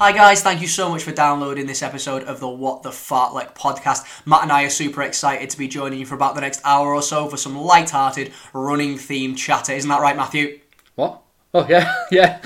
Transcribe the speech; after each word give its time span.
Hi 0.00 0.12
guys, 0.12 0.42
thank 0.42 0.62
you 0.62 0.66
so 0.66 0.88
much 0.88 1.02
for 1.02 1.12
downloading 1.12 1.66
this 1.66 1.82
episode 1.82 2.22
of 2.22 2.40
the 2.40 2.48
What 2.48 2.82
the 2.82 2.88
Fartlek 2.88 3.54
podcast. 3.54 4.26
Matt 4.26 4.44
and 4.44 4.50
I 4.50 4.62
are 4.62 4.70
super 4.70 5.02
excited 5.02 5.50
to 5.50 5.58
be 5.58 5.68
joining 5.68 5.98
you 5.98 6.06
for 6.06 6.14
about 6.14 6.34
the 6.34 6.40
next 6.40 6.62
hour 6.64 6.94
or 6.94 7.02
so 7.02 7.28
for 7.28 7.36
some 7.36 7.54
light-hearted 7.54 8.32
running 8.54 8.94
themed 8.94 9.36
chatter. 9.36 9.74
Isn't 9.74 9.90
that 9.90 10.00
right, 10.00 10.16
Matthew? 10.16 10.60
What? 10.94 11.20
Oh 11.52 11.66
yeah, 11.68 11.94
yeah. 12.10 12.40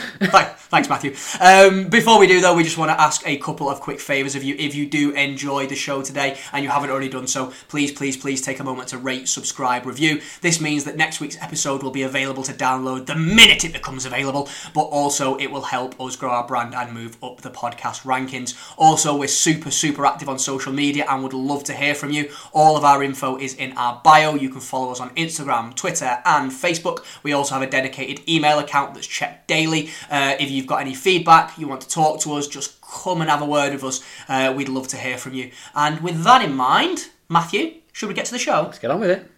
Thanks, 0.75 0.89
Matthew. 0.89 1.15
Um, 1.39 1.89
before 1.89 2.19
we 2.19 2.27
do, 2.27 2.41
though, 2.41 2.53
we 2.53 2.65
just 2.65 2.79
want 2.79 2.91
to 2.91 3.01
ask 3.01 3.23
a 3.25 3.37
couple 3.37 3.71
of 3.71 3.81
quick 3.81 4.01
favours 4.01 4.35
of 4.35 4.43
you. 4.43 4.57
If 4.59 4.75
you 4.75 4.87
do 4.87 5.13
enjoy 5.13 5.69
the 5.69 5.77
show 5.77 6.03
today 6.03 6.37
and 6.53 6.65
you 6.65 6.69
haven't 6.69 6.91
already 6.91 7.09
done 7.09 7.29
so, 7.29 7.53
please, 7.69 7.93
please, 7.93 8.17
please 8.17 8.43
take 8.43 8.59
a 8.59 8.65
moment 8.65 8.89
to 8.89 8.99
rate, 8.99 9.29
subscribe, 9.29 9.87
review. 9.87 10.21
This 10.41 10.61
means 10.61 10.83
that 10.83 10.97
next 10.97 11.21
week's 11.21 11.41
episode 11.41 11.85
will 11.85 11.93
be 11.93 12.03
available 12.03 12.43
to 12.43 12.53
download 12.53 13.07
the 13.07 13.15
minute 13.15 13.65
it 13.65 13.73
becomes 13.73 14.05
available, 14.05 14.49
but 14.75 14.87
also 14.87 15.37
it 15.37 15.47
will 15.47 15.63
help 15.63 16.01
us 16.01 16.17
grow 16.17 16.31
our 16.31 16.45
brand 16.45 16.75
and 16.75 16.93
move 16.93 17.19
up 17.23 17.41
the 17.43 17.53
podcast 17.53 18.03
rankings. 18.03 18.57
Also, 18.77 19.17
we're 19.17 19.29
super, 19.29 19.71
super 19.71 20.05
active 20.05 20.29
on 20.29 20.41
social 20.41 20.73
media 20.73 21.07
and 21.09 21.23
would 21.23 21.35
love 21.35 21.63
to 21.63 21.73
hear 21.73 21.95
from 21.95 22.11
you. 22.11 22.29
All 22.53 22.77
of 22.77 22.83
our 22.83 23.05
info 23.05 23.37
is 23.39 23.55
in 23.55 23.79
our 23.79 24.01
bio. 24.03 24.35
You 24.35 24.49
can 24.49 24.61
follow 24.61 24.91
us 24.91 24.99
on 24.99 25.11
Instagram, 25.11 25.77
Twitter, 25.77 26.21
and 26.25 26.51
Facebook. 26.51 27.05
We 27.23 27.33
also 27.33 27.55
have 27.55 27.63
a 27.63 27.71
dedicated 27.71 28.29
email 28.29 28.59
account 28.59 28.95
that's 28.95 29.07
checked 29.07 29.47
daily. 29.47 29.91
Uh, 30.11 30.35
if 30.41 30.51
you've 30.65 30.71
got 30.71 30.81
any 30.81 30.95
feedback, 30.95 31.59
you 31.59 31.69
want 31.69 31.83
to 31.83 31.89
talk 31.89 32.21
to 32.21 32.33
us, 32.33 32.49
just 32.49 32.81
come 32.81 33.21
and 33.21 33.29
have 33.29 33.43
a 33.43 33.45
word 33.45 33.75
with 33.75 33.85
us. 33.85 34.03
Uh, 34.29 34.53
we'd 34.57 34.71
love 34.71 34.89
to 34.89 34.97
hear 34.97 35.19
from 35.19 35.35
you. 35.35 35.51
And 35.75 36.01
with 36.01 36.25
that 36.25 36.43
in 36.43 36.55
mind, 36.55 37.11
Matthew, 37.29 37.75
should 37.93 38.09
we 38.09 38.15
get 38.15 38.25
to 38.27 38.33
the 38.33 38.39
show? 38.39 38.63
Let's 38.63 38.79
get 38.79 38.91
on 38.91 39.01
with 39.01 39.11
it. 39.11 39.31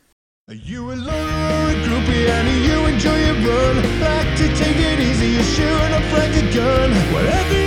Are 0.48 0.54
you 0.54 0.92
alone 0.92 1.02
or 1.02 1.74
groupie 1.82 2.28
and 2.28 2.64
you 2.64 2.86
enjoy 2.86 3.18
your 3.18 3.34
run? 3.34 3.76
Like 4.00 4.36
to 4.38 4.56
take 4.56 4.76
it 4.76 5.00
easy, 5.00 5.30
you're 5.30 5.42
shooting 5.42 5.92
up 5.92 6.02
Frank 6.04 6.36
a 6.36 6.54
gun. 6.54 6.90
Whatever 7.12 7.65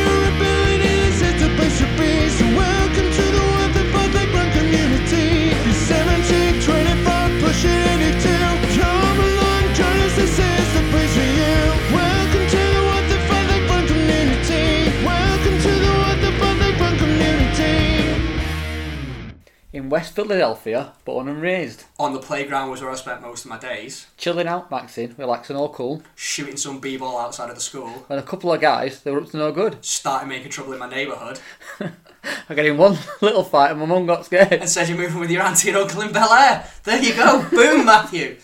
In 19.80 19.90
West 19.90 20.14
Philadelphia, 20.14 20.92
born 21.06 21.30
and 21.30 21.42
raised. 21.42 21.86
On 21.98 22.12
the 22.12 22.20
playground 22.20 22.70
was 22.70 22.82
where 22.82 22.92
I 22.92 22.96
spent 22.96 23.22
most 23.22 23.46
of 23.46 23.50
my 23.50 23.58
days, 23.58 24.08
Chilling 24.18 24.46
out, 24.46 24.70
maxing, 24.70 25.18
relaxing, 25.18 25.56
all 25.56 25.70
cool. 25.70 26.04
shooting 26.16 26.58
some 26.58 26.82
b-ball 26.82 27.18
outside 27.18 27.48
of 27.50 27.56
the 27.56 27.62
school, 27.62 27.88
When 28.08 28.20
a 28.20 28.24
couple 28.24 28.52
of 28.52 28.60
guys, 28.60 29.00
they 29.04 29.12
were 29.12 29.22
up 29.22 29.30
to 29.32 29.38
no 29.38 29.54
good. 29.54 29.78
started 29.86 30.28
making 30.28 30.52
trouble 30.52 30.74
in 30.74 30.80
my 30.80 30.90
neighbourhood, 30.90 31.40
I 31.80 32.54
got 32.56 32.66
in 32.66 32.76
one 32.78 32.98
little 33.22 33.46
fight 33.46 33.72
and 33.72 33.80
my 33.80 33.86
mum 33.86 34.06
got 34.06 34.26
scared. 34.26 34.52
and 34.52 34.68
said 34.68 34.90
you're 34.90 34.98
moving 34.98 35.22
with 35.22 35.32
your 35.32 35.44
auntie 35.44 35.70
and 35.70 35.78
uncle 35.78 36.02
in 36.02 36.12
Bel 36.12 36.34
Air. 36.34 36.70
There 36.84 37.02
you 37.02 37.16
go, 37.16 37.48
boom, 37.50 37.86
Matthew. 37.86 38.36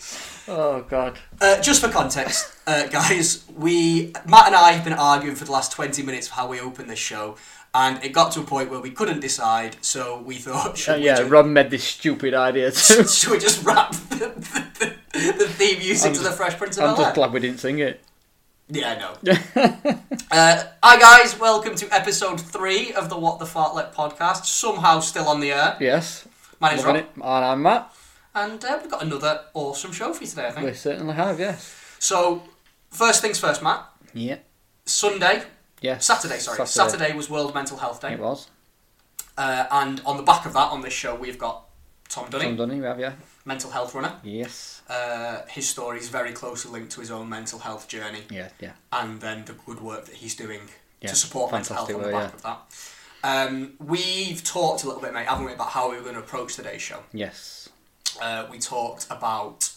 Oh 0.48 0.86
god. 0.88 1.18
Uh, 1.38 1.60
just 1.60 1.82
for 1.82 1.88
context, 1.90 2.50
uh, 2.66 2.86
guys, 2.86 3.44
we 3.54 4.12
Matt 4.26 4.46
and 4.46 4.54
I 4.56 4.72
have 4.72 4.84
been 4.84 4.92
arguing 4.94 5.36
for 5.36 5.44
the 5.44 5.52
last 5.52 5.72
twenty 5.72 6.02
minutes 6.02 6.28
of 6.28 6.32
how 6.34 6.46
we 6.48 6.60
open 6.60 6.86
this 6.86 7.00
show, 7.00 7.36
and 7.78 8.02
it 8.02 8.12
got 8.12 8.32
to 8.32 8.40
a 8.40 8.44
point 8.44 8.70
where 8.70 8.80
we 8.80 8.90
couldn't 8.90 9.20
decide. 9.20 9.76
So 9.82 10.20
we 10.22 10.36
thought, 10.36 10.76
should, 10.82 10.94
Uh, 10.94 10.98
we, 10.98 11.04
yeah, 11.06 11.16
just, 11.16 11.30
Ron 11.30 11.52
made 11.52 11.70
this 11.70 11.84
stupid 11.84 12.32
idea 12.34 12.70
too. 12.86 13.04
should 13.06 13.30
we 13.32 13.38
just 13.38 13.62
rap 13.64 13.92
the, 13.92 14.16
the, 14.80 14.94
the, 15.12 15.32
the 15.44 15.48
theme 15.48 15.78
music 15.78 16.08
I'm 16.08 16.12
to 16.14 16.18
just- 16.20 16.30
the 16.30 16.36
Fresh 16.36 16.56
Prince 16.56 16.76
of 16.78 16.82
Bel 16.82 16.90
Air? 16.90 16.96
I'm 16.96 17.02
just 17.04 17.14
glad 17.14 17.32
we 17.32 17.40
didn't 17.40 17.60
sing 17.60 17.78
it. 17.80 18.00
Yeah, 18.68 18.92
I 18.92 18.98
know. 18.98 19.12
uh, 20.32 20.64
hi 20.82 20.98
guys, 20.98 21.38
welcome 21.38 21.76
to 21.76 21.86
episode 21.94 22.40
three 22.40 22.92
of 22.94 23.08
the 23.08 23.16
What 23.16 23.38
the 23.38 23.44
Fartlek 23.44 23.92
podcast. 23.94 24.44
Somehow 24.46 24.98
still 25.00 25.28
on 25.28 25.38
the 25.40 25.52
air. 25.52 25.76
Yes. 25.80 26.26
My 26.60 26.70
name's 26.70 26.84
Rob, 26.84 26.96
it. 26.96 27.08
And 27.14 27.22
I'm 27.24 27.62
Matt. 27.62 27.92
and 28.34 28.64
uh, 28.64 28.78
we've 28.80 28.90
got 28.90 29.02
another 29.02 29.42
awesome 29.54 29.92
show 29.92 30.12
for 30.12 30.22
you 30.24 30.28
today. 30.28 30.48
I 30.48 30.50
think. 30.50 30.66
We 30.66 30.72
certainly 30.74 31.14
have, 31.14 31.38
yes. 31.38 31.74
So, 32.00 32.42
first 32.90 33.22
things 33.22 33.38
first, 33.38 33.62
Matt. 33.62 33.84
Yeah. 34.14 34.38
Sunday, 34.84 35.42
Yes. 35.80 36.06
Saturday, 36.06 36.38
sorry, 36.38 36.66
Saturday, 36.66 37.12
was 37.14 37.28
World 37.28 37.54
Mental 37.54 37.76
Health 37.76 38.00
Day. 38.00 38.14
It 38.14 38.20
was. 38.20 38.48
Uh, 39.36 39.66
and 39.70 40.00
on 40.06 40.16
the 40.16 40.22
back 40.22 40.46
of 40.46 40.54
that, 40.54 40.70
on 40.72 40.80
this 40.80 40.94
show, 40.94 41.14
we've 41.14 41.38
got 41.38 41.64
Tom 42.08 42.30
Dunning, 42.30 42.48
Tom 42.48 42.56
Dunning, 42.56 42.80
we 42.80 42.86
have, 42.86 42.98
yeah. 42.98 43.12
mental 43.44 43.70
health 43.70 43.94
runner. 43.94 44.14
Yes. 44.22 44.82
Uh, 44.88 45.42
his 45.48 45.68
story 45.68 45.98
is 45.98 46.08
very 46.08 46.32
closely 46.32 46.70
linked 46.72 46.92
to 46.92 47.00
his 47.00 47.10
own 47.10 47.28
mental 47.28 47.58
health 47.58 47.88
journey 47.88 48.20
Yeah, 48.30 48.48
yeah. 48.60 48.72
and 48.92 49.20
then 49.20 49.44
the 49.44 49.52
good 49.52 49.80
work 49.80 50.06
that 50.06 50.14
he's 50.14 50.34
doing 50.34 50.60
Yeah, 51.00 51.10
to 51.10 51.16
support 51.16 51.52
mental 51.52 51.76
health 51.76 51.92
on 51.92 52.02
the 52.02 52.08
back 52.08 52.34
of 52.34 52.42
that. 52.42 52.58
Um, 53.24 53.74
we've 53.78 54.42
talked 54.44 54.84
a 54.84 54.86
little 54.86 55.02
bit, 55.02 55.12
mate, 55.12 55.26
haven't 55.26 55.46
we, 55.46 55.52
about 55.52 55.70
how 55.70 55.90
we 55.90 55.96
were 55.96 56.02
going 56.02 56.14
to 56.14 56.20
approach 56.20 56.54
today's 56.54 56.80
show. 56.80 57.00
Yes. 57.12 57.68
Uh, 58.22 58.46
we 58.50 58.58
talked 58.58 59.06
about 59.10 59.70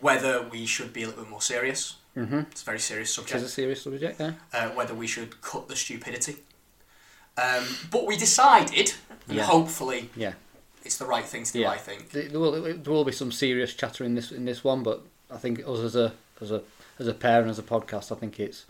whether 0.00 0.42
we 0.42 0.66
should 0.66 0.92
be 0.92 1.04
a 1.04 1.06
little 1.06 1.22
bit 1.22 1.30
more 1.30 1.40
serious. 1.40 1.96
Mm-hmm. 2.16 2.38
It's 2.50 2.62
a 2.62 2.64
very 2.64 2.78
serious 2.78 3.12
subject. 3.12 3.42
It's 3.42 3.50
a 3.50 3.54
serious 3.54 3.82
subject, 3.82 4.20
yeah. 4.20 4.32
uh, 4.52 4.68
whether 4.70 4.94
we 4.94 5.06
should 5.06 5.40
cut 5.40 5.68
the 5.68 5.76
stupidity. 5.76 6.36
Um, 7.36 7.64
but 7.90 8.06
we 8.06 8.16
decided, 8.16 8.92
and 9.28 9.38
Yeah. 9.38 9.44
hopefully 9.44 10.10
Yeah. 10.14 10.34
it's 10.84 10.98
the 10.98 11.06
right 11.06 11.24
thing 11.24 11.44
to 11.44 11.52
do, 11.52 11.60
Yeah. 11.60 11.70
I 11.70 11.78
think. 11.78 12.10
There 12.10 12.28
there 12.28 12.38
will, 12.40 12.52
there 12.60 12.92
will 12.92 13.04
be 13.04 13.12
some 13.12 13.32
serious 13.32 13.72
chatter 13.74 14.04
in 14.04 14.14
this 14.14 14.30
in 14.30 14.44
this 14.44 14.62
one, 14.62 14.82
but 14.82 15.02
I 15.30 15.38
think 15.38 15.60
us 15.60 15.78
as 15.80 15.96
a 15.96 16.12
as 16.42 16.50
a 16.50 16.62
as 16.98 17.06
a 17.08 17.14
pair 17.14 17.40
and 17.40 17.50
as 17.50 17.58
a 17.58 17.62
podcast, 17.62 18.12
I 18.14 18.18
think 18.20 18.38
it's 18.38 18.66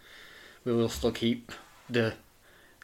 we 0.65 0.73
will 0.73 0.89
still 0.89 1.11
keep 1.11 1.51
the 1.91 2.15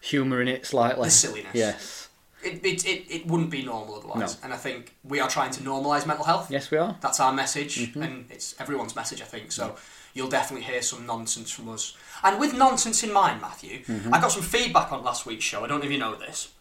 humour 0.03 0.43
in 0.43 0.49
it 0.49 0.67
slightly. 0.67 1.05
The 1.05 1.11
silliness. 1.11 1.55
Yes. 1.55 2.09
It, 2.43 2.65
it, 2.65 2.85
it, 2.87 3.05
it 3.11 3.27
wouldn't 3.27 3.51
be 3.51 3.65
normal 3.65 3.97
otherwise. 3.97 4.37
No. 4.37 4.45
And 4.45 4.53
I 4.53 4.57
think 4.57 4.95
we 5.05 5.19
are 5.21 5.29
trying 5.29 5.51
to 5.53 5.61
normalise 5.61 6.07
mental 6.07 6.25
health. 6.25 6.51
Yes, 6.51 6.71
we 6.71 6.79
are. 6.79 6.97
That's 7.01 7.19
our 7.19 7.33
message, 7.33 7.79
Mm-hmm. 7.79 8.03
and 8.03 8.31
it's 8.31 8.55
everyone's 8.61 8.95
message, 8.95 9.21
I 9.21 9.25
think. 9.25 9.51
So 9.51 9.77
you'll 10.15 10.29
definitely 10.29 10.65
hear 10.67 10.83
some 10.83 11.07
nonsense 11.07 11.51
from 11.51 11.69
us. 11.69 11.97
And 12.23 12.39
with 12.41 12.55
nonsense 12.55 13.03
in 13.05 13.13
mind, 13.13 13.41
Matthew, 13.41 13.83
Mm-hmm. 13.85 14.13
I 14.15 14.21
got 14.21 14.33
some 14.33 14.43
feedback 14.43 14.91
on 14.93 15.05
last 15.05 15.27
week's 15.27 15.45
show. 15.45 15.65
I 15.65 15.69
don't 15.69 15.81
know 15.81 15.87
if 15.87 15.93
you 15.93 15.99
know 15.99 16.15
this. 16.17 16.53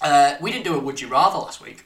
Uh, 0.00 0.34
we 0.40 0.52
didn't 0.52 0.64
do 0.64 0.74
a 0.76 0.78
Would 0.78 1.00
You 1.00 1.08
Rather 1.08 1.38
last 1.38 1.60
week. 1.60 1.84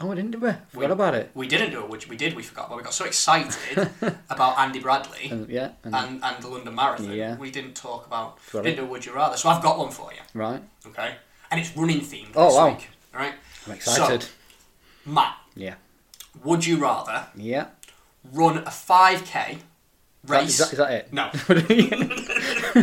Oh, 0.00 0.06
we 0.06 0.14
didn't 0.14 0.30
do 0.30 0.46
it. 0.46 0.54
Forgot 0.68 0.86
We- 0.88 0.92
about 0.92 1.14
it. 1.14 1.30
We 1.34 1.48
didn't 1.48 1.72
do 1.72 1.80
a 1.82 1.86
Would 1.86 2.04
You... 2.04 2.08
We 2.10 2.16
did, 2.16 2.36
we 2.36 2.44
forgot. 2.44 2.68
But 2.68 2.78
we 2.78 2.84
got 2.84 2.94
so 2.94 3.04
excited 3.04 3.90
about 4.30 4.56
Andy 4.58 4.78
Bradley. 4.78 5.28
And, 5.30 5.48
yeah. 5.48 5.70
And, 5.82 5.92
and, 5.94 6.24
and 6.24 6.42
the 6.42 6.48
London 6.48 6.74
Marathon, 6.74 7.10
Yeah. 7.12 7.36
we 7.36 7.50
didn't 7.50 7.74
talk 7.74 8.06
about, 8.06 8.38
Got 8.52 8.62
didn't 8.62 8.78
it. 8.78 8.82
do 8.82 8.88
Would 8.88 9.04
You 9.04 9.12
Rather. 9.14 9.36
So 9.36 9.48
I've 9.48 9.62
got 9.62 9.76
one 9.78 9.90
for 9.90 10.12
you, 10.12 10.20
right. 10.34 10.62
okay? 10.86 11.16
And 11.50 11.58
it's 11.60 11.76
running 11.76 12.00
themed 12.00 12.28
Oh, 12.36 12.46
this 12.46 12.54
wow. 12.56 12.68
week, 12.68 12.88
all 13.12 13.20
right? 13.20 13.34
I'm 13.66 13.72
excited. 13.72 14.22
So, 14.22 14.28
Matt, 15.06 15.34
yeah. 15.56 15.74
would 16.44 16.64
you 16.64 16.76
rather 16.76 17.26
Yeah. 17.34 17.68
run 18.32 18.58
a 18.58 18.70
5k 18.70 19.52
Is 19.54 19.58
race? 20.28 20.58
that, 20.58 20.72
is 20.72 20.78
that 20.78 20.92
it? 20.92 21.12
No. 21.12 21.30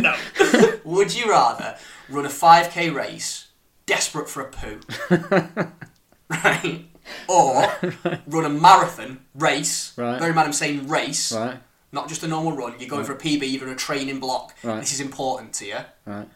no. 0.00 0.80
would 0.84 1.14
you 1.14 1.30
rather 1.30 1.76
run 2.08 2.24
a 2.26 2.28
5k 2.28 2.94
race 2.94 3.48
desperate 3.86 4.28
for 4.28 4.42
a 4.42 4.50
poo? 4.50 4.80
right? 6.28 6.86
Or 7.28 7.72
run 8.26 8.44
a 8.44 8.48
marathon 8.48 9.20
race. 9.34 9.92
Right. 9.96 10.18
Very 10.18 10.32
man, 10.34 10.46
I'm 10.46 10.52
saying 10.52 10.88
race. 10.88 11.32
right. 11.32 11.58
Not 11.92 12.08
just 12.08 12.22
a 12.24 12.28
normal 12.28 12.52
run. 12.52 12.74
You're 12.78 12.88
going 12.88 13.04
for 13.04 13.12
a 13.12 13.18
PB, 13.18 13.50
you're 13.50 13.62
in 13.66 13.72
a 13.72 13.76
training 13.76 14.20
block. 14.20 14.54
Right. 14.62 14.80
This 14.80 14.92
is 14.92 15.00
important 15.00 15.54
to 15.54 15.66
you. 15.66 15.78
Right. 16.04 16.28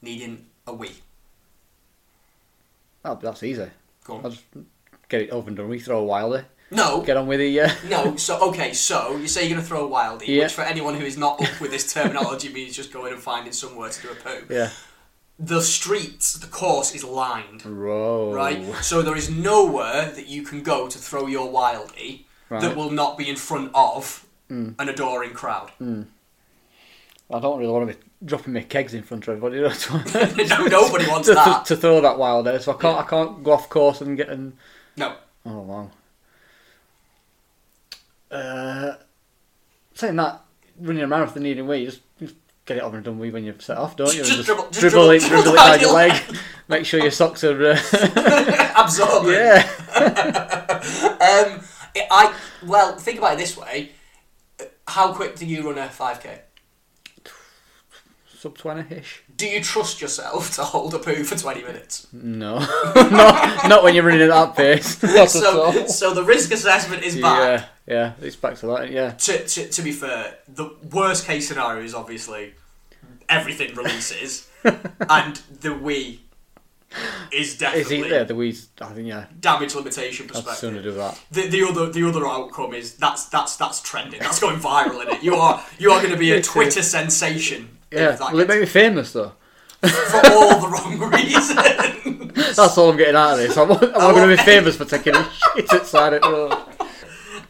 Needing 0.00 0.46
a 0.66 0.72
wee. 0.74 0.92
Oh, 3.04 3.18
that's 3.20 3.42
easy. 3.42 3.68
Go 4.04 4.18
I'll 4.18 4.26
on. 4.26 4.30
just 4.32 4.44
get 5.08 5.22
it 5.22 5.30
over 5.30 5.48
and 5.48 5.56
done. 5.56 5.68
We 5.68 5.78
throw 5.78 5.98
a 5.98 6.04
wilder. 6.04 6.46
No, 6.72 7.02
Get 7.02 7.16
on 7.16 7.26
with 7.26 7.40
it, 7.40 7.48
yeah. 7.48 7.74
no. 7.88 8.16
So 8.16 8.48
okay, 8.48 8.72
so 8.72 9.16
you 9.16 9.28
say 9.28 9.42
you're 9.46 9.56
gonna 9.56 9.66
throw 9.66 9.86
a 9.86 9.90
wildie, 9.90 10.26
Yeah. 10.28 10.44
which 10.44 10.54
for 10.54 10.62
anyone 10.62 10.94
who 10.94 11.04
is 11.04 11.16
not 11.18 11.40
up 11.40 11.60
with 11.60 11.70
this 11.70 11.92
terminology 11.92 12.48
means 12.52 12.74
just 12.74 12.92
going 12.92 13.12
and 13.12 13.22
finding 13.22 13.52
somewhere 13.52 13.90
to 13.90 14.02
do 14.02 14.10
a 14.10 14.14
poo. 14.14 14.46
yeah. 14.48 14.70
The 15.38 15.60
streets, 15.60 16.34
the 16.34 16.46
course 16.46 16.94
is 16.94 17.02
lined, 17.04 17.64
Row. 17.66 18.32
right? 18.32 18.62
So 18.82 19.02
there 19.02 19.16
is 19.16 19.28
nowhere 19.28 20.10
that 20.10 20.26
you 20.28 20.42
can 20.42 20.62
go 20.62 20.88
to 20.88 20.98
throw 20.98 21.26
your 21.26 21.50
wildie 21.52 22.24
that 22.48 22.76
will 22.76 22.90
not 22.90 23.16
be 23.18 23.28
in 23.28 23.36
front 23.36 23.70
of 23.74 24.26
mm. 24.50 24.74
an 24.78 24.88
adoring 24.88 25.32
crowd. 25.32 25.70
Mm. 25.80 26.06
I 27.32 27.40
don't 27.40 27.58
really 27.58 27.72
want 27.72 27.88
to 27.88 27.94
be 27.94 28.00
dropping 28.24 28.52
my 28.52 28.60
kegs 28.60 28.94
in 28.94 29.02
front 29.02 29.26
of 29.26 29.36
everybody. 29.42 29.60
no, 30.48 30.66
nobody 30.66 31.08
wants 31.08 31.28
to, 31.28 31.34
that. 31.34 31.64
to, 31.64 31.74
to 31.74 31.80
throw 31.80 32.00
that 32.02 32.18
wilder, 32.18 32.58
so 32.58 32.72
I 32.72 32.76
can't. 32.80 32.98
I 32.98 33.04
can't 33.08 33.42
go 33.42 33.52
off 33.52 33.68
course 33.68 34.00
and 34.02 34.16
get 34.16 34.28
and. 34.28 34.52
No. 34.96 35.14
Oh 35.46 35.60
wow. 35.60 35.90
Uh, 38.32 38.94
saying 39.94 40.16
that, 40.16 40.40
running 40.80 41.02
a 41.02 41.06
marathon 41.06 41.42
needing 41.42 41.66
weight, 41.66 41.84
just, 41.86 42.00
just 42.18 42.34
get 42.64 42.78
it 42.78 42.82
over 42.82 42.96
and 42.96 43.04
done 43.04 43.18
with 43.18 43.32
when 43.34 43.44
you 43.44 43.54
set 43.58 43.76
off, 43.76 43.94
don't 43.96 44.14
you? 44.14 44.22
Just 44.24 44.36
And 44.38 44.44
dribble- 44.46 44.68
just 44.70 44.80
dribble, 44.80 45.10
it, 45.10 45.20
dribble- 45.20 45.36
it 45.36 45.42
dribble 45.42 45.56
down 45.56 45.80
your 45.80 45.92
leg. 45.92 46.22
Make 46.68 46.86
sure 46.86 47.00
your 47.00 47.10
socks 47.10 47.44
are. 47.44 47.62
Uh, 47.72 48.72
Absorbent. 48.76 49.32
yeah. 49.32 49.68
Um, 51.20 51.60
it- 51.94 52.06
I 52.10 52.34
well, 52.64 52.96
think 52.96 53.18
about 53.18 53.34
it 53.34 53.38
this 53.38 53.56
way: 53.56 53.90
how 54.88 55.12
quick 55.12 55.36
do 55.36 55.44
you 55.46 55.68
run 55.68 55.78
a 55.78 55.88
five 55.88 56.20
k? 56.22 56.40
sub 58.38 58.56
twenty 58.56 58.96
ish. 58.96 59.21
Do 59.36 59.46
you 59.48 59.60
trust 59.62 60.00
yourself 60.00 60.54
to 60.56 60.62
hold 60.62 60.94
a 60.94 60.98
poo 60.98 61.24
for 61.24 61.36
20 61.36 61.62
minutes? 61.62 62.06
No, 62.12 62.58
not 62.94 63.68
not 63.68 63.82
when 63.82 63.94
you're 63.94 64.04
running 64.04 64.22
at 64.22 64.28
that 64.28 64.54
pace. 64.56 65.02
Not 65.02 65.16
at 65.16 65.30
So, 65.30 65.62
all. 65.62 65.88
so 65.88 66.14
the 66.14 66.22
risk 66.22 66.52
assessment 66.52 67.02
is 67.02 67.20
back. 67.20 67.66
Yeah, 67.88 67.94
yeah, 67.94 68.12
it's 68.20 68.36
back 68.36 68.56
to 68.58 68.66
that. 68.68 68.90
Yeah, 68.90 69.10
To, 69.12 69.44
to, 69.44 69.68
to 69.68 69.82
be 69.82 69.90
fair, 69.92 70.36
the 70.46 70.70
worst 70.92 71.26
case 71.26 71.48
scenario 71.48 71.82
is 71.82 71.94
obviously 71.94 72.54
everything 73.28 73.74
releases, 73.74 74.48
and 74.64 75.36
the 75.60 75.74
we 75.74 76.20
is 77.32 77.52
is 77.52 77.58
definitely 77.58 78.00
it 78.00 78.08
there? 78.10 78.24
The 78.24 78.34
wheeze. 78.34 78.68
I 78.80 78.92
think 78.92 79.08
yeah. 79.08 79.24
damage 79.40 79.74
limitation 79.74 80.26
perspective. 80.28 80.48
I'd 80.48 80.50
perspective. 80.52 80.58
sooner 80.58 80.82
do 80.82 80.92
that. 80.92 81.20
The, 81.30 81.48
the 81.48 81.66
other 81.66 81.90
the 81.90 82.06
other 82.06 82.26
outcome 82.28 82.74
is 82.74 82.94
that's 82.94 83.24
that's 83.26 83.56
that's 83.56 83.80
trending. 83.80 84.20
That's 84.20 84.38
going 84.40 84.60
viral 84.60 85.02
in 85.02 85.08
it. 85.16 85.22
You 85.22 85.34
are 85.36 85.64
you 85.78 85.90
are 85.90 86.00
going 86.00 86.12
to 86.12 86.18
be 86.18 86.32
a 86.32 86.42
Twitter 86.54 86.82
sensation. 86.82 87.78
Yeah, 87.92 88.30
will 88.32 88.40
it 88.40 88.48
make 88.48 88.60
me 88.60 88.66
famous 88.66 89.12
though? 89.12 89.32
for 89.82 90.20
all 90.30 90.60
the 90.60 90.68
wrong 90.68 90.98
reasons. 91.12 92.56
That's 92.56 92.78
all 92.78 92.90
I'm 92.90 92.96
getting 92.96 93.16
out 93.16 93.32
of 93.32 93.38
this. 93.38 93.56
I'm, 93.56 93.70
I'm 93.72 93.78
Oh. 93.82 94.12
going 94.14 94.28
to 94.30 94.36
be 94.36 94.42
famous 94.42 94.76
for 94.76 94.84
taking 94.84 95.14
a 95.16 95.28
shit 95.56 95.72
outside 95.72 96.12
it. 96.14 96.22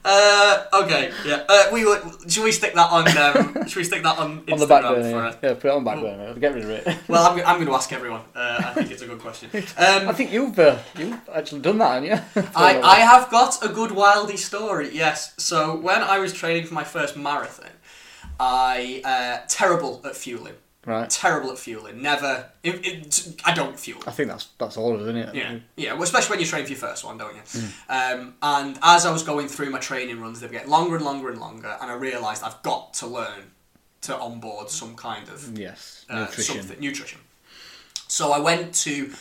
Uh, 0.05 0.65
okay, 0.83 1.13
yeah. 1.25 1.45
Uh, 1.49 1.67
we 1.73 1.85
will, 1.85 1.97
should 2.27 2.43
we 2.43 2.51
stick 2.51 2.75
that 2.75 2.91
on? 2.91 3.07
Um, 3.17 3.69
should 3.69 3.77
we 3.77 3.85
stick 3.85 4.03
that 4.03 4.19
on 4.19 4.41
Instagram 4.47 4.53
On 4.55 4.59
the 4.59 4.67
back 4.67 4.83
for 4.83 4.95
burner. 4.95 5.19
a- 5.27 5.31
Yeah. 5.31 5.37
yeah, 5.43 5.55
put 5.55 5.65
it 5.67 5.69
on 5.71 5.85
the 5.85 5.91
back 5.91 6.01
burner. 6.01 6.35
Get 6.35 6.55
rid 6.55 6.65
of 6.65 6.71
it. 6.71 6.97
Well, 7.07 7.25
I'm, 7.25 7.39
I'm 7.47 7.57
going 7.57 7.67
to 7.69 7.75
ask 7.75 7.93
everyone. 7.93 8.23
Uh, 8.35 8.63
I 8.65 8.73
think 8.75 8.91
it's 8.91 9.03
a 9.03 9.07
good 9.07 9.21
question. 9.21 9.51
Um, 9.55 10.09
I 10.09 10.13
think 10.13 10.33
you've 10.33 10.59
uh, 10.59 10.79
you've 10.99 11.21
actually 11.33 11.61
done 11.61 11.79
that, 11.79 12.03
haven't 12.03 12.25
you? 12.35 12.43
I, 12.57 12.81
I 12.81 12.97
have 13.01 13.31
got 13.31 13.65
a 13.65 13.69
good 13.69 13.91
wildy 13.91 14.37
story, 14.39 14.91
yes. 14.93 15.35
So 15.37 15.77
when 15.77 16.03
I 16.03 16.19
was 16.19 16.33
training 16.33 16.67
for 16.67 16.75
my 16.75 16.85
first 16.85 17.17
marathon, 17.17 17.71
I 18.45 19.01
uh, 19.05 19.47
terrible 19.49 20.01
at 20.05 20.17
fueling. 20.17 20.55
right. 20.85 21.09
Terrible 21.09 21.53
at 21.53 21.59
fueling. 21.59 22.03
Never. 22.03 22.47
It, 22.65 22.85
it, 22.85 23.37
I 23.45 23.53
don't 23.55 23.79
fuel. 23.79 24.03
I 24.07 24.11
think 24.11 24.29
that's 24.31 24.49
that's 24.59 24.77
all, 24.77 25.01
isn't 25.01 25.17
it? 25.17 25.33
Yeah, 25.35 25.59
yeah. 25.77 25.93
Well, 25.93 26.03
especially 26.03 26.31
when 26.31 26.41
you're 26.41 26.49
training 26.49 26.67
for 26.67 26.73
your 26.73 26.81
first 26.81 27.05
one, 27.05 27.19
don't 27.19 27.37
you? 27.37 27.43
Mm. 27.43 27.71
Um, 27.89 28.35
and 28.43 28.79
as 28.83 29.07
I 29.07 29.13
was 29.13 29.23
going 29.23 29.47
through 29.47 29.71
my 29.71 29.79
training 29.79 30.21
runs, 30.21 30.41
they 30.41 30.49
get 30.49 30.69
longer 30.69 30.97
and 30.97 31.05
longer 31.05 31.29
and 31.31 31.39
longer, 31.41 31.77
and 31.81 31.89
I 31.91 31.95
realised 31.95 32.43
I've 32.43 32.61
got 32.63 32.95
to 32.95 33.07
learn 33.07 33.53
to 34.03 34.17
onboard 34.17 34.69
some 34.71 34.97
kind 34.97 35.29
of 35.29 35.57
Yes. 35.57 36.05
uh, 36.11 36.27
nutrition. 36.81 37.21
So 38.09 38.33
I 38.33 38.41
went 38.41 38.75
to 38.87 39.13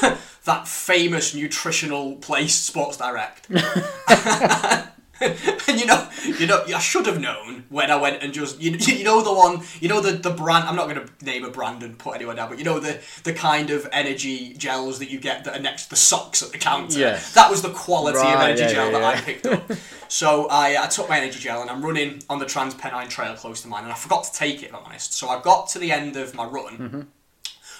that 0.44 0.68
famous 0.68 1.34
nutritional 1.34 2.14
place, 2.16 2.54
Sports 2.54 2.96
Direct. 2.98 3.48
and 5.68 5.80
you 5.80 5.86
know, 5.86 6.08
you 6.24 6.46
know, 6.46 6.62
I 6.74 6.78
should 6.78 7.06
have 7.06 7.20
known 7.20 7.64
when 7.68 7.90
I 7.90 7.96
went 7.96 8.22
and 8.22 8.32
just 8.32 8.60
you, 8.60 8.70
you 8.78 9.04
know 9.04 9.22
the 9.22 9.32
one, 9.32 9.62
you 9.80 9.88
know 9.88 10.00
the 10.00 10.12
the 10.12 10.30
brand. 10.30 10.64
I'm 10.64 10.76
not 10.76 10.88
going 10.88 11.06
to 11.06 11.24
name 11.24 11.44
a 11.44 11.50
brand 11.50 11.82
and 11.82 11.98
put 11.98 12.14
anyone 12.14 12.36
down, 12.36 12.48
but 12.48 12.58
you 12.58 12.64
know 12.64 12.78
the 12.78 13.00
the 13.24 13.32
kind 13.32 13.70
of 13.70 13.88
energy 13.92 14.54
gels 14.54 14.98
that 15.00 15.10
you 15.10 15.18
get 15.18 15.44
that 15.44 15.56
are 15.56 15.62
next 15.62 15.84
to 15.84 15.90
the 15.90 15.96
socks 15.96 16.42
at 16.42 16.52
the 16.52 16.58
counter. 16.58 16.98
Yes. 16.98 17.34
That 17.34 17.50
was 17.50 17.62
the 17.62 17.70
quality 17.70 18.18
of 18.18 18.40
energy 18.40 18.62
yeah, 18.62 18.72
gel 18.72 18.92
yeah, 18.92 18.98
that 18.98 19.04
I 19.04 19.20
picked 19.20 19.46
up. 19.46 19.70
So 20.10 20.48
I, 20.48 20.82
I 20.82 20.86
took 20.86 21.06
my 21.10 21.18
energy 21.18 21.38
gel 21.38 21.60
and 21.60 21.70
I'm 21.70 21.84
running 21.84 22.22
on 22.30 22.38
the 22.38 22.46
Trans 22.46 22.72
Pennine 22.72 23.10
Trail 23.10 23.34
close 23.34 23.60
to 23.60 23.68
mine, 23.68 23.82
and 23.82 23.92
I 23.92 23.94
forgot 23.94 24.24
to 24.24 24.32
take 24.32 24.62
it. 24.62 24.70
If 24.70 24.74
I'm 24.74 24.82
honest, 24.84 25.12
so 25.12 25.28
I 25.28 25.38
got 25.42 25.68
to 25.70 25.78
the 25.78 25.92
end 25.92 26.16
of 26.16 26.34
my 26.34 26.46
run. 26.46 26.78
Mm-hmm. 26.78 27.00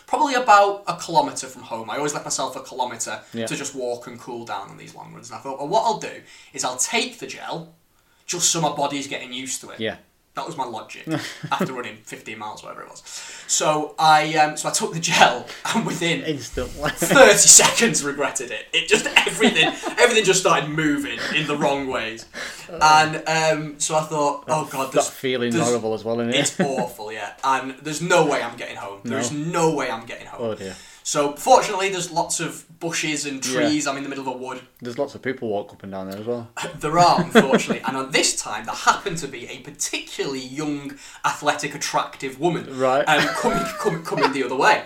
Probably 0.09 0.35
about 0.35 0.85
a 0.89 0.97
kilometre 0.97 1.47
from 1.47 1.63
home. 1.63 1.91
I 1.91 1.99
always 1.99 2.15
let 2.15 2.25
myself 2.25 2.57
a 2.57 2.63
kilometre 2.63 3.21
Yeah. 3.35 3.47
to 3.47 3.55
just 3.55 3.75
walk 3.75 4.07
and 4.07 4.19
cool 4.19 4.45
down 4.47 4.71
on 4.71 4.77
these 4.79 4.95
long 4.95 5.13
runs. 5.13 5.29
And 5.31 5.39
I 5.39 5.43
thought, 5.43 5.59
well, 5.59 5.69
what 5.69 5.83
I'll 5.85 5.99
do 6.01 6.23
is 6.55 6.65
I'll 6.65 6.79
take 6.79 7.19
the 7.19 7.27
gel, 7.27 7.75
just 8.27 8.51
so 8.51 8.61
my 8.61 8.75
body's 8.75 9.07
getting 9.07 9.33
used 9.35 9.61
to 9.61 9.69
it. 9.71 9.81
Yeah. 9.81 9.97
That 10.39 10.47
was 10.47 10.57
my 10.57 10.65
logic 10.65 11.05
after 11.51 11.73
running 11.73 11.97
15 12.05 12.39
miles, 12.39 12.63
whatever 12.63 12.83
it 12.83 12.89
was. 12.89 13.03
So 13.49 13.97
I, 13.99 14.35
um, 14.37 14.57
so 14.57 14.69
I 14.69 14.73
took 14.73 14.93
the 14.95 15.01
gel, 15.01 15.47
and 15.75 15.85
within 15.85 16.23
Instantly. 16.23 16.91
30 16.91 17.33
seconds 17.39 18.05
regretted 18.05 18.53
it. 18.53 18.67
It 18.73 18.87
just 18.89 19.07
everything 19.27 19.67
everything 19.99 20.25
just 20.25 20.41
started 20.41 20.71
moving 20.71 21.19
in 21.35 21.49
the 21.49 21.57
wrong 21.57 21.89
ways. 21.89 22.27
And 22.71 23.17
um, 23.29 23.81
so 23.81 23.97
I 23.97 24.03
thought, 24.03 24.45
oh 24.47 24.69
god, 24.71 24.87
that 24.89 24.93
there's, 24.93 25.11
feeling's 25.11 25.55
there's- 25.55 25.69
horrible 25.69 25.95
as 25.95 26.05
well, 26.05 26.21
isn't 26.21 26.33
it? 26.33 26.39
It's 26.39 26.61
awful, 26.61 27.13
yeah. 27.13 27.33
And 27.43 27.73
there's 27.83 28.01
no 28.01 28.27
way 28.27 28.41
I'm 28.41 28.57
getting 28.57 28.77
home. 28.77 29.01
There's 29.03 29.33
no 29.33 29.75
way 29.75 29.91
I'm 29.91 30.07
getting 30.07 30.29
home. 30.29 30.41
Oh 30.43 30.55
dear. 30.55 30.77
So 31.09 31.33
fortunately, 31.37 31.89
there's 31.89 32.11
lots 32.11 32.39
of 32.39 32.67
bushes 32.81 33.25
and 33.25 33.43
trees. 33.43 33.87
I'm 33.87 33.97
in 33.97 34.03
the 34.03 34.11
middle 34.11 34.29
of 34.29 34.35
a 34.35 34.37
wood. 34.37 34.61
There's 34.83 34.99
lots 34.99 35.15
of 35.15 35.23
people 35.23 35.49
walk 35.49 35.73
up 35.73 35.83
and 35.83 35.91
down 35.91 36.11
there 36.11 36.21
as 36.21 36.27
well. 36.27 36.51
There 36.81 36.99
are, 36.99 37.23
unfortunately, 37.23 37.81
and 37.87 37.97
on 37.97 38.11
this 38.11 38.37
time 38.37 38.67
there 38.67 38.75
happened 38.75 39.17
to 39.19 39.27
be 39.27 39.47
a 39.47 39.61
particularly 39.61 40.43
young, 40.43 40.99
athletic, 41.25 41.75
attractive 41.75 42.39
woman, 42.39 42.79
Right. 42.79 43.05
um, 43.09 43.27
coming, 43.29 43.65
coming, 43.79 44.03
coming 44.03 44.33
the 44.35 44.45
other 44.45 44.55
way. 44.55 44.85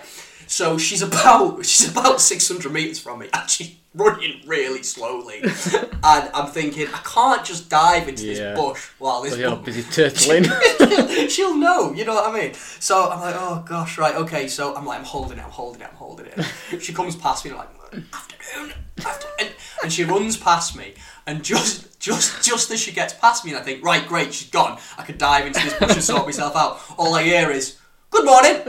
So 0.53 0.77
she's 0.77 1.01
about 1.01 1.65
she's 1.71 1.89
about 1.89 2.21
six 2.21 2.47
hundred 2.47 2.71
meters 2.73 2.99
from 2.99 3.19
me, 3.19 3.27
and 3.33 3.49
she's 3.49 3.75
running 3.95 4.39
really 4.45 4.83
slowly. 4.83 5.41
and 5.43 6.29
I'm 6.33 6.47
thinking, 6.47 6.87
I 6.93 6.99
can't 7.03 7.43
just 7.43 7.69
dive 7.69 8.07
into 8.07 8.23
Yeah. 8.25 8.33
this 8.33 8.59
bush 8.59 8.89
while 8.99 9.23
this 9.23 9.33
So 9.33 9.39
you're 9.39 9.55
bu- 9.55 9.63
busy 9.65 9.81
turtling. 9.81 11.29
she'll 11.29 11.55
know, 11.57 11.91
you 11.93 12.05
know 12.05 12.13
what 12.13 12.33
I 12.33 12.39
mean? 12.39 12.53
So 12.79 13.09
I'm 13.09 13.19
like, 13.19 13.35
oh 13.37 13.63
gosh, 13.67 13.97
right, 13.97 14.15
okay. 14.15 14.47
So 14.47 14.75
I'm 14.75 14.85
like, 14.85 14.99
I'm 14.99 15.05
holding 15.05 15.39
it, 15.39 15.43
I'm 15.43 15.49
holding 15.51 15.81
it, 15.81 15.87
I'm 15.89 15.95
holding 15.95 16.27
it. 16.27 16.81
she 16.81 16.93
comes 16.93 17.15
past 17.15 17.45
me, 17.45 17.51
and 17.51 17.59
I'm 17.59 17.67
like, 17.81 18.03
afternoon, 18.13 18.73
afternoon. 18.99 19.33
And, 19.39 19.49
and 19.83 19.93
she 19.93 20.03
runs 20.03 20.37
past 20.37 20.75
me, 20.75 20.93
and 21.25 21.43
just, 21.43 21.99
just, 21.99 22.43
just 22.43 22.69
as 22.71 22.79
she 22.79 22.91
gets 22.91 23.13
past 23.15 23.43
me, 23.43 23.51
and 23.51 23.59
I 23.59 23.63
think, 23.63 23.83
right, 23.83 24.07
great, 24.07 24.33
she's 24.33 24.49
gone. 24.49 24.79
I 24.99 25.03
could 25.03 25.17
dive 25.17 25.45
into 25.47 25.59
this 25.63 25.73
bush 25.79 25.93
and 25.93 26.03
sort 26.03 26.25
myself 26.25 26.55
out. 26.55 26.79
All 26.97 27.13
I 27.15 27.23
hear 27.23 27.49
is, 27.51 27.77
good 28.13 28.25
morning. 28.25 28.61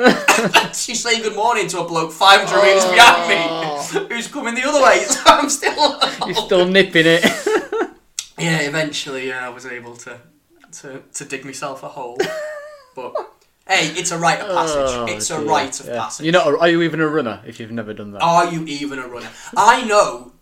she's 0.73 1.03
saying 1.03 1.23
good 1.23 1.37
morning 1.37 1.69
to 1.69 1.81
a 1.81 1.87
bloke 1.87 2.13
500 2.13 2.63
metres 2.63 2.85
behind 2.87 3.29
me, 3.29 3.37
oh. 3.39 4.07
who's 4.11 4.27
coming 4.27 4.55
the 4.55 4.63
other 4.67 4.83
way. 4.83 5.05
So 5.15 5.21
I'm 5.27 5.49
still. 5.51 6.01
You're 6.27 6.35
still 6.35 6.67
nipping 6.67 7.05
it. 7.07 7.25
Yeah, 8.37 8.63
eventually, 8.63 9.29
yeah, 9.29 9.47
I 9.47 9.49
was 9.51 9.65
able 9.65 9.95
to, 9.99 10.19
to, 10.81 11.03
to 11.15 11.25
dig 11.25 11.45
myself 11.45 11.85
a 11.85 11.89
hole. 11.89 12.19
But 12.97 13.15
hey, 13.69 13.93
it's 13.97 14.11
a 14.11 14.19
rite 14.19 14.41
of 14.41 14.49
passage. 14.49 14.77
Oh, 14.77 15.07
it's 15.07 15.31
a 15.31 15.39
dear. 15.39 15.47
rite 15.47 15.79
of 15.79 15.87
Yeah. 15.87 16.01
passage. 16.01 16.25
You're 16.27 16.33
not. 16.33 16.49
A, 16.49 16.59
are 16.59 16.69
you 16.69 16.83
even 16.83 17.01
a 17.01 17.07
runner 17.07 17.41
if 17.47 17.61
you've 17.61 17.71
never 17.71 17.95
done 17.95 18.11
that? 18.11 18.23
Are 18.23 18.53
you 18.53 18.65
even 18.67 18.99
a 18.99 19.07
runner? 19.07 19.29
I 19.57 19.85
know 19.85 20.33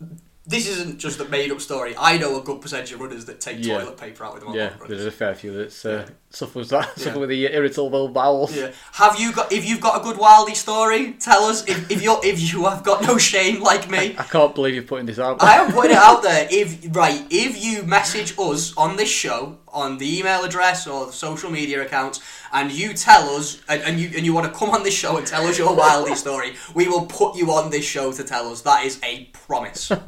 this 0.45 0.67
isn't 0.67 0.99
just 0.99 1.19
a 1.19 1.25
made 1.25 1.51
up 1.51 1.61
story. 1.61 1.95
I 1.97 2.17
know 2.17 2.39
a 2.39 2.43
good 2.43 2.59
percentage 2.61 2.91
of 2.91 2.99
runners 2.99 3.25
that 3.25 3.39
take 3.39 3.57
Yeah. 3.63 3.79
toilet 3.79 3.97
paper 3.97 4.25
out 4.25 4.33
with 4.33 4.41
them 4.41 4.49
on 4.49 4.55
yeah, 4.55 4.73
there's 4.87 5.05
a 5.05 5.11
fair 5.11 5.33
few 5.35 5.53
that 5.53 5.85
uh, 5.85 6.11
suffers 6.29 6.69
that 6.69 6.89
Yeah. 6.97 7.03
suffer 7.05 7.19
with 7.23 7.29
the 7.29 7.45
irritable 7.45 8.09
bowels. 8.09 8.55
Yeah. 8.55 8.71
Have 8.93 9.19
you 9.19 9.31
got? 9.31 9.51
If 9.51 9.65
you've 9.67 9.79
got 9.81 10.01
a 10.01 10.03
good 10.03 10.17
wildy 10.17 10.55
story, 10.55 11.13
tell 11.13 11.43
us. 11.45 11.65
If, 11.67 11.89
if 11.89 12.01
you 12.03 12.17
if 12.23 12.41
you 12.53 12.65
have 12.65 12.83
got 12.83 13.03
no 13.03 13.17
shame 13.17 13.61
like 13.61 13.89
me, 13.89 14.15
I 14.17 14.23
can't 14.23 14.53
believe 14.53 14.73
you're 14.75 14.83
putting 14.83 15.05
this 15.05 15.19
out. 15.19 15.41
I 15.41 15.55
am 15.63 15.71
putting 15.71 15.91
it 15.91 15.97
out 15.97 16.21
there. 16.23 16.47
If 16.51 16.95
right, 16.95 17.25
if 17.29 17.63
you 17.63 17.83
message 17.83 18.33
us 18.37 18.75
on 18.75 18.97
this 18.97 19.09
show 19.09 19.59
on 19.73 19.97
the 19.97 20.19
email 20.19 20.43
address 20.43 20.87
or 20.87 21.07
the 21.07 21.11
social 21.13 21.49
media 21.49 21.81
accounts, 21.81 22.21
and 22.51 22.71
you 22.71 22.93
tell 22.93 23.29
us, 23.35 23.61
and, 23.67 23.81
and 23.83 23.99
you 23.99 24.09
and 24.15 24.25
you 24.25 24.33
want 24.33 24.51
to 24.51 24.57
come 24.57 24.69
on 24.69 24.83
this 24.83 24.93
show 24.93 25.17
and 25.17 25.25
tell 25.27 25.45
us 25.47 25.57
your 25.57 25.75
wildy 25.75 26.15
story, 26.15 26.53
we 26.73 26.87
will 26.87 27.05
put 27.05 27.35
you 27.35 27.51
on 27.51 27.69
this 27.71 27.85
show 27.85 28.11
to 28.11 28.23
tell 28.23 28.49
us. 28.51 28.61
That 28.61 28.85
is 28.85 28.99
a 29.03 29.25
promise. 29.33 29.91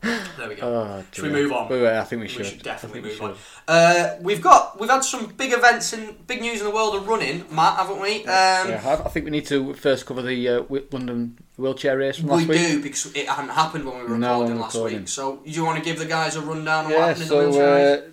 There 0.00 0.48
we 0.48 0.54
go. 0.54 0.62
Oh, 0.68 1.04
should 1.10 1.24
we 1.24 1.30
move 1.30 1.50
on? 1.50 1.68
Wait, 1.68 1.82
wait, 1.82 1.98
I 1.98 2.04
think 2.04 2.22
we 2.22 2.28
should. 2.28 2.38
We 2.42 2.44
should 2.44 2.62
definitely 2.62 3.00
move 3.00 3.18
we 3.18 3.26
on. 3.26 3.34
should. 3.34 3.40
Uh, 3.66 4.14
we've 4.20 4.40
got 4.40 4.78
we've 4.78 4.88
had 4.88 5.00
some 5.02 5.26
big 5.36 5.52
events 5.52 5.92
and 5.92 6.24
big 6.28 6.40
news 6.40 6.60
in 6.60 6.66
the 6.68 6.72
world 6.72 6.94
of 6.94 7.08
running, 7.08 7.44
Matt, 7.50 7.78
haven't 7.78 8.00
we? 8.00 8.18
Um, 8.20 8.24
Yeah, 8.70 9.02
I 9.04 9.08
think 9.08 9.24
we 9.24 9.32
need 9.32 9.46
to 9.46 9.74
first 9.74 10.06
cover 10.06 10.22
the 10.22 10.48
uh, 10.48 10.62
London 10.92 11.36
wheelchair 11.56 11.98
race 11.98 12.18
from 12.18 12.28
we 12.28 12.34
last 12.36 12.48
week. 12.48 12.58
do 12.68 12.80
because 12.80 13.06
it 13.16 13.28
hadn't 13.28 13.50
happened 13.50 13.86
when 13.86 13.96
we 13.96 14.02
were 14.04 14.16
No, 14.18 14.34
recording 14.34 14.54
we're 14.54 14.60
last 14.62 14.74
recording. 14.76 14.98
week. 15.00 15.08
So, 15.08 15.36
do 15.44 15.50
you 15.50 15.64
want 15.64 15.78
to 15.78 15.84
give 15.84 15.98
the 15.98 16.06
guys 16.06 16.36
a 16.36 16.42
rundown 16.42 16.84
of 16.84 16.92
what 16.92 16.96
Yeah, 17.00 17.06
happened 17.08 17.22
in 17.24 17.28
the 17.28 17.36
wheelchair 17.36 17.96
so 17.98 18.02
race? 18.06 18.12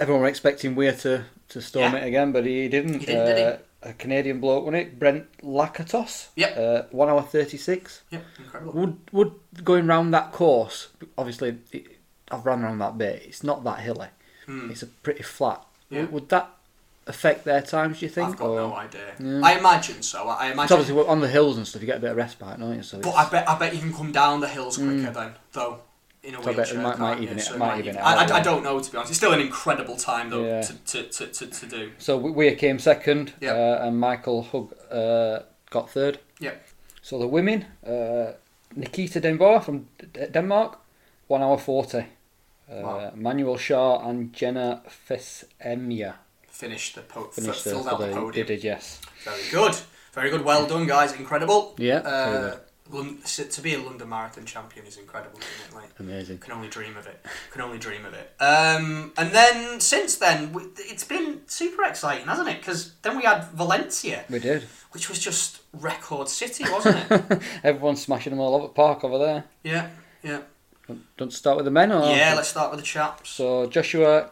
Uh, 0.00 0.02
everyone 0.02 0.22
were 0.22 0.28
expecting 0.28 0.74
Weir 0.74 0.92
to, 0.94 1.24
to 1.50 1.60
storm 1.60 1.92
Yeah. 1.92 1.98
it 2.00 2.08
again, 2.08 2.32
but 2.32 2.46
he 2.46 2.68
didn't. 2.68 3.00
He 3.00 3.06
didn't, 3.06 3.26
did 3.26 3.36
he? 3.38 3.44
uh, 3.44 3.56
A 3.82 3.92
Canadian 3.94 4.40
bloke 4.40 4.64
won 4.64 4.74
it, 4.74 4.98
Brent 4.98 5.26
Lakatos. 5.42 6.28
Yep. 6.36 6.56
Uh, 6.56 6.82
one 6.90 7.08
hour 7.08 7.22
thirty 7.22 7.56
six. 7.56 8.02
Yeah, 8.10 8.20
incredible. 8.38 8.72
Would 8.72 8.96
would 9.12 9.32
going 9.64 9.86
round 9.86 10.12
that 10.14 10.32
course? 10.32 10.88
Obviously, 11.16 11.58
it, 11.72 11.98
I've 12.30 12.44
run 12.46 12.62
around 12.62 12.78
that 12.78 12.98
bit. 12.98 13.22
It's 13.26 13.42
not 13.42 13.64
that 13.64 13.80
hilly. 13.80 14.08
Hmm. 14.46 14.70
It's 14.70 14.82
a 14.82 14.86
pretty 14.86 15.22
flat. 15.22 15.64
Yeah. 15.88 16.02
Would, 16.02 16.12
would 16.12 16.28
that 16.30 16.50
affect 17.06 17.44
their 17.44 17.62
times? 17.62 17.98
Do 18.00 18.06
you 18.06 18.10
think? 18.10 18.28
I've 18.30 18.36
got 18.36 18.46
or- 18.48 18.60
no 18.60 18.74
idea. 18.74 19.14
Yeah. 19.18 19.40
I 19.42 19.58
imagine 19.58 20.02
so. 20.02 20.28
I 20.28 20.46
It's 20.46 20.52
imagine. 20.54 20.76
obviously 20.78 21.06
on 21.06 21.20
the 21.20 21.28
hills 21.28 21.56
and 21.56 21.66
stuff. 21.66 21.80
You 21.82 21.86
get 21.86 21.96
a 21.96 22.00
bit 22.00 22.10
of 22.12 22.16
respite, 22.18 22.58
don't 22.60 22.76
you? 22.76 22.82
So 22.82 22.98
But 23.00 23.08
it's- 23.08 23.26
I 23.26 23.30
bet 23.30 23.48
I 23.48 23.58
bet 23.58 23.74
you 23.74 23.80
can 23.80 23.92
come 23.92 24.12
down 24.12 24.40
the 24.40 24.48
hills 24.48 24.76
quicker 24.76 25.10
then, 25.10 25.32
though. 25.52 25.80
In 26.22 26.34
a. 26.34 26.42
So 26.42 26.52
bet 26.54 26.70
it 26.70 26.76
might- 26.76 26.98
might 26.98 27.20
even 27.22 27.36
you? 27.38 27.42
it- 27.42 27.46
So 27.46 27.56
might 27.58 27.78
even 27.78 27.96
it 27.96 28.00
I, 28.00 28.14
I, 28.14 28.24
I 28.24 28.26
yeah. 28.28 28.42
don't 28.42 28.62
know 28.62 28.78
to 28.80 28.90
be 28.90 28.96
honest. 28.96 29.10
It's 29.12 29.18
still 29.18 29.32
an 29.32 29.40
incredible 29.40 29.96
time 29.96 30.28
though 30.30 30.44
Yeah. 30.44 30.60
to, 30.62 30.72
to, 30.74 31.02
to, 31.04 31.26
to, 31.26 31.46
to 31.46 31.66
do. 31.66 31.92
So 31.98 32.16
we 32.18 32.54
came 32.56 32.78
second, 32.78 33.32
Yep. 33.40 33.56
uh, 33.56 33.84
and 33.86 33.98
Marcel 33.98 34.42
Hug 34.42 34.74
uh, 34.92 35.38
got 35.70 35.90
third. 35.90 36.18
Yep. 36.40 36.66
So 37.02 37.18
the 37.18 37.26
women, 37.26 37.64
uh, 37.86 38.32
Nikita 38.76 39.20
den 39.20 39.36
Boer 39.38 39.60
from 39.60 39.88
D- 39.98 40.26
Denmark, 40.30 40.78
one 41.28 41.42
hour 41.42 41.58
forty. 41.58 41.98
Uh, 42.70 42.82
Wow. 42.82 43.12
Manuel 43.16 43.56
Shaw 43.56 44.06
and 44.08 44.32
Jenna 44.32 44.82
Fesemyer. 45.08 46.14
finished 46.46 46.94
the 46.94 47.00
po- 47.00 47.30
Finished 47.32 47.64
filled 47.64 47.86
the, 47.86 47.90
out 47.94 48.00
the 48.00 48.12
podium. 48.12 48.46
did, 48.46 48.62
yes. 48.62 49.00
Very 49.24 49.42
good. 49.50 49.74
Very 50.12 50.30
good. 50.30 50.44
Well 50.44 50.66
done, 50.66 50.86
guys. 50.86 51.12
Incredible. 51.14 51.74
Yeah, 51.78 51.98
Uh, 51.98 52.56
To 52.90 53.60
be 53.62 53.74
a 53.74 53.78
London 53.80 54.08
Marathon 54.08 54.44
champion 54.44 54.84
is 54.86 54.96
incredible, 54.96 55.38
isn't 55.38 55.70
it? 55.70 55.74
Like, 55.74 55.90
Amazing. 56.00 56.38
can 56.38 56.52
only 56.52 56.68
dream 56.68 56.96
of 56.96 57.06
it. 57.06 57.24
Can 57.52 57.60
only 57.62 57.78
dream 57.78 58.04
of 58.04 58.14
it. 58.14 58.32
Um, 58.40 59.12
and 59.16 59.30
then 59.32 59.78
since 59.80 60.16
then, 60.16 60.52
we, 60.52 60.62
it's 60.76 61.04
been 61.04 61.42
super 61.46 61.84
exciting, 61.84 62.26
hasn't 62.26 62.48
it? 62.48 62.58
Because 62.58 62.92
then 63.02 63.16
we 63.16 63.22
had 63.22 63.44
Valencia, 63.52 64.24
We 64.28 64.40
did. 64.40 64.64
which 64.92 65.08
was 65.08 65.18
just 65.20 65.60
record 65.72 66.28
city, 66.28 66.64
wasn't 66.68 67.10
it? 67.10 67.42
Everyone's 67.64 68.02
smashing 68.02 68.30
them 68.30 68.40
all 68.40 68.54
over 68.56 68.66
the 68.66 68.72
park 68.72 69.04
over 69.04 69.18
there. 69.18 69.44
yeah, 69.62 69.88
yeah. 70.22 70.40
Don't 71.16 71.32
start 71.32 71.56
with 71.56 71.66
the 71.66 71.70
men, 71.70 71.92
or 71.92 72.00
Yeah. 72.16 72.34
Let's 72.34 72.48
start 72.48 72.72
with 72.72 72.80
the 72.80 72.86
chaps. 72.86 73.30
So 73.30 73.66
Joshua 73.66 74.30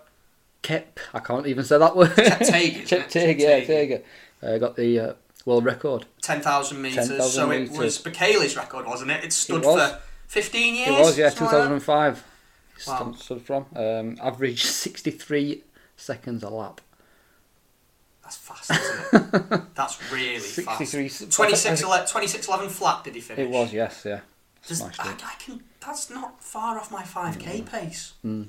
Kep, 0.62 0.98
I 1.14 1.20
can't 1.20 1.46
even 1.46 1.62
say 1.64 1.78
that 1.78 1.94
word. 1.94 2.18
Isn't 2.18 2.54
it? 2.54 2.90
Yeah. 2.90 3.60
Cheptegei. 3.60 4.02
Uh, 4.42 4.58
got 4.58 4.74
the 4.74 4.98
uh, 4.98 5.12
world 5.44 5.64
record. 5.64 6.06
Ten 6.22 6.40
thousand 6.40 6.82
meters. 6.82 7.08
10,000 7.08 7.30
So 7.30 7.50
it 7.50 7.60
metres. 7.60 7.78
was 7.78 7.98
Bekele's 8.02 8.56
record, 8.56 8.86
wasn't 8.86 9.10
it? 9.10 9.24
It 9.24 9.32
stood 9.32 9.64
was. 9.64 9.90
for 9.90 10.00
fifteen 10.26 10.74
years. 10.74 10.88
It 10.90 11.00
was, 11.00 11.18
yeah, 11.18 11.28
something 11.30 11.46
like 11.58 11.68
that? 11.68 11.80
2005. 11.80 12.24
Wow. 12.86 13.12
Stood, 13.18 13.42
from 13.42 13.66
um, 13.74 14.16
average 14.22 14.64
63 14.64 15.64
seconds 15.96 16.44
a 16.44 16.48
lap. 16.48 16.80
That's 18.22 18.36
fast, 18.36 18.70
isn't 18.70 19.52
it? 19.52 19.62
That's 19.74 20.12
really 20.12 20.38
fast. 20.38 20.92
26 21.32 21.82
ele- 21.82 22.06
26 22.06 22.46
11 22.46 22.68
flat 22.68 23.02
did 23.02 23.14
he 23.16 23.20
finish? 23.20 23.46
It 23.46 23.50
was, 23.50 23.72
yes, 23.72 24.02
yeah. 24.06 24.20
Does- 24.66 24.82
I. 24.82 24.90
I 24.98 25.34
can. 25.38 25.62
That's 25.84 26.10
not 26.10 26.42
far 26.44 26.78
off 26.78 26.90
my 26.92 27.02
5k 27.02 27.64
pace. 27.70 28.12
Mm. 28.24 28.48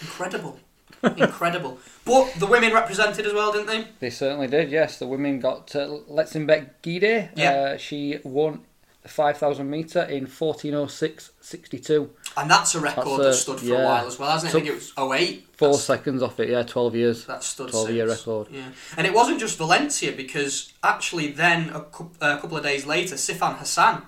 Incredible. 0.00 0.58
Incredible. 1.02 1.78
But 2.04 2.32
the 2.34 2.46
women 2.46 2.72
represented 2.72 3.26
as 3.26 3.32
well, 3.32 3.52
didn't 3.52 3.66
they? 3.68 3.86
They 4.00 4.10
certainly 4.10 4.46
did, 4.48 4.70
yes. 4.70 4.98
The 4.98 5.06
women 5.06 5.40
got 5.40 5.74
uh, 5.76 5.86
Letesenbet 6.10 6.70
Gidey. 6.82 7.30
Yeah. 7.36 7.52
Uh, 7.52 7.76
she 7.76 8.18
won 8.24 8.60
the 9.02 9.08
5,000 9.08 9.68
metre 9.68 10.02
in 10.02 10.26
1406.62. 10.26 12.08
And 12.36 12.50
that's 12.50 12.74
a 12.74 12.80
record 12.80 13.20
That's 13.20 13.22
that 13.22 13.34
stood 13.34 13.60
for 13.60 13.64
yeah. 13.66 13.82
a 13.82 13.84
while 13.84 14.06
as 14.06 14.18
well, 14.18 14.30
hasn't 14.30 14.52
it? 14.52 14.56
I 14.56 14.60
think 14.60 14.70
it 14.70 14.74
was 14.74 14.92
08. 14.98 15.46
Four 15.56 15.68
That's- 15.68 15.84
seconds 15.84 16.22
off 16.22 16.38
it, 16.40 16.48
yeah, 16.50 16.62
12 16.62 16.94
years. 16.96 17.24
That 17.26 17.42
stood 17.42 17.70
12 17.70 17.90
year 17.90 18.08
record. 18.08 18.48
Yeah, 18.50 18.68
and 18.96 19.06
it 19.06 19.12
wasn't 19.14 19.40
just 19.40 19.58
Valencia 19.58 20.12
because 20.12 20.72
actually 20.82 21.28
then 21.32 21.70
a, 21.70 21.80
cou- 21.80 22.10
a 22.20 22.38
couple 22.38 22.56
of 22.56 22.62
days 22.62 22.86
later, 22.86 23.14
Sifan 23.16 23.56
Hassan 23.58 24.02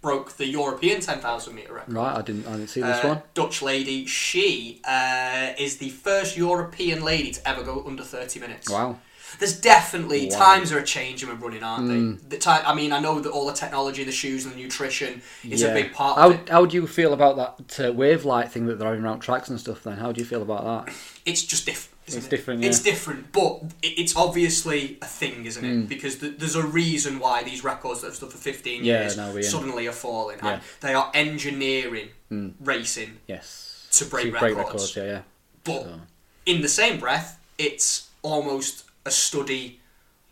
broke 0.00 0.32
the 0.36 0.46
European 0.46 1.00
10,000 1.00 1.54
meter 1.54 1.74
record. 1.74 1.92
Right, 1.92 2.16
I 2.16 2.22
didn't, 2.22 2.46
I 2.46 2.52
didn't 2.52 2.68
see 2.68 2.80
this 2.80 3.04
Uh, 3.04 3.08
one. 3.08 3.22
Dutch 3.34 3.60
lady. 3.62 4.06
She 4.06 4.80
uh, 4.84 5.52
is 5.58 5.76
the 5.76 5.90
first 5.90 6.36
European 6.36 7.02
lady 7.04 7.32
to 7.32 7.48
ever 7.48 7.62
go 7.62 7.84
under 7.86 8.02
30 8.02 8.40
minutes. 8.40 8.70
Wow. 8.70 8.98
There's 9.38 9.60
definitely 9.60 10.28
Wow. 10.30 10.38
times 10.38 10.72
are 10.72 10.78
a 10.78 10.84
changing 10.84 11.28
with 11.28 11.40
running, 11.40 11.62
aren't 11.62 11.88
Mm. 11.88 12.20
they? 12.28 12.36
The 12.36 12.38
time, 12.38 12.62
I 12.66 12.74
mean, 12.74 12.92
I 12.92 12.98
know 12.98 13.20
that 13.20 13.30
all 13.30 13.46
the 13.46 13.52
technology, 13.52 14.02
the 14.02 14.10
shoes, 14.10 14.44
and 14.44 14.54
the 14.54 14.58
nutrition 14.62 15.22
is 15.48 15.62
a 15.62 15.72
big 15.72 15.92
part 15.92 16.18
How, 16.18 16.30
of 16.30 16.34
it. 16.34 16.48
how 16.48 16.64
do 16.66 16.76
you 16.76 16.86
feel 16.88 17.12
about 17.12 17.36
that 17.36 17.78
uh, 17.88 17.92
Wavelight 17.92 18.50
thing 18.50 18.66
that 18.66 18.78
they're 18.78 18.88
having 18.88 19.04
around 19.04 19.20
tracks 19.20 19.48
and 19.48 19.60
stuff 19.60 19.82
then? 19.84 19.98
How 19.98 20.10
do 20.12 20.20
you 20.20 20.26
feel 20.26 20.42
about 20.42 20.86
that? 20.86 20.94
It's 21.24 21.42
just 21.42 21.64
different. 21.66 21.89
It's 22.16 22.26
it? 22.26 22.30
different, 22.30 22.64
It's 22.64 22.80
different, 22.80 23.32
but 23.32 23.62
it's 23.82 24.16
obviously 24.16 24.98
a 25.02 25.06
thing, 25.06 25.44
isn't 25.46 25.64
it? 25.64 25.68
Mm. 25.84 25.88
Because 25.88 26.18
th- 26.18 26.36
there's 26.38 26.54
a 26.56 26.66
reason 26.66 27.18
why 27.18 27.42
these 27.42 27.62
records 27.64 28.00
that 28.00 28.08
have 28.08 28.16
stood 28.16 28.30
for 28.32 28.38
15 28.38 28.84
Yeah, 28.84 29.00
years 29.02 29.16
no, 29.16 29.40
suddenly 29.42 29.86
are 29.86 29.92
falling, 29.92 30.38
Yeah. 30.42 30.54
and 30.54 30.62
they 30.80 30.94
are 30.94 31.10
engineering 31.14 32.08
Mm. 32.30 32.54
racing 32.60 33.18
Yes. 33.26 33.88
to 33.92 34.04
break 34.04 34.30
break 34.30 34.56
records. 34.56 34.94
records, 34.94 34.96
yeah, 34.96 35.04
yeah. 35.04 35.22
But 35.64 35.82
So- 35.84 36.00
in 36.46 36.62
the 36.62 36.68
same 36.68 36.98
breath, 37.00 37.38
it's 37.58 38.08
almost 38.22 38.84
a 39.04 39.10
study 39.10 39.80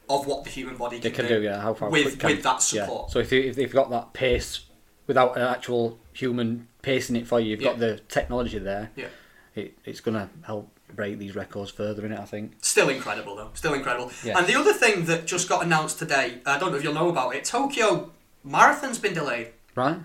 of 0.08 0.26
what 0.26 0.44
the 0.44 0.50
human 0.50 0.76
body 0.76 0.98
They 0.98 1.10
can, 1.10 1.26
can 1.26 1.36
do, 1.40 1.42
yeah. 1.42 1.60
How 1.60 1.74
far 1.74 1.90
with 1.90 2.18
can- 2.18 2.30
with 2.30 2.42
that 2.42 2.72
yeah. 2.72 2.84
support. 2.84 3.10
So 3.10 3.18
if, 3.18 3.30
you, 3.32 3.40
if 3.42 3.56
they've 3.56 3.70
got 3.72 3.90
that 3.90 4.12
pace 4.14 4.60
without 5.06 5.36
an 5.36 5.42
actual 5.42 5.98
human 6.12 6.68
pacing 6.82 7.16
it 7.16 7.26
for 7.26 7.40
you, 7.40 7.50
you've 7.50 7.60
got 7.60 7.78
the 7.78 8.00
technology 8.08 8.58
there. 8.58 8.90
Yeah. 8.96 9.08
It, 9.54 9.76
it's 9.84 10.00
going 10.00 10.14
to 10.14 10.28
help 10.42 10.70
break 10.98 11.16
these 11.18 11.36
records 11.36 11.70
further 11.70 12.04
in 12.04 12.10
it, 12.10 12.18
I 12.18 12.24
think. 12.24 12.54
Still 12.60 12.88
incredible 12.88 13.36
though. 13.36 13.50
Still 13.54 13.72
incredible. 13.74 14.10
Yes. 14.24 14.36
And 14.36 14.46
the 14.48 14.56
other 14.58 14.72
thing 14.72 15.04
that 15.04 15.26
just 15.26 15.48
got 15.48 15.62
announced 15.64 15.96
today, 16.00 16.38
I 16.44 16.58
don't 16.58 16.72
know 16.72 16.76
if 16.76 16.82
you'll 16.82 16.92
know 16.92 17.08
about 17.08 17.36
it. 17.36 17.44
Tokyo 17.44 18.10
Marathon's 18.44 18.98
been 18.98 19.14
delayed 19.14 19.48
Right? 19.76 19.98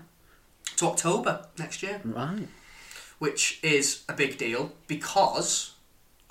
to 0.76 0.86
October 0.86 1.46
next 1.58 1.82
year, 1.82 2.00
Right. 2.04 2.46
which 3.18 3.58
is 3.64 4.04
a 4.08 4.12
big 4.12 4.38
deal 4.38 4.72
because 4.86 5.72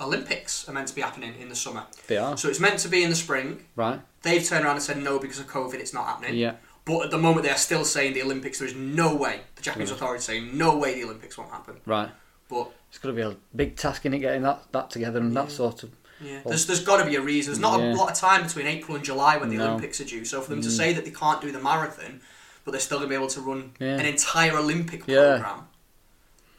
Olympics 0.00 0.66
are 0.66 0.72
meant 0.72 0.88
to 0.88 0.94
be 0.94 1.02
happening 1.02 1.34
in 1.38 1.50
the 1.50 1.54
summer. 1.54 1.84
They 2.06 2.16
are. 2.16 2.36
So 2.38 2.48
it's 2.48 2.58
meant 2.58 2.78
to 2.80 2.88
be 2.88 3.02
in 3.04 3.10
the 3.10 3.16
spring. 3.16 3.66
Right? 3.76 4.00
They've 4.22 4.42
turned 4.42 4.64
around 4.64 4.76
and 4.76 4.82
said 4.82 4.96
no 4.96 5.18
because 5.18 5.38
of 5.38 5.46
COVID, 5.46 5.74
it's 5.74 5.92
not 5.92 6.06
happening. 6.06 6.36
Yeah. 6.36 6.54
But 6.86 7.04
at 7.04 7.10
the 7.10 7.18
moment, 7.18 7.44
they 7.44 7.50
are 7.52 7.56
still 7.56 7.84
saying 7.84 8.14
the 8.14 8.22
Olympics. 8.22 8.58
There 8.60 8.68
is 8.68 8.74
no 8.74 9.14
way. 9.14 9.40
The 9.56 9.62
Japanese 9.62 9.90
Mm. 9.90 9.94
authorities 9.96 10.24
saying 10.24 10.56
no 10.56 10.74
way 10.76 10.94
the 10.94 11.04
Olympics 11.04 11.36
won't 11.36 11.50
happen. 11.50 11.80
Right. 11.86 12.10
But 12.48 12.70
It's 12.90 12.98
going 12.98 13.14
to 13.16 13.20
be 13.22 13.26
a 13.28 13.36
big 13.56 13.76
task 13.76 14.04
in 14.06 14.14
it 14.14 14.18
getting 14.20 14.42
that, 14.42 14.64
that 14.72 14.90
together 14.90 15.18
and 15.20 15.34
that 15.36 15.50
sort 15.50 15.82
of. 15.82 15.90
yeah, 16.20 16.34
Well- 16.44 16.50
there's 16.50 16.66
there's 16.66 16.84
got 16.84 16.98
to 16.98 17.06
be 17.06 17.16
a 17.16 17.20
reason. 17.20 17.52
There's 17.52 17.60
not 17.60 17.80
Yeah. 17.80 17.92
a 17.92 17.96
lot 17.96 18.10
of 18.10 18.16
time 18.16 18.42
between 18.44 18.66
April 18.66 18.96
and 18.96 19.04
July 19.04 19.36
when 19.38 19.48
the 19.50 19.56
No. 19.56 19.64
Mm. 19.64 19.68
Olympics 19.70 20.00
are 20.00 20.04
due. 20.04 20.24
So 20.24 20.40
for 20.40 20.50
them 20.50 20.62
to 20.62 20.70
say 20.70 20.92
that 20.92 21.04
they 21.04 21.10
can't 21.10 21.40
do 21.40 21.50
the 21.52 21.60
marathon, 21.60 22.20
but 22.64 22.70
they're 22.72 22.80
still 22.80 22.98
going 22.98 23.08
to 23.08 23.12
be 23.12 23.16
able 23.16 23.28
to 23.28 23.40
run 23.40 23.72
Yeah. 23.78 23.96
an 23.98 24.06
entire 24.06 24.56
Olympic 24.56 25.04
Yeah. 25.06 25.38
program 25.38 25.68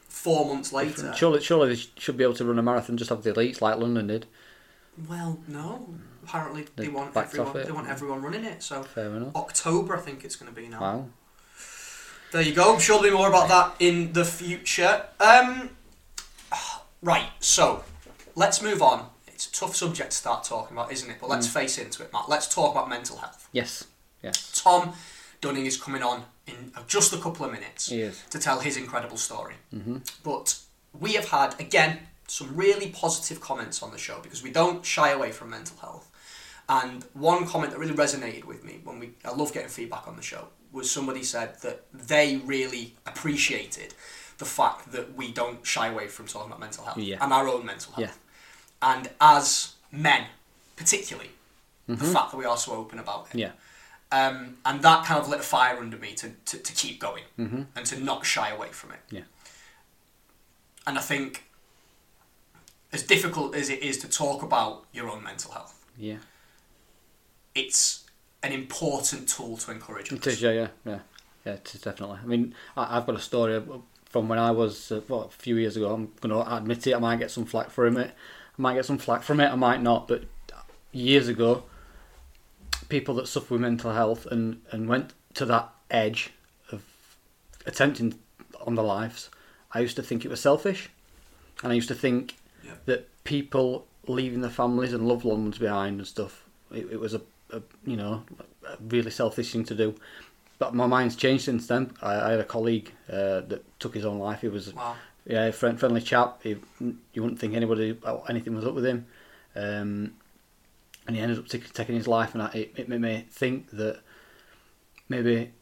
four 0.08 0.46
months 0.52 0.72
later. 0.72 1.14
Surely, 1.16 1.40
surely 1.40 1.74
they 1.74 1.82
should 1.96 2.16
be 2.16 2.24
able 2.24 2.34
to 2.34 2.44
run 2.44 2.58
a 2.58 2.62
marathon 2.62 2.96
just 2.96 3.10
have 3.10 3.22
the 3.22 3.32
elites 3.32 3.60
like 3.60 3.76
London 3.78 4.08
did. 4.08 4.26
Well, 5.08 5.38
no. 5.46 5.94
Apparently, 6.24 6.66
they 6.74 6.84
They 6.86 6.88
want 6.88 7.16
everyone. 7.16 7.52
They 7.64 7.70
want 7.70 7.88
everyone 7.88 8.20
running 8.22 8.44
it. 8.44 8.62
So 8.62 8.82
Fair 8.82 9.06
enough. 9.14 9.36
October, 9.36 9.96
I 9.96 10.00
think 10.00 10.24
it's 10.24 10.34
going 10.34 10.52
to 10.52 10.60
be 10.60 10.66
now. 10.68 10.80
Wow. 10.80 11.06
There 12.32 12.42
you 12.42 12.52
go. 12.52 12.74
I'm 12.74 12.80
sure 12.80 12.96
there'll 13.00 13.12
be 13.12 13.16
more 13.16 13.28
about 13.28 13.48
that 13.48 13.76
in 13.78 14.12
the 14.12 14.24
future. 14.24 15.04
Um, 15.20 15.70
right, 17.02 17.28
so 17.40 17.84
let's 18.34 18.62
move 18.62 18.82
on. 18.82 19.06
It's 19.26 19.46
a 19.48 19.52
tough 19.52 19.76
subject 19.76 20.10
to 20.12 20.16
start 20.16 20.44
talking 20.44 20.76
about, 20.76 20.90
isn't 20.92 21.10
it? 21.10 21.18
But 21.20 21.26
Mm. 21.26 21.30
let's 21.30 21.46
face 21.46 21.78
into 21.78 22.02
it, 22.02 22.12
Matt. 22.12 22.28
Let's 22.28 22.52
talk 22.52 22.72
about 22.72 22.88
mental 22.88 23.18
health. 23.18 23.48
Yes. 23.52 23.84
Yes. 24.22 24.50
Tom 24.54 24.94
Dunning 25.42 25.66
is 25.66 25.76
coming 25.76 26.02
on 26.02 26.24
in 26.46 26.72
just 26.86 27.12
a 27.12 27.18
couple 27.18 27.44
of 27.44 27.52
minutes 27.52 27.86
to 27.88 28.38
tell 28.38 28.60
his 28.60 28.76
incredible 28.76 29.18
story. 29.18 29.54
Mm-hmm. 29.74 29.98
But 30.22 30.58
we 30.98 31.12
have 31.14 31.28
had, 31.28 31.58
again, 31.60 31.98
some 32.28 32.56
really 32.56 32.88
positive 32.88 33.40
comments 33.40 33.82
on 33.82 33.92
the 33.92 33.98
show 33.98 34.20
because 34.20 34.42
we 34.42 34.50
don't 34.50 34.84
shy 34.84 35.10
away 35.10 35.30
from 35.32 35.50
mental 35.50 35.76
health. 35.78 36.10
And 36.68 37.04
one 37.12 37.46
comment 37.46 37.72
that 37.72 37.78
really 37.78 37.94
resonated 37.94 38.44
with 38.44 38.64
me 38.64 38.80
when 38.82 38.98
we, 38.98 39.10
I 39.24 39.30
love 39.32 39.52
getting 39.52 39.68
feedback 39.68 40.08
on 40.08 40.16
the 40.16 40.22
show, 40.22 40.48
was 40.72 40.90
somebody 40.90 41.22
said 41.22 41.60
that 41.62 41.84
they 41.92 42.38
really 42.38 42.94
appreciated 43.06 43.94
the 44.38 44.44
fact 44.44 44.92
that 44.92 45.14
we 45.14 45.32
don't 45.32 45.64
shy 45.66 45.86
away 45.88 46.08
from 46.08 46.26
talking 46.26 46.48
about 46.48 46.60
mental 46.60 46.84
health 46.84 46.98
Yeah. 46.98 47.18
and 47.22 47.32
our 47.32 47.48
own 47.48 47.64
mental 47.64 47.92
health. 47.94 48.18
Yeah. 48.82 48.90
And 48.94 49.10
as 49.20 49.74
men, 49.90 50.26
particularly, 50.76 51.30
the 51.88 51.96
fact 51.96 52.32
that 52.32 52.36
we 52.36 52.44
are 52.44 52.56
so 52.56 52.72
open 52.72 52.98
about 52.98 53.28
it. 53.32 53.38
Yeah. 53.38 53.52
Um, 54.12 54.58
and 54.64 54.82
that 54.82 55.04
kind 55.04 55.20
of 55.20 55.28
lit 55.28 55.40
a 55.40 55.42
fire 55.42 55.78
under 55.78 55.96
me 55.96 56.12
to, 56.14 56.30
to, 56.46 56.58
to 56.58 56.72
keep 56.72 57.00
going 57.00 57.24
Mm-hmm. 57.38 57.62
and 57.74 57.86
to 57.86 57.98
not 58.00 58.26
shy 58.26 58.50
away 58.50 58.68
from 58.68 58.90
it. 58.92 59.00
Yeah. 59.10 59.22
And 60.86 60.98
I 60.98 61.00
think, 61.00 61.44
as 62.92 63.02
difficult 63.02 63.54
as 63.56 63.70
it 63.70 63.82
is 63.82 63.98
to 63.98 64.08
talk 64.08 64.42
about 64.42 64.84
your 64.92 65.08
own 65.10 65.22
mental 65.24 65.52
health, 65.52 65.74
Yeah. 65.96 66.18
it's 67.54 68.04
an 68.42 68.52
important 68.52 69.28
tool 69.28 69.56
to 69.58 69.70
encourage 69.72 70.12
It 70.12 70.20
others. 70.20 70.34
is, 70.34 70.42
yeah, 70.42 70.50
yeah, 70.50 70.68
yeah, 70.84 70.98
yeah. 71.44 71.52
It 71.54 71.74
is 71.74 71.80
definitely. 71.80 72.18
I 72.22 72.26
mean, 72.26 72.54
I, 72.76 72.96
I've 72.98 73.06
got 73.06 73.16
a 73.16 73.20
story 73.20 73.60
from 74.16 74.28
when 74.30 74.38
I 74.38 74.50
was 74.50 74.90
uh, 74.90 75.02
what, 75.08 75.26
a 75.26 75.30
few 75.30 75.56
years 75.56 75.76
ago. 75.76 75.92
I'm 75.92 76.10
going 76.22 76.30
to 76.30 76.56
admit 76.56 76.86
it. 76.86 76.94
I 76.94 76.98
might 76.98 77.18
get 77.18 77.30
some 77.30 77.44
flack 77.44 77.68
from 77.68 77.98
it. 77.98 78.12
I 78.58 78.62
might 78.62 78.72
get 78.72 78.86
some 78.86 78.96
flack 78.96 79.22
from 79.22 79.40
it. 79.40 79.52
I 79.52 79.56
might 79.56 79.82
not. 79.82 80.08
But 80.08 80.24
years 80.90 81.28
ago, 81.28 81.64
people 82.88 83.14
that 83.16 83.28
suffer 83.28 83.52
with 83.52 83.60
mental 83.60 83.92
health 83.92 84.24
and 84.24 84.62
and 84.70 84.88
went 84.88 85.12
to 85.34 85.44
that 85.44 85.68
edge 85.90 86.30
of 86.72 86.82
attempting 87.66 88.18
on 88.66 88.74
their 88.74 88.86
lives, 88.86 89.28
I 89.72 89.80
used 89.80 89.96
to 89.96 90.02
think 90.02 90.24
it 90.24 90.28
was 90.28 90.40
selfish, 90.40 90.88
and 91.62 91.70
I 91.70 91.74
used 91.74 91.88
to 91.88 91.94
think 91.94 92.36
Yeah. 92.64 92.72
that 92.86 93.08
people 93.24 93.86
leaving 94.06 94.40
their 94.40 94.50
families 94.62 94.94
and 94.94 95.06
loved 95.06 95.24
ones 95.24 95.58
behind 95.58 95.98
and 95.98 96.06
stuff, 96.08 96.42
it, 96.72 96.86
it 96.90 97.00
was 97.00 97.12
a, 97.12 97.20
a 97.52 97.60
you 97.84 97.98
know 97.98 98.22
a 98.66 98.78
really 98.88 99.10
selfish 99.10 99.52
thing 99.52 99.64
to 99.66 99.74
do. 99.74 99.94
But 100.58 100.74
my 100.74 100.86
mind's 100.86 101.16
changed 101.16 101.44
since 101.44 101.66
then. 101.66 101.92
I, 102.00 102.14
I 102.14 102.30
had 102.30 102.40
a 102.40 102.44
colleague 102.44 102.92
uh, 103.10 103.40
that 103.42 103.64
took 103.78 103.94
his 103.94 104.04
own 104.06 104.18
life. 104.18 104.40
He 104.40 104.48
was 104.48 104.72
Wow. 104.72 104.96
yeah, 105.26 105.44
a 105.46 105.52
friend, 105.52 105.78
friendly 105.78 106.00
chap. 106.00 106.42
He, 106.42 106.56
you 106.80 107.22
wouldn't 107.22 107.38
think 107.38 107.54
anybody 107.54 107.98
anything 108.28 108.54
was 108.54 108.64
up 108.64 108.74
with 108.74 108.86
him, 108.86 109.06
um, 109.54 110.14
and 111.06 111.14
he 111.14 111.20
ended 111.20 111.38
up 111.38 111.46
taking 111.48 111.68
taking 111.72 111.94
his 111.94 112.08
life. 112.08 112.32
And 112.34 112.42
I, 112.42 112.46
it, 112.54 112.72
it 112.76 112.88
made 112.88 113.00
me 113.02 113.26
think 113.30 113.70
that 113.72 114.00
maybe 115.08 115.52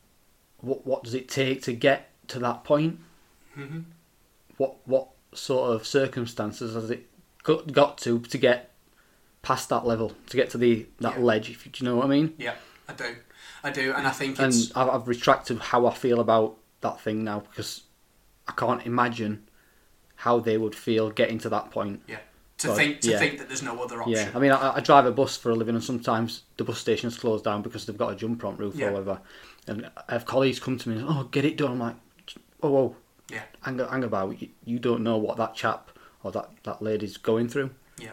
what 0.60 0.86
what 0.86 1.02
does 1.04 1.14
it 1.14 1.28
take 1.28 1.62
to 1.62 1.72
get 1.72 2.10
to 2.28 2.38
that 2.40 2.64
point? 2.64 3.00
hmm 3.54 3.80
What 4.56 4.76
what 4.86 5.08
sort 5.34 5.74
of 5.74 5.86
circumstances 5.86 6.74
has 6.74 6.90
it 6.90 7.08
got, 7.42 7.72
got 7.72 7.98
to 7.98 8.20
to 8.20 8.38
get 8.38 8.70
past 9.42 9.68
that 9.68 9.84
level 9.84 10.12
to 10.28 10.36
get 10.36 10.50
to 10.50 10.58
the 10.58 10.86
that 11.00 11.18
Yeah. 11.18 11.24
ledge. 11.24 11.50
If 11.50 11.66
you, 11.66 11.72
do 11.72 11.84
you 11.84 11.90
know 11.90 11.96
what 11.96 12.06
I 12.06 12.08
mean? 12.08 12.34
Yeah, 12.38 12.54
I 12.88 12.92
do. 12.92 13.16
I 13.64 13.70
do, 13.70 13.92
and 13.94 14.06
I 14.06 14.10
think 14.10 14.38
And 14.38 14.48
it's 14.52 14.70
I've, 14.76 14.88
I've 14.88 15.08
retracted 15.08 15.58
how 15.58 15.86
I 15.86 15.94
feel 15.94 16.20
about 16.20 16.56
that 16.82 17.00
thing 17.00 17.24
now 17.24 17.40
because 17.40 17.82
I 18.46 18.52
can't 18.52 18.84
imagine 18.86 19.48
how 20.16 20.38
they 20.38 20.56
would 20.58 20.74
feel 20.74 21.10
getting 21.10 21.38
to 21.38 21.48
that 21.48 21.70
point. 21.70 22.02
yeah 22.06 22.18
to 22.58 22.68
God, 22.68 22.76
think 22.76 23.00
to 23.00 23.10
yeah. 23.10 23.18
think 23.18 23.38
that 23.38 23.48
there's 23.48 23.62
no 23.62 23.82
other 23.82 24.00
option. 24.00 24.14
Yeah, 24.14 24.30
I 24.34 24.38
mean, 24.38 24.52
I, 24.52 24.76
I 24.76 24.80
drive 24.80 25.06
a 25.06 25.10
bus 25.10 25.36
for 25.36 25.50
a 25.50 25.54
living, 25.54 25.74
and 25.74 25.82
sometimes 25.82 26.42
the 26.56 26.62
bus 26.64 26.78
station's 26.78 27.18
closed 27.18 27.44
down 27.44 27.62
because 27.62 27.84
they've 27.84 27.98
got 27.98 28.12
a 28.12 28.16
jump 28.16 28.44
on 28.44 28.56
roof 28.56 28.76
Yeah. 28.76 28.88
or 28.88 28.92
whatever. 28.92 29.20
And 29.66 29.90
I 30.08 30.12
have 30.12 30.24
colleagues 30.24 30.60
come 30.60 30.78
to 30.78 30.88
me, 30.88 30.98
and, 30.98 31.06
"Oh, 31.08 31.24
get 31.32 31.44
it 31.44 31.56
done." 31.56 31.72
I'm 31.72 31.78
like, 31.80 31.96
"Oh, 32.62 32.70
whoa, 32.70 32.96
Yeah. 33.28 33.42
hang, 33.62 33.78
hang 33.80 34.04
about. 34.04 34.40
You, 34.40 34.50
you 34.64 34.78
don't 34.78 35.02
know 35.02 35.16
what 35.16 35.36
that 35.38 35.54
chap 35.56 35.90
or 36.22 36.30
that 36.32 36.50
that 36.62 36.80
lady's 36.80 37.16
going 37.16 37.48
through." 37.48 37.70
Yeah. 37.98 38.10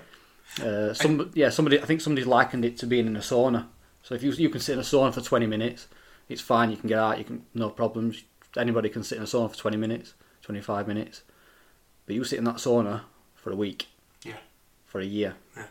Uh, 0.66 0.94
some, 0.94 1.30
yeah, 1.36 1.50
somebody. 1.50 1.80
I 1.80 1.86
think 1.86 2.02
somebody 2.02 2.26
likened 2.26 2.66
it 2.66 2.78
to 2.80 2.88
being 2.88 3.06
in 3.06 3.16
a 3.16 3.20
sauna. 3.20 3.68
So 4.04 4.16
if 4.16 4.24
you 4.24 4.32
you 4.32 4.50
can 4.50 4.62
sit 4.62 4.74
in 4.74 4.80
a 4.80 4.84
sauna 4.84 5.14
for 5.14 5.22
20 5.22 5.46
minutes, 5.46 5.88
it's 6.30 6.42
fine. 6.42 6.72
You 6.72 6.78
can 6.78 6.90
get 6.90 7.00
out. 7.00 7.18
You 7.18 7.24
can 7.24 7.46
no 7.54 7.70
problems. 7.70 8.24
Anybody 8.58 8.90
can 8.90 9.04
sit 9.04 9.18
in 9.18 9.24
a 9.24 9.28
sauna 9.28 9.50
for 9.52 9.58
20 9.58 9.78
minutes, 9.78 10.14
25 10.42 10.88
minutes. 10.88 11.22
But 12.06 12.16
you 12.16 12.24
sit 12.24 12.40
in 12.40 12.46
that 12.46 12.56
sauna 12.56 13.02
for 13.36 13.52
a 13.52 13.56
week, 13.56 13.88
Yeah. 14.24 14.38
for 14.86 15.00
a 15.00 15.06
year. 15.06 15.36
Yeah. 15.56 15.68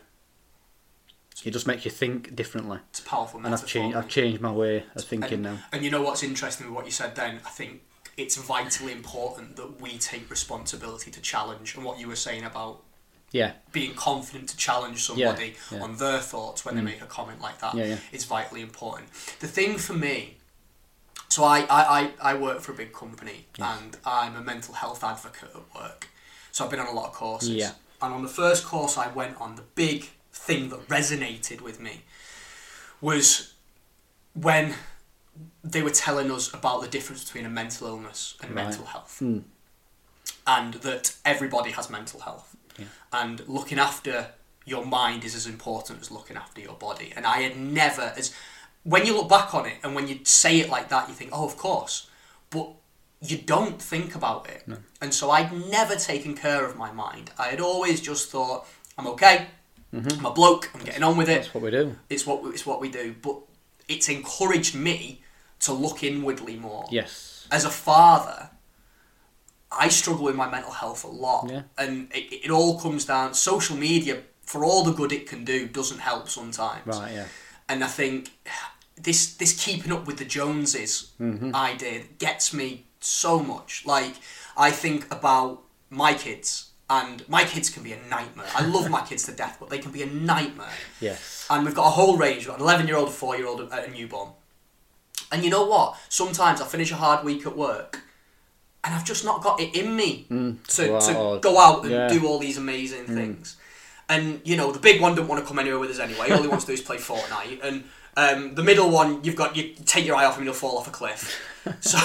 It 1.43 1.51
just 1.51 1.65
makes 1.67 1.85
you 1.85 1.91
think 1.91 2.35
differently. 2.35 2.79
It's 2.89 2.99
a 2.99 3.03
powerful 3.03 3.43
And 3.43 3.53
I've 3.53 3.65
changed. 3.65 3.97
I've 3.97 4.07
changed 4.07 4.41
my 4.41 4.51
way 4.51 4.85
of 4.95 5.03
thinking 5.03 5.33
and, 5.33 5.43
now. 5.43 5.57
And 5.71 5.83
you 5.83 5.89
know 5.89 6.01
what's 6.01 6.23
interesting 6.23 6.67
with 6.67 6.75
what 6.75 6.85
you 6.85 6.91
said 6.91 7.15
then? 7.15 7.41
I 7.45 7.49
think 7.49 7.81
it's 8.17 8.35
vitally 8.35 8.91
important 8.93 9.55
that 9.55 9.81
we 9.81 9.97
take 9.97 10.29
responsibility 10.29 11.09
to 11.11 11.21
challenge. 11.21 11.75
And 11.75 11.83
what 11.83 11.99
you 11.99 12.07
were 12.07 12.15
saying 12.15 12.43
about 12.43 12.83
Yeah, 13.31 13.53
being 13.71 13.93
confident 13.95 14.49
to 14.49 14.57
challenge 14.57 15.03
somebody 15.03 15.55
yeah. 15.71 15.77
Mm. 15.79 15.81
on 15.83 15.95
their 15.97 16.19
thoughts 16.19 16.65
when 16.65 16.75
they 16.75 16.81
make 16.81 17.01
a 17.01 17.05
comment 17.05 17.39
like 17.41 17.59
that 17.59 17.73
Yeah, 17.75 17.85
yeah. 17.85 17.97
is 18.11 18.25
vitally 18.25 18.61
important. 18.61 19.07
The 19.39 19.47
thing 19.47 19.77
for 19.77 19.93
me, 19.93 20.35
so 21.29 21.45
I, 21.45 21.59
I, 21.61 21.81
I, 21.99 22.11
I 22.21 22.33
work 22.33 22.59
for 22.59 22.73
a 22.73 22.75
big 22.75 22.91
company 22.91 23.45
and 23.57 23.95
I'm 24.05 24.35
a 24.35 24.41
mental 24.41 24.73
health 24.73 25.01
advocate 25.03 25.49
at 25.55 25.81
work. 25.81 26.09
So 26.51 26.65
I've 26.65 26.71
been 26.71 26.81
on 26.81 26.87
a 26.87 26.91
lot 26.91 27.07
of 27.07 27.13
courses. 27.13 27.49
Yeah. 27.51 27.71
And 28.01 28.13
on 28.13 28.21
the 28.21 28.27
first 28.27 28.65
course 28.65 28.97
I 28.97 29.07
went 29.07 29.39
on, 29.39 29.55
the 29.55 29.63
big 29.75 30.09
thing 30.33 30.67
that 30.69 30.85
resonated 30.89 31.61
with 31.61 31.79
me 31.79 32.01
was 32.99 33.53
when 34.33 34.73
they 35.63 35.81
were 35.81 35.89
telling 35.91 36.29
us 36.31 36.53
about 36.53 36.81
the 36.81 36.87
difference 36.89 37.23
between 37.23 37.45
a 37.45 37.49
mental 37.49 37.87
illness 37.87 38.35
and 38.41 38.53
Right. 38.53 38.65
mental 38.65 38.85
health 38.85 39.19
Mm. 39.21 39.43
and 40.45 40.73
that 40.75 41.15
everybody 41.23 41.71
has 41.71 41.89
mental 41.89 42.19
health 42.21 42.50
and 43.11 43.47
looking 43.47 43.79
after 43.79 44.27
your 44.65 44.85
mind 44.85 45.23
is 45.23 45.35
as 45.35 45.47
important 45.47 46.01
as 46.01 46.11
looking 46.11 46.37
after 46.37 46.61
your 46.61 46.75
body. 46.75 47.11
And 47.15 47.25
i 47.25 47.37
had 47.41 47.57
never 47.57 48.13
as 48.17 48.33
when 48.83 49.05
you 49.05 49.15
look 49.15 49.29
back 49.29 49.53
on 49.53 49.65
it 49.65 49.77
and 49.83 49.93
when 49.95 50.07
you 50.07 50.19
say 50.23 50.59
it 50.59 50.69
like 50.69 50.89
that 50.89 51.07
you 51.07 51.13
think 51.13 51.31
oh 51.33 51.45
of 51.45 51.57
course. 51.57 52.07
But 52.49 52.69
you 53.21 53.37
don't 53.37 53.81
think 53.81 54.15
about 54.15 54.49
it. 54.49 54.65
And 55.01 55.13
so 55.13 55.31
i'd 55.31 55.51
never 55.69 55.95
taken 55.95 56.35
care 56.35 56.65
of 56.65 56.77
my 56.77 56.91
mind. 56.91 57.31
I 57.37 57.47
had 57.47 57.59
always 57.61 58.01
just 58.01 58.29
thought 58.29 58.67
i'm 58.97 59.07
okay. 59.07 59.47
Mm-hmm. 59.93 60.19
I'm 60.19 60.25
a 60.25 60.33
bloke. 60.33 60.69
I'm 60.73 60.83
getting 60.85 61.03
on 61.03 61.17
with 61.17 61.29
it. 61.29 61.41
That's 61.41 61.53
what 61.53 61.63
we 61.63 61.71
do. 61.71 61.95
it's 62.09 62.25
what 62.25 62.43
it's 62.53 62.65
what 62.65 62.79
we 62.79 62.89
do. 62.89 63.15
But 63.21 63.37
it's 63.89 64.07
encouraged 64.07 64.73
me 64.73 65.21
to 65.61 65.73
look 65.73 66.03
inwardly 66.03 66.55
more. 66.55 66.87
Yes. 66.89 67.45
as 67.51 67.65
a 67.65 67.69
father, 67.69 68.49
I 69.71 69.87
struggle 69.89 70.25
with 70.25 70.35
my 70.35 70.49
mental 70.49 70.71
health 70.71 71.03
a 71.03 71.07
lot, 71.07 71.49
Yeah. 71.49 71.61
and 71.77 72.11
it, 72.13 72.45
it 72.45 72.51
all 72.51 72.79
comes 72.79 73.05
down. 73.05 73.33
Social 73.33 73.77
media, 73.77 74.21
for 74.43 74.65
all 74.65 74.83
the 74.83 74.91
good 74.91 75.11
it 75.11 75.27
can 75.27 75.45
do, 75.45 75.67
doesn't 75.67 75.99
help 75.99 76.27
sometimes. 76.29 76.85
Right. 76.85 77.13
Yeah. 77.13 77.25
And 77.69 77.83
I 77.83 77.87
think 77.87 78.31
this 78.97 79.35
this 79.35 79.53
keeping 79.65 79.91
up 79.91 80.05
with 80.07 80.17
the 80.17 80.25
Joneses 80.25 81.11
Mm-hmm. 81.19 81.55
idea 81.55 82.03
gets 82.19 82.53
me 82.53 82.85
so 82.99 83.39
much. 83.39 83.83
Like 83.85 84.15
I 84.57 84.71
think 84.71 85.05
about 85.11 85.63
my 85.89 86.13
kids, 86.13 86.71
and 86.89 87.23
my 87.29 87.43
kids 87.45 87.69
can 87.69 87.83
be 87.83 87.93
a 87.93 87.99
nightmare. 88.09 88.47
I 88.53 88.65
love 88.65 88.89
my 88.89 89.01
kids 89.05 89.23
to 89.27 89.31
death, 89.31 89.55
but 89.59 89.69
they 89.69 89.79
can 89.79 89.91
be 89.91 90.03
a 90.03 90.07
nightmare 90.07 90.77
Yes. 90.99 91.45
and 91.49 91.65
we've 91.65 91.75
got 91.75 91.87
a 91.87 91.91
whole 91.91 92.17
range. 92.17 92.39
We've 92.39 92.47
got 92.47 92.55
an 92.59 92.63
11 92.63 92.87
year 92.87 92.97
old, 92.97 93.07
a 93.07 93.11
4 93.11 93.37
year 93.37 93.47
old, 93.47 93.61
and 93.61 93.71
a 93.73 93.89
newborn. 93.89 94.29
And 95.31 95.43
you 95.45 95.49
know 95.49 95.65
what? 95.65 95.95
Sometimes 96.09 96.59
I 96.61 96.67
finish 96.67 96.91
a 96.91 96.95
hard 96.97 97.23
week 97.23 97.45
at 97.47 97.55
work 97.55 98.01
and 98.83 98.93
I've 98.95 99.05
just 99.05 99.23
not 99.25 99.41
got 99.43 99.59
it 99.59 99.75
in 99.75 99.95
me 99.95 100.25
to, 100.29 100.87
go 100.87 100.99
to 100.99 101.11
out. 101.17 101.41
go 101.41 101.59
out 101.59 101.81
and 101.83 101.91
Yeah. 101.91 102.07
do 102.07 102.25
all 102.27 102.39
these 102.39 102.57
amazing 102.57 103.05
things. 103.05 103.57
And, 104.09 104.41
you 104.43 104.57
know, 104.57 104.71
the 104.73 104.79
big 104.79 104.99
one 105.01 105.15
don't 105.15 105.27
want 105.29 105.41
to 105.41 105.47
come 105.47 105.57
anywhere 105.59 105.79
with 105.79 105.89
us 105.91 105.99
anyway. 105.99 106.31
All 106.31 106.41
he 106.41 106.47
wants 106.49 106.65
to 106.65 106.71
do 106.71 106.73
is 106.73 106.81
play 106.81 106.97
Fortnite. 106.97 107.63
And 107.63 107.83
um, 108.17 108.55
the 108.55 108.63
middle 108.63 108.89
one, 108.89 109.23
you've 109.23 109.37
got, 109.37 109.55
you 109.55 109.73
take 109.85 110.05
your 110.05 110.15
eye 110.17 110.25
off 110.25 110.37
him 110.37 110.43
he'll 110.43 110.51
fall 110.53 110.77
off 110.77 110.87
a 110.87 110.91
cliff. 110.91 111.39
So, 111.81 111.97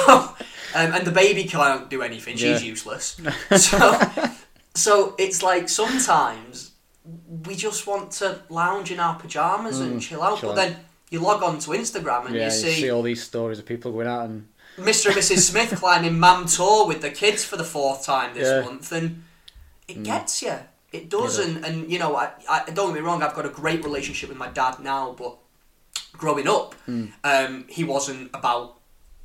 um, 0.75 0.93
and 0.93 1.07
the 1.07 1.11
baby 1.11 1.45
can't 1.45 1.89
do 1.89 2.03
anything. 2.03 2.37
She's 2.37 2.63
Yeah. 2.63 2.69
useless. 2.69 3.21
So, 3.57 3.99
so 4.75 5.15
it's 5.19 5.43
like 5.43 5.69
sometimes 5.69 6.73
we 7.47 7.55
just 7.57 7.87
want 7.87 8.11
to 8.13 8.41
lounge 8.51 8.91
in 8.93 9.01
our 9.01 9.19
pajamas 9.19 9.81
and 9.81 10.01
chill 10.01 10.23
out. 10.23 10.41
chill 10.41 10.51
but 10.55 10.59
out. 10.61 10.69
then 10.69 10.77
you 11.11 11.21
log 11.21 11.43
on 11.43 11.59
to 11.61 11.71
Instagram 11.71 12.27
and 12.27 12.35
Yeah. 12.35 12.41
you 12.41 12.45
You 12.47 12.51
see, 12.51 12.81
see 12.83 12.91
all 12.91 13.03
these 13.03 13.23
stories 13.23 13.59
of 13.59 13.65
people 13.67 13.93
going 13.93 14.07
out 14.09 14.27
and 14.29 14.47
Mr. 14.77 15.07
and 15.07 15.17
Mrs. 15.17 15.39
Smith 15.51 15.71
climbing 15.81 16.19
Mam 16.21 16.47
Tor 16.47 16.87
with 16.87 17.01
the 17.01 17.11
kids 17.11 17.45
for 17.45 17.57
the 17.57 17.65
fourth 17.65 18.05
time 18.05 18.35
this 18.35 18.49
Yeah. 18.49 18.63
Mm. 18.63 18.65
month, 18.65 18.93
and 18.93 19.25
it 19.89 20.03
gets 20.03 20.43
you. 20.43 20.55
It 20.93 21.09
does, 21.11 21.39
and, 21.39 21.65
and 21.65 21.91
you 21.91 21.99
know, 21.99 22.17
I, 22.17 22.31
I 22.49 22.71
don't 22.71 22.89
get 22.93 22.95
me 22.95 23.07
wrong. 23.07 23.23
I've 23.23 23.35
got 23.35 23.45
a 23.47 23.51
great 23.51 23.85
relationship 23.85 24.29
with 24.29 24.39
my 24.39 24.49
dad 24.49 24.79
now, 24.81 25.13
but 25.19 25.37
growing 26.13 26.49
up, 26.49 26.75
Mm. 26.89 27.13
um, 27.25 27.65
he 27.69 27.85
wasn't 27.85 28.31
about 28.35 28.75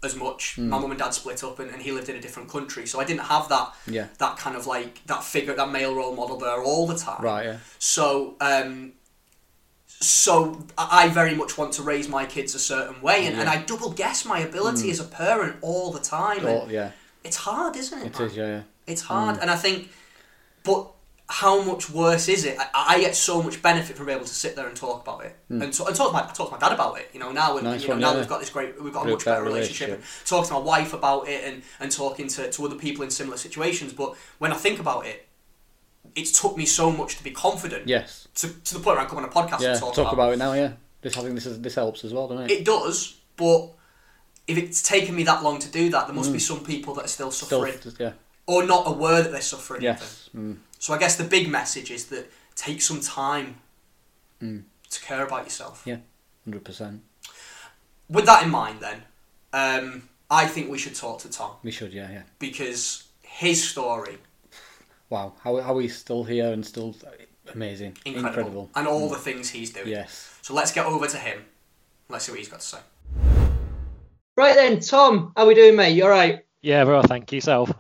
as 0.04 0.16
much. 0.16 0.58
My 0.58 0.80
mum 0.80 0.90
and 0.90 1.00
dad 1.00 1.14
split 1.14 1.44
up, 1.44 1.60
and, 1.60 1.70
and 1.70 1.80
he 1.82 1.92
lived 1.92 2.10
in 2.10 2.16
a 2.16 2.22
different 2.22 2.50
country, 2.50 2.88
so 2.88 3.00
I 3.00 3.06
didn't 3.06 3.22
have 3.22 3.48
that 3.50 3.74
Yeah. 3.88 4.08
that 4.18 4.36
kind 4.38 4.56
of 4.56 4.66
like 4.66 5.06
that 5.06 5.24
figure, 5.24 5.54
that 5.54 5.70
male 5.72 5.94
role 5.96 6.16
model 6.16 6.38
there 6.38 6.62
all 6.64 6.88
the 6.88 6.98
time. 6.98 7.22
right. 7.24 7.46
Yeah. 7.46 7.58
So, 7.78 8.36
um, 8.42 8.94
so 10.02 10.64
I 10.78 11.06
I 11.06 11.10
very 11.10 11.36
much 11.36 11.58
want 11.58 11.74
to 11.74 11.84
raise 11.84 12.10
my 12.10 12.26
kids 12.26 12.56
a 12.56 12.60
certain 12.60 13.02
way, 13.02 13.26
and, 13.28 13.36
and 13.40 13.48
I 13.48 13.62
double 13.62 13.92
guess 13.92 14.26
my 14.26 14.40
ability 14.40 14.88
mm. 14.88 14.92
as 14.92 15.00
a 15.00 15.06
parent 15.06 15.58
all 15.62 15.92
the 15.92 16.00
time. 16.00 16.46
Oh, 16.46 16.68
yeah. 16.70 16.92
It's 17.24 17.38
hard, 17.38 17.76
isn't 17.76 18.00
it? 18.00 18.08
It 18.08 18.20
man? 18.20 18.28
is. 18.28 18.38
Yeah. 18.38 18.48
Yeah. 18.48 18.62
It's 18.88 19.02
hard, 19.02 19.38
mm. 19.38 19.42
and 19.42 19.52
I 19.52 19.56
think, 19.56 19.90
but 20.64 20.92
how 21.28 21.62
much 21.62 21.90
worse 21.90 22.28
is 22.28 22.44
it? 22.44 22.58
I, 22.60 22.96
I 22.96 23.00
get 23.00 23.16
so 23.16 23.42
much 23.42 23.62
benefit 23.62 23.96
from 23.96 24.08
being 24.08 24.18
able 24.18 24.28
to 24.28 24.34
sit 24.34 24.56
there 24.56 24.68
and 24.68 24.76
talk 24.76 25.04
about 25.04 25.24
it, 25.24 25.36
mm. 25.50 25.64
and, 25.64 25.74
so, 25.74 25.88
and 25.88 25.96
talk 25.96 26.08
to 26.08 26.14
my 26.14 26.22
talk 26.34 26.50
to 26.50 26.52
my 26.52 26.60
dad 26.60 26.74
about 26.74 27.00
it. 27.00 27.10
You 27.14 27.20
know, 27.20 27.32
now 27.32 27.58
and. 27.58 27.66
Nice 27.66 27.84
you 27.84 27.88
know 27.90 27.94
one, 27.94 28.02
now 28.02 28.12
yeah. 28.12 28.18
we've 28.18 28.28
got 28.28 28.40
this 28.40 28.50
great, 28.50 28.82
we've 28.82 28.94
got 28.94 29.06
a 29.06 29.10
much 29.10 29.24
better 29.24 29.42
better 29.42 29.46
relationship. 29.46 29.88
relationship. 29.88 30.20
And 30.20 30.28
talk 30.28 30.48
to 30.48 30.54
my 30.54 30.60
wife 30.60 30.94
about 30.94 31.28
it, 31.28 31.44
and 31.46 31.64
and 31.80 31.92
talking 31.92 32.28
to, 32.28 32.52
to 32.52 32.66
other 32.66 32.76
people 32.76 33.04
in 33.04 33.12
similar 33.12 33.38
situations. 33.38 33.94
But 33.94 34.16
when 34.40 34.52
I 34.52 34.58
think 34.58 34.80
about 34.80 35.06
it, 35.06 35.28
it's 36.16 36.32
took 36.42 36.58
me 36.58 36.66
so 36.66 36.92
much 36.92 37.18
to 37.18 37.24
be 37.24 37.32
confident 37.32 37.88
Yes. 37.88 38.28
to, 38.36 38.48
to 38.50 38.74
the 38.76 38.80
point 38.80 38.98
where 38.98 39.06
I 39.06 39.10
come 39.10 39.18
on 39.20 39.26
a 39.26 39.30
podcast 39.30 39.62
Yeah. 39.62 39.72
and 39.72 39.80
talk, 39.80 39.94
Talk, 39.94 40.14
about, 40.14 40.34
it 40.34 40.38
now. 40.38 40.54
Yeah. 40.54 40.74
This 41.02 41.18
I 41.18 41.22
think 41.22 41.36
this 41.36 41.46
is 41.46 41.60
this 41.62 41.76
helps 41.76 42.04
as 42.04 42.14
well, 42.14 42.28
doesn't 42.28 42.46
it? 42.46 42.52
it. 42.52 42.66
does, 42.66 43.18
but 43.38 43.70
if 44.48 44.58
it's 44.58 44.82
taken 44.84 45.16
me 45.16 45.24
that 45.24 45.42
long 45.44 45.60
to 45.60 45.70
do 45.70 45.90
that, 45.90 46.08
there 46.08 46.16
must 46.16 46.32
be 46.34 46.40
some 46.40 46.64
people 46.64 46.94
that 46.96 47.06
are 47.06 47.08
still 47.08 47.30
Mm. 47.30 47.34
Still. 47.34 47.66
suffering 47.66 47.96
Yeah. 48.00 48.12
or 48.48 48.64
not 48.66 48.84
aware 48.88 49.22
that 49.24 49.32
they're 49.32 49.42
suffering. 49.42 49.82
Yes. 49.82 50.30
Mm. 50.36 50.58
So 50.80 50.94
I 50.94 50.98
guess 50.98 51.16
the 51.16 51.24
big 51.24 51.50
message 51.50 51.90
is 51.92 52.06
that 52.08 52.32
take 52.56 52.82
some 52.82 53.00
time 53.02 53.56
Mm. 54.42 54.64
to 54.90 55.00
care 55.02 55.26
about 55.26 55.44
yourself. 55.46 55.84
Yeah. 55.86 55.98
Hundred 56.46 56.64
percent. 56.66 57.02
With 58.10 58.26
that 58.26 58.44
in 58.44 58.50
mind, 58.50 58.80
then, 58.82 59.04
um, 59.54 60.10
I 60.30 60.48
think 60.48 60.70
we 60.70 60.78
should 60.78 60.96
talk 60.96 61.20
to 61.20 61.30
Tom 61.30 61.52
We 61.64 61.72
should. 61.72 61.94
Yeah. 61.94 62.10
Yeah. 62.12 62.24
because 62.40 63.04
his 63.22 63.68
story 63.70 64.18
Wow. 65.12 65.34
How 65.44 65.60
how 65.62 65.78
he's 65.78 65.96
still 65.96 66.24
here 66.24 66.52
and 66.54 66.66
still 66.66 66.96
amazing. 67.54 67.98
incredible, 68.06 68.30
Incredible. 68.30 68.70
and 68.76 68.88
all 68.88 69.10
the 69.10 69.18
things 69.18 69.50
he's 69.50 69.72
doing. 69.72 69.90
Yes. 69.90 70.40
So 70.42 70.54
let's 70.54 70.72
get 70.72 70.86
over 70.86 71.06
to 71.06 71.18
him. 71.18 71.44
Let's 72.10 72.26
see 72.26 72.32
what 72.32 72.40
he's 72.40 72.48
got 72.48 72.62
to 72.62 72.66
say. 72.66 72.78
Right 74.38 74.56
then, 74.56 74.80
Tom, 74.80 75.34
how 75.36 75.44
are 75.44 75.48
we 75.48 75.54
doing, 75.54 75.76
mate? 75.76 75.92
You 75.92 76.06
all 76.06 76.10
right? 76.10 76.40
Yeah, 76.62 76.84
well, 76.86 77.04
thank 77.04 77.32
you, 77.32 77.38
yourself. 77.38 77.72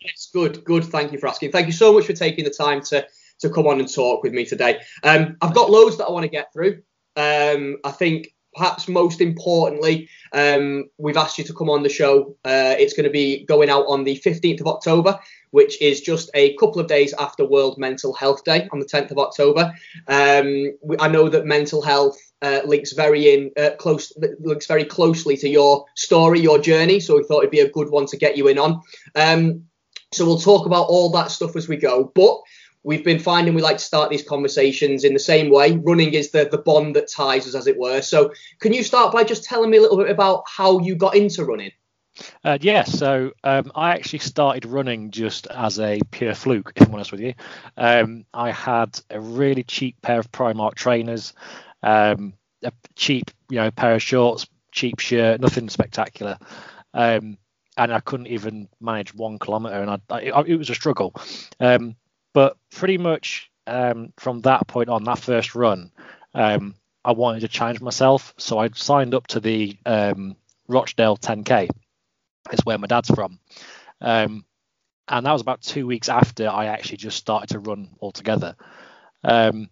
Yes, 0.00 0.30
good, 0.32 0.64
good. 0.64 0.84
Thank 0.84 1.12
you 1.12 1.18
for 1.18 1.28
asking. 1.28 1.52
Thank 1.52 1.66
you 1.66 1.72
so 1.72 1.92
much 1.92 2.06
for 2.06 2.14
taking 2.14 2.44
the 2.44 2.50
time 2.50 2.80
to 2.84 3.06
to 3.40 3.50
come 3.50 3.66
on 3.68 3.78
and 3.78 3.92
talk 3.94 4.22
with 4.24 4.32
me 4.32 4.44
today. 4.46 4.80
Um, 5.04 5.36
I've 5.42 5.54
got 5.54 5.70
loads 5.70 5.96
that 5.98 6.06
I 6.06 6.10
want 6.10 6.24
to 6.24 6.28
get 6.30 6.52
through. 6.52 6.82
Um, 7.16 7.76
I 7.84 7.90
think 7.92 8.34
perhaps 8.54 8.88
most 8.88 9.20
importantly, 9.20 10.08
um, 10.32 10.86
we've 10.96 11.16
asked 11.16 11.38
you 11.38 11.44
to 11.44 11.52
come 11.54 11.70
on 11.70 11.82
the 11.84 11.88
show. 11.88 12.34
Uh, 12.44 12.74
it's 12.78 12.94
going 12.94 13.04
to 13.04 13.10
be 13.10 13.44
going 13.44 13.68
out 13.70 13.84
on 13.86 14.02
the 14.02 14.18
15th 14.24 14.60
of 14.60 14.66
October, 14.66 15.20
which 15.50 15.80
is 15.80 16.00
just 16.00 16.30
a 16.34 16.54
couple 16.56 16.80
of 16.80 16.86
days 16.86 17.14
after 17.14 17.44
World 17.44 17.78
Mental 17.78 18.12
Health 18.12 18.44
Day 18.44 18.68
on 18.72 18.78
the 18.78 18.86
10th 18.86 19.10
of 19.10 19.18
October. 19.18 19.74
Um, 20.06 20.76
I 20.98 21.08
know 21.08 21.28
that 21.28 21.46
mental 21.46 21.82
health 21.82 22.18
uh, 22.42 22.60
links 22.64 22.92
very 22.92 23.34
in 23.34 23.50
uh, 23.56 23.70
close 23.78 24.12
links 24.40 24.66
very 24.66 24.84
closely 24.84 25.36
to 25.36 25.48
your 25.48 25.84
story, 25.96 26.40
your 26.40 26.58
journey. 26.58 27.00
So 27.00 27.16
we 27.16 27.24
thought 27.24 27.40
it'd 27.40 27.50
be 27.50 27.60
a 27.60 27.70
good 27.70 27.90
one 27.90 28.06
to 28.06 28.16
get 28.16 28.36
you 28.36 28.48
in 28.48 28.58
on. 28.58 28.80
Um, 29.14 29.64
so 30.12 30.24
we'll 30.24 30.38
talk 30.38 30.66
about 30.66 30.86
all 30.88 31.10
that 31.10 31.30
stuff 31.30 31.56
as 31.56 31.68
we 31.68 31.76
go. 31.76 32.12
But 32.14 32.38
we've 32.82 33.04
been 33.04 33.18
finding 33.18 33.54
we 33.54 33.62
like 33.62 33.78
to 33.78 33.84
start 33.84 34.10
these 34.10 34.26
conversations 34.26 35.04
in 35.04 35.12
the 35.12 35.18
same 35.18 35.50
way. 35.50 35.72
Running 35.72 36.14
is 36.14 36.30
the 36.30 36.48
the 36.48 36.58
bond 36.58 36.96
that 36.96 37.10
ties 37.10 37.46
us, 37.46 37.54
as 37.54 37.66
it 37.66 37.78
were. 37.78 38.02
So, 38.02 38.32
can 38.60 38.72
you 38.72 38.82
start 38.82 39.12
by 39.12 39.24
just 39.24 39.44
telling 39.44 39.70
me 39.70 39.78
a 39.78 39.82
little 39.82 39.98
bit 39.98 40.10
about 40.10 40.44
how 40.46 40.80
you 40.80 40.94
got 40.94 41.16
into 41.16 41.44
running? 41.44 41.72
Uh, 42.44 42.58
yeah, 42.60 42.84
so 42.84 43.32
um, 43.44 43.70
I 43.74 43.90
actually 43.92 44.20
started 44.20 44.64
running 44.64 45.10
just 45.10 45.46
as 45.46 45.78
a 45.78 46.00
pure 46.10 46.34
fluke, 46.34 46.72
if 46.76 46.86
I'm 46.86 46.94
honest 46.94 47.12
with 47.12 47.20
you. 47.20 47.34
Um, 47.76 48.24
I 48.32 48.50
had 48.50 48.98
a 49.10 49.20
really 49.20 49.62
cheap 49.62 50.00
pair 50.02 50.18
of 50.18 50.30
Primark 50.32 50.74
trainers, 50.74 51.32
um, 51.82 52.34
a 52.62 52.72
cheap, 52.96 53.30
you 53.50 53.56
know, 53.56 53.70
pair 53.70 53.94
of 53.94 54.02
shorts, 54.02 54.46
cheap 54.72 54.98
shirt, 54.98 55.40
nothing 55.40 55.68
spectacular. 55.68 56.38
Um, 56.94 57.38
and 57.76 57.92
I 57.92 58.00
couldn't 58.00 58.26
even 58.26 58.68
manage 58.80 59.14
one 59.14 59.38
kilometer, 59.38 59.80
and 59.80 59.90
I, 59.90 60.00
I, 60.10 60.42
it 60.42 60.56
was 60.56 60.70
a 60.70 60.74
struggle. 60.74 61.14
Um, 61.60 61.94
but 62.32 62.56
pretty 62.72 62.98
much 62.98 63.50
um, 63.66 64.12
from 64.18 64.40
that 64.42 64.66
point 64.66 64.88
on, 64.88 65.04
that 65.04 65.18
first 65.18 65.54
run, 65.54 65.92
I 66.34 67.12
wanted 67.12 67.40
to 67.40 67.48
challenge 67.48 67.80
myself, 67.80 68.34
so 68.36 68.58
I 68.58 68.68
signed 68.74 69.14
up 69.14 69.28
to 69.28 69.40
the 69.40 69.76
Rochdale 70.68 71.16
10K. 71.16 71.68
It's 72.52 72.64
where 72.64 72.78
my 72.78 72.86
dad's 72.86 73.10
from, 73.10 73.38
um, 74.00 74.44
and 75.08 75.26
that 75.26 75.32
was 75.32 75.42
about 75.42 75.62
two 75.62 75.86
weeks 75.86 76.08
after 76.08 76.48
I 76.48 76.66
actually 76.66 76.98
just 76.98 77.16
started 77.16 77.50
to 77.50 77.58
run 77.58 77.90
altogether. 78.00 78.56
Um, 79.24 79.70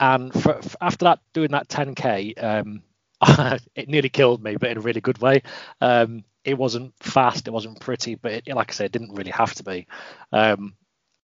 and 0.00 0.32
for, 0.32 0.62
for 0.62 0.76
after 0.80 1.04
that, 1.06 1.20
doing 1.32 1.52
that 1.52 1.68
10K, 1.68 2.42
um, 2.42 2.82
it 3.74 3.88
nearly 3.88 4.08
killed 4.08 4.42
me, 4.42 4.56
but 4.56 4.70
in 4.70 4.78
a 4.78 4.82
really 4.82 5.00
good 5.00 5.18
way. 5.18 5.42
Um, 5.80 6.24
it 6.44 6.56
wasn't 6.56 6.94
fast, 7.00 7.46
it 7.46 7.52
wasn't 7.52 7.80
pretty, 7.80 8.14
but 8.14 8.32
it, 8.32 8.48
like 8.48 8.70
I 8.70 8.74
said, 8.74 8.86
it 8.86 8.92
didn't 8.92 9.14
really 9.14 9.32
have 9.32 9.54
to 9.54 9.64
be. 9.64 9.86
Um, 10.32 10.74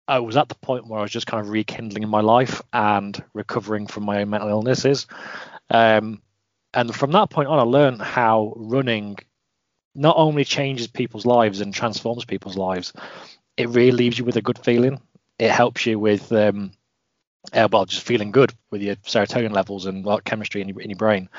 I 0.08 0.20
was 0.20 0.36
at 0.36 0.50
the 0.50 0.56
point 0.56 0.88
where 0.88 1.00
I 1.00 1.04
was 1.04 1.12
just 1.12 1.28
kind 1.28 1.46
of 1.46 1.52
rekindling 1.52 2.04
in 2.04 2.10
my 2.10 2.22
life 2.22 2.62
and 2.74 3.22
recovering 3.34 3.88
from 3.88 4.04
my 4.04 4.22
own 4.22 4.30
mental 4.30 4.50
illnesses. 4.50 5.08
Um, 5.70 6.22
and 6.74 6.94
from 6.94 7.12
that 7.12 7.30
point 7.30 7.50
on, 7.50 7.60
I 7.60 7.64
learned 7.64 8.02
how 8.02 8.54
running 8.56 9.18
not 9.96 10.18
only 10.18 10.46
changes 10.46 10.88
people's 10.88 11.26
lives 11.26 11.62
and 11.62 11.74
transforms 11.74 12.26
people's 12.26 12.58
lives, 12.58 12.94
it 13.58 13.70
really 13.70 13.92
leaves 13.92 14.18
you 14.18 14.26
with 14.26 14.38
a 14.38 14.42
good 14.42 14.60
feeling. 14.60 15.02
It 15.38 15.52
helps 15.52 15.86
you 15.86 16.00
with, 16.00 16.32
um, 16.32 16.72
uh, 17.54 17.68
well, 17.72 17.86
just 17.86 18.06
feeling 18.06 18.32
good 18.32 18.54
with 18.70 18.82
your 18.82 18.96
serotonin 18.98 19.52
levels 19.52 19.86
and 19.86 20.06
well, 20.06 20.20
chemistry 20.20 20.62
in 20.62 20.70
your, 20.70 20.80
in 20.82 20.90
your 20.90 20.98
brain. 20.98 21.30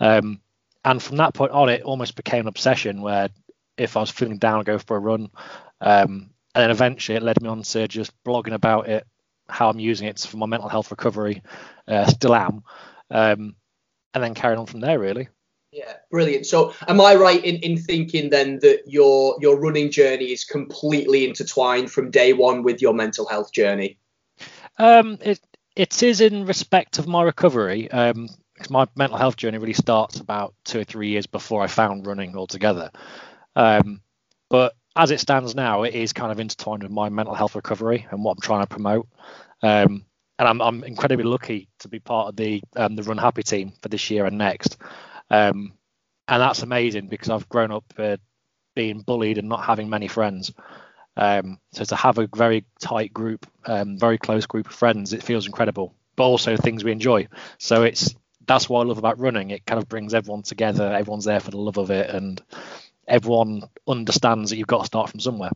Um, 0.00 0.40
and 0.84 1.02
from 1.02 1.16
that 1.18 1.34
point 1.34 1.52
on, 1.52 1.68
it 1.68 1.82
almost 1.82 2.14
became 2.14 2.42
an 2.42 2.48
obsession 2.48 3.02
where 3.02 3.28
if 3.76 3.96
I 3.96 4.00
was 4.00 4.10
feeling 4.10 4.38
down, 4.38 4.60
I'd 4.60 4.66
go 4.66 4.78
for 4.78 4.96
a 4.96 5.00
run. 5.00 5.30
Um, 5.80 6.30
and 6.54 6.62
then 6.62 6.70
eventually 6.70 7.16
it 7.16 7.22
led 7.22 7.40
me 7.42 7.48
on 7.48 7.62
to 7.62 7.88
just 7.88 8.12
blogging 8.24 8.54
about 8.54 8.88
it, 8.88 9.06
how 9.48 9.68
I'm 9.68 9.78
using 9.78 10.08
it 10.08 10.18
for 10.18 10.36
my 10.36 10.46
mental 10.46 10.68
health 10.68 10.90
recovery. 10.90 11.42
Uh, 11.86 12.06
still 12.06 12.34
am. 12.34 12.62
Um, 13.10 13.54
and 14.14 14.24
then 14.24 14.34
carrying 14.34 14.58
on 14.58 14.66
from 14.66 14.80
there, 14.80 14.98
really. 14.98 15.28
Yeah, 15.70 15.94
brilliant. 16.10 16.46
So, 16.46 16.72
am 16.86 17.00
I 17.00 17.14
right 17.14 17.44
in, 17.44 17.56
in 17.56 17.76
thinking 17.76 18.30
then 18.30 18.58
that 18.60 18.84
your 18.86 19.36
your 19.40 19.60
running 19.60 19.90
journey 19.90 20.32
is 20.32 20.44
completely 20.44 21.26
intertwined 21.28 21.90
from 21.90 22.10
day 22.10 22.32
one 22.32 22.62
with 22.62 22.80
your 22.80 22.94
mental 22.94 23.26
health 23.26 23.52
journey? 23.52 23.98
Um, 24.78 25.18
it 25.20 25.40
it 25.76 26.02
is 26.02 26.20
in 26.22 26.46
respect 26.46 26.98
of 26.98 27.06
my 27.06 27.22
recovery. 27.22 27.90
Um, 27.90 28.28
my 28.70 28.86
mental 28.96 29.18
health 29.18 29.36
journey 29.36 29.58
really 29.58 29.74
starts 29.74 30.20
about 30.20 30.54
two 30.64 30.80
or 30.80 30.84
three 30.84 31.10
years 31.10 31.26
before 31.26 31.62
I 31.62 31.66
found 31.66 32.06
running 32.06 32.36
altogether. 32.36 32.90
Um, 33.54 34.00
but 34.48 34.74
as 34.96 35.10
it 35.10 35.20
stands 35.20 35.54
now, 35.54 35.82
it 35.82 35.94
is 35.94 36.12
kind 36.12 36.32
of 36.32 36.40
intertwined 36.40 36.82
with 36.82 36.92
my 36.92 37.08
mental 37.08 37.34
health 37.34 37.54
recovery 37.54 38.06
and 38.10 38.24
what 38.24 38.32
I'm 38.32 38.40
trying 38.40 38.62
to 38.62 38.66
promote. 38.66 39.06
Um, 39.62 40.04
and 40.38 40.48
I'm, 40.48 40.60
I'm 40.60 40.84
incredibly 40.84 41.24
lucky 41.24 41.68
to 41.80 41.88
be 41.88 41.98
part 41.98 42.28
of 42.28 42.36
the 42.36 42.62
um, 42.76 42.96
the 42.96 43.02
Run 43.02 43.18
Happy 43.18 43.42
team 43.42 43.72
for 43.82 43.88
this 43.88 44.10
year 44.10 44.24
and 44.24 44.38
next. 44.38 44.78
Um, 45.30 45.74
and 46.26 46.42
that's 46.42 46.62
amazing 46.62 47.08
because 47.08 47.30
I've 47.30 47.48
grown 47.48 47.72
up 47.72 47.84
uh, 47.98 48.18
being 48.74 49.00
bullied 49.00 49.38
and 49.38 49.48
not 49.48 49.64
having 49.64 49.88
many 49.88 50.08
friends. 50.08 50.52
Um, 51.16 51.58
so 51.72 51.84
to 51.84 51.96
have 51.96 52.18
a 52.18 52.28
very 52.34 52.64
tight 52.80 53.12
group, 53.12 53.46
um, 53.66 53.98
very 53.98 54.18
close 54.18 54.46
group 54.46 54.68
of 54.68 54.74
friends, 54.74 55.12
it 55.12 55.22
feels 55.22 55.46
incredible. 55.46 55.94
But 56.16 56.24
also 56.24 56.56
things 56.56 56.84
we 56.84 56.92
enjoy. 56.92 57.28
So 57.58 57.82
it's 57.82 58.14
that's 58.46 58.68
what 58.68 58.80
I 58.80 58.84
love 58.84 58.98
about 58.98 59.20
running. 59.20 59.50
It 59.50 59.66
kind 59.66 59.80
of 59.80 59.88
brings 59.88 60.14
everyone 60.14 60.42
together. 60.42 60.92
Everyone's 60.92 61.24
there 61.24 61.40
for 61.40 61.50
the 61.50 61.58
love 61.58 61.76
of 61.76 61.90
it, 61.90 62.10
and 62.10 62.42
everyone 63.06 63.62
understands 63.86 64.50
that 64.50 64.56
you've 64.56 64.66
got 64.66 64.80
to 64.80 64.86
start 64.86 65.10
from 65.10 65.20
somewhere. 65.20 65.50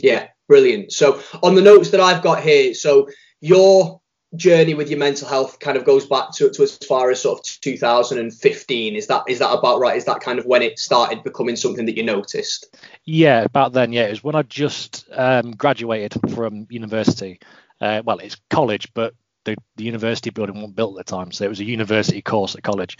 Yeah, 0.00 0.28
brilliant. 0.46 0.92
So 0.92 1.20
on 1.42 1.54
the 1.54 1.62
notes 1.62 1.90
that 1.90 2.00
I've 2.00 2.22
got 2.22 2.42
here, 2.42 2.74
so 2.74 3.08
your 3.40 4.00
journey 4.36 4.74
with 4.74 4.90
your 4.90 4.98
mental 4.98 5.26
health 5.26 5.58
kind 5.58 5.76
of 5.76 5.84
goes 5.84 6.06
back 6.06 6.32
to, 6.32 6.50
to 6.50 6.62
as 6.62 6.76
far 6.76 7.10
as 7.10 7.22
sort 7.22 7.38
of 7.38 7.60
2015 7.60 8.96
is 8.96 9.06
that 9.06 9.24
is 9.26 9.38
that 9.38 9.52
about 9.52 9.80
right? 9.80 9.96
Is 9.96 10.04
that 10.04 10.20
kind 10.20 10.38
of 10.38 10.44
when 10.44 10.62
it 10.62 10.78
started 10.78 11.22
becoming 11.22 11.56
something 11.56 11.86
that 11.86 11.96
you 11.96 12.02
noticed? 12.02 12.76
Yeah 13.04 13.42
about 13.42 13.72
then 13.72 13.92
yeah. 13.92 14.04
It 14.04 14.10
was 14.10 14.24
when 14.24 14.34
i 14.34 14.42
just 14.42 15.08
um, 15.12 15.52
graduated 15.52 16.14
from 16.34 16.66
university. 16.70 17.40
Uh, 17.80 18.02
well 18.04 18.18
it's 18.18 18.36
college 18.50 18.92
but 18.92 19.14
the, 19.44 19.56
the 19.76 19.84
university 19.84 20.30
building 20.30 20.56
wasn't 20.56 20.76
built 20.76 20.98
at 20.98 21.06
the 21.06 21.10
time 21.16 21.32
so 21.32 21.44
it 21.44 21.48
was 21.48 21.60
a 21.60 21.64
university 21.64 22.20
course 22.20 22.54
at 22.54 22.62
college. 22.62 22.98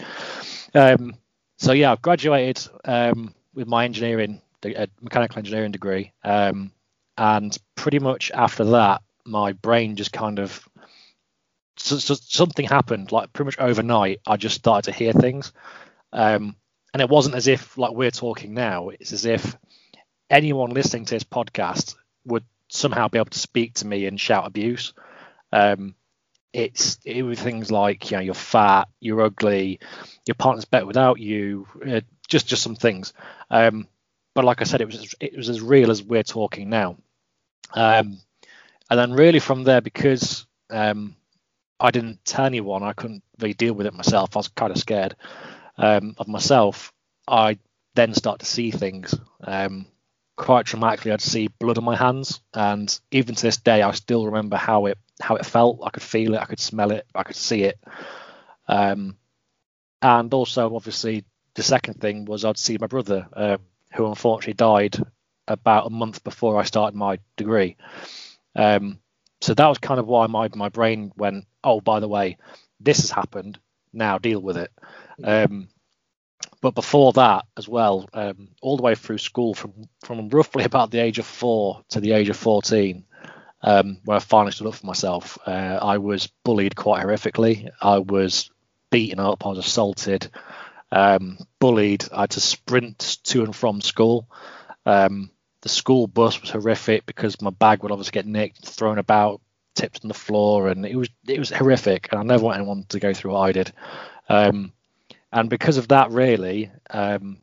Um, 0.73 1.13
so 1.57 1.73
yeah 1.73 1.91
i've 1.91 2.01
graduated 2.01 2.67
um, 2.85 3.35
with 3.53 3.67
my 3.67 3.85
engineering 3.85 4.41
uh, 4.65 4.87
mechanical 4.99 5.37
engineering 5.37 5.71
degree. 5.71 6.11
Um, 6.23 6.71
and 7.17 7.55
pretty 7.75 7.99
much 7.99 8.31
after 8.31 8.63
that 8.63 9.01
my 9.25 9.53
brain 9.53 9.95
just 9.95 10.11
kind 10.11 10.39
of 10.39 10.67
so, 11.79 11.97
so 11.97 12.13
something 12.13 12.65
happened 12.65 13.11
like 13.11 13.33
pretty 13.33 13.47
much 13.47 13.59
overnight 13.59 14.19
i 14.27 14.37
just 14.37 14.55
started 14.55 14.91
to 14.91 14.97
hear 14.97 15.13
things. 15.13 15.53
Um, 16.11 16.55
and 16.93 17.01
it 17.01 17.09
wasn't 17.09 17.35
as 17.35 17.47
if 17.47 17.77
like 17.77 17.93
we're 17.93 18.11
talking 18.11 18.53
now. 18.53 18.89
It's 18.89 19.13
as 19.13 19.25
if 19.25 19.55
anyone 20.29 20.71
listening 20.71 21.05
to 21.05 21.15
this 21.15 21.23
podcast 21.23 21.95
would 22.25 22.43
somehow 22.67 23.07
be 23.07 23.19
able 23.19 23.29
to 23.29 23.39
speak 23.39 23.75
to 23.75 23.87
me 23.87 24.05
and 24.05 24.19
shout 24.19 24.47
abuse. 24.47 24.93
Um, 25.51 25.95
it's 26.51 26.97
it 27.05 27.21
was 27.21 27.39
things 27.39 27.71
like 27.71 28.09
you 28.09 28.17
know 28.17 28.23
you're 28.23 28.33
fat 28.33 28.87
you're 28.99 29.21
ugly 29.21 29.79
your 30.25 30.33
partner's 30.33 30.65
better 30.65 30.87
without 30.87 31.19
you 31.19 31.67
uh, 31.87 32.01
just 32.27 32.47
just 32.47 32.63
some 32.63 32.75
things. 32.75 33.13
Um, 33.51 33.87
but 34.33 34.45
like 34.45 34.61
i 34.61 34.63
said 34.63 34.81
it 34.81 34.87
was 34.87 35.15
it 35.19 35.35
was 35.35 35.49
as 35.49 35.61
real 35.61 35.91
as 35.91 36.01
we're 36.01 36.23
talking 36.23 36.69
now. 36.69 36.97
Um, 37.73 38.19
and 38.89 38.99
then 38.99 39.13
really 39.13 39.39
from 39.39 39.63
there 39.63 39.81
because 39.81 40.47
um, 40.71 41.15
I 41.79 41.91
didn't 41.91 42.23
tell 42.25 42.45
anyone. 42.45 42.83
I 42.83 42.93
couldn't 42.93 43.23
really 43.39 43.53
deal 43.53 43.73
with 43.73 43.87
it 43.87 43.93
myself. 43.93 44.35
I 44.35 44.39
was 44.39 44.47
kind 44.49 44.71
of 44.71 44.77
scared 44.77 45.15
um, 45.77 46.15
of 46.17 46.27
myself. 46.27 46.93
I 47.27 47.57
then 47.95 48.13
start 48.13 48.39
to 48.39 48.45
see 48.45 48.71
things. 48.71 49.15
Um, 49.41 49.85
quite 50.35 50.65
dramatically, 50.65 51.11
I'd 51.11 51.21
see 51.21 51.47
blood 51.59 51.77
on 51.77 51.83
my 51.83 51.95
hands, 51.95 52.41
and 52.53 52.97
even 53.11 53.35
to 53.35 53.41
this 53.41 53.57
day, 53.57 53.81
I 53.81 53.91
still 53.91 54.25
remember 54.25 54.57
how 54.57 54.85
it 54.87 54.97
how 55.21 55.35
it 55.35 55.45
felt. 55.45 55.81
I 55.83 55.89
could 55.89 56.03
feel 56.03 56.33
it. 56.33 56.41
I 56.41 56.45
could 56.45 56.59
smell 56.59 56.91
it. 56.91 57.05
I 57.13 57.23
could 57.23 57.35
see 57.35 57.63
it. 57.63 57.79
Um, 58.67 59.17
and 60.01 60.33
also, 60.33 60.75
obviously, 60.75 61.25
the 61.55 61.63
second 61.63 61.95
thing 61.99 62.25
was 62.25 62.45
I'd 62.45 62.57
see 62.57 62.77
my 62.79 62.87
brother, 62.87 63.27
uh, 63.33 63.57
who 63.93 64.07
unfortunately 64.07 64.53
died 64.53 64.97
about 65.47 65.87
a 65.87 65.89
month 65.89 66.23
before 66.23 66.59
I 66.59 66.63
started 66.63 66.95
my 66.95 67.19
degree. 67.35 67.75
Um, 68.55 68.99
so 69.41 69.53
that 69.53 69.67
was 69.67 69.77
kind 69.77 69.99
of 69.99 70.07
why 70.07 70.27
my 70.27 70.49
my 70.55 70.69
brain 70.69 71.11
went, 71.17 71.45
oh, 71.63 71.81
by 71.81 71.99
the 71.99 72.07
way, 72.07 72.37
this 72.79 73.01
has 73.01 73.11
happened. 73.11 73.59
Now 73.91 74.17
deal 74.17 74.39
with 74.39 74.57
it. 74.57 74.71
Um, 75.23 75.69
but 76.61 76.75
before 76.75 77.13
that 77.13 77.45
as 77.57 77.67
well, 77.67 78.07
um, 78.13 78.49
all 78.61 78.77
the 78.77 78.83
way 78.83 78.95
through 78.95 79.17
school, 79.17 79.53
from 79.53 79.73
from 80.03 80.29
roughly 80.29 80.63
about 80.65 80.91
the 80.91 80.99
age 80.99 81.19
of 81.19 81.25
four 81.25 81.81
to 81.89 81.99
the 81.99 82.13
age 82.13 82.29
of 82.29 82.37
fourteen, 82.37 83.05
um, 83.61 83.99
where 84.05 84.17
I 84.17 84.19
finally 84.19 84.51
stood 84.51 84.67
up 84.67 84.75
for 84.75 84.85
myself, 84.85 85.37
uh, 85.45 85.79
I 85.81 85.97
was 85.97 86.29
bullied 86.43 86.75
quite 86.75 87.05
horrifically. 87.05 87.69
I 87.81 87.99
was 87.99 88.49
beaten 88.91 89.19
up. 89.19 89.45
I 89.45 89.49
was 89.49 89.59
assaulted, 89.59 90.29
um, 90.91 91.37
bullied. 91.59 92.05
I 92.11 92.21
had 92.21 92.31
to 92.31 92.41
sprint 92.41 93.17
to 93.25 93.43
and 93.43 93.55
from 93.55 93.81
school. 93.81 94.27
Um, 94.85 95.31
the 95.61 95.69
school 95.69 96.07
bus 96.07 96.39
was 96.39 96.49
horrific 96.49 97.05
because 97.05 97.41
my 97.41 97.49
bag 97.49 97.83
would 97.83 97.91
obviously 97.91 98.11
get 98.11 98.25
nicked, 98.25 98.65
thrown 98.65 98.97
about, 98.97 99.41
tipped 99.75 100.01
on 100.03 100.07
the 100.07 100.13
floor, 100.13 100.69
and 100.69 100.85
it 100.85 100.95
was 100.95 101.09
it 101.27 101.39
was 101.39 101.49
horrific. 101.49 102.09
And 102.11 102.19
I 102.19 102.23
never 102.23 102.43
want 102.43 102.57
anyone 102.57 102.85
to 102.89 102.99
go 102.99 103.13
through 103.13 103.31
what 103.31 103.41
I 103.41 103.51
did. 103.51 103.71
Um, 104.27 104.73
and 105.31 105.49
because 105.49 105.77
of 105.77 105.89
that, 105.89 106.11
really, 106.11 106.71
um, 106.89 107.37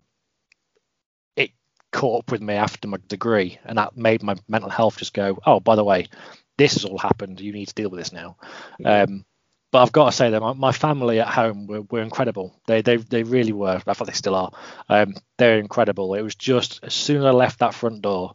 it 1.36 1.50
caught 1.92 2.24
up 2.24 2.32
with 2.32 2.40
me 2.40 2.54
after 2.54 2.88
my 2.88 2.98
degree, 3.08 3.58
and 3.64 3.78
that 3.78 3.96
made 3.96 4.22
my 4.22 4.36
mental 4.48 4.70
health 4.70 4.98
just 4.98 5.14
go, 5.14 5.38
oh, 5.46 5.60
by 5.60 5.76
the 5.76 5.84
way, 5.84 6.08
this 6.56 6.74
has 6.74 6.84
all 6.84 6.98
happened. 6.98 7.40
You 7.40 7.52
need 7.52 7.66
to 7.68 7.74
deal 7.74 7.90
with 7.90 8.00
this 8.00 8.12
now. 8.12 8.36
Um, 8.84 9.24
but 9.70 9.82
I've 9.82 9.92
got 9.92 10.06
to 10.06 10.16
say 10.16 10.30
that 10.30 10.40
my, 10.40 10.52
my 10.52 10.72
family 10.72 11.20
at 11.20 11.28
home 11.28 11.66
were, 11.66 11.82
were 11.82 12.02
incredible. 12.02 12.58
They, 12.66 12.82
they 12.82 12.96
they 12.96 13.22
really 13.24 13.52
were. 13.52 13.80
I 13.86 13.92
thought 13.92 14.06
they 14.06 14.12
still 14.12 14.34
are. 14.34 14.52
Um, 14.88 15.14
they're 15.36 15.58
incredible. 15.58 16.14
It 16.14 16.22
was 16.22 16.34
just 16.34 16.80
as 16.82 16.94
soon 16.94 17.18
as 17.18 17.24
I 17.24 17.30
left 17.30 17.58
that 17.58 17.74
front 17.74 18.02
door, 18.02 18.34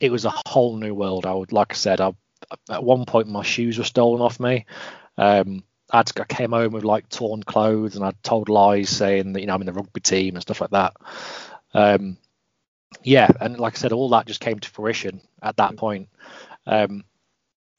it 0.00 0.10
was 0.10 0.24
a 0.24 0.32
whole 0.46 0.76
new 0.76 0.94
world. 0.94 1.26
I 1.26 1.34
would, 1.34 1.52
like 1.52 1.72
I 1.72 1.74
said, 1.74 2.00
I 2.00 2.14
at 2.70 2.84
one 2.84 3.04
point 3.04 3.28
my 3.28 3.42
shoes 3.42 3.78
were 3.78 3.84
stolen 3.84 4.20
off 4.20 4.40
me. 4.40 4.66
Um, 5.16 5.64
I'd, 5.90 6.18
I 6.18 6.24
came 6.24 6.52
home 6.52 6.72
with 6.72 6.84
like 6.84 7.08
torn 7.08 7.42
clothes 7.42 7.96
and 7.96 8.04
I'd 8.04 8.22
told 8.22 8.48
lies 8.48 8.88
saying 8.88 9.32
that 9.32 9.40
you 9.40 9.46
know 9.46 9.54
I'm 9.54 9.60
in 9.60 9.66
the 9.66 9.72
rugby 9.72 10.00
team 10.00 10.34
and 10.34 10.42
stuff 10.42 10.60
like 10.60 10.70
that. 10.70 10.94
Um, 11.74 12.16
yeah, 13.02 13.28
and 13.40 13.58
like 13.58 13.74
I 13.74 13.78
said, 13.78 13.92
all 13.92 14.10
that 14.10 14.26
just 14.26 14.40
came 14.40 14.58
to 14.58 14.70
fruition 14.70 15.20
at 15.42 15.56
that 15.56 15.76
point. 15.76 16.08
Um, 16.66 17.04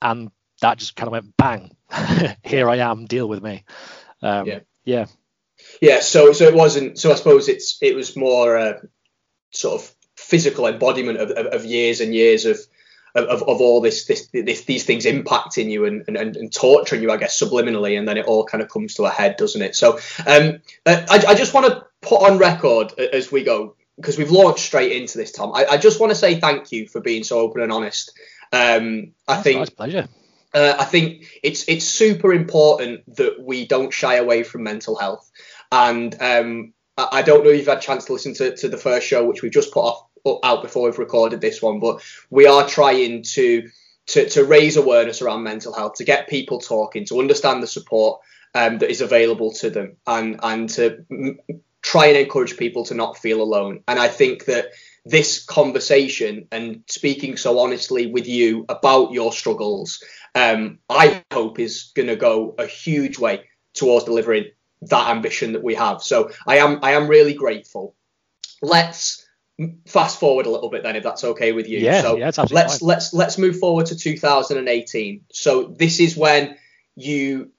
and 0.02 0.32
that 0.62 0.78
just 0.78 0.96
kind 0.96 1.08
of 1.08 1.14
went 1.14 1.38
bang. 1.38 1.76
Here 2.44 2.70
I 2.70 2.78
am, 2.78 3.06
deal 3.06 3.28
with 3.28 3.42
me. 3.44 3.64
Um, 4.22 4.48
Yeah. 4.48 4.60
yeah, 4.86 5.06
Yeah, 5.82 6.00
so 6.02 6.34
so 6.34 6.46
it 6.46 6.56
wasn't. 6.56 7.00
So 7.00 7.12
I 7.12 7.16
suppose 7.16 7.50
it's 7.50 7.78
it 7.82 7.96
was 7.96 8.16
more 8.16 8.58
uh, 8.58 8.80
sort 9.52 9.82
of 9.82 9.96
physical 10.16 10.68
embodiment 10.68 11.20
of, 11.20 11.32
of, 11.32 11.46
of 11.48 11.66
years 11.66 12.00
and 12.00 12.14
years 12.14 12.46
of 12.46 12.60
of, 13.16 13.44
of 13.44 13.62
all 13.62 13.82
this, 13.82 14.06
this 14.06 14.28
this 14.34 14.66
these 14.66 14.86
things 14.86 15.06
impacting 15.06 15.70
you 15.70 15.86
and, 15.86 16.04
and, 16.08 16.36
and 16.36 16.54
torturing 16.54 17.02
you, 17.02 17.12
I 17.12 17.18
guess, 17.18 17.40
subliminally, 17.40 17.98
and 17.98 18.08
then 18.08 18.18
it 18.18 18.26
all 18.26 18.46
kind 18.46 18.64
of 18.64 18.70
comes 18.70 18.96
to 18.96 19.04
a 19.04 19.10
head, 19.10 19.38
doesn't 19.38 19.62
it? 19.62 19.76
So 19.76 20.00
um, 20.26 20.60
uh, 20.86 21.06
I, 21.10 21.24
I 21.30 21.36
just 21.36 21.54
want 21.54 21.68
to 21.68 21.86
put 22.02 22.22
on 22.22 22.38
record 22.38 22.94
as 23.00 23.32
we 23.32 23.44
go 23.44 23.76
because 23.98 24.18
we've 24.18 24.32
launched 24.32 24.66
straight 24.66 24.92
into 24.94 25.18
this, 25.18 25.32
Tom. 25.32 25.54
I, 25.54 25.66
I 25.66 25.78
just 25.78 26.00
want 26.00 26.12
to 26.12 26.16
say 26.16 26.40
thank 26.40 26.72
you 26.72 26.88
for 26.88 27.02
being 27.02 27.24
so 27.24 27.40
open 27.40 27.62
and 27.62 27.72
honest. 27.72 28.12
Um, 28.52 29.14
I 29.28 29.36
That's 29.36 29.44
think 29.44 29.60
nice 29.60 29.70
pleasure. 29.70 30.08
uh, 30.54 30.76
I 30.80 30.86
think 30.86 31.26
it's 31.44 31.66
it's 31.68 31.86
super 31.86 32.34
important 32.34 33.16
that 33.16 33.40
we 33.40 33.68
don't 33.68 33.94
shy 33.94 34.16
away 34.16 34.44
from 34.44 34.64
mental 34.64 34.96
health. 34.96 35.30
And 35.72 36.16
um, 36.20 36.74
I, 36.98 37.08
I 37.12 37.22
don't 37.22 37.44
know 37.44 37.52
if 37.52 37.58
you've 37.58 37.68
had 37.68 37.78
a 37.78 37.82
chance 37.82 38.06
to 38.06 38.14
listen 38.14 38.34
to, 38.36 38.56
to 38.56 38.70
the 38.70 38.78
first 38.78 39.08
show, 39.08 39.26
which 39.26 39.42
we've 39.42 39.52
just 39.52 39.72
put 39.72 39.82
off 39.82 40.08
out 40.44 40.62
before 40.62 40.84
we've 40.84 41.00
recorded 41.00 41.42
this 41.42 41.62
one, 41.62 41.80
but 41.80 42.02
we 42.30 42.48
are 42.48 42.68
trying 42.68 43.24
to 43.24 43.70
to, 44.06 44.28
to 44.30 44.44
raise 44.44 44.76
awareness 44.76 45.22
around 45.22 45.44
mental 45.44 45.74
health, 45.74 45.94
to 45.96 46.04
get 46.04 46.28
people 46.28 46.60
talking, 46.60 47.06
to 47.06 47.20
understand 47.20 47.64
the 47.64 47.68
support 47.68 48.20
um, 48.54 48.78
that 48.80 48.92
is 48.92 49.00
available 49.00 49.54
to 49.54 49.70
them, 49.70 49.96
and 50.06 50.40
and 50.44 50.70
to 50.70 51.06
m- 51.12 51.40
try 51.82 52.08
and 52.08 52.18
encourage 52.18 52.58
people 52.58 52.86
to 52.86 52.94
not 52.94 53.18
feel 53.18 53.42
alone. 53.42 53.84
And 53.88 54.00
I 54.00 54.08
think 54.08 54.46
that 54.46 54.72
this 55.06 55.44
conversation 55.44 56.48
and 56.52 56.84
speaking 56.88 57.36
so 57.36 57.60
honestly 57.60 58.08
with 58.08 58.26
you 58.26 58.66
about 58.70 59.12
your 59.12 59.34
struggles, 59.34 60.02
um, 60.34 60.80
I 60.90 61.24
hope 61.32 61.60
is 61.60 61.92
going 61.96 62.08
to 62.08 62.16
go 62.16 62.56
a 62.58 62.66
huge 62.66 63.20
way 63.20 63.44
towards 63.74 64.06
delivering 64.06 64.46
that 64.84 65.10
ambition 65.10 65.54
that 65.54 65.64
we 65.64 65.76
have. 65.76 66.02
So 66.02 66.32
I 66.48 66.58
am 66.58 66.80
I 66.82 66.92
am 66.92 67.08
really 67.08 67.34
grateful. 67.34 67.96
Let's 68.62 69.26
fast 69.86 70.20
forward 70.20 70.46
a 70.46 70.50
little 70.50 70.70
bit 70.70 70.84
then, 70.84 70.96
if 70.96 71.04
that's 71.04 71.24
okay 71.24 71.52
with 71.52 71.68
you. 71.68 71.80
Yeah, 71.80 72.02
so 72.02 72.18
yeah, 72.18 72.32
let's 72.52 72.80
fine. 72.80 72.88
let's 72.88 73.14
let's 73.14 73.38
move 73.38 73.60
forward 73.60 73.88
to 73.88 73.96
2018. 73.96 75.26
So 75.32 75.76
this 75.78 76.00
is 76.00 76.18
when 76.18 76.58
you, 76.96 77.52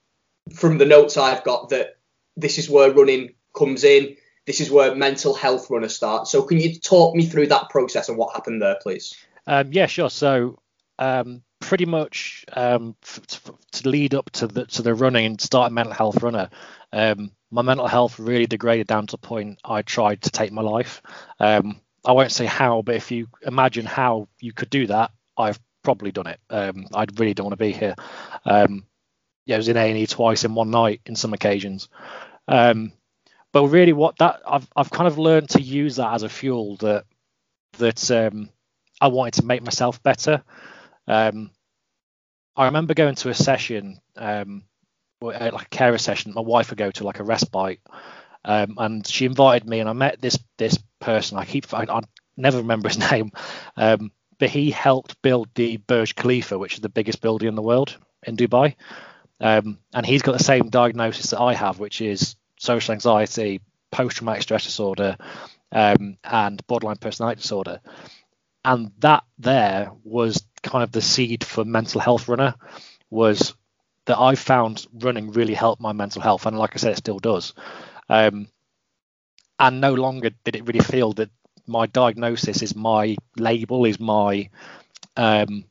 from 0.55 0.79
the 0.79 0.87
notes 0.87 1.17
I've 1.17 1.45
got, 1.45 1.71
that 1.71 1.99
this 2.37 2.59
is 2.59 2.69
where 2.69 2.93
running 2.93 3.35
comes 3.57 3.85
in. 3.85 4.17
This 4.47 4.61
is 4.61 4.71
where 4.71 4.95
mental 4.95 5.35
health 5.35 5.71
runner 5.71 5.89
starts. 5.89 6.31
So 6.31 6.43
can 6.43 6.61
you 6.61 6.79
talk 6.79 7.15
me 7.15 7.25
through 7.25 7.47
that 7.47 7.71
process 7.71 8.09
and 8.09 8.19
what 8.19 8.35
happened 8.35 8.61
there, 8.61 8.77
please? 8.83 9.15
Um, 9.47 9.73
yeah, 9.73 9.87
sure. 9.87 10.11
So, 10.11 10.59
um, 10.99 11.43
pretty 11.61 11.87
much 11.87 12.45
um, 12.53 12.95
f- 13.03 13.21
f- 13.31 13.51
to 13.73 13.89
lead 13.89 14.15
up 14.15 14.31
to 14.31 14.47
the 14.47 14.67
to 14.67 14.83
the 14.83 14.95
running 14.95 15.27
and 15.27 15.41
start 15.41 15.71
a 15.71 15.75
mental 15.75 15.95
health 15.95 16.23
runner, 16.23 16.51
um, 16.93 17.31
my 17.51 17.63
mental 17.63 17.87
health 17.87 18.19
really 18.19 18.47
degraded 18.47 18.87
down 18.87 19.07
to 19.07 19.13
the 19.13 19.19
point 19.19 19.61
I 19.65 19.83
tried 19.83 20.23
to 20.23 20.31
take 20.31 20.53
my 20.53 20.63
life. 20.63 21.01
Um, 21.41 21.81
I 22.05 22.13
won't 22.13 22.33
say 22.33 22.47
how, 22.47 22.83
but 22.83 22.97
if 22.97 23.11
you 23.11 23.29
imagine 23.43 23.87
how 23.87 24.29
you 24.41 24.53
could 24.53 24.71
do 24.71 24.87
that, 24.89 25.11
I've 25.37 25.59
probably 25.83 26.13
done 26.13 26.27
it. 26.27 26.41
Um, 26.51 26.87
I 26.95 27.07
really 27.17 27.35
don't 27.35 27.47
want 27.47 27.59
to 27.59 27.65
be 27.65 27.73
here. 27.73 27.95
Um, 28.45 28.87
yeah, 29.47 29.57
I 29.57 29.59
was 29.59 29.69
in 29.69 29.77
A 29.77 29.81
and 29.81 29.99
E 29.99 30.07
twice 30.07 30.45
in 30.45 30.55
one 30.55 30.71
night 30.71 31.01
in 31.07 31.17
some 31.17 31.33
occasions. 31.33 31.89
Um, 32.49 32.93
but 33.53 33.69
really, 33.69 33.93
what 33.93 34.19
that 34.19 34.43
I've 34.47 34.67
I've 34.75 34.91
kind 34.91 35.07
of 35.07 35.19
learned 35.19 35.51
to 35.51 35.61
use 35.61 35.97
that 35.97 36.13
as 36.15 36.23
a 36.23 36.29
fuel 36.29 36.77
that 36.79 37.05
that 37.79 38.11
um, 38.11 38.49
I 39.01 39.09
wanted 39.09 39.35
to 39.35 39.47
make 39.47 39.63
myself 39.63 40.03
better. 40.03 40.43
Um, 41.07 41.51
I 42.57 42.67
remember 42.67 42.95
going 42.95 43.17
to 43.17 43.31
a 43.31 43.35
session, 43.35 44.01
um, 44.17 44.65
like 45.21 45.67
a 45.67 45.69
carer 45.69 45.99
session. 45.99 46.33
My 46.35 46.41
wife 46.41 46.71
would 46.71 46.79
go 46.79 46.91
to 46.93 47.05
like 47.05 47.19
a 47.19 47.25
respite, 47.25 47.81
um, 48.45 48.77
and 48.79 49.07
she 49.07 49.25
invited 49.27 49.69
me, 49.69 49.81
and 49.81 49.89
I 49.89 49.93
met 49.93 50.21
this 50.21 50.39
this 50.59 50.79
person. 51.01 51.39
I 51.39 51.45
keep 51.45 51.73
I, 51.73 51.87
I 51.89 52.01
never 52.37 52.59
remember 52.59 52.89
his 52.89 52.99
name, 53.11 53.33
um, 53.77 54.13
but 54.39 54.51
he 54.51 54.71
helped 54.71 55.21
build 55.23 55.49
the 55.55 55.77
Burj 55.79 56.15
Khalifa, 56.15 56.59
which 56.59 56.75
is 56.75 56.81
the 56.81 56.89
biggest 56.89 57.21
building 57.21 57.49
in 57.49 57.55
the 57.55 57.63
world 57.63 57.97
in 58.23 58.37
Dubai. 58.37 58.77
Um, 59.41 59.79
and 59.93 60.07
he's 60.07 60.23
got 60.23 60.37
the 60.39 60.45
same 60.45 60.71
diagnosis 60.71 61.31
that 61.31 61.41
I 61.41 61.55
have, 61.55 61.79
which 61.79 62.01
is 62.01 62.37
social 62.59 62.93
anxiety, 62.93 63.61
post-traumatic 63.91 64.43
stress 64.43 64.65
disorder, 64.65 65.17
um, 65.73 66.17
and 66.23 66.65
borderline 66.67 66.97
personality 66.97 67.41
disorder 67.41 67.81
and 68.65 68.93
that 68.99 69.25
there 69.39 69.91
was 70.05 70.45
kind 70.63 70.83
of 70.83 70.93
the 70.93 71.03
seed 71.03 71.45
for 71.45 71.65
mental 71.65 72.01
health 72.01 72.29
runner 72.29 72.55
was 73.11 73.55
that 74.07 74.19
I 74.19 74.35
found 74.35 74.87
running 74.93 75.33
really 75.33 75.55
helped 75.55 75.81
my 75.83 75.93
mental 75.93 76.23
health 76.23 76.47
and 76.47 76.59
like 76.59 76.71
I 76.75 76.79
said 76.79 76.93
it 76.93 76.99
still 76.99 77.19
does 77.19 77.55
um, 78.09 78.49
and 79.59 79.81
no 79.81 79.95
longer 79.95 80.31
did 80.45 80.57
it 80.57 80.67
really 80.67 80.81
feel 80.81 81.13
that 81.15 81.31
my 81.67 81.87
diagnosis 81.87 82.63
is 82.63 82.75
my 82.75 83.17
label 83.39 83.85
is 83.85 83.99
my 83.99 84.49
um, 85.17 85.65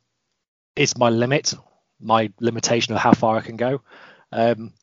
is 0.76 0.98
my 0.98 1.10
limit 1.10 1.54
my 2.04 2.32
limitation 2.40 2.94
of 2.94 3.00
how 3.00 3.14
far 3.14 3.38
I 3.38 3.42
can 3.42 3.56
go. 3.56 3.82
Um, 4.32 4.74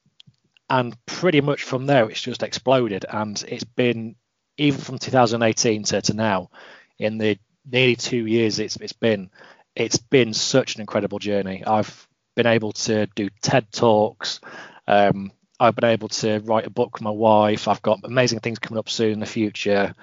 and 0.69 0.95
pretty 1.07 1.41
much 1.41 1.63
from 1.63 1.87
there 1.87 2.09
it's 2.09 2.23
just 2.23 2.43
exploded. 2.43 3.05
And 3.09 3.43
it's 3.47 3.65
been 3.65 4.17
even 4.57 4.81
from 4.81 4.99
2018 4.99 5.83
to, 5.85 6.03
to 6.03 6.15
now 6.15 6.51
in 6.99 7.19
the 7.19 7.39
nearly 7.71 7.97
two 7.97 8.27
years 8.27 8.59
it's 8.59 8.77
it's 8.77 8.93
been 8.93 9.31
it's 9.77 9.99
been 9.99 10.33
such 10.33 10.75
an 10.75 10.81
incredible 10.81 11.19
journey. 11.19 11.65
I've 11.65 12.09
been 12.37 12.47
able 12.47 12.73
to 12.73 13.07
do 13.15 13.29
ted 13.43 13.71
talks 13.73 14.41
um, 14.87 15.33
i've 15.61 15.77
been 15.77 15.91
able 15.91 16.09
to 16.09 16.41
write 16.41 16.67
a 16.67 16.71
book 16.71 16.95
with 16.95 17.03
my 17.03 17.11
wife. 17.11 17.69
I've 17.69 17.83
got 17.83 18.01
amazing 18.05 18.41
things 18.41 18.59
coming 18.59 18.79
up 18.79 18.89
soon 18.89 19.13
in 19.13 19.21
the 19.21 19.27
future. 19.27 19.95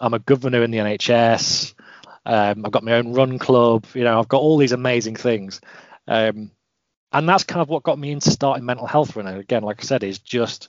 I'm 0.00 0.14
a 0.14 0.18
governor 0.18 0.62
in 0.62 0.70
the 0.70 0.78
nhs 0.78 1.74
um, 2.24 2.64
i've 2.64 2.72
got 2.72 2.84
my 2.84 2.94
own 2.94 3.12
run 3.12 3.38
club. 3.38 3.86
You 3.94 4.04
know 4.04 4.18
i've 4.18 4.28
got 4.28 4.40
all 4.40 4.56
these 4.56 4.72
amazing 4.72 5.16
things. 5.16 5.60
Um, 6.08 6.50
and 7.12 7.28
that's 7.28 7.44
kind 7.44 7.60
of 7.60 7.68
what 7.68 7.82
got 7.82 7.98
me 7.98 8.10
into 8.10 8.30
starting 8.30 8.64
mental 8.64 8.86
health 8.86 9.16
running 9.16 9.36
again 9.36 9.62
like 9.62 9.80
i 9.80 9.84
said 9.84 10.02
is 10.02 10.18
just 10.18 10.68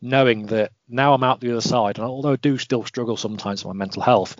knowing 0.00 0.46
that 0.46 0.72
now 0.88 1.14
i'm 1.14 1.22
out 1.22 1.40
the 1.40 1.50
other 1.50 1.60
side 1.60 1.98
and 1.98 2.06
although 2.06 2.32
i 2.32 2.36
do 2.36 2.58
still 2.58 2.84
struggle 2.84 3.16
sometimes 3.16 3.64
with 3.64 3.74
my 3.74 3.78
mental 3.78 4.02
health 4.02 4.36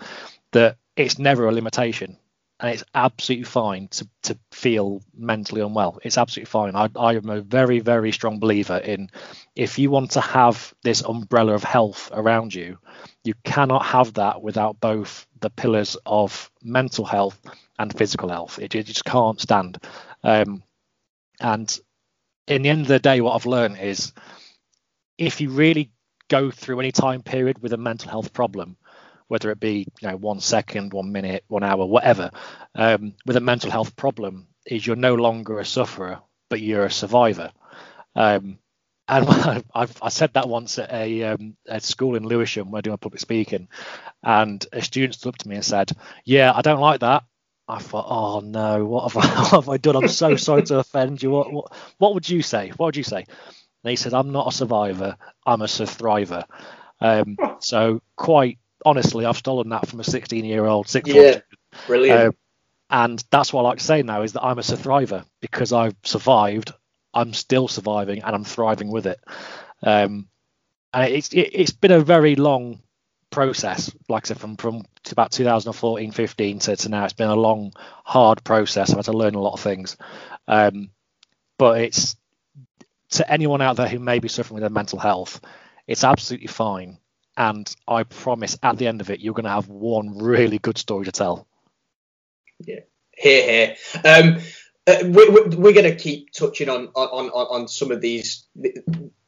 that 0.51 0.77
it's 0.95 1.19
never 1.19 1.47
a 1.47 1.51
limitation 1.51 2.17
and 2.59 2.71
it's 2.71 2.83
absolutely 2.95 3.43
fine 3.43 3.87
to, 3.89 4.07
to 4.23 4.37
feel 4.51 5.01
mentally 5.15 5.61
unwell. 5.61 5.99
It's 6.03 6.17
absolutely 6.17 6.49
fine. 6.49 6.75
I, 6.75 6.89
I 6.95 7.15
am 7.15 7.29
a 7.29 7.41
very 7.41 7.79
very 7.79 8.11
strong 8.11 8.39
believer 8.39 8.77
in 8.77 9.09
if 9.55 9.77
you 9.77 9.91
want 9.91 10.11
to 10.11 10.21
have 10.21 10.73
this 10.83 11.03
umbrella 11.03 11.53
of 11.53 11.63
health 11.63 12.09
around 12.13 12.53
you 12.53 12.77
you 13.23 13.33
cannot 13.43 13.85
have 13.85 14.13
that 14.15 14.41
without 14.41 14.79
both 14.79 15.27
the 15.39 15.49
pillars 15.49 15.97
of 16.05 16.49
mental 16.63 17.05
health 17.05 17.39
and 17.77 17.95
physical 17.95 18.29
health. 18.29 18.57
It, 18.57 18.73
it 18.73 18.83
just 18.87 19.05
can't 19.05 19.39
stand. 19.39 19.77
Um, 20.23 20.63
and 21.39 21.79
in 22.47 22.61
the 22.61 22.69
end 22.69 22.81
of 22.81 22.87
the 22.87 22.99
day 22.99 23.21
what 23.21 23.35
i've 23.35 23.45
learned 23.45 23.77
is 23.79 24.13
if 25.17 25.41
you 25.41 25.49
really 25.49 25.91
go 26.29 26.51
through 26.51 26.79
any 26.79 26.91
time 26.91 27.21
period 27.21 27.61
with 27.61 27.73
a 27.73 27.77
mental 27.77 28.09
health 28.09 28.33
problem 28.33 28.77
whether 29.27 29.51
it 29.51 29.59
be 29.59 29.87
you 30.01 30.07
know 30.09 30.15
one 30.17 30.39
second, 30.39 30.93
one 30.93 31.11
minute, 31.11 31.43
one 31.47 31.63
hour, 31.63 31.85
whatever, 31.85 32.31
um, 32.75 33.13
with 33.25 33.35
a 33.35 33.41
mental 33.41 33.71
health 33.71 33.95
problem, 33.95 34.47
is 34.65 34.85
you're 34.85 34.95
no 34.95 35.15
longer 35.15 35.59
a 35.59 35.65
sufferer, 35.65 36.19
but 36.49 36.61
you're 36.61 36.85
a 36.85 36.91
survivor. 36.91 37.51
Um, 38.15 38.59
and 39.07 39.27
I've, 39.73 39.97
I 40.01 40.09
said 40.09 40.33
that 40.33 40.49
once 40.49 40.79
at 40.79 40.91
a, 40.91 41.23
um, 41.23 41.55
at 41.67 41.83
school 41.83 42.15
in 42.15 42.23
Lewisham 42.27 42.71
where 42.71 42.79
I 42.79 42.81
do 42.81 42.89
my 42.89 42.97
public 42.97 43.21
speaking, 43.21 43.67
and 44.23 44.65
a 44.71 44.81
student 44.81 45.15
stood 45.15 45.29
up 45.29 45.37
to 45.39 45.47
me 45.49 45.55
and 45.55 45.65
said, 45.65 45.91
"Yeah, 46.25 46.51
I 46.53 46.61
don't 46.61 46.81
like 46.81 47.01
that." 47.01 47.23
I 47.67 47.79
thought, 47.79 48.05
"Oh 48.07 48.39
no, 48.41 48.85
what 48.85 49.11
have 49.11 49.23
I, 49.23 49.27
what 49.41 49.51
have 49.51 49.69
I 49.69 49.77
done? 49.77 49.95
I'm 49.95 50.07
so 50.07 50.35
sorry 50.35 50.63
to 50.63 50.79
offend 50.79 51.21
you. 51.23 51.31
What, 51.31 51.51
what 51.51 51.73
what 51.97 52.13
would 52.13 52.29
you 52.29 52.41
say? 52.41 52.69
What 52.77 52.87
would 52.87 52.97
you 52.97 53.03
say?" 53.03 53.25
And 53.83 53.89
he 53.89 53.95
said, 53.95 54.13
"I'm 54.13 54.31
not 54.31 54.53
a 54.53 54.55
survivor. 54.55 55.15
I'm 55.45 55.61
a 55.61 55.65
thriver." 55.65 56.45
Um, 56.99 57.37
so 57.59 58.01
quite 58.15 58.59
honestly, 58.85 59.25
I've 59.25 59.37
stolen 59.37 59.69
that 59.69 59.87
from 59.87 59.99
a 59.99 60.03
16 60.03 60.45
year 60.45 60.65
old 60.65 60.87
sixth 60.87 61.13
Yeah. 61.13 61.39
Brilliant. 61.85 62.27
Um, 62.27 62.35
and 62.89 63.23
that's 63.31 63.51
what 63.51 63.61
I 63.61 63.69
like 63.69 63.79
to 63.79 63.83
say 63.83 64.01
now 64.01 64.21
is 64.21 64.33
that 64.33 64.43
I'm 64.43 64.59
a 64.59 64.63
survivor 64.63 65.25
because 65.41 65.73
I've 65.73 65.95
survived. 66.03 66.73
I'm 67.13 67.33
still 67.33 67.67
surviving 67.67 68.23
and 68.23 68.35
I'm 68.35 68.43
thriving 68.43 68.89
with 68.89 69.07
it. 69.07 69.19
Um, 69.83 70.27
and 70.93 71.11
it's 71.11 71.33
it, 71.33 71.49
it's 71.53 71.71
been 71.71 71.91
a 71.91 71.99
very 71.99 72.35
long 72.35 72.81
process, 73.29 73.93
like 74.07 74.25
I 74.25 74.27
said, 74.29 74.39
from 74.39 74.55
from 74.55 74.83
to 75.03 75.11
about 75.11 75.31
2014, 75.31 76.11
15 76.11 76.59
to, 76.59 76.75
to 76.75 76.89
now. 76.89 77.03
It's 77.03 77.13
been 77.13 77.29
a 77.29 77.35
long, 77.35 77.73
hard 78.05 78.43
process. 78.43 78.91
I've 78.91 78.97
had 78.97 79.05
to 79.05 79.13
learn 79.13 79.35
a 79.35 79.41
lot 79.41 79.53
of 79.53 79.59
things. 79.59 79.97
Um, 80.47 80.91
but 81.57 81.81
it's 81.81 82.15
to 83.11 83.31
anyone 83.31 83.61
out 83.61 83.77
there 83.77 83.87
who 83.87 83.99
may 83.99 84.19
be 84.19 84.27
suffering 84.27 84.55
with 84.55 84.63
their 84.63 84.69
mental 84.69 84.99
health, 84.99 85.41
it's 85.87 86.03
absolutely 86.03 86.47
fine. 86.47 86.97
And 87.37 87.73
I 87.87 88.03
promise 88.03 88.57
at 88.63 88.77
the 88.77 88.87
end 88.87 88.99
of 88.99 89.11
it, 89.11 89.19
you're 89.19 89.35
going 89.35 89.45
to 89.45 89.51
have 89.51 89.69
one 89.69 90.17
really 90.17 90.57
good 90.57 90.77
story 90.77 91.05
to 91.05 91.11
tell. 91.11 91.47
Yeah, 92.59 92.79
here, 93.15 93.43
here. 93.43 93.75
Um, 94.03 94.39
uh, 94.87 95.03
we, 95.03 95.29
we're 95.29 95.73
going 95.73 95.83
to 95.83 95.95
keep 95.95 96.31
touching 96.33 96.69
on, 96.69 96.87
on, 96.95 97.29
on, 97.29 97.61
on 97.61 97.67
some 97.67 97.91
of 97.91 98.01
these, 98.01 98.47
the, 98.55 98.73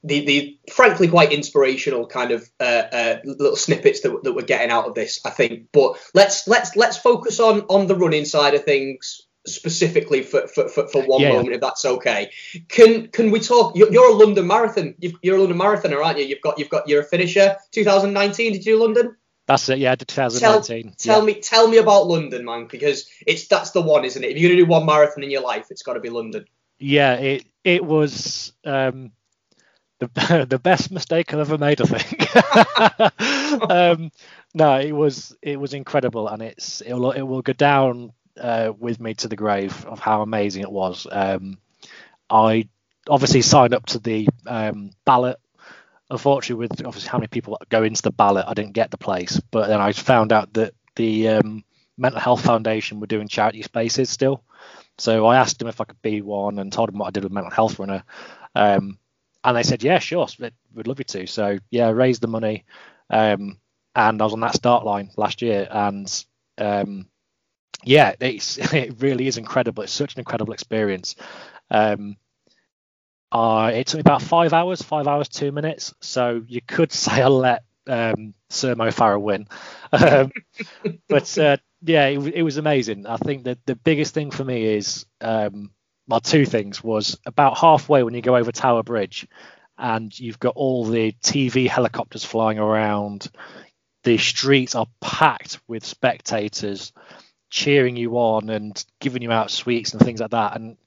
the, 0.03 0.25
the 0.25 0.59
frankly 0.71 1.07
quite 1.07 1.31
inspirational 1.31 2.07
kind 2.07 2.31
of 2.31 2.49
uh, 2.59 2.63
uh, 2.91 3.19
little 3.25 3.55
snippets 3.55 4.01
that, 4.01 4.23
that 4.23 4.33
we're 4.33 4.41
getting 4.41 4.71
out 4.71 4.85
of 4.85 4.95
this, 4.95 5.19
I 5.25 5.29
think. 5.29 5.67
But 5.71 5.97
let's 6.13 6.47
let's 6.47 6.75
let's 6.75 6.97
focus 6.97 7.39
on 7.39 7.61
on 7.63 7.87
the 7.87 7.95
running 7.95 8.25
side 8.25 8.53
of 8.53 8.63
things 8.63 9.27
specifically 9.53 10.21
for, 10.23 10.47
for, 10.47 10.67
for, 10.69 10.88
for 10.88 11.01
one 11.03 11.21
Yeah. 11.21 11.33
moment, 11.33 11.53
if 11.55 11.62
that's 11.62 11.85
okay. 11.85 12.31
Can 12.67 13.07
can 13.07 13.31
we 13.31 13.39
talk? 13.39 13.75
You're, 13.75 14.12
a 14.12 14.13
London 14.13 14.47
marathon. 14.47 14.95
You're 14.99 15.38
a 15.38 15.39
London 15.39 15.57
marathoner, 15.57 16.03
aren't 16.03 16.19
you? 16.19 16.25
You've 16.25 16.41
got 16.41 16.59
you've 16.59 16.69
got 16.69 16.88
you're 16.88 17.01
a 17.01 17.05
finisher. 17.05 17.55
2019. 17.71 18.53
Did 18.53 18.65
you 18.65 18.73
do 18.73 18.79
London? 18.81 19.15
That's 19.49 19.67
it. 19.69 19.79
Yeah, 19.79 19.95
2019. 19.95 20.93
Tell 20.97 21.19
yeah. 21.19 21.25
me 21.25 21.33
tell 21.41 21.67
me 21.67 21.77
about 21.77 22.07
London, 22.07 22.45
man, 22.45 22.67
because 22.67 23.09
it's 23.25 23.47
that's 23.47 23.71
the 23.71 23.81
one, 23.81 24.05
isn't 24.05 24.23
it? 24.23 24.31
If 24.31 24.38
you're 24.38 24.51
gonna 24.51 24.62
do 24.62 24.67
one 24.67 24.85
marathon 24.85 25.23
in 25.23 25.31
your 25.31 25.41
life, 25.41 25.67
it's 25.71 25.81
got 25.81 25.93
to 25.93 25.99
be 25.99 26.09
London. 26.09 26.45
Yeah, 26.77 27.15
it 27.15 27.45
it 27.63 27.83
was 27.83 28.53
um, 28.63 29.12
the 29.99 30.45
the 30.49 30.59
best 30.59 30.91
mistake 30.91 31.33
I've 31.33 31.39
ever 31.39 31.57
made. 31.57 31.81
I 31.81 31.85
think. 31.85 33.71
um, 33.71 34.12
no, 34.53 34.79
it 34.79 34.91
was 34.91 35.35
it 35.41 35.59
was 35.59 35.73
incredible, 35.73 36.27
and 36.27 36.41
it's 36.41 36.81
it 36.81 36.93
will 36.93 37.12
it 37.12 37.21
will 37.21 37.41
go 37.41 37.53
down 37.53 38.13
uh, 38.39 38.73
with 38.78 38.99
me 38.99 39.13
to 39.15 39.28
the 39.28 39.36
grave 39.36 39.86
of 39.86 39.99
how 39.99 40.21
amazing 40.21 40.63
it 40.63 40.71
was. 40.71 41.08
Um, 41.10 41.58
I 42.30 42.67
obviously 43.08 43.41
signed 43.41 43.73
up 43.73 43.86
to 43.88 43.99
the 43.99 44.28
um, 44.47 44.91
ballot. 45.06 45.38
Unfortunately, 46.10 46.67
with 46.67 46.86
obviously 46.86 47.10
how 47.10 47.19
many 47.19 47.28
people 47.28 47.60
go 47.69 47.84
into 47.84 48.02
the 48.02 48.12
ballot, 48.12 48.45
I 48.47 48.54
didn't 48.54 48.73
get 48.73 48.89
the 48.91 48.97
place. 48.97 49.39
But 49.52 49.67
then 49.67 49.80
I 49.80 49.91
found 49.91 50.34
out 50.34 50.54
that 50.54 50.73
the 50.95 51.28
um, 51.30 51.63
Mental 51.97 52.19
Health 52.19 52.43
Foundation 52.43 52.99
were 52.99 53.08
doing 53.08 53.28
charity 53.28 53.62
spaces 53.62 54.10
still. 54.10 54.43
So 54.97 55.28
I 55.28 55.38
asked 55.38 55.60
them 55.60 55.67
if 55.67 55.80
I 55.82 55.86
could 55.86 56.02
be 56.02 56.21
one 56.21 56.60
and 56.60 56.73
told 56.73 56.89
them 56.89 56.97
what 56.97 57.08
I 57.08 57.12
did 57.12 57.23
with 57.23 57.32
mental 57.32 57.52
health 57.52 57.80
runner. 57.80 58.04
Um, 58.56 58.97
and 59.43 59.56
they 59.56 59.63
said, 59.63 59.84
yeah, 59.84 59.99
sure, 59.99 60.28
we'd 60.73 60.88
love 60.88 60.99
you 60.99 61.06
to. 61.06 61.28
So 61.28 61.60
yeah, 61.71 61.89
raised 61.89 62.21
the 62.21 62.28
money. 62.28 62.65
Um, 63.10 63.60
and 63.95 64.21
I 64.21 64.25
was 64.25 64.34
on 64.34 64.41
that 64.41 64.56
start 64.56 64.86
line 64.86 65.12
last 65.15 65.41
year. 65.41 65.67
And 65.69 66.25
um, 66.58 67.08
yeah, 67.83 68.13
it 68.19 69.01
really 69.01 69.27
is 69.27 69.37
incredible. 69.37 69.83
It's 69.83 69.91
such 69.91 70.13
an 70.15 70.19
incredible 70.19 70.53
experience. 70.53 71.15
Um, 71.71 72.17
I, 73.31 73.73
it 73.73 73.87
took 73.87 73.97
me 73.97 74.01
about 74.01 74.21
five 74.21 74.53
hours, 74.53 74.81
five 74.81 75.07
hours, 75.07 75.29
two 75.29 75.51
minutes. 75.51 75.93
So 76.01 76.43
you 76.47 76.61
could 76.61 76.91
say 76.93 77.21
I 77.21 77.27
let 77.27 77.63
um, 77.87 78.33
Sir 78.49 78.75
Mo 78.75 78.87
Farah 78.87 79.21
win. 79.21 79.47
Um, 79.91 80.31
but 81.07 81.35
uh, 81.39 81.57
yeah, 81.81 82.05
it, 82.05 82.19
it 82.35 82.43
was 82.43 82.57
amazing. 82.57 83.07
I 83.07 83.17
think 83.17 83.45
that 83.45 83.57
the 83.65 83.75
biggest 83.75 84.13
thing 84.13 84.29
for 84.29 84.43
me 84.43 84.65
is, 84.75 85.07
um, 85.19 85.71
well, 86.07 86.19
two 86.19 86.45
things 86.45 86.83
was 86.83 87.17
about 87.25 87.57
halfway 87.57 88.03
when 88.03 88.13
you 88.13 88.21
go 88.21 88.35
over 88.35 88.51
Tower 88.51 88.83
Bridge 88.83 89.27
and 89.79 90.17
you've 90.19 90.37
got 90.37 90.55
all 90.55 90.85
the 90.85 91.13
TV 91.23 91.67
helicopters 91.67 92.23
flying 92.23 92.59
around. 92.59 93.31
The 94.03 94.19
streets 94.19 94.75
are 94.75 94.85
packed 95.01 95.59
with 95.67 95.83
spectators 95.83 96.93
cheering 97.49 97.95
you 97.95 98.17
on 98.17 98.49
and 98.49 98.83
giving 98.99 99.21
you 99.21 99.31
out 99.31 99.51
sweets 99.51 99.93
and 99.93 100.01
things 100.01 100.19
like 100.19 100.31
that. 100.31 100.55
And 100.55 100.77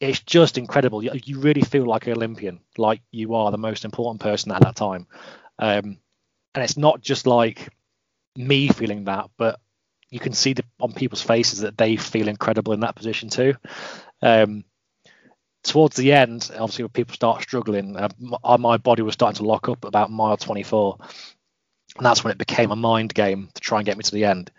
it's 0.00 0.20
just 0.20 0.58
incredible. 0.58 1.02
You, 1.02 1.12
you 1.24 1.40
really 1.40 1.62
feel 1.62 1.86
like 1.86 2.06
an 2.06 2.14
Olympian, 2.14 2.60
like 2.76 3.00
you 3.10 3.34
are 3.34 3.50
the 3.50 3.58
most 3.58 3.84
important 3.84 4.20
person 4.20 4.52
at 4.52 4.62
that 4.62 4.76
time. 4.76 5.06
Um, 5.58 5.98
and 6.54 6.64
it's 6.64 6.76
not 6.76 7.00
just 7.00 7.26
like 7.26 7.68
me 8.36 8.68
feeling 8.68 9.04
that, 9.04 9.30
but 9.36 9.60
you 10.10 10.20
can 10.20 10.32
see 10.34 10.52
the, 10.52 10.64
on 10.80 10.92
people's 10.92 11.22
faces 11.22 11.60
that 11.60 11.78
they 11.78 11.96
feel 11.96 12.28
incredible 12.28 12.72
in 12.72 12.80
that 12.80 12.94
position 12.94 13.30
too. 13.30 13.54
Um, 14.20 14.64
towards 15.62 15.96
the 15.96 16.12
end, 16.12 16.50
obviously, 16.52 16.84
when 16.84 16.90
people 16.90 17.14
start 17.14 17.42
struggling, 17.42 17.96
uh, 17.96 18.08
my, 18.18 18.56
my 18.56 18.76
body 18.76 19.02
was 19.02 19.14
starting 19.14 19.38
to 19.38 19.48
lock 19.48 19.68
up 19.68 19.84
about 19.84 20.10
mile 20.10 20.36
24, 20.36 20.98
and 21.96 22.06
that's 22.06 22.22
when 22.22 22.32
it 22.32 22.38
became 22.38 22.70
a 22.70 22.76
mind 22.76 23.14
game 23.14 23.48
to 23.54 23.60
try 23.60 23.78
and 23.78 23.86
get 23.86 23.96
me 23.96 24.02
to 24.02 24.14
the 24.14 24.24
end. 24.24 24.50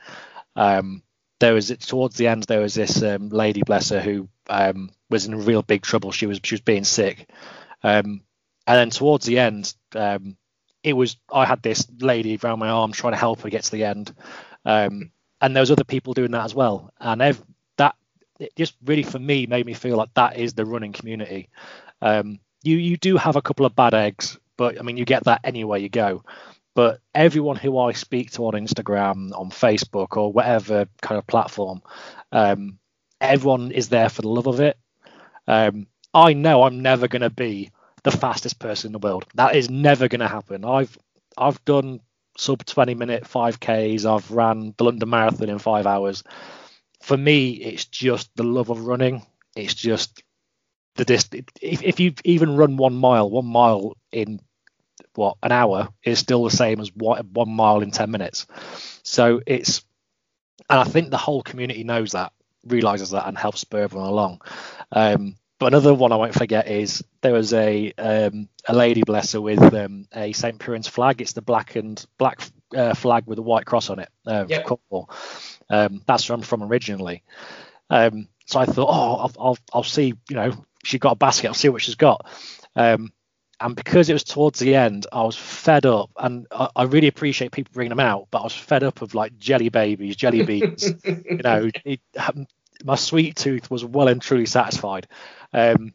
Um, 0.55 1.03
there 1.39 1.53
was 1.53 1.67
towards 1.79 2.15
the 2.15 2.27
end, 2.27 2.43
there 2.43 2.61
was 2.61 2.73
this 2.73 3.01
um, 3.03 3.29
lady, 3.29 3.61
bless 3.65 3.89
her, 3.89 4.01
who 4.01 4.29
um, 4.49 4.89
was 5.09 5.25
in 5.25 5.45
real 5.45 5.61
big 5.61 5.81
trouble. 5.81 6.11
She 6.11 6.25
was 6.25 6.39
she 6.43 6.55
was 6.55 6.61
being 6.61 6.83
sick, 6.83 7.29
um, 7.83 8.21
and 8.67 8.77
then 8.77 8.89
towards 8.89 9.25
the 9.25 9.39
end, 9.39 9.73
um, 9.95 10.37
it 10.83 10.93
was 10.93 11.17
I 11.31 11.45
had 11.45 11.61
this 11.61 11.87
lady 11.99 12.39
around 12.41 12.59
my 12.59 12.69
arm 12.69 12.91
trying 12.91 13.13
to 13.13 13.19
help 13.19 13.41
her 13.41 13.49
get 13.49 13.63
to 13.63 13.71
the 13.71 13.83
end, 13.85 14.13
um, 14.65 15.11
and 15.41 15.55
there 15.55 15.61
was 15.61 15.71
other 15.71 15.83
people 15.83 16.13
doing 16.13 16.31
that 16.31 16.45
as 16.45 16.55
well. 16.55 16.91
And 16.99 17.21
ev- 17.21 17.43
that 17.77 17.95
it 18.39 18.55
just 18.55 18.75
really 18.85 19.03
for 19.03 19.19
me 19.19 19.45
made 19.45 19.65
me 19.65 19.73
feel 19.73 19.97
like 19.97 20.13
that 20.15 20.37
is 20.37 20.53
the 20.53 20.65
running 20.65 20.93
community. 20.93 21.49
Um, 22.01 22.39
you 22.63 22.77
you 22.77 22.97
do 22.97 23.17
have 23.17 23.35
a 23.35 23.41
couple 23.41 23.65
of 23.65 23.75
bad 23.75 23.93
eggs, 23.93 24.37
but 24.57 24.79
I 24.79 24.83
mean 24.83 24.97
you 24.97 25.05
get 25.05 25.25
that 25.25 25.41
anywhere 25.43 25.79
you 25.79 25.89
go. 25.89 26.23
But 26.75 27.01
everyone 27.13 27.55
who 27.55 27.77
I 27.77 27.91
speak 27.93 28.31
to 28.31 28.47
on 28.47 28.53
Instagram, 28.53 29.31
on 29.37 29.49
Facebook, 29.51 30.17
or 30.17 30.31
whatever 30.31 30.87
kind 31.01 31.19
of 31.19 31.27
platform, 31.27 31.81
um, 32.31 32.79
everyone 33.21 33.71
is 33.71 33.89
there 33.89 34.09
for 34.09 34.21
the 34.21 34.29
love 34.29 34.47
of 34.47 34.59
it. 34.59 34.77
Um, 35.47 35.87
I 36.13 36.33
know 36.33 36.63
I'm 36.63 36.81
never 36.81 37.07
going 37.07 37.21
to 37.21 37.29
be 37.29 37.71
the 38.03 38.11
fastest 38.11 38.59
person 38.59 38.89
in 38.89 38.93
the 38.93 38.99
world. 38.99 39.25
That 39.35 39.55
is 39.55 39.69
never 39.69 40.07
going 40.07 40.21
to 40.21 40.27
happen. 40.27 40.65
I've 40.65 40.97
I've 41.37 41.63
done 41.65 42.01
sub 42.37 42.65
20 42.65 42.95
minute 42.95 43.23
5Ks. 43.23 44.05
I've 44.05 44.29
ran 44.31 44.73
the 44.77 44.83
London 44.83 45.09
Marathon 45.09 45.49
in 45.49 45.59
five 45.59 45.87
hours. 45.87 46.23
For 47.01 47.17
me, 47.17 47.51
it's 47.51 47.85
just 47.85 48.29
the 48.35 48.43
love 48.43 48.69
of 48.69 48.85
running. 48.85 49.25
It's 49.55 49.73
just 49.73 50.23
the 50.95 51.05
dist. 51.05 51.35
If, 51.61 51.83
if 51.83 51.99
you 51.99 52.13
even 52.23 52.55
run 52.55 52.77
one 52.77 52.95
mile, 52.95 53.29
one 53.29 53.45
mile 53.45 53.97
in 54.11 54.39
what 55.15 55.37
an 55.43 55.51
hour 55.51 55.89
is 56.03 56.19
still 56.19 56.43
the 56.43 56.51
same 56.51 56.79
as 56.79 56.93
one, 56.95 57.27
one 57.33 57.49
mile 57.49 57.81
in 57.81 57.91
10 57.91 58.09
minutes. 58.11 58.47
So 59.03 59.41
it's, 59.45 59.83
and 60.69 60.79
I 60.79 60.83
think 60.83 61.09
the 61.09 61.17
whole 61.17 61.43
community 61.43 61.83
knows 61.83 62.11
that, 62.13 62.33
realizes 62.65 63.11
that, 63.11 63.27
and 63.27 63.37
helps 63.37 63.61
spur 63.61 63.83
everyone 63.83 64.09
along. 64.09 64.41
Um, 64.91 65.35
but 65.59 65.67
another 65.67 65.93
one 65.93 66.11
I 66.11 66.17
won't 66.17 66.33
forget 66.33 66.67
is 66.67 67.03
there 67.21 67.33
was 67.33 67.53
a 67.53 67.93
um, 67.97 68.49
a 68.67 68.73
lady, 68.75 69.03
bless 69.03 69.31
her, 69.33 69.39
with 69.41 69.61
um, 69.73 70.07
a 70.13 70.33
St. 70.33 70.59
Piran's 70.59 70.87
flag. 70.87 71.21
It's 71.21 71.33
the 71.33 71.41
black 71.41 71.75
and 71.75 72.03
black 72.17 72.41
uh, 72.75 72.93
flag 72.93 73.25
with 73.27 73.37
a 73.39 73.43
white 73.43 73.65
cross 73.65 73.89
on 73.89 73.99
it. 73.99 74.09
Uh, 74.25 74.45
Yep. 74.49 74.65
Um, 75.69 76.01
that's 76.05 76.27
where 76.27 76.35
I'm 76.35 76.41
from 76.41 76.63
originally. 76.63 77.23
Um, 77.89 78.27
so 78.45 78.59
I 78.59 78.65
thought, 78.65 78.89
oh, 78.89 79.15
I'll, 79.15 79.31
I'll, 79.39 79.57
I'll 79.73 79.83
see. 79.83 80.13
You 80.29 80.35
know, 80.35 80.65
she 80.83 80.99
got 80.99 81.11
a 81.13 81.15
basket. 81.15 81.47
I'll 81.47 81.53
see 81.53 81.69
what 81.69 81.81
she's 81.81 81.95
got. 81.95 82.25
Um, 82.75 83.13
and 83.63 83.77
because 83.77 84.09
it 84.09 84.13
was 84.13 84.25
towards 84.25 84.59
the 84.59 84.75
end, 84.75 85.07
I 85.13 85.23
was 85.23 85.37
fed 85.37 85.85
up, 85.85 86.11
and 86.17 86.45
I, 86.51 86.69
I 86.75 86.83
really 86.83 87.07
appreciate 87.07 87.53
people 87.53 87.71
bringing 87.73 87.89
them 87.89 87.99
out, 88.01 88.27
but 88.29 88.39
I 88.39 88.43
was 88.43 88.53
fed 88.53 88.83
up 88.83 89.01
of 89.01 89.15
like 89.15 89.37
jelly 89.37 89.69
babies, 89.69 90.17
jelly 90.17 90.43
beans. 90.45 90.93
you 91.05 91.39
know, 91.41 91.69
it, 91.85 92.01
um, 92.17 92.45
my 92.83 92.95
sweet 92.95 93.37
tooth 93.37 93.71
was 93.71 93.85
well 93.85 94.09
and 94.09 94.21
truly 94.21 94.45
satisfied. 94.45 95.07
Um, 95.53 95.93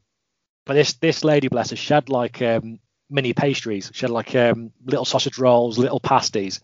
but 0.65 0.75
this 0.75 0.95
this 0.95 1.25
lady, 1.25 1.49
bless 1.49 1.69
her, 1.71 1.77
she 1.77 1.93
had 1.93 2.09
like 2.09 2.41
um, 2.41 2.81
mini 3.11 3.35
pastries. 3.35 3.91
She 3.93 4.01
had 4.01 4.11
like 4.11 4.35
um, 4.35 4.73
little 4.87 5.05
sausage 5.05 5.37
rolls, 5.37 5.77
little 5.77 6.01
pasties, 6.01 6.61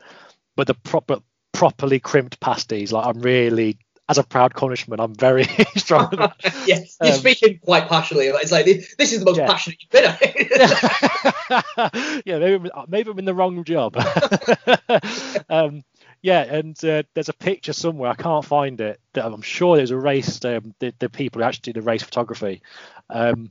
but 0.57 0.67
the 0.67 0.75
proper 0.75 1.19
properly 1.53 2.01
crimped 2.01 2.41
pasties. 2.41 2.93
Like 2.93 3.07
I'm 3.07 3.21
really, 3.21 3.79
as 4.09 4.19
a 4.19 4.23
proud 4.23 4.55
Cornishman, 4.55 5.01
I'm 5.01 5.15
very 5.15 5.45
strong 5.77 6.11
yes, 6.67 6.97
you're 7.03 7.13
Um, 7.13 7.19
speaking 7.19 7.59
quite 7.63 7.89
passionately. 7.89 8.27
It's 8.29 8.53
like 8.53 8.65
this, 8.67 9.13
is 9.13 9.21
the 9.21 9.25
most 9.25 9.39
Yeah. 9.39 9.47
passionate 9.47 9.79
you've 9.81 9.91
been 9.91 10.05
yeah, 12.27 12.39
maybe 12.39 12.71
I'm- 12.71 12.87
maybe 12.89 13.11
I'm 13.11 13.19
in 13.19 13.25
the 13.25 13.35
wrong 13.35 13.65
job. 13.65 13.97
um, 15.49 15.83
yeah, 16.23 16.41
and 16.43 16.83
uh, 16.85 17.03
there's 17.15 17.29
a 17.29 17.33
picture 17.35 17.73
somewhere 17.73 18.11
I 18.11 18.15
can't 18.15 18.45
find 18.45 18.81
it. 18.81 19.01
That 19.13 19.27
I'm 19.27 19.43
sure 19.43 19.77
there's 19.77 19.91
a 19.91 19.97
race. 19.99 20.43
Um, 20.45 20.75
the, 20.79 20.95
the 20.99 21.09
people 21.11 21.41
who 21.41 21.47
actually 21.47 21.73
do 21.73 21.81
the 21.81 21.87
race 21.87 22.03
photography 22.03 22.63
um, 23.11 23.51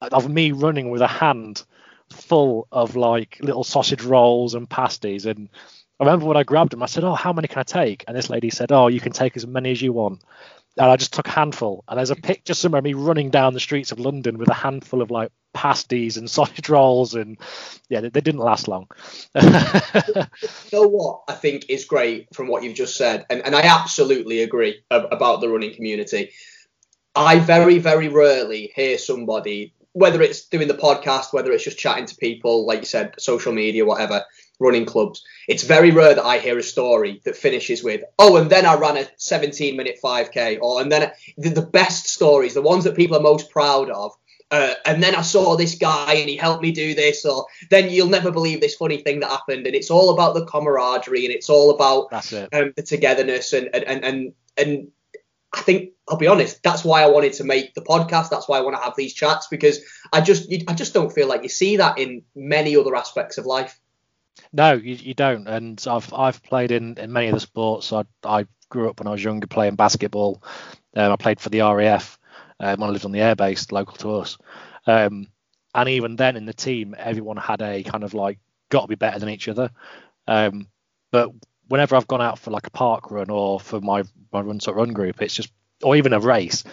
of 0.00 0.28
me 0.28 0.52
running 0.52 0.90
with 0.90 1.02
a 1.02 1.08
hand 1.08 1.64
full 2.10 2.68
of 2.70 2.94
like 2.96 3.38
little 3.40 3.64
sausage 3.64 4.02
rolls 4.02 4.54
and 4.54 4.68
pasties. 4.70 5.26
And 5.26 5.48
I 6.02 6.04
remember 6.10 6.26
when 6.26 6.36
I 6.36 6.42
grabbed 6.42 6.72
them, 6.72 6.82
I 6.82 6.86
said, 6.86 7.04
"Oh, 7.04 7.14
how 7.14 7.32
many 7.32 7.48
can 7.48 7.60
I 7.60 7.64
take?" 7.64 8.04
And 8.06 8.16
this 8.16 8.30
lady 8.30 8.50
said, 8.50 8.72
"Oh, 8.72 8.88
you 8.88 9.00
can 9.00 9.12
take 9.12 9.36
as 9.36 9.46
many 9.46 9.70
as 9.70 9.80
you 9.80 9.92
want." 9.92 10.22
and 10.78 10.90
I 10.90 10.96
just 10.96 11.12
took 11.12 11.28
a 11.28 11.32
handful. 11.32 11.84
And 11.88 11.98
there's 11.98 12.10
a 12.10 12.16
picture 12.16 12.54
somewhere 12.54 12.78
of 12.78 12.84
me 12.84 12.94
running 12.94 13.30
down 13.30 13.54
the 13.54 13.60
streets 13.60 13.92
of 13.92 14.00
London 14.00 14.38
with 14.38 14.48
a 14.48 14.54
handful 14.54 15.02
of 15.02 15.10
like 15.10 15.30
pasties 15.52 16.16
and 16.16 16.30
sausage 16.30 16.68
rolls, 16.68 17.14
and 17.14 17.38
yeah, 17.88 18.00
they, 18.00 18.08
they 18.08 18.20
didn't 18.20 18.40
last 18.40 18.68
long. 18.68 18.88
you 19.34 20.24
know 20.72 20.88
what 20.88 21.22
I 21.28 21.34
think 21.34 21.66
is 21.68 21.84
great 21.84 22.34
from 22.34 22.48
what 22.48 22.62
you've 22.62 22.74
just 22.74 22.96
said, 22.96 23.26
and, 23.28 23.42
and 23.42 23.54
I 23.54 23.62
absolutely 23.62 24.42
agree 24.42 24.82
ab- 24.90 25.12
about 25.12 25.40
the 25.40 25.48
running 25.48 25.74
community. 25.74 26.30
I 27.14 27.40
very, 27.40 27.78
very 27.78 28.08
rarely 28.08 28.72
hear 28.74 28.96
somebody, 28.96 29.74
whether 29.92 30.22
it's 30.22 30.46
doing 30.46 30.68
the 30.68 30.74
podcast, 30.74 31.34
whether 31.34 31.52
it's 31.52 31.64
just 31.64 31.78
chatting 31.78 32.06
to 32.06 32.16
people, 32.16 32.66
like 32.66 32.80
you 32.80 32.86
said, 32.86 33.14
social 33.18 33.52
media, 33.52 33.84
whatever, 33.84 34.24
running 34.62 34.86
clubs. 34.86 35.22
It's 35.48 35.64
very 35.64 35.90
rare 35.90 36.14
that 36.14 36.24
I 36.24 36.38
hear 36.38 36.58
a 36.58 36.62
story 36.62 37.20
that 37.24 37.36
finishes 37.36 37.82
with, 37.82 38.02
oh, 38.18 38.36
and 38.36 38.48
then 38.48 38.64
I 38.64 38.74
ran 38.74 38.96
a 38.96 39.06
17 39.16 39.76
minute 39.76 39.98
5K, 40.02 40.58
or 40.60 40.80
and 40.80 40.90
then 40.90 41.10
the, 41.36 41.50
the 41.50 41.62
best 41.62 42.06
stories, 42.06 42.54
the 42.54 42.62
ones 42.62 42.84
that 42.84 42.96
people 42.96 43.16
are 43.16 43.22
most 43.22 43.50
proud 43.50 43.90
of. 43.90 44.12
Uh, 44.50 44.74
and 44.84 45.02
then 45.02 45.14
I 45.14 45.22
saw 45.22 45.56
this 45.56 45.76
guy 45.76 46.12
and 46.12 46.28
he 46.28 46.36
helped 46.36 46.62
me 46.62 46.72
do 46.72 46.94
this, 46.94 47.24
or 47.24 47.46
then 47.70 47.88
you'll 47.90 48.08
never 48.08 48.30
believe 48.30 48.60
this 48.60 48.74
funny 48.74 48.98
thing 48.98 49.20
that 49.20 49.30
happened. 49.30 49.66
And 49.66 49.74
it's 49.74 49.90
all 49.90 50.10
about 50.10 50.34
the 50.34 50.44
camaraderie 50.44 51.24
and 51.24 51.34
it's 51.34 51.48
all 51.48 51.70
about 51.70 52.10
That's 52.10 52.32
it. 52.34 52.52
um, 52.52 52.72
the 52.76 52.82
togetherness 52.82 53.54
and 53.54 53.70
and 53.74 53.84
and 53.84 54.04
and, 54.04 54.32
and 54.58 54.88
I 55.54 55.60
think 55.60 55.92
I'll 56.08 56.16
be 56.16 56.26
honest. 56.26 56.62
That's 56.62 56.84
why 56.84 57.02
I 57.02 57.06
wanted 57.06 57.34
to 57.34 57.44
make 57.44 57.74
the 57.74 57.80
podcast. 57.80 58.28
That's 58.30 58.48
why 58.48 58.58
I 58.58 58.60
want 58.60 58.76
to 58.76 58.82
have 58.82 58.94
these 58.96 59.14
chats 59.14 59.46
because 59.50 59.80
I 60.12 60.20
just 60.20 60.50
you, 60.50 60.64
I 60.68 60.74
just 60.74 60.92
don't 60.92 61.12
feel 61.12 61.28
like 61.28 61.42
you 61.42 61.48
see 61.48 61.76
that 61.78 61.98
in 61.98 62.22
many 62.34 62.76
other 62.76 62.94
aspects 62.94 63.38
of 63.38 63.46
life. 63.46 63.78
No, 64.52 64.72
you, 64.72 64.94
you 64.94 65.14
don't. 65.14 65.46
And 65.46 65.82
I've 65.86 66.12
I've 66.12 66.42
played 66.42 66.70
in, 66.70 66.98
in 66.98 67.12
many 67.12 67.28
of 67.28 67.34
the 67.34 67.40
sports. 67.40 67.92
I 67.92 68.04
I 68.24 68.46
grew 68.68 68.88
up 68.88 69.00
when 69.00 69.06
I 69.06 69.12
was 69.12 69.22
younger 69.22 69.46
playing 69.46 69.76
basketball. 69.76 70.42
Um, 70.96 71.12
I 71.12 71.16
played 71.16 71.40
for 71.40 71.48
the 71.50 71.60
RAF 71.60 72.18
um, 72.60 72.80
when 72.80 72.88
I 72.88 72.92
lived 72.92 73.04
on 73.04 73.12
the 73.12 73.20
airbase 73.20 73.72
local 73.72 73.96
to 73.98 74.16
us. 74.16 74.38
Um, 74.86 75.28
and 75.74 75.88
even 75.88 76.16
then 76.16 76.36
in 76.36 76.44
the 76.44 76.52
team, 76.52 76.94
everyone 76.98 77.36
had 77.36 77.62
a 77.62 77.82
kind 77.82 78.04
of 78.04 78.14
like 78.14 78.38
got 78.68 78.82
to 78.82 78.88
be 78.88 78.94
better 78.94 79.18
than 79.18 79.28
each 79.30 79.48
other. 79.48 79.70
Um, 80.26 80.68
but 81.10 81.30
whenever 81.68 81.96
I've 81.96 82.08
gone 82.08 82.22
out 82.22 82.38
for 82.38 82.50
like 82.50 82.66
a 82.66 82.70
park 82.70 83.10
run 83.10 83.30
or 83.30 83.60
for 83.60 83.80
my 83.80 84.04
my 84.32 84.40
run 84.40 84.58
to 84.60 84.72
run 84.72 84.92
group, 84.92 85.22
it's 85.22 85.34
just 85.34 85.52
or 85.82 85.96
even 85.96 86.12
a 86.12 86.20
race, 86.20 86.64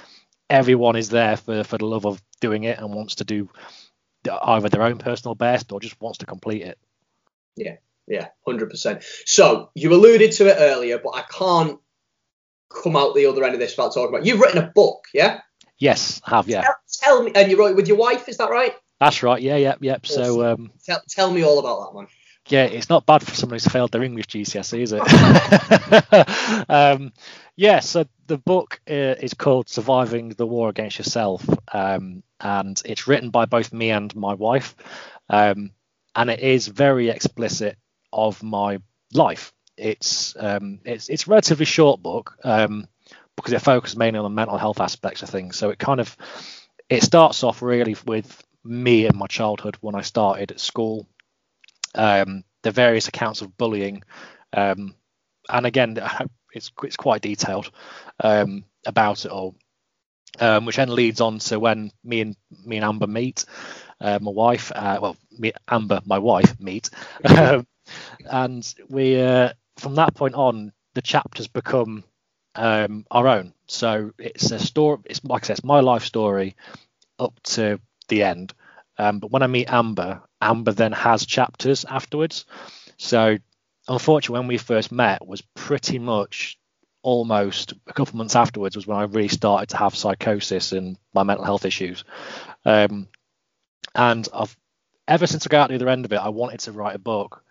everyone 0.50 0.96
is 0.96 1.10
there 1.10 1.38
for 1.38 1.64
for 1.64 1.78
the 1.78 1.86
love 1.86 2.06
of 2.06 2.22
doing 2.42 2.64
it 2.64 2.80
and 2.80 2.94
wants 2.94 3.16
to 3.16 3.26
do 3.26 3.50
either 4.44 4.70
their 4.70 4.84
own 4.84 4.98
personal 4.98 5.36
best 5.36 5.72
or 5.72 5.80
just 5.80 6.00
wants 6.02 6.20
to 6.20 6.26
complete 6.26 6.62
it. 6.64 6.78
Yeah, 7.56 7.76
yeah, 8.08 8.28
hundred 8.46 8.70
percent. 8.70 9.04
So 9.26 9.70
you 9.76 9.94
alluded 9.94 10.32
to 10.34 10.48
it 10.48 10.58
earlier, 10.60 11.00
but 11.00 11.16
I 11.16 11.24
can't 11.32 11.80
come 12.70 12.96
out 12.96 13.16
the 13.16 13.26
other 13.26 13.44
end 13.44 13.54
of 13.54 13.60
this 13.60 13.76
without 13.76 13.94
talking 13.94 14.14
about. 14.14 14.26
You've 14.26 14.40
written 14.40 14.64
a 14.64 14.72
book, 14.74 15.06
yeah? 15.14 15.42
Yes, 15.78 16.22
I 16.26 16.32
have 16.32 16.48
yeah. 16.48 16.62
Tell, 16.62 16.76
tell 17.02 17.24
me, 17.24 17.32
and 17.36 17.50
you 17.50 17.58
wrote 17.58 17.72
it 17.72 17.76
with 17.76 17.88
your 17.88 17.98
wife, 17.98 18.28
is 18.30 18.38
that 18.38 18.50
right? 18.50 18.74
That's 19.00 19.24
right. 19.24 19.42
Yeah, 19.42 19.56
yep, 19.56 19.78
yep. 19.82 20.06
So 20.06 20.52
um, 20.52 20.72
Tell, 20.86 21.02
tell 21.08 21.32
me 21.32 21.44
all 21.44 21.60
about 21.60 21.86
that 21.86 21.94
one. 21.96 22.08
yeah, 22.50 22.66
it's 22.66 22.90
not 22.90 23.06
bad 23.06 23.26
for 23.26 23.34
someone 23.34 23.56
who's 23.56 23.66
failed 23.66 23.92
their 23.92 24.04
English 24.04 24.28
GCSE, 24.28 24.82
is 24.82 24.92
it? 24.94 26.66
um, 26.70 27.14
yeah, 27.56 27.80
so 27.80 28.06
the 28.28 28.38
book 28.38 28.82
uh, 28.90 29.16
is 29.20 29.34
called 29.34 29.70
Surviving 29.70 30.30
the 30.30 30.46
War 30.46 30.70
Against 30.70 30.98
Yourself, 30.98 31.48
um, 31.74 32.24
and 32.42 32.82
it's 32.86 33.08
written 33.08 33.30
by 33.30 33.46
both 33.46 33.72
me 33.72 33.90
and 33.92 34.14
my 34.16 34.34
wife, 34.34 34.76
um, 35.30 35.72
and 36.16 36.30
it 36.30 36.40
is 36.40 36.68
very 36.68 37.10
explicit 37.10 37.78
of 38.12 38.42
my 38.44 38.80
life. 39.14 39.54
It's 39.78 40.36
um, 40.38 40.80
it's 40.84 41.10
it's 41.10 41.28
a 41.28 41.30
relatively 41.30 41.66
short 41.66 42.02
book 42.02 42.38
um, 42.44 42.88
because 43.36 43.54
it 43.54 43.62
focuses 43.62 43.98
mainly 43.98 44.20
on 44.20 44.24
the 44.24 44.30
mental 44.30 44.58
health 44.58 44.82
aspects 44.82 45.24
of 45.24 45.30
things. 45.30 45.58
So 45.58 45.70
it 45.70 45.80
kind 45.80 46.00
of 46.00 46.16
it 46.90 47.04
starts 47.04 47.44
off 47.44 47.62
really 47.62 47.96
with 48.06 48.44
me 48.64 49.06
and 49.06 49.16
my 49.16 49.28
childhood 49.28 49.78
when 49.80 49.96
I 49.96 50.02
started 50.02 50.52
at 50.52 50.60
school 50.60 51.08
um, 51.96 52.44
the 52.62 52.72
various 52.72 53.08
accounts 53.08 53.42
of 53.42 53.58
bullying, 53.58 54.04
um, 54.54 54.96
and 55.50 55.66
again, 55.66 55.98
it's 56.54 56.72
it's 56.84 56.98
quite 56.98 57.22
detailed 57.22 57.72
um, 58.24 58.66
about 58.86 59.26
it 59.26 59.32
all, 59.32 59.56
um, 60.40 60.66
which 60.66 60.78
then 60.78 60.94
leads 60.94 61.22
on 61.22 61.40
to 61.40 61.60
when 61.60 61.92
me 62.04 62.22
and 62.22 62.36
me 62.66 62.78
and 62.78 62.86
Amber 62.86 63.08
meet, 63.08 63.46
uh, 64.02 64.20
my 64.22 64.32
wife, 64.32 64.72
uh, 64.76 65.00
well, 65.02 65.18
me 65.38 65.54
Amber, 65.70 66.02
my 66.06 66.20
wife 66.20 66.60
meet, 66.60 66.90
um, 67.26 67.68
and 68.26 68.74
we 68.90 69.20
uh, 69.22 69.54
from 69.78 69.96
that 69.96 70.16
point 70.16 70.36
on, 70.36 70.72
the 70.94 71.02
chapters 71.02 71.48
become 71.48 72.04
um, 72.56 73.06
our 73.12 73.28
own. 73.28 73.54
So 73.68 74.12
it's 74.18 74.52
a 74.52 74.60
story. 74.60 75.00
It's 75.06 75.24
like 75.24 75.44
I 75.44 75.48
said, 75.48 75.58
it's 75.60 75.64
my 75.64 75.80
life 75.82 76.04
story 76.04 76.56
up 77.20 77.40
to 77.44 77.80
the 78.08 78.24
end. 78.24 78.54
Um, 78.98 79.20
but 79.20 79.32
when 79.32 79.44
I 79.44 79.48
meet 79.48 79.70
Amber, 79.72 80.22
Amber 80.42 80.72
then 80.72 80.92
has 80.92 81.26
chapters 81.26 81.86
afterwards. 81.86 82.46
So 82.98 83.38
unfortunately, 83.88 84.40
when 84.40 84.48
we 84.48 84.58
first 84.58 84.92
met, 84.92 85.26
was 85.26 85.42
pretty 85.56 86.00
much 86.00 86.58
almost 87.02 87.74
a 87.88 87.94
couple 87.94 88.12
of 88.12 88.16
months 88.16 88.36
afterwards 88.36 88.76
was 88.76 88.86
when 88.86 88.98
I 88.98 89.04
really 89.04 89.30
started 89.30 89.70
to 89.70 89.78
have 89.78 89.96
psychosis 89.96 90.74
and 90.74 90.98
my 91.14 91.24
mental 91.24 91.46
health 91.46 91.66
issues. 91.66 92.04
Um, 92.66 93.08
and 93.96 94.28
I've 94.34 94.56
ever 95.08 95.28
since 95.28 95.46
I 95.46 95.50
got 95.50 95.64
out 95.64 95.70
the 95.70 95.76
other 95.76 95.90
end 95.90 96.06
of 96.06 96.14
it, 96.14 96.18
I 96.18 96.30
wanted 96.30 96.60
to 96.62 96.72
write 96.72 96.96
a 96.96 97.00
book, 97.00 97.44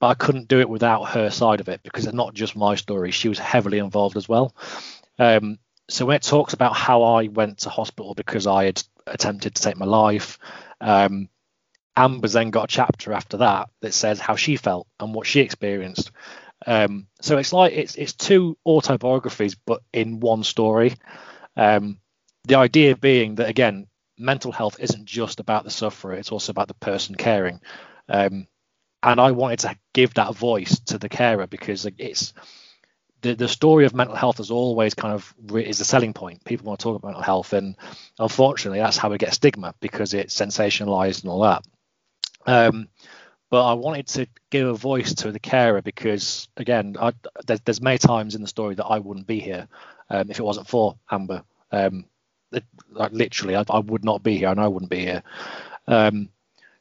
but 0.00 0.08
I 0.08 0.14
couldn't 0.14 0.48
do 0.48 0.60
it 0.60 0.68
without 0.68 1.10
her 1.10 1.30
side 1.30 1.60
of 1.60 1.68
it 1.68 1.82
because 1.82 2.06
it's 2.06 2.14
not 2.14 2.34
just 2.34 2.56
my 2.56 2.74
story. 2.76 3.10
She 3.10 3.28
was 3.28 3.38
heavily 3.38 3.78
involved 3.78 4.16
as 4.16 4.28
well. 4.28 4.54
Um, 5.18 5.58
so 5.88 6.06
when 6.06 6.16
it 6.16 6.22
talks 6.22 6.54
about 6.54 6.74
how 6.74 7.02
I 7.02 7.28
went 7.28 7.58
to 7.58 7.70
hospital 7.70 8.14
because 8.14 8.46
I 8.46 8.64
had 8.64 8.82
attempted 9.06 9.54
to 9.54 9.62
take 9.62 9.76
my 9.76 9.86
life, 9.86 10.38
um, 10.80 11.28
Amber's 11.96 12.32
then 12.32 12.50
got 12.50 12.64
a 12.64 12.68
chapter 12.68 13.12
after 13.12 13.38
that 13.38 13.68
that 13.80 13.94
says 13.94 14.18
how 14.18 14.36
she 14.36 14.56
felt 14.56 14.86
and 14.98 15.14
what 15.14 15.26
she 15.26 15.40
experienced. 15.40 16.10
Um, 16.66 17.06
so 17.20 17.36
it's 17.36 17.52
like 17.52 17.72
it's 17.72 17.94
it's 17.96 18.14
two 18.14 18.56
autobiographies 18.64 19.54
but 19.54 19.82
in 19.92 20.20
one 20.20 20.44
story. 20.44 20.94
Um, 21.56 21.98
the 22.44 22.56
idea 22.56 22.96
being 22.96 23.36
that 23.36 23.48
again, 23.48 23.86
mental 24.18 24.52
health 24.52 24.76
isn't 24.80 25.04
just 25.04 25.40
about 25.40 25.64
the 25.64 25.70
sufferer; 25.70 26.14
it's 26.14 26.32
also 26.32 26.50
about 26.50 26.68
the 26.68 26.74
person 26.74 27.14
caring. 27.14 27.60
Um, 28.08 28.46
and 29.02 29.20
I 29.20 29.32
wanted 29.32 29.60
to 29.60 29.76
give 29.92 30.14
that 30.14 30.34
voice 30.34 30.80
to 30.86 30.98
the 30.98 31.08
carer 31.08 31.46
because 31.46 31.86
it's 31.98 32.32
the 33.20 33.34
the 33.34 33.48
story 33.48 33.86
of 33.86 33.94
mental 33.94 34.16
health 34.16 34.40
is 34.40 34.50
always 34.50 34.94
kind 34.94 35.14
of 35.14 35.34
re- 35.46 35.66
is 35.66 35.78
the 35.78 35.84
selling 35.84 36.12
point. 36.12 36.44
People 36.44 36.66
want 36.66 36.80
to 36.80 36.84
talk 36.84 36.96
about 36.96 37.08
mental 37.08 37.22
health, 37.22 37.52
and 37.52 37.76
unfortunately, 38.18 38.78
that's 38.78 38.96
how 38.96 39.10
we 39.10 39.18
get 39.18 39.34
stigma 39.34 39.74
because 39.80 40.14
it's 40.14 40.38
sensationalized 40.38 41.22
and 41.22 41.30
all 41.30 41.42
that. 41.42 41.64
Um, 42.46 42.88
but 43.50 43.64
I 43.64 43.74
wanted 43.74 44.08
to 44.08 44.26
give 44.50 44.66
a 44.66 44.74
voice 44.74 45.14
to 45.14 45.30
the 45.30 45.38
carer 45.38 45.80
because, 45.80 46.48
again, 46.56 46.96
I, 47.00 47.12
there's, 47.46 47.80
many 47.80 47.98
times 47.98 48.34
in 48.34 48.42
the 48.42 48.48
story 48.48 48.74
that 48.74 48.84
I 48.84 48.98
wouldn't 48.98 49.26
be 49.26 49.38
here 49.38 49.68
um, 50.10 50.30
if 50.30 50.38
it 50.38 50.44
wasn't 50.44 50.66
for 50.66 50.96
Amber. 51.10 51.44
Um, 51.70 52.06
like 52.90 53.12
literally, 53.12 53.56
I, 53.56 53.64
I, 53.68 53.78
would 53.78 54.04
not 54.04 54.22
be 54.22 54.38
here, 54.38 54.48
and 54.48 54.60
I 54.60 54.68
wouldn't 54.68 54.90
be 54.90 55.00
here. 55.00 55.22
Um, 55.86 56.28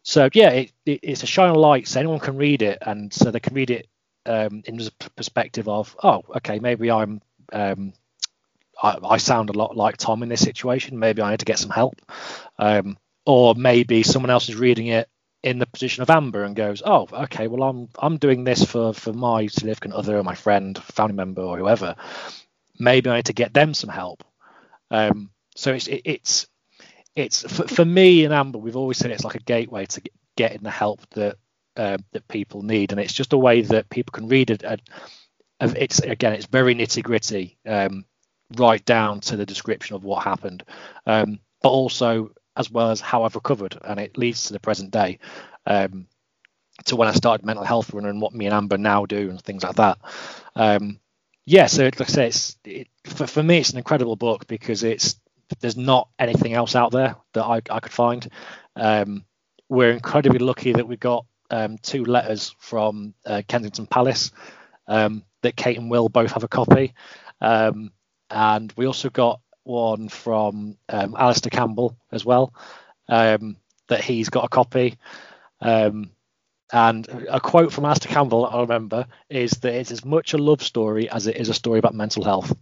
so 0.03 0.29
yeah, 0.33 0.49
it, 0.49 0.71
it, 0.85 0.99
it's 1.03 1.23
a 1.23 1.27
shining 1.27 1.55
light, 1.55 1.87
so 1.87 1.99
anyone 1.99 2.19
can 2.19 2.37
read 2.37 2.61
it, 2.61 2.79
and 2.81 3.13
so 3.13 3.31
they 3.31 3.39
can 3.39 3.53
read 3.53 3.71
it 3.71 3.87
um, 4.25 4.63
in 4.65 4.77
the 4.77 4.91
perspective 5.15 5.67
of, 5.67 5.95
oh, 6.03 6.23
okay, 6.37 6.59
maybe 6.59 6.91
I'm, 6.91 7.21
um, 7.51 7.93
I, 8.81 8.97
I, 9.03 9.17
sound 9.17 9.49
a 9.49 9.57
lot 9.57 9.75
like 9.75 9.97
Tom 9.97 10.23
in 10.23 10.29
this 10.29 10.41
situation. 10.41 10.99
Maybe 10.99 11.21
I 11.21 11.31
need 11.31 11.39
to 11.39 11.45
get 11.45 11.59
some 11.59 11.69
help, 11.69 12.01
um, 12.57 12.97
or 13.25 13.55
maybe 13.55 14.03
someone 14.03 14.29
else 14.29 14.49
is 14.49 14.55
reading 14.55 14.87
it 14.87 15.09
in 15.43 15.59
the 15.59 15.65
position 15.65 16.01
of 16.01 16.09
Amber 16.09 16.43
and 16.43 16.55
goes, 16.55 16.81
"Oh, 16.85 17.07
okay, 17.11 17.47
well, 17.47 17.63
I'm 17.63 17.89
I'm 17.99 18.17
doing 18.17 18.43
this 18.43 18.63
for 18.63 18.93
for 18.93 19.13
my 19.13 19.47
significant 19.47 19.93
other, 19.93 20.17
or 20.17 20.23
my 20.23 20.35
friend, 20.35 20.77
family 20.81 21.15
member, 21.15 21.41
or 21.41 21.57
whoever. 21.57 21.95
Maybe 22.79 23.09
I 23.09 23.17
need 23.17 23.25
to 23.25 23.33
get 23.33 23.53
them 23.53 23.73
some 23.73 23.89
help." 23.89 24.23
Um, 24.89 25.29
so 25.55 25.73
it's 25.73 25.87
it, 25.87 26.01
it's 26.05 26.47
it's 27.15 27.41
for, 27.41 27.67
for, 27.67 27.85
me 27.85 28.25
and 28.25 28.33
Amber, 28.33 28.57
we've 28.57 28.75
always 28.75 28.97
said 28.97 29.11
it's 29.11 29.23
like 29.23 29.35
a 29.35 29.39
gateway 29.39 29.85
to 29.85 30.01
get, 30.01 30.13
getting 30.35 30.63
the 30.63 30.71
help 30.71 31.07
that 31.11 31.37
uh, 31.77 31.97
that 32.11 32.27
people 32.27 32.61
need, 32.61 32.91
and 32.91 32.99
it's 32.99 33.13
just 33.13 33.33
a 33.33 33.37
way 33.37 33.61
that 33.61 33.89
people 33.89 34.11
can 34.11 34.27
read 34.27 34.49
it. 34.49 34.63
it's 35.59 35.99
again, 35.99 36.33
it's 36.33 36.45
very 36.45 36.75
nitty 36.75 37.03
gritty, 37.03 37.57
um, 37.67 38.05
right 38.57 38.83
down 38.85 39.19
to 39.21 39.35
the 39.35 39.45
description 39.45 39.95
of 39.95 40.03
what 40.03 40.23
happened, 40.23 40.63
um, 41.05 41.39
but 41.61 41.69
also 41.69 42.31
as 42.55 42.69
well 42.69 42.91
as 42.91 43.01
how 43.01 43.23
I've 43.23 43.35
recovered, 43.35 43.77
and 43.83 43.99
it 43.99 44.17
leads 44.17 44.45
to 44.45 44.53
the 44.53 44.59
present 44.59 44.91
day, 44.91 45.19
um, 45.65 46.07
to 46.85 46.95
when 46.95 47.07
I 47.07 47.13
started 47.13 47.45
mental 47.45 47.65
health 47.65 47.93
and 47.93 48.21
what 48.21 48.33
me 48.33 48.45
and 48.45 48.53
Amber 48.53 48.77
now 48.77 49.05
do 49.05 49.29
and 49.29 49.41
things 49.41 49.63
like 49.63 49.75
that. 49.75 49.97
Um, 50.55 50.99
yeah, 51.45 51.65
so 51.65 51.83
like 51.83 52.01
I 52.01 52.05
say, 52.05 52.27
it's 52.27 52.57
it, 52.63 52.87
for, 53.05 53.27
for 53.27 53.43
me 53.43 53.59
it's 53.59 53.71
an 53.71 53.77
incredible 53.77 54.15
book 54.15 54.47
because 54.47 54.83
it's 54.83 55.19
there's 55.59 55.77
not 55.77 56.09
anything 56.19 56.53
else 56.53 56.75
out 56.75 56.91
there 56.91 57.15
that 57.33 57.43
I, 57.43 57.61
I 57.69 57.79
could 57.79 57.91
find. 57.91 58.27
Um, 58.75 59.25
we're 59.69 59.91
incredibly 59.91 60.39
lucky 60.39 60.73
that 60.73 60.87
we 60.87 60.97
got 60.97 61.25
um, 61.49 61.77
two 61.77 62.03
letters 62.05 62.55
from 62.59 63.13
uh, 63.25 63.41
Kensington 63.47 63.87
Palace 63.87 64.31
um, 64.87 65.23
that 65.41 65.55
Kate 65.55 65.77
and 65.77 65.89
Will 65.89 66.09
both 66.09 66.31
have 66.31 66.43
a 66.43 66.47
copy. 66.47 66.93
Um, 67.41 67.91
and 68.29 68.73
we 68.75 68.87
also 68.87 69.09
got 69.09 69.39
one 69.63 70.09
from 70.09 70.77
um, 70.89 71.15
Alistair 71.17 71.51
Campbell 71.51 71.97
as 72.11 72.25
well. 72.25 72.53
Um, 73.07 73.57
that 73.87 74.03
he's 74.03 74.29
got 74.29 74.45
a 74.45 74.49
copy. 74.49 74.97
Um, 75.61 76.11
and 76.71 77.07
a 77.29 77.39
quote 77.39 77.71
from 77.71 77.85
Alistair 77.85 78.11
Campbell 78.11 78.45
I 78.47 78.61
remember 78.61 79.05
is 79.29 79.51
that 79.51 79.75
it's 79.75 79.91
as 79.91 80.03
much 80.03 80.33
a 80.33 80.37
love 80.37 80.63
story 80.63 81.09
as 81.09 81.27
it 81.27 81.37
is 81.37 81.49
a 81.49 81.53
story 81.53 81.79
about 81.79 81.93
mental 81.93 82.23
health. 82.23 82.55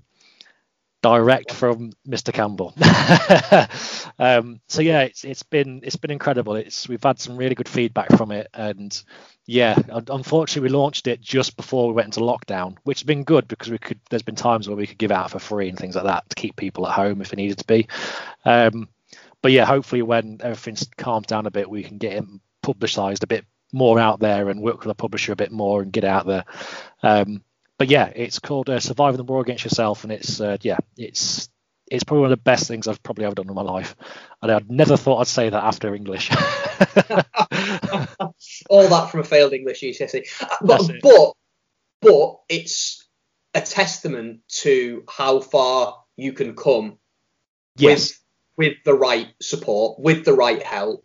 Direct 1.02 1.52
from 1.52 1.94
Mr. 2.08 2.32
Campbell. 2.32 2.74
um, 4.20 4.62
so 4.68 4.84
yeah, 4.84 5.02
it's 5.02 5.24
it's 5.24 5.42
been 5.42 5.82
it's 5.84 5.96
been 5.96 6.12
incredible. 6.12 6.56
It's 6.56 6.88
we've 6.88 7.02
had 7.02 7.20
some 7.20 7.38
really 7.38 7.56
good 7.56 7.68
feedback 7.68 8.16
from 8.16 8.32
it, 8.32 8.48
and 8.54 9.04
yeah, 9.48 9.76
unfortunately 9.90 10.70
we 10.70 10.78
launched 10.78 11.08
it 11.08 11.20
just 11.20 11.58
before 11.58 11.88
we 11.88 11.94
went 11.94 12.06
into 12.06 12.20
lockdown, 12.20 12.78
which 12.84 13.00
has 13.00 13.06
been 13.06 13.24
good 13.24 13.48
because 13.48 13.70
we 13.72 13.80
could. 13.80 14.00
There's 14.12 14.22
been 14.22 14.36
times 14.36 14.68
where 14.68 14.78
we 14.78 14.86
could 14.86 15.00
give 15.00 15.12
out 15.12 15.32
for 15.32 15.40
free 15.40 15.70
and 15.70 15.78
things 15.78 15.96
like 15.96 16.06
that 16.06 16.30
to 16.30 16.36
keep 16.36 16.56
people 16.56 16.86
at 16.88 16.94
home 16.94 17.22
if 17.22 17.34
it 17.34 17.38
needed 17.38 17.58
to 17.58 17.66
be. 17.66 17.88
Um, 18.46 18.88
but 19.42 19.52
yeah, 19.52 19.66
hopefully 19.66 20.04
when 20.04 20.38
everything's 20.44 20.88
calmed 20.98 21.26
down 21.26 21.48
a 21.48 21.52
bit, 21.52 21.70
we 21.70 21.84
can 21.84 21.98
get 21.98 22.14
it 22.14 22.26
publicised 22.62 23.24
a 23.24 23.28
bit 23.28 23.46
more 23.74 24.00
out 24.00 24.20
there 24.20 24.50
and 24.50 24.62
work 24.62 24.80
with 24.80 24.92
a 24.92 24.96
publisher 24.96 25.32
a 25.34 25.38
bit 25.38 25.52
more 25.52 25.82
and 25.82 25.92
get 25.92 26.04
out 26.04 26.28
there. 26.28 26.46
Um, 27.02 27.44
but 27.82 27.90
yeah, 27.90 28.12
it's 28.16 28.38
called 28.38 28.70
uh, 28.70 28.80
"Surviving 28.80 29.18
the 29.18 29.24
War 29.24 29.42
Against 29.42 29.64
Yourself," 29.64 30.04
and 30.04 30.14
it's 30.14 30.40
uh, 30.40 30.58
yeah, 30.62 30.78
it's 30.98 31.50
it's 31.90 32.04
probably 32.04 32.22
one 32.22 32.32
of 32.32 32.38
the 32.38 32.44
best 32.44 32.68
things 32.68 32.88
I've 32.88 33.02
probably 33.02 33.26
ever 33.26 33.34
done 33.34 33.50
in 33.50 33.56
my 33.56 33.64
life. 33.64 33.96
And 34.40 34.52
I'd 34.52 34.70
never 34.70 34.98
thought 34.98 35.18
I'd 35.18 35.26
say 35.26 35.50
that 35.50 35.64
after 35.64 35.96
English. 35.96 36.30
All 38.70 38.88
that 38.88 39.10
from 39.10 39.22
a 39.22 39.24
failed 39.24 39.54
English 39.54 39.82
GCSE, 39.82 40.28
but 40.62 40.92
but 41.02 41.34
but 42.02 42.40
it's 42.50 43.08
a 43.56 43.62
testament 43.62 44.42
to 44.60 45.04
how 45.10 45.40
far 45.40 46.04
you 46.18 46.34
can 46.34 46.56
come 46.56 47.00
yes. 47.78 48.12
with 48.12 48.20
with 48.58 48.78
the 48.86 48.94
right 48.94 49.30
support, 49.42 50.00
with 50.00 50.24
the 50.24 50.34
right 50.34 50.62
help, 50.62 51.04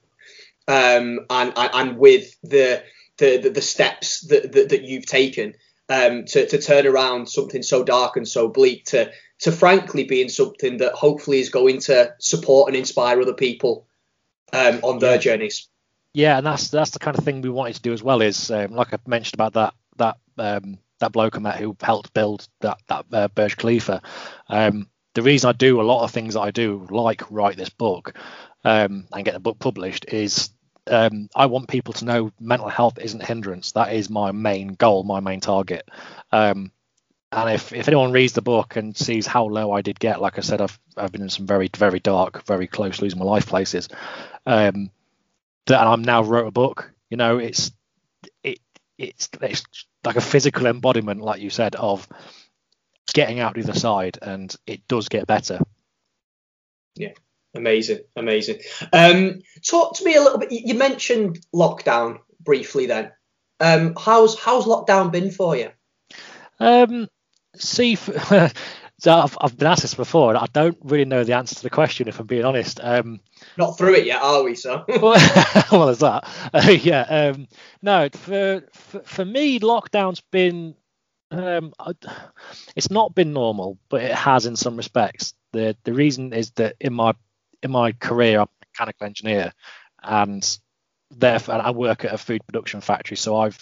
um, 0.68 1.20
and, 1.30 1.54
and 1.56 1.96
with 1.96 2.36
the 2.42 2.84
the, 3.16 3.38
the, 3.38 3.48
the 3.48 3.62
steps 3.62 4.26
that, 4.26 4.52
that, 4.52 4.68
that 4.68 4.82
you've 4.82 5.06
taken 5.06 5.54
um, 5.89 6.24
to, 6.26 6.47
to 6.47 6.61
turn 6.61 6.87
around 6.87 7.28
something 7.28 7.62
so 7.62 7.84
dark 7.84 8.16
and 8.16 8.26
so 8.26 8.49
bleak 8.49 8.84
to 8.87 9.11
to 9.39 9.53
frankly 9.53 10.05
being 10.05 10.28
something 10.28 10.78
that 10.78 10.95
hopefully 10.95 11.41
is 11.41 11.51
going 11.51 11.78
to 11.78 12.14
support 12.18 12.68
and 12.68 12.76
inspire 12.76 13.20
other 13.20 13.34
people 13.34 13.87
um, 14.53 14.80
on 14.82 14.99
their 14.99 15.12
yeah. 15.12 15.18
journeys. 15.18 15.68
Yeah, 16.14 16.39
and 16.39 16.47
that's 16.47 16.68
that's 16.68 16.93
the 16.93 16.99
kind 16.99 17.18
of 17.18 17.24
thing 17.24 17.43
we 17.43 17.51
wanted 17.51 17.76
to 17.76 17.82
do 17.82 17.93
as 17.93 18.03
well. 18.03 18.22
Is 18.22 18.51
um, 18.51 18.72
like 18.72 18.95
I 18.95 18.99
mentioned 19.07 19.34
about 19.34 19.53
that 19.53 19.74
that 19.99 20.16
um, 20.39 20.78
that 21.01 21.12
bloke 21.12 21.37
I 21.37 21.41
met 21.41 21.59
who 21.59 21.76
helped 21.80 22.14
build 22.14 22.49
that 22.61 22.78
that 22.89 23.05
uh, 23.12 23.28
Burj 23.28 23.57
Khalifa. 23.57 24.03
Um, 24.49 24.89
the 25.14 25.22
reason 25.22 25.49
I 25.49 25.53
do 25.53 25.80
a 25.80 25.82
lot 25.82 26.05
of 26.05 26.11
things 26.11 26.34
that 26.34 26.41
I 26.41 26.51
do, 26.51 26.87
like 26.91 27.30
write 27.30 27.57
this 27.57 27.70
book 27.70 28.14
um, 28.64 29.07
and 29.12 29.24
get 29.24 29.34
the 29.34 29.41
book 29.41 29.59
published, 29.59 30.07
is 30.09 30.51
um, 30.89 31.28
I 31.34 31.47
want 31.47 31.68
people 31.68 31.95
to 31.95 32.05
know 32.05 32.32
mental 32.41 32.68
health 32.68 32.99
isn't 32.99 33.22
hindrance. 33.22 33.72
That 33.72 33.93
is 33.93 34.11
my 34.11 34.32
main 34.32 34.68
goal, 34.68 35.03
my 35.03 35.20
main 35.20 35.41
target. 35.41 35.89
Um, 36.32 36.72
and 37.32 37.51
if, 37.51 37.72
if 37.72 37.89
anyone 37.89 38.12
reads 38.12 38.34
the 38.34 38.43
book 38.43 38.76
and 38.76 38.97
sees 38.97 39.26
how 39.26 39.47
low 39.47 39.72
I 39.72 39.82
did 39.82 39.99
get, 39.99 40.20
like 40.20 40.39
I 40.39 40.43
said, 40.43 40.61
I've 40.61 40.78
I've 40.97 41.12
been 41.12 41.22
in 41.22 41.28
some 41.28 41.47
very 41.47 41.68
very 41.76 42.01
dark, 42.01 42.45
very 42.47 42.66
close 42.66 43.03
losing 43.03 43.18
my 43.18 43.24
life 43.24 43.47
places. 43.47 43.89
Um, 44.47 44.91
that 45.66 45.80
and 45.80 45.89
I'm 45.89 46.03
now 46.03 46.22
wrote 46.22 46.47
a 46.47 46.53
book. 46.53 46.93
You 47.11 47.16
know, 47.16 47.39
it's 47.39 47.72
it 48.43 48.61
it's 48.97 49.28
it's 49.43 49.64
like 50.05 50.16
a 50.16 50.20
physical 50.20 50.66
embodiment, 50.66 51.20
like 51.20 51.41
you 51.41 51.51
said, 51.51 51.74
of 51.74 52.09
getting 53.12 53.41
out 53.41 53.55
the 53.55 53.62
other 53.62 53.74
side, 53.78 54.18
and 54.22 54.55
it 54.66 54.87
does 54.87 55.09
get 55.09 55.26
better. 55.26 55.61
Yeah. 56.95 57.12
Amazing, 57.57 58.00
amazing. 58.14 58.61
Um, 58.92 59.40
talk 59.68 59.96
to 59.96 60.04
me 60.04 60.14
a 60.14 60.20
little 60.20 60.38
bit. 60.38 60.52
You 60.52 60.74
mentioned 60.74 61.40
lockdown 61.54 62.18
briefly. 62.40 62.86
Then, 62.86 63.12
um, 63.61 63.94
how's 63.98 64.38
how's 64.38 64.66
lockdown 64.66 65.11
been 65.11 65.30
for 65.30 65.57
you? 65.57 65.70
Um, 66.59 67.09
see, 67.57 67.96
so 68.98 69.12
I've, 69.12 69.36
I've 69.40 69.57
been 69.57 69.68
asked 69.68 69.82
this 69.82 69.94
before, 69.94 70.30
and 70.30 70.38
I 70.38 70.46
don't 70.52 70.78
really 70.82 71.04
know 71.04 71.24
the 71.24 71.34
answer 71.34 71.54
to 71.57 71.62
the 71.62 71.70
question. 71.70 72.09
If 72.09 72.18
I'm 72.18 72.26
being 72.26 72.44
honest, 72.44 72.80
um, 72.82 73.20
not 73.57 73.76
through 73.78 73.94
it 73.96 74.07
yet, 74.07 74.22
are 74.22 74.42
we? 74.42 74.54
So, 74.54 74.84
well, 74.88 75.20
well 75.72 75.86
there's 75.86 75.98
that. 75.98 76.28
Uh, 76.52 76.70
yeah. 76.70 77.02
Um, 77.02 77.48
no, 77.82 78.09
for, 78.12 78.62
for 78.72 79.00
for 79.00 79.24
me, 79.24 79.61
lockdown's 79.61 80.20
been. 80.20 80.74
Um, 81.32 81.72
it's 82.76 82.90
not 82.90 83.14
been 83.14 83.32
normal, 83.32 83.78
but 83.88 84.02
it 84.02 84.14
has 84.14 84.46
in 84.46 84.57
some 84.57 84.76
respects. 84.76 85.34
The 85.52 85.76
the 85.84 85.92
reason 85.92 86.32
is 86.32 86.52
that 86.52 86.76
in 86.80 86.94
my 86.94 87.14
in 87.62 87.70
my 87.70 87.92
career, 87.92 88.40
I'm 88.40 88.46
a 88.46 88.66
mechanical 88.72 89.07
engineer, 89.07 89.52
and 90.02 90.59
therefore 91.11 91.54
I 91.57 91.70
work 91.70 92.04
at 92.04 92.12
a 92.12 92.18
food 92.18 92.46
production 92.46 92.80
factory. 92.80 93.16
So 93.16 93.36
I've 93.36 93.59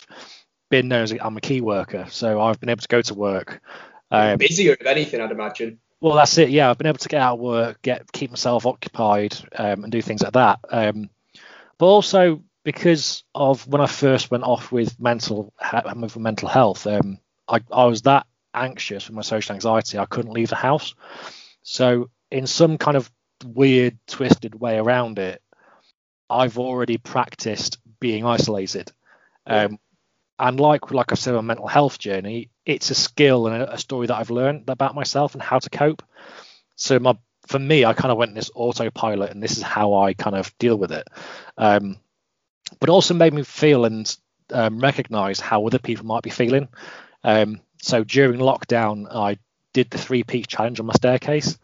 been 0.71 0.89
known 0.89 1.03
as 1.03 1.13
a, 1.13 1.25
I'm 1.25 1.37
a 1.37 1.41
key 1.41 1.61
worker. 1.61 2.07
So 2.11 2.41
I've 2.41 2.61
been 2.61 2.69
able 2.69 2.83
to 2.83 2.89
go 2.89 3.03
to 3.03 3.15
work. 3.15 3.63
Um, 4.11 4.39
busier 4.39 4.77
than 4.77 4.89
anything, 4.89 5.21
I'd 5.21 5.31
imagine. 5.31 5.79
Well, 6.01 6.15
that's 6.15 6.37
it. 6.39 6.51
Yeah, 6.51 6.71
I've 6.71 6.79
been 6.79 6.87
able 6.87 6.99
to 6.99 7.09
get 7.09 7.23
out 7.23 7.35
of 7.35 7.41
work, 7.41 7.81
get 7.83 8.11
keep 8.13 8.31
myself 8.31 8.67
occupied, 8.67 9.37
um, 9.57 9.85
and 9.85 9.93
do 9.93 10.03
things 10.03 10.23
like 10.23 10.35
that. 10.35 10.61
Um, 10.71 11.09
but 11.79 11.87
also 11.87 12.43
because 12.65 13.25
of 13.35 13.67
when 13.67 13.81
I 13.81 13.87
first 13.87 14.31
went 14.31 14.45
off 14.45 14.73
with 14.73 14.99
mental 15.01 15.53
with 15.97 16.17
mental 16.17 16.49
health, 16.49 16.87
um, 16.87 17.19
I, 17.49 17.61
I 17.73 17.85
was 17.87 18.03
that 18.03 18.27
anxious 18.55 19.09
with 19.09 19.17
my 19.17 19.23
social 19.23 19.55
anxiety, 19.55 19.99
I 19.99 20.07
couldn't 20.07 20.33
leave 20.33 20.49
the 20.49 20.57
house. 20.57 20.95
So 21.63 22.11
in 22.31 22.47
some 22.47 22.79
kind 22.79 22.97
of 22.97 23.11
weird, 23.45 23.99
twisted 24.07 24.55
way 24.55 24.79
around 24.79 25.19
it, 25.19 25.43
I've 26.29 26.59
already 26.59 26.99
practiced 26.99 27.79
being 28.01 28.25
isolated. 28.25 28.93
Um, 29.47 29.79
and 30.39 30.59
like 30.59 30.91
like 30.91 31.13
I 31.13 31.15
said, 31.15 31.35
on 31.35 31.47
mental 31.47 31.69
health 31.69 31.99
journey, 31.99 32.51
it's 32.67 32.91
a 32.91 32.95
skill 32.95 33.47
and 33.47 33.63
a, 33.63 33.75
a, 33.75 33.79
story 33.79 34.07
that 34.07 34.17
I've 34.17 34.31
learned 34.31 34.69
about 34.69 34.95
myself 34.95 35.35
and 35.35 35.43
how 35.43 35.59
to 35.59 35.71
cope. 35.71 36.03
So 36.77 36.99
my 36.99 37.17
for 37.47 37.59
me, 37.59 37.85
I 37.85 37.93
kind 37.93 38.11
of 38.11 38.19
went 38.19 38.31
in 38.31 38.35
this 38.35 38.51
autopilot, 38.55 39.31
and 39.31 39.43
this 39.43 39.57
is 39.57 39.63
how 39.63 39.95
I 39.95 40.15
kind 40.15 40.35
of 40.35 40.57
deal 40.59 40.77
with 40.77 40.93
it. 40.93 41.07
Um, 41.59 41.99
but 42.81 42.89
also 42.89 43.15
made 43.15 43.35
me 43.35 43.43
feel 43.43 43.85
and 43.85 44.17
um, 44.51 44.79
recognize 44.79 45.41
how 45.41 45.67
other 45.67 45.79
people 45.79 46.07
might 46.07 46.23
be 46.23 46.31
feeling. 46.31 46.69
Um, 47.23 47.61
so 47.81 48.03
during 48.03 48.41
lockdown, 48.41 49.07
I 49.15 49.39
did 49.73 49.91
the 49.91 49.99
three 49.99 50.25
peak 50.25 50.47
challenge 50.47 50.81
on 50.81 50.87
my 50.87 50.95
staircase. 50.95 51.59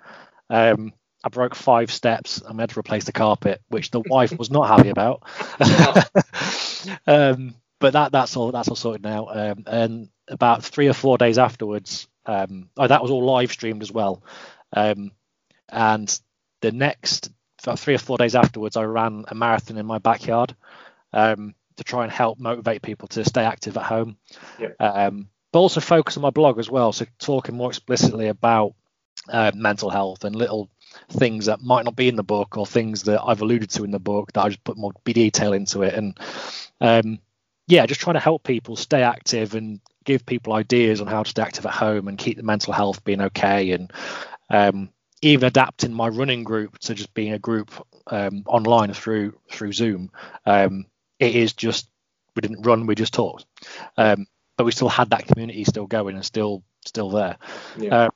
Um, 0.50 0.92
I 1.22 1.28
broke 1.28 1.54
five 1.54 1.90
steps. 1.90 2.42
I 2.42 2.54
had 2.54 2.70
to 2.70 2.78
replace 2.78 3.04
the 3.04 3.12
carpet, 3.12 3.60
which 3.68 3.90
the 3.90 4.00
wife 4.00 4.36
was 4.38 4.50
not 4.50 4.68
happy 4.68 4.88
about. 4.88 5.22
um, 7.06 7.54
but 7.78 7.92
that 7.94 8.12
that's 8.12 8.36
all 8.36 8.52
that's 8.52 8.68
all 8.68 8.76
sorted 8.76 9.02
now. 9.02 9.28
Um, 9.28 9.64
and 9.66 10.08
about 10.28 10.64
three 10.64 10.88
or 10.88 10.92
four 10.92 11.18
days 11.18 11.38
afterwards, 11.38 12.08
um, 12.26 12.68
oh, 12.76 12.86
that 12.86 13.02
was 13.02 13.10
all 13.10 13.24
live 13.24 13.52
streamed 13.52 13.82
as 13.82 13.92
well. 13.92 14.22
Um, 14.72 15.12
and 15.68 16.20
the 16.60 16.72
next 16.72 17.30
three 17.76 17.94
or 17.94 17.98
four 17.98 18.18
days 18.18 18.34
afterwards, 18.34 18.76
I 18.76 18.84
ran 18.84 19.24
a 19.28 19.34
marathon 19.34 19.76
in 19.76 19.86
my 19.86 19.98
backyard 19.98 20.54
um, 21.12 21.54
to 21.76 21.84
try 21.84 22.04
and 22.04 22.12
help 22.12 22.38
motivate 22.38 22.82
people 22.82 23.08
to 23.08 23.24
stay 23.24 23.44
active 23.44 23.76
at 23.76 23.84
home. 23.84 24.16
Um, 24.78 25.28
but 25.52 25.58
also 25.58 25.80
focus 25.80 26.16
on 26.16 26.22
my 26.22 26.30
blog 26.30 26.58
as 26.58 26.70
well, 26.70 26.92
so 26.92 27.06
talking 27.18 27.56
more 27.56 27.70
explicitly 27.70 28.28
about 28.28 28.74
uh, 29.28 29.52
mental 29.54 29.90
health 29.90 30.24
and 30.24 30.34
little 30.36 30.70
things 31.08 31.46
that 31.46 31.62
might 31.62 31.84
not 31.84 31.96
be 31.96 32.08
in 32.08 32.16
the 32.16 32.22
book 32.22 32.56
or 32.56 32.66
things 32.66 33.04
that 33.04 33.22
I've 33.22 33.42
alluded 33.42 33.70
to 33.70 33.84
in 33.84 33.90
the 33.90 33.98
book 33.98 34.32
that 34.32 34.44
I 34.44 34.48
just 34.48 34.64
put 34.64 34.76
more 34.76 34.92
detail 35.04 35.52
into 35.52 35.82
it. 35.82 35.94
And 35.94 36.18
um, 36.80 37.18
yeah, 37.66 37.86
just 37.86 38.00
trying 38.00 38.14
to 38.14 38.20
help 38.20 38.42
people 38.42 38.76
stay 38.76 39.02
active 39.02 39.54
and 39.54 39.80
give 40.04 40.26
people 40.26 40.52
ideas 40.52 41.00
on 41.00 41.06
how 41.06 41.22
to 41.22 41.30
stay 41.30 41.42
active 41.42 41.66
at 41.66 41.72
home 41.72 42.08
and 42.08 42.18
keep 42.18 42.36
the 42.36 42.42
mental 42.42 42.72
health 42.72 43.04
being 43.04 43.20
okay. 43.20 43.70
And 43.72 43.92
um, 44.48 44.90
even 45.22 45.46
adapting 45.46 45.92
my 45.92 46.08
running 46.08 46.44
group 46.44 46.78
to 46.78 46.94
just 46.94 47.12
being 47.14 47.32
a 47.32 47.38
group 47.38 47.70
um, 48.06 48.42
online 48.46 48.92
through 48.92 49.38
through 49.50 49.72
Zoom. 49.72 50.10
Um, 50.46 50.86
it 51.18 51.34
is 51.34 51.52
just 51.52 51.88
we 52.34 52.40
didn't 52.40 52.62
run, 52.62 52.86
we 52.86 52.94
just 52.94 53.14
talked, 53.14 53.44
um, 53.96 54.26
but 54.56 54.64
we 54.64 54.72
still 54.72 54.88
had 54.88 55.10
that 55.10 55.26
community 55.26 55.64
still 55.64 55.86
going 55.86 56.14
and 56.16 56.24
still 56.24 56.62
still 56.84 57.10
there. 57.10 57.36
Yeah. 57.76 57.94
Uh, 57.94 58.08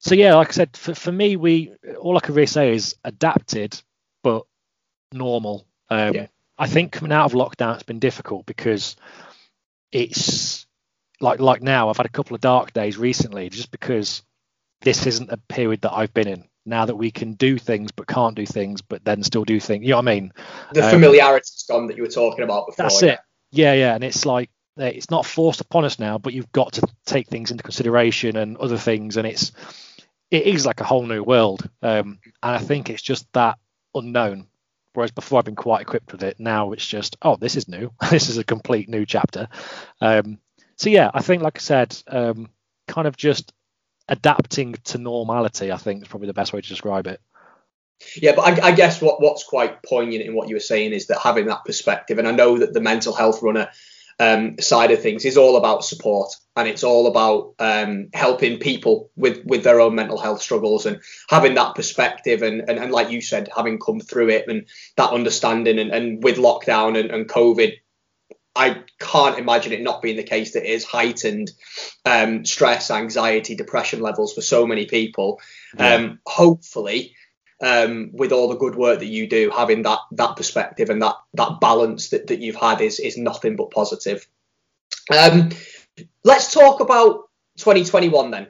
so 0.00 0.14
yeah, 0.14 0.34
like 0.34 0.48
I 0.48 0.52
said, 0.52 0.76
for, 0.76 0.94
for 0.94 1.12
me, 1.12 1.36
we 1.36 1.72
all 2.00 2.16
I 2.16 2.20
can 2.20 2.34
really 2.34 2.46
say 2.46 2.74
is 2.74 2.96
adapted, 3.04 3.80
but 4.22 4.44
normal. 5.12 5.66
Um, 5.90 6.14
yeah. 6.14 6.26
I 6.58 6.66
think 6.66 6.92
coming 6.92 7.12
out 7.12 7.26
of 7.26 7.32
lockdown, 7.32 7.74
it's 7.74 7.82
been 7.82 7.98
difficult 7.98 8.46
because 8.46 8.96
it's 9.92 10.66
like 11.20 11.40
like 11.40 11.62
now. 11.62 11.88
I've 11.88 11.96
had 11.96 12.06
a 12.06 12.10
couple 12.10 12.34
of 12.34 12.40
dark 12.40 12.72
days 12.72 12.96
recently, 12.96 13.48
just 13.48 13.70
because 13.70 14.22
this 14.82 15.06
isn't 15.06 15.32
a 15.32 15.36
period 15.36 15.82
that 15.82 15.92
I've 15.92 16.14
been 16.14 16.28
in. 16.28 16.44
Now 16.64 16.84
that 16.84 16.96
we 16.96 17.10
can 17.10 17.32
do 17.32 17.56
things 17.56 17.92
but 17.92 18.06
can't 18.06 18.36
do 18.36 18.44
things, 18.44 18.82
but 18.82 19.04
then 19.04 19.22
still 19.22 19.44
do 19.44 19.58
things. 19.58 19.84
You 19.84 19.90
know 19.90 19.96
what 19.96 20.08
I 20.08 20.14
mean? 20.14 20.32
The 20.74 20.84
um, 20.84 20.90
familiarity's 20.90 21.64
gone 21.68 21.86
that 21.86 21.96
you 21.96 22.02
were 22.02 22.10
talking 22.10 22.44
about 22.44 22.66
before. 22.66 22.84
That's 22.84 23.02
yeah. 23.02 23.12
it. 23.12 23.20
Yeah, 23.50 23.72
yeah, 23.72 23.94
and 23.94 24.04
it's 24.04 24.26
like 24.26 24.50
it's 24.76 25.10
not 25.10 25.26
forced 25.26 25.60
upon 25.60 25.84
us 25.84 25.98
now, 25.98 26.18
but 26.18 26.34
you've 26.34 26.52
got 26.52 26.74
to 26.74 26.86
take 27.06 27.28
things 27.28 27.50
into 27.50 27.64
consideration 27.64 28.36
and 28.36 28.56
other 28.58 28.76
things, 28.76 29.16
and 29.16 29.26
it's 29.26 29.52
it 30.30 30.44
is 30.44 30.66
like 30.66 30.80
a 30.80 30.84
whole 30.84 31.06
new 31.06 31.22
world, 31.22 31.68
um, 31.82 32.18
and 32.42 32.56
I 32.56 32.58
think 32.58 32.90
it's 32.90 33.02
just 33.02 33.30
that 33.32 33.58
unknown. 33.94 34.46
Whereas 34.94 35.10
before 35.10 35.38
I've 35.38 35.44
been 35.44 35.54
quite 35.54 35.82
equipped 35.82 36.12
with 36.12 36.24
it. 36.24 36.40
Now 36.40 36.72
it's 36.72 36.86
just, 36.86 37.16
oh, 37.22 37.36
this 37.36 37.56
is 37.56 37.68
new. 37.68 37.92
this 38.10 38.28
is 38.28 38.38
a 38.38 38.44
complete 38.44 38.88
new 38.88 39.06
chapter. 39.06 39.48
Um, 40.00 40.38
so 40.76 40.90
yeah, 40.90 41.10
I 41.14 41.22
think, 41.22 41.42
like 41.42 41.58
I 41.58 41.60
said, 41.60 41.96
um, 42.08 42.50
kind 42.88 43.06
of 43.06 43.16
just 43.16 43.52
adapting 44.08 44.74
to 44.84 44.98
normality. 44.98 45.70
I 45.70 45.76
think 45.76 46.02
is 46.02 46.08
probably 46.08 46.26
the 46.26 46.34
best 46.34 46.52
way 46.52 46.60
to 46.60 46.68
describe 46.68 47.06
it. 47.06 47.20
Yeah, 48.16 48.34
but 48.34 48.42
I, 48.42 48.68
I, 48.68 48.72
guess 48.72 49.02
what 49.02 49.20
what's 49.20 49.42
quite 49.42 49.82
poignant 49.82 50.22
in 50.22 50.34
what 50.34 50.48
you 50.48 50.54
were 50.54 50.60
saying 50.60 50.92
is 50.92 51.08
that 51.08 51.18
having 51.18 51.46
that 51.46 51.64
perspective, 51.64 52.18
and 52.18 52.28
I 52.28 52.32
know 52.32 52.58
that 52.58 52.72
the 52.72 52.80
mental 52.80 53.12
health 53.12 53.42
runner 53.42 53.70
um, 54.18 54.58
side 54.58 54.90
of 54.90 55.00
things 55.00 55.24
is 55.24 55.36
all 55.36 55.56
about 55.56 55.84
support, 55.84 56.34
and 56.56 56.66
it's 56.66 56.82
all 56.82 57.06
about 57.06 57.54
um, 57.58 58.08
helping 58.12 58.58
people 58.58 59.10
with 59.16 59.44
with 59.44 59.62
their 59.62 59.80
own 59.80 59.94
mental 59.94 60.18
health 60.18 60.42
struggles, 60.42 60.86
and 60.86 61.00
having 61.28 61.54
that 61.54 61.74
perspective, 61.74 62.42
and 62.42 62.68
and, 62.68 62.78
and 62.78 62.92
like 62.92 63.10
you 63.10 63.20
said, 63.20 63.48
having 63.54 63.78
come 63.78 64.00
through 64.00 64.30
it, 64.30 64.48
and 64.48 64.66
that 64.96 65.12
understanding, 65.12 65.78
and, 65.78 65.90
and 65.90 66.22
with 66.22 66.36
lockdown 66.36 66.98
and, 66.98 67.10
and 67.10 67.28
COVID. 67.28 67.74
I 68.56 68.82
can't 68.98 69.38
imagine 69.38 69.72
it 69.72 69.82
not 69.82 70.02
being 70.02 70.16
the 70.16 70.24
case 70.24 70.54
that 70.54 70.64
it 70.64 70.70
is 70.70 70.82
heightened 70.82 71.52
um, 72.04 72.44
stress, 72.44 72.90
anxiety, 72.90 73.54
depression 73.54 74.00
levels 74.00 74.34
for 74.34 74.40
so 74.40 74.66
many 74.66 74.86
people. 74.86 75.40
Yeah. 75.78 75.94
Um, 75.94 76.18
hopefully, 76.26 77.14
um, 77.60 78.10
with 78.12 78.32
all 78.32 78.48
the 78.48 78.56
good 78.56 78.74
work 78.74 79.00
that 79.00 79.06
you 79.06 79.28
do, 79.28 79.50
having 79.50 79.82
that 79.82 79.98
that 80.12 80.36
perspective 80.36 80.90
and 80.90 81.02
that 81.02 81.16
that 81.34 81.60
balance 81.60 82.10
that, 82.10 82.28
that 82.28 82.40
you've 82.40 82.56
had 82.56 82.80
is 82.80 83.00
is 83.00 83.16
nothing 83.16 83.56
but 83.56 83.70
positive. 83.70 84.26
Um, 85.12 85.50
let's 86.24 86.52
talk 86.52 86.80
about 86.80 87.28
2021 87.58 88.30
then. 88.30 88.48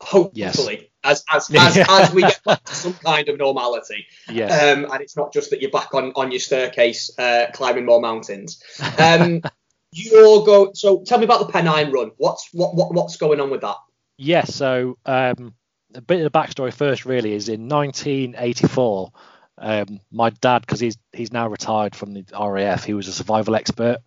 Hopefully, 0.00 0.90
yes. 1.04 1.24
as 1.30 1.50
as 1.50 1.50
as, 1.78 1.86
as 1.88 2.12
we 2.12 2.22
get 2.22 2.42
back 2.44 2.64
to 2.64 2.74
some 2.74 2.94
kind 2.94 3.28
of 3.28 3.38
normality. 3.38 4.06
Yes. 4.30 4.50
Um, 4.50 4.90
and 4.90 5.00
it's 5.00 5.16
not 5.16 5.32
just 5.32 5.50
that 5.50 5.60
you're 5.60 5.70
back 5.70 5.94
on 5.94 6.12
on 6.16 6.30
your 6.30 6.40
staircase 6.40 7.10
uh, 7.18 7.46
climbing 7.52 7.86
more 7.86 8.00
mountains. 8.00 8.62
Um, 8.98 9.42
you 9.92 10.24
all 10.24 10.44
go. 10.44 10.72
So 10.72 11.02
tell 11.02 11.18
me 11.18 11.24
about 11.24 11.46
the 11.46 11.52
Pennine 11.52 11.92
Run. 11.92 12.12
What's 12.16 12.48
what, 12.52 12.74
what 12.74 12.94
what's 12.94 13.16
going 13.16 13.40
on 13.40 13.50
with 13.50 13.60
that? 13.60 13.76
Yes. 14.16 14.26
Yeah, 14.26 14.44
so 14.44 14.98
um, 15.06 15.54
a 15.94 16.00
bit 16.00 16.24
of 16.24 16.32
the 16.32 16.38
backstory 16.38 16.72
first 16.72 17.04
really 17.04 17.32
is 17.32 17.48
in 17.48 17.68
1984 17.68 19.12
um, 19.58 20.00
my 20.10 20.30
dad 20.30 20.60
because 20.60 20.80
he's 20.80 20.96
he's 21.12 21.32
now 21.32 21.48
retired 21.48 21.94
from 21.94 22.14
the 22.14 22.24
RAF 22.38 22.84
he 22.84 22.94
was 22.94 23.08
a 23.08 23.12
survival 23.12 23.54
expert 23.54 23.98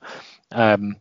um, 0.52 0.96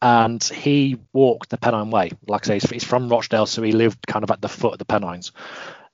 and 0.00 0.42
he 0.42 0.98
walked 1.14 1.48
the 1.48 1.56
Pennine 1.56 1.90
Way. 1.90 2.12
Like 2.26 2.48
I 2.48 2.58
say 2.58 2.74
he's 2.74 2.84
from 2.84 3.08
Rochdale 3.08 3.46
so 3.46 3.62
he 3.62 3.72
lived 3.72 4.06
kind 4.06 4.22
of 4.22 4.30
at 4.30 4.40
the 4.40 4.48
foot 4.48 4.74
of 4.74 4.78
the 4.78 4.84
Pennines. 4.84 5.32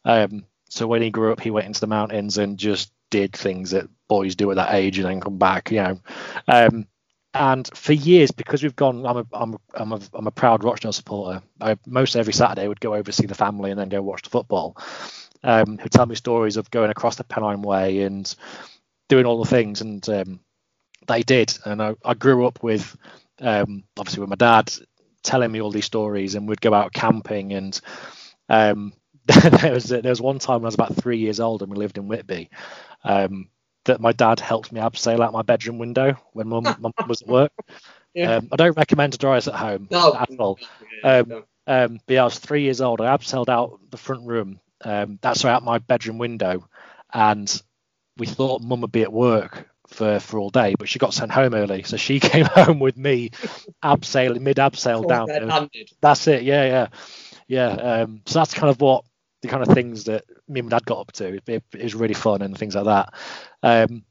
Um, 0.05 0.45
so 0.69 0.87
when 0.87 1.03
he 1.03 1.11
grew 1.11 1.33
up 1.33 1.41
he 1.41 1.51
went 1.51 1.67
into 1.67 1.81
the 1.81 1.87
mountains 1.87 2.39
and 2.39 2.59
just 2.59 2.93
did 3.11 3.33
things 3.33 3.73
that 3.73 3.89
boys 4.09 4.37
do 4.37 4.51
at 4.51 4.57
that 4.57 4.75
age 4.75 4.99
and 4.99 5.09
then 5.09 5.21
come 5.21 5.39
back 5.39 5.71
you 5.71 5.83
know. 5.83 6.01
Um, 6.47 6.87
and 7.35 7.69
for 7.77 7.93
years, 7.93 8.31
because 8.31 8.63
we've 8.63 8.77
gone, 8.77 9.07
I'm 9.07 9.19
a, 9.19 9.27
I'm 9.33 9.55
a, 9.55 9.59
I'm 9.75 9.93
a, 9.93 10.01
I'm 10.15 10.27
a 10.27 10.33
proud 10.33 10.65
Rochdale 10.65 10.93
supporter. 10.93 11.43
I 11.61 11.77
most 11.87 12.17
every 12.17 12.33
Saturday 12.33 12.67
would 12.67 12.81
go 12.81 12.95
over 12.95 13.13
see 13.13 13.27
the 13.27 13.35
family 13.35 13.71
and 13.71 13.79
then 13.79 13.89
go 13.89 14.03
watch 14.03 14.23
the 14.23 14.31
football. 14.31 14.77
Um, 15.43 15.79
who 15.79 15.89
tell 15.89 16.05
me 16.05 16.17
stories 16.17 16.59
of 16.59 16.71
going 16.71 16.91
across 16.91 17.17
the 17.17 17.25
Pennine 17.25 17.63
Way 17.63 18.03
and 18.03 18.35
doing 19.09 19.27
all 19.27 19.43
the 19.43 19.49
things, 19.49 19.81
and 19.81 20.07
um, 20.09 20.41
they 21.07 21.23
did. 21.23 21.57
And 21.65 21.83
I, 21.83 21.95
I 22.05 22.15
grew 22.15 22.47
up 22.47 22.63
with, 22.63 22.97
um, 23.41 23.85
obviously, 23.99 24.21
with 24.21 24.31
my 24.31 24.37
dad 24.37 24.73
telling 25.23 25.53
me 25.53 25.61
all 25.61 25.71
these 25.71 25.87
stories, 25.87 26.35
and 26.35 26.49
we'd 26.49 26.61
go 26.61 26.75
out 26.75 26.93
camping. 26.93 27.53
And 27.53 27.81
um, 28.49 28.93
there 29.63 29.73
was 29.73 29.85
there 29.85 30.03
was 30.05 30.21
one 30.21 30.39
time 30.39 30.57
when 30.57 30.65
I 30.67 30.69
was 30.69 30.75
about 30.75 30.97
three 30.97 31.19
years 31.19 31.41
old, 31.41 31.63
and 31.63 31.71
we 31.71 31.79
lived 31.79 31.99
in 31.99 32.09
Whitby. 32.09 32.51
That 33.91 34.01
my 34.01 34.13
dad 34.13 34.39
helped 34.39 34.71
me 34.71 34.81
abseil 34.81 35.21
out 35.21 35.33
my 35.33 35.43
bedroom 35.43 35.79
window 35.79 36.17
when 36.33 36.47
mum, 36.47 36.63
mum 36.81 36.93
was 37.09 37.23
at 37.23 37.29
work. 37.29 37.53
Yeah. 38.15 38.37
Um, 38.37 38.49
I 38.53 38.57
don't 38.57 38.77
recommend 38.77 39.15
to 39.15 39.19
dry 39.19 39.37
at 39.37 39.47
home 39.47 39.89
no, 39.91 40.15
at 40.15 40.31
all. 40.39 40.61
Um, 41.03 41.29
no. 41.29 41.45
um, 41.67 41.99
but 42.07 42.15
yeah, 42.15 42.23
I 42.23 42.25
was 42.25 42.39
three 42.39 42.63
years 42.63 42.81
old. 42.81 43.01
I 43.01 43.17
abseiled 43.17 43.49
out 43.49 43.81
the 43.91 43.97
front 43.97 44.27
room. 44.27 44.61
Um, 44.83 45.19
that's 45.21 45.45
right 45.45 45.53
out 45.53 45.65
my 45.65 45.79
bedroom 45.79 46.19
window, 46.19 46.69
and 47.13 47.63
we 48.17 48.27
thought 48.27 48.63
mum 48.63 48.81
would 48.83 48.93
be 48.93 49.03
at 49.03 49.13
work 49.13 49.69
for, 49.89 50.21
for 50.21 50.39
all 50.39 50.51
day, 50.51 50.75
but 50.79 50.89
she 50.89 51.01
got 51.01 51.13
sent 51.13 51.33
home 51.33 51.53
early, 51.53 51.83
so 51.83 51.97
she 51.97 52.21
came 52.21 52.47
home 52.47 52.79
with 52.79 52.97
me, 52.97 53.31
abseiling 53.83 54.43
mid 54.43 54.59
abseil 54.59 55.07
down. 55.07 55.29
That's 56.01 56.29
it. 56.29 56.43
Yeah, 56.43 56.65
yeah, 56.65 56.87
yeah. 57.49 57.69
Um, 57.69 58.23
so 58.27 58.39
that's 58.39 58.55
kind 58.55 58.71
of 58.71 58.81
what 58.81 59.05
the 59.43 59.49
kind 59.49 59.63
of 59.63 59.75
things 59.75 60.05
that 60.05 60.25
me 60.49 60.61
and 60.61 60.69
my 60.69 60.77
dad 60.77 60.85
got 60.85 61.01
up 61.01 61.13
to. 61.13 61.41
It, 61.47 61.65
it 61.73 61.83
was 61.83 61.95
really 61.95 62.15
fun 62.15 62.43
and 62.43 62.57
things 62.57 62.75
like 62.75 62.85
that. 62.85 63.15
Um, 63.63 64.05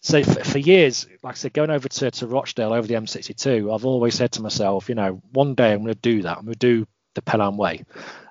so 0.00 0.22
for, 0.24 0.42
for, 0.42 0.58
years, 0.58 1.06
like 1.22 1.34
I 1.34 1.38
said, 1.38 1.52
going 1.52 1.70
over 1.70 1.88
to, 1.88 2.10
to 2.10 2.26
Rochdale 2.26 2.72
over 2.72 2.86
the 2.86 2.94
M62, 2.94 3.72
I've 3.72 3.84
always 3.84 4.14
said 4.14 4.32
to 4.32 4.42
myself, 4.42 4.88
you 4.88 4.96
know, 4.96 5.22
one 5.32 5.54
day 5.54 5.72
I'm 5.72 5.82
going 5.82 5.94
to 5.94 6.00
do 6.00 6.22
that. 6.22 6.38
I'm 6.38 6.44
going 6.44 6.54
to 6.54 6.58
do 6.58 6.86
the 7.14 7.22
Pennine 7.22 7.56
Way. 7.56 7.84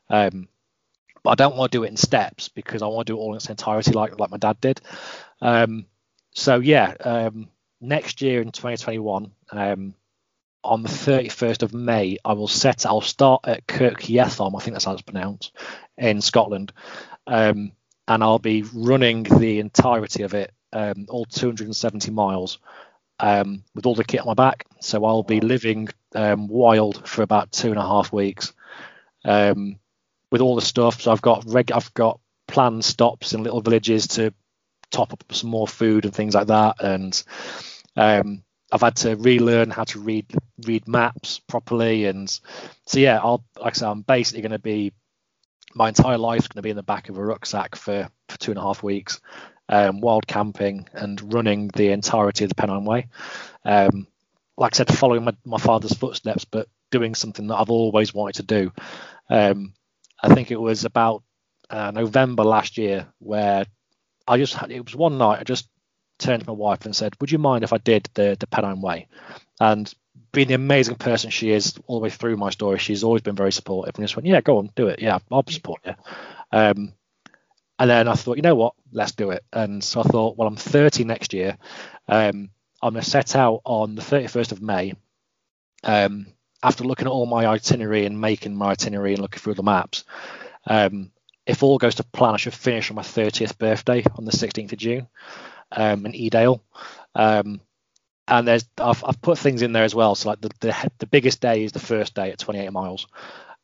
Um, 0.10 0.49
but 1.24 1.32
I 1.32 1.36
don't 1.36 1.56
want 1.56 1.72
to 1.72 1.78
do 1.78 1.84
it 1.84 1.89
in 1.89 1.97
steps 1.97 2.49
because 2.49 2.82
I 2.82 2.88
want 2.88 3.08
to 3.08 3.14
do 3.14 3.18
it 3.18 3.22
all 3.22 3.32
in 3.32 3.38
its 3.38 3.49
entirety, 3.49 3.91
like 3.91 4.20
like 4.20 4.32
my 4.32 4.38
dad 4.38 4.60
did. 4.60 4.82
Um, 5.39 5.86
so 6.34 6.60
yeah, 6.60 6.95
um, 7.02 7.49
next 7.80 8.22
year 8.22 8.41
in 8.41 8.52
2021, 8.52 9.32
um, 9.52 9.93
on 10.64 10.84
the 10.84 10.89
31st 10.89 11.64
of 11.64 11.74
May, 11.74 12.18
I 12.24 12.34
will 12.34 12.47
set. 12.47 12.86
I'll 12.86 13.01
start 13.01 13.41
at 13.45 13.68
Kirk 13.68 14.01
Yetholm, 14.01 14.55
I 14.55 14.64
think 14.64 14.76
that's 14.76 14.86
how 14.86 14.93
it's 14.93 15.01
pronounced, 15.01 15.55
in 15.97 16.22
Scotland, 16.22 16.72
um, 17.28 17.72
and 18.07 18.24
I'll 18.24 18.39
be 18.39 18.64
running 18.74 19.24
the 19.24 19.59
entirety 19.59 20.24
of 20.24 20.34
it, 20.34 20.51
um, 20.74 21.05
all 21.09 21.26
270 21.26 22.12
miles, 22.12 22.59
um, 23.20 23.64
with 23.76 23.86
all 23.86 23.95
the 23.95 24.03
kit 24.03 24.22
on 24.22 24.28
my 24.28 24.34
back. 24.34 24.66
So 24.82 25.05
I'll 25.05 25.24
be 25.24 25.41
living 25.41 25.89
um, 26.16 26.47
wild 26.47 27.07
for 27.07 27.22
about 27.22 27.51
two 27.51 27.70
and 27.70 27.80
a 27.80 27.82
half 27.82 28.12
weeks, 28.12 28.53
um, 29.26 29.78
with 30.32 30.41
all 30.41 30.55
the 30.55 30.62
stuff. 30.62 31.01
So 31.01 31.12
I've 31.12 31.22
got 31.22 31.43
reg- 31.47 31.72
I've 31.72 31.93
got 31.93 32.20
planned 32.47 32.84
stops 32.86 33.34
in 33.34 33.43
little 33.43 33.62
villages 33.62 34.07
to 34.07 34.34
top 34.91 35.14
up 35.14 35.24
some 35.32 35.49
more 35.49 35.68
food 35.68 36.05
and 36.05 36.14
things 36.14 36.36
like 36.36 36.47
that, 36.47 36.84
and 36.84 37.24
um, 37.95 38.43
I've 38.72 38.82
had 38.82 38.96
to 38.98 39.16
relearn 39.16 39.70
how 39.70 39.84
to 39.86 40.00
read 40.00 40.26
read 40.66 40.88
maps 40.88 41.40
properly, 41.40 42.06
and 42.06 42.30
so 42.86 43.00
yeah, 43.00 43.20
I'll 43.22 43.44
like 43.60 43.76
I 43.76 43.78
said, 43.78 43.90
I'm 43.90 44.02
basically 44.02 44.42
going 44.42 44.52
to 44.52 44.60
be 44.60 44.94
my 45.76 45.90
entire 45.90 46.18
life's 46.18 46.48
going 46.48 46.58
to 46.58 46.62
be 46.62 46.70
in 46.70 46.76
the 46.76 46.84
back 46.84 47.10
of 47.10 47.18
a 47.18 47.24
rucksack 47.24 47.76
for, 47.76 48.10
for 48.30 48.40
two 48.40 48.52
and 48.52 48.58
a 48.58 48.62
half 48.62 48.84
weeks, 48.84 49.22
um, 49.70 50.02
wild 50.02 50.28
camping 50.28 50.88
and 50.94 51.34
running 51.34 51.70
the 51.70 51.90
entirety 51.92 52.44
of 52.44 52.50
the 52.50 52.56
Pennine 52.56 52.86
Way. 52.86 53.08
Um, 53.64 54.08
like 54.58 54.74
I 54.76 54.78
said, 54.78 54.96
following 54.96 55.24
my, 55.24 55.36
my 55.46 55.58
father's 55.58 55.94
footsteps, 55.94 56.46
but 56.46 56.68
doing 56.92 57.16
something 57.16 57.48
that 57.48 57.56
I've 57.56 57.70
always 57.70 58.14
wanted 58.14 58.36
to 58.36 58.44
do. 58.44 58.72
Um, 59.30 59.74
I 60.22 60.34
think 60.34 60.52
it 60.52 60.60
was 60.60 60.86
about 60.86 61.24
uh, 61.70 61.92
November 61.92 62.44
last 62.44 62.78
year 62.78 63.08
where 63.20 63.66
I 64.28 64.38
just 64.38 64.54
had, 64.54 64.72
it 64.72 64.84
was 64.84 64.96
one 64.96 65.18
night 65.18 65.40
I 65.40 65.44
just 65.44 65.68
turned 66.22 66.42
to 66.44 66.50
my 66.50 66.54
wife 66.54 66.86
and 66.86 66.96
said, 66.96 67.16
"Would 67.20 67.32
you 67.32 67.38
mind 67.38 67.64
if 67.64 67.74
I 67.74 67.78
did 67.78 68.10
the 68.14 68.38
the 68.40 68.48
Pennine 68.48 68.82
Way?" 68.82 69.08
And 69.60 69.94
being 70.32 70.48
the 70.48 70.54
amazing 70.54 70.96
person 70.96 71.30
she 71.30 71.52
is 71.52 71.78
all 71.88 72.00
the 72.00 72.04
way 72.04 72.10
through 72.10 72.38
my 72.38 72.50
story, 72.50 72.80
she's 72.80 73.04
always 73.04 73.22
been 73.22 73.36
very 73.36 73.52
supportive 73.52 73.96
and 73.96 74.04
just 74.04 74.16
went, 74.16 74.26
Yeah, 74.26 74.42
go 74.42 74.58
on, 74.58 74.70
do 74.76 74.88
it. 74.88 75.02
Yeah, 75.02 75.20
I'll 75.32 75.46
support 75.48 75.82
you. 75.86 75.94
Um, 76.52 76.94
and 77.78 77.90
then 77.90 78.08
I 78.08 78.14
thought, 78.14 78.38
you 78.38 78.44
know 78.44 78.56
what, 78.56 78.76
let's 78.92 79.14
do 79.14 79.32
it. 79.32 79.44
And 79.52 79.84
so 79.84 80.02
I 80.02 80.04
thought, 80.04 80.38
well, 80.38 80.48
I'm 80.48 80.56
30 80.56 81.04
next 81.04 81.34
year. 81.34 81.58
Um, 82.08 82.52
I'm 82.82 82.94
going 82.94 83.04
to 83.04 83.10
set 83.10 83.36
out 83.36 83.62
on 83.66 83.96
the 83.96 84.02
31st 84.02 84.52
of 84.52 84.62
May. 84.62 84.94
Um, 85.84 86.28
after 86.64 86.84
looking 86.84 87.08
at 87.08 87.12
all 87.12 87.26
my 87.26 87.48
itinerary 87.48 88.06
and 88.06 88.22
making 88.22 88.56
my 88.56 88.72
itinerary 88.72 89.14
and 89.14 89.22
looking 89.22 89.40
through 89.40 89.56
the 89.56 89.64
maps, 89.64 90.04
um, 90.68 91.12
if 91.48 91.64
all 91.64 91.80
goes 91.80 91.96
to 91.96 92.04
plan, 92.04 92.36
I 92.36 92.38
should 92.38 92.54
finish 92.54 92.92
on 92.92 92.96
my 92.96 93.02
30th 93.02 93.58
birthday 93.58 94.04
on 94.16 94.26
the 94.26 94.32
16th 94.32 94.72
of 94.72 94.78
June 94.78 95.08
um, 95.72 96.06
in 96.06 96.14
Edale. 96.14 96.62
Um, 97.16 97.62
and 98.28 98.48
there's 98.48 98.66
I've, 98.78 99.04
I've 99.04 99.22
put 99.22 99.38
things 99.38 99.62
in 99.62 99.74
there 99.74 99.84
as 99.84 99.96
well. 99.96 100.16
So 100.16 100.30
like 100.30 100.42
the, 100.42 100.52
the 100.60 100.92
the 101.00 101.08
biggest 101.08 101.42
day 101.42 101.64
is 101.64 101.72
the 101.72 101.80
first 101.80 102.14
day 102.14 102.32
at 102.32 102.40
28 102.40 102.72
miles. 102.72 103.08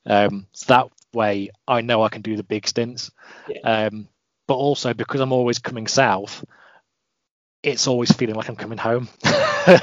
Um, 0.06 0.48
so 0.52 0.66
that 0.74 0.90
way 1.14 1.50
I 1.68 1.82
know 1.82 2.04
I 2.04 2.10
can 2.10 2.22
do 2.22 2.36
the 2.36 2.44
big 2.44 2.68
stints. 2.68 3.12
Yeah. 3.48 3.88
Um, 3.88 4.08
but 4.48 4.56
also 4.56 4.94
because 4.94 5.22
I'm 5.22 5.34
always 5.34 5.60
coming 5.60 5.88
south, 5.88 6.44
it's 7.64 7.88
always 7.88 8.12
feeling 8.12 8.36
like 8.36 8.50
I'm 8.50 8.56
coming 8.56 8.78
home. 8.78 9.10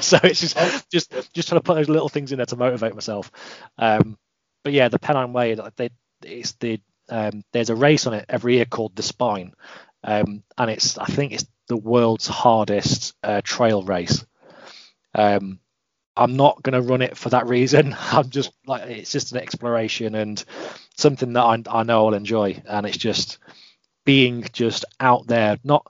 so 0.01 0.19
it's 0.23 0.41
just 0.41 0.57
oh. 0.59 0.81
just 0.91 1.13
just 1.33 1.49
trying 1.49 1.61
to 1.61 1.65
put 1.65 1.75
those 1.75 1.89
little 1.89 2.09
things 2.09 2.33
in 2.33 2.39
there 2.39 2.47
to 2.47 2.57
motivate 2.57 2.95
myself. 2.95 3.31
Um, 3.79 4.19
but 4.63 4.73
yeah, 4.73 4.89
the 4.89 4.99
Pennine 4.99 5.33
Way, 5.33 5.55
they, 5.77 5.91
it's 6.23 6.53
the 6.53 6.81
um, 7.11 7.43
there's 7.53 7.71
a 7.71 7.77
race 7.77 8.07
on 8.07 8.15
it 8.15 8.25
every 8.29 8.57
year 8.57 8.65
called 8.65 8.97
the 8.97 9.03
Spine, 9.03 9.53
um, 10.03 10.43
and 10.57 10.71
it's 10.71 10.97
I 10.97 11.07
think 11.07 11.33
it's 11.33 11.47
the 11.69 11.77
world's 11.77 12.27
hardest 12.27 13.15
uh, 13.23 13.41
trail 13.43 13.83
race. 13.83 14.25
Um, 15.15 15.61
I'm 16.17 16.37
not 16.37 16.63
going 16.63 16.81
to 16.81 16.89
run 16.89 17.03
it 17.03 17.17
for 17.17 17.31
that 17.31 17.47
reason. 17.47 17.97
I'm 18.13 18.31
just 18.31 18.53
like 18.67 18.89
it's 18.89 19.13
just 19.13 19.33
an 19.33 19.39
exploration, 19.39 20.15
and 20.15 20.43
something 20.97 21.33
that 21.33 21.43
I, 21.43 21.63
I 21.71 21.83
know 21.83 22.07
I'll 22.07 22.15
enjoy, 22.15 22.63
and 22.67 22.87
it's 22.87 22.99
just 22.99 23.39
being 24.05 24.45
just 24.53 24.85
out 25.01 25.27
there, 25.27 25.59
not 25.65 25.87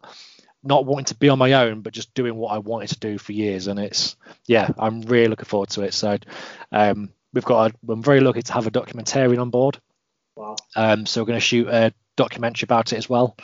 not 0.63 0.87
wanting 0.87 1.05
to 1.07 1.15
be 1.17 1.29
on 1.29 1.39
my 1.39 1.53
own, 1.53 1.83
but 1.83 1.93
just 1.93 2.15
doing 2.15 2.37
what 2.37 2.53
I 2.53 2.59
wanted 2.59 2.89
to 2.91 2.99
do 2.99 3.19
for 3.19 3.33
years. 3.33 3.67
And 3.67 3.79
it's 3.79 4.17
yeah, 4.47 4.71
I'm 4.79 5.03
really 5.03 5.29
looking 5.29 5.45
forward 5.45 5.71
to 5.71 5.83
it. 5.83 5.93
So 5.93 6.19
um, 6.73 7.11
we've 7.35 7.45
got 7.45 7.73
a, 7.73 7.93
I'm 7.93 8.03
very 8.03 8.21
lucky 8.21 8.43
to 8.43 8.53
have 8.55 8.67
a 8.67 8.71
documentarian 8.71 9.41
on 9.41 9.51
board. 9.51 9.79
Wow. 10.37 10.57
Um, 10.75 11.07
so 11.07 11.21
we're 11.21 11.27
going 11.27 11.37
to 11.37 11.45
shoot 11.45 11.69
a 11.69 11.93
documentary 12.17 12.67
about 12.67 12.93
it 12.93 12.97
as 12.97 13.09
well, 13.09 13.37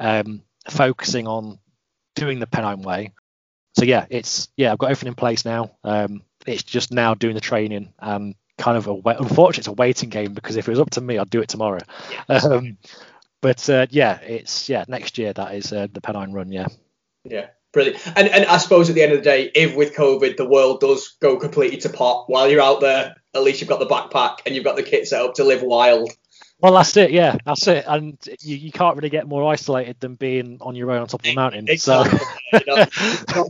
um, 0.00 0.42
focusing 0.68 1.26
on 1.26 1.58
doing 2.14 2.38
the 2.38 2.46
Pennine 2.46 2.82
Way. 2.82 3.12
So 3.76 3.84
yeah, 3.84 4.06
it's 4.08 4.48
yeah, 4.56 4.72
I've 4.72 4.78
got 4.78 4.90
everything 4.90 5.08
in 5.08 5.14
place 5.14 5.44
now. 5.44 5.72
Um, 5.82 6.22
it's 6.46 6.62
just 6.62 6.92
now 6.92 7.14
doing 7.14 7.34
the 7.34 7.40
training 7.40 7.92
and 7.98 8.34
kind 8.56 8.76
of 8.76 8.86
a 8.86 8.92
unfortunately 8.92 9.60
it's 9.60 9.68
a 9.68 9.72
waiting 9.72 10.10
game 10.10 10.32
because 10.32 10.56
if 10.56 10.68
it 10.68 10.70
was 10.70 10.80
up 10.80 10.90
to 10.90 11.00
me, 11.00 11.18
I'd 11.18 11.30
do 11.30 11.40
it 11.40 11.48
tomorrow. 11.48 11.80
Um, 12.28 12.78
but 13.40 13.68
uh, 13.68 13.86
yeah, 13.90 14.20
it's 14.20 14.70
yeah 14.70 14.84
next 14.88 15.18
year 15.18 15.32
that 15.34 15.54
is 15.54 15.70
uh, 15.70 15.86
the 15.92 16.00
Pennine 16.00 16.32
Run. 16.32 16.50
Yeah. 16.50 16.68
Yeah, 17.24 17.48
brilliant. 17.72 17.98
And 18.16 18.28
and 18.28 18.46
I 18.46 18.56
suppose 18.56 18.88
at 18.88 18.94
the 18.94 19.02
end 19.02 19.12
of 19.12 19.18
the 19.18 19.24
day, 19.24 19.50
if 19.54 19.76
with 19.76 19.94
COVID 19.94 20.38
the 20.38 20.48
world 20.48 20.80
does 20.80 21.16
go 21.20 21.36
completely 21.36 21.76
to 21.78 21.90
pot 21.90 22.24
while 22.28 22.48
you're 22.48 22.62
out 22.62 22.80
there, 22.80 23.14
at 23.34 23.42
least 23.42 23.60
you've 23.60 23.68
got 23.68 23.80
the 23.80 23.86
backpack 23.86 24.38
and 24.46 24.54
you've 24.54 24.64
got 24.64 24.76
the 24.76 24.82
kit 24.82 25.06
set 25.06 25.20
up 25.20 25.34
to 25.34 25.44
live 25.44 25.62
wild. 25.62 26.10
Well, 26.64 26.72
that's 26.72 26.96
it. 26.96 27.10
Yeah, 27.10 27.36
that's 27.44 27.68
it. 27.68 27.84
And 27.86 28.16
you, 28.40 28.56
you 28.56 28.72
can't 28.72 28.96
really 28.96 29.10
get 29.10 29.28
more 29.28 29.44
isolated 29.52 30.00
than 30.00 30.14
being 30.14 30.56
on 30.62 30.74
your 30.74 30.90
own 30.92 31.02
on 31.02 31.06
top 31.08 31.20
of 31.22 31.26
a 31.30 31.34
mountain. 31.34 31.66
Exactly. 31.68 32.18
So 32.18 32.24
You're 32.66 32.78
not, 32.78 32.90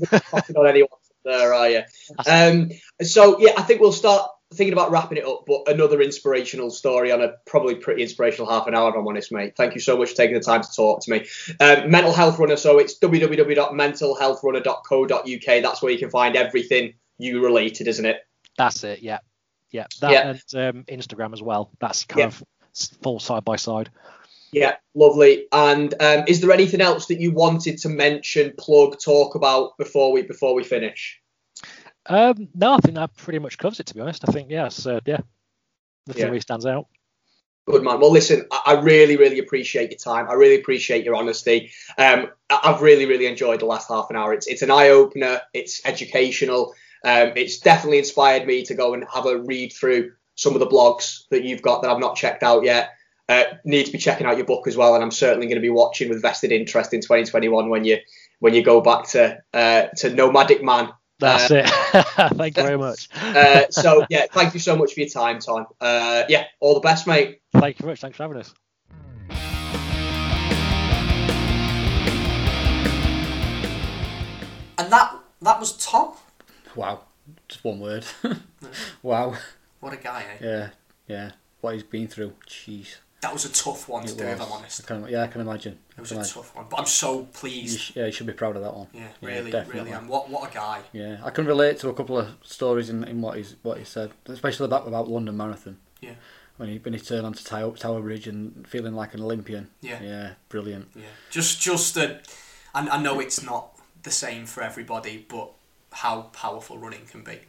you're 0.01 0.11
not 0.51 0.67
anyone 0.67 0.89
there, 1.25 1.55
are 1.55 1.71
you? 1.71 1.83
Um, 2.29 2.73
so 3.01 3.39
yeah, 3.39 3.53
I 3.57 3.63
think 3.63 3.81
we'll 3.81 3.93
start 3.93 4.29
thinking 4.53 4.73
about 4.73 4.91
wrapping 4.91 5.19
it 5.19 5.25
up. 5.25 5.45
But 5.47 5.69
another 5.69 6.03
inspirational 6.03 6.71
story 6.71 7.13
on 7.13 7.23
a 7.23 7.35
probably 7.47 7.77
pretty 7.77 8.03
inspirational 8.03 8.51
half 8.51 8.67
an 8.67 8.75
hour, 8.75 8.91
if 8.91 8.97
I'm 8.97 9.07
honest, 9.07 9.31
mate. 9.31 9.55
Thank 9.57 9.75
you 9.75 9.81
so 9.81 9.97
much 9.97 10.11
for 10.11 10.17
taking 10.17 10.35
the 10.35 10.41
time 10.43 10.63
to 10.63 10.69
talk 10.75 11.05
to 11.05 11.11
me. 11.13 11.25
Um, 11.61 11.93
Mental 11.93 12.13
Health 12.13 12.41
Runner. 12.41 12.57
So 12.57 12.81
it's 12.81 12.99
www.mentalhealthrunner.co.uk. 12.99 15.63
That's 15.63 15.83
where 15.83 15.93
you 15.93 15.99
can 15.99 16.11
find 16.11 16.35
everything 16.37 16.95
you 17.19 17.45
related, 17.45 17.87
isn't 17.89 18.05
it? 18.07 18.19
that's 18.59 18.83
it. 18.85 19.01
Yeah, 19.03 19.19
yeah. 19.71 19.87
That 20.01 20.13
Yeah. 20.13 20.35
and 20.55 20.77
um, 20.77 20.85
Instagram 20.85 21.33
as 21.33 21.43
well. 21.43 21.71
That's 21.81 22.05
kind 22.05 22.21
Yeah. 22.21 22.27
of 22.27 22.43
full 23.03 23.21
side 23.21 23.45
by 23.45 23.57
side. 23.57 23.91
Yeah, 24.53 24.77
lovely. 24.95 25.47
And 25.51 25.93
um, 26.01 26.25
is 26.29 26.41
there 26.41 26.53
anything 26.53 26.81
else 26.81 27.07
that 27.07 27.21
you 27.21 27.33
wanted 27.33 27.79
to 27.79 27.89
mention, 27.89 28.53
plug, 28.57 29.01
talk 29.01 29.35
about 29.35 29.77
before 29.79 30.13
we 30.13 30.23
before 30.23 30.55
we 30.55 30.63
finish? 30.63 31.21
Um, 32.07 32.49
no, 32.55 32.75
I 32.75 32.79
think 32.79 32.95
that 32.95 33.17
pretty 33.17 33.41
much 33.41 33.59
covers 33.59 33.81
it. 33.81 33.87
To 33.87 33.95
be 33.95 34.01
honest, 34.01 34.29
I 34.29 34.33
think 34.33 34.51
yes, 34.51 34.87
uh, 34.87 35.01
yeah, 35.07 35.19
nothing 36.07 36.21
Yeah. 36.21 36.27
really 36.27 36.41
stands 36.41 36.67
out. 36.67 36.87
Good 37.67 37.83
man. 37.83 37.99
Well, 37.99 38.13
listen, 38.13 38.47
I 38.53 38.75
really, 38.75 39.17
really 39.17 39.39
appreciate 39.39 39.91
your 39.91 39.99
time. 39.99 40.29
I 40.29 40.35
really 40.35 40.61
appreciate 40.61 41.03
your 41.05 41.15
honesty. 41.15 41.73
Um, 41.97 42.29
I've 42.51 42.83
really, 42.83 43.07
really 43.07 43.27
enjoyed 43.27 43.61
the 43.61 43.67
last 43.67 43.89
half 43.89 44.11
an 44.11 44.17
hour. 44.17 44.35
It's 44.35 44.47
it's 44.47 44.61
an 44.63 44.71
eye 44.71 44.91
opener. 44.91 45.41
It's 45.55 45.81
educational. 45.87 46.75
Um, 47.03 47.33
it's 47.37 47.59
definitely 47.59 47.99
inspired 47.99 48.47
me 48.47 48.65
to 48.67 48.75
go 48.75 48.93
and 48.95 49.05
have 49.13 49.27
a 49.27 49.39
read 49.39 49.73
through 49.73 50.13
some 50.35 50.55
of 50.55 50.61
the 50.61 50.67
blogs 50.67 51.29
that 51.31 51.45
you've 51.45 51.63
got 51.63 51.83
that 51.83 51.91
I've 51.91 52.01
not 52.01 52.17
checked 52.17 52.43
out 52.43 52.65
yet. 52.65 52.91
Uh, 53.29 53.45
need 53.65 53.87
to 53.87 53.93
be 53.93 53.99
checking 53.99 54.27
out 54.27 54.37
your 54.37 54.45
book 54.45 54.67
as 54.67 54.77
well, 54.77 54.95
and 54.95 55.03
I'm 55.03 55.11
certainly 55.11 55.47
going 55.47 55.57
to 55.57 55.63
be 55.63 55.71
watching 55.71 56.11
with 56.11 56.21
vested 56.21 56.53
interest 56.53 56.93
in 56.93 57.01
2021 57.01 57.71
when 57.71 57.85
you 57.85 57.99
when 58.41 58.53
you 58.53 58.63
go 58.63 58.83
back 58.83 59.09
to 59.09 59.39
uh, 59.55 59.83
to 59.97 60.11
Nomadic 60.11 60.63
Man. 60.63 60.91
That's 61.21 61.51
it. 61.51 61.67
Thank 62.37 62.57
you 62.57 62.63
very 62.63 62.79
much. 62.79 63.09
Uh, 63.35 63.69
so 63.71 64.07
yeah, 64.11 64.27
thank 64.31 64.55
you 64.55 64.61
so 64.61 64.77
much 64.77 64.95
for 64.95 65.01
your 65.01 65.09
time, 65.09 65.41
Tom. 65.41 65.67
Uh, 65.81 66.23
yeah, 66.29 66.45
all 66.61 66.75
the 66.75 66.81
best, 66.81 67.07
mate. 67.07 67.41
Thank 67.53 67.79
you 67.79 67.85
very 67.85 67.93
much. 67.93 68.01
Thanks 68.01 68.17
for 68.17 68.23
having 68.23 68.39
us. 68.39 68.55
And 74.79 74.93
that 74.93 75.17
that 75.43 75.61
was 75.61 75.77
Tom. 75.77 76.15
Wow, 76.77 77.01
just 77.49 77.65
one 77.65 77.81
word. 77.81 78.05
wow. 79.03 79.37
What 79.85 79.93
a 79.93 79.99
guy, 79.99 80.25
eh? 80.41 80.45
Yeah, 80.45 80.69
yeah. 81.07 81.31
What 81.61 81.75
he's 81.75 81.83
been 81.83 82.09
through. 82.09 82.33
Jeez. 82.49 82.97
That 83.21 83.35
was 83.35 83.45
a 83.45 83.53
tough 83.53 83.87
one 83.87 84.07
to 84.07 84.13
It 84.13 84.17
do, 84.17 84.25
if. 84.25 84.41
I'm 84.41 84.51
honest. 84.53 84.81
I 84.83 84.87
can, 84.87 85.09
yeah, 85.09 85.23
I 85.25 85.27
can 85.27 85.43
imagine. 85.43 85.79
It 85.97 86.01
was 86.01 86.13
a 86.13 86.15
imagine. 86.15 86.35
tough 86.35 86.57
one, 86.57 86.67
but 86.71 86.81
I'm 86.81 86.87
so 86.87 87.21
You 87.21 87.29
pleased. 87.35 87.81
sh- 87.81 87.93
yeah, 87.97 88.07
you 88.07 88.13
should 88.13 88.27
be 88.27 88.33
proud 88.33 88.57
of 88.57 88.63
that 88.63 88.75
one. 88.75 88.87
Yeah, 88.95 89.09
really, 89.21 89.51
definitely. 89.51 89.81
really 89.83 89.93
am. 89.93 90.09
What 90.09 90.31
what 90.31 90.51
a 90.51 90.55
guy. 90.55 90.81
Yeah, 90.95 91.19
I 91.23 91.29
can 91.29 91.45
relate 91.45 91.79
to 91.81 91.91
a 91.91 91.95
couple 91.95 92.17
of 92.19 92.29
stories 92.43 92.89
in, 92.89 93.05
in 93.05 93.21
what 93.21 93.37
he's 93.37 93.57
what 93.63 93.77
he 93.77 93.85
said, 93.85 94.11
especially 94.27 94.65
about 94.65 94.89
about 94.89 95.07
London 95.09 95.37
Marathon. 95.37 95.77
Yeah. 96.01 96.15
When 96.57 96.71
he 96.71 96.79
when 96.79 96.95
he 96.95 97.01
turned 97.01 97.27
onto 97.27 97.45
Tower, 97.45 97.77
Tower 97.77 98.01
Bridge 98.01 98.27
and 98.27 98.67
feeling 98.67 98.95
like 98.95 99.13
an 99.13 99.21
Olympian. 99.21 99.69
Yeah. 99.83 100.03
Yeah, 100.03 100.31
brilliant. 100.49 100.89
Yeah, 100.97 101.03
just 101.31 101.61
just 101.61 101.99
uh, 101.99 102.15
I, 102.75 102.89
I 102.89 103.03
know 103.03 103.21
it's 103.21 103.43
not 103.43 103.79
the 104.03 104.11
same 104.11 104.47
for 104.47 104.63
everybody, 104.63 105.27
but 105.29 105.51
how 105.93 106.23
powerful 106.33 106.79
running 106.79 107.05
can 107.07 107.23
be 107.23 107.41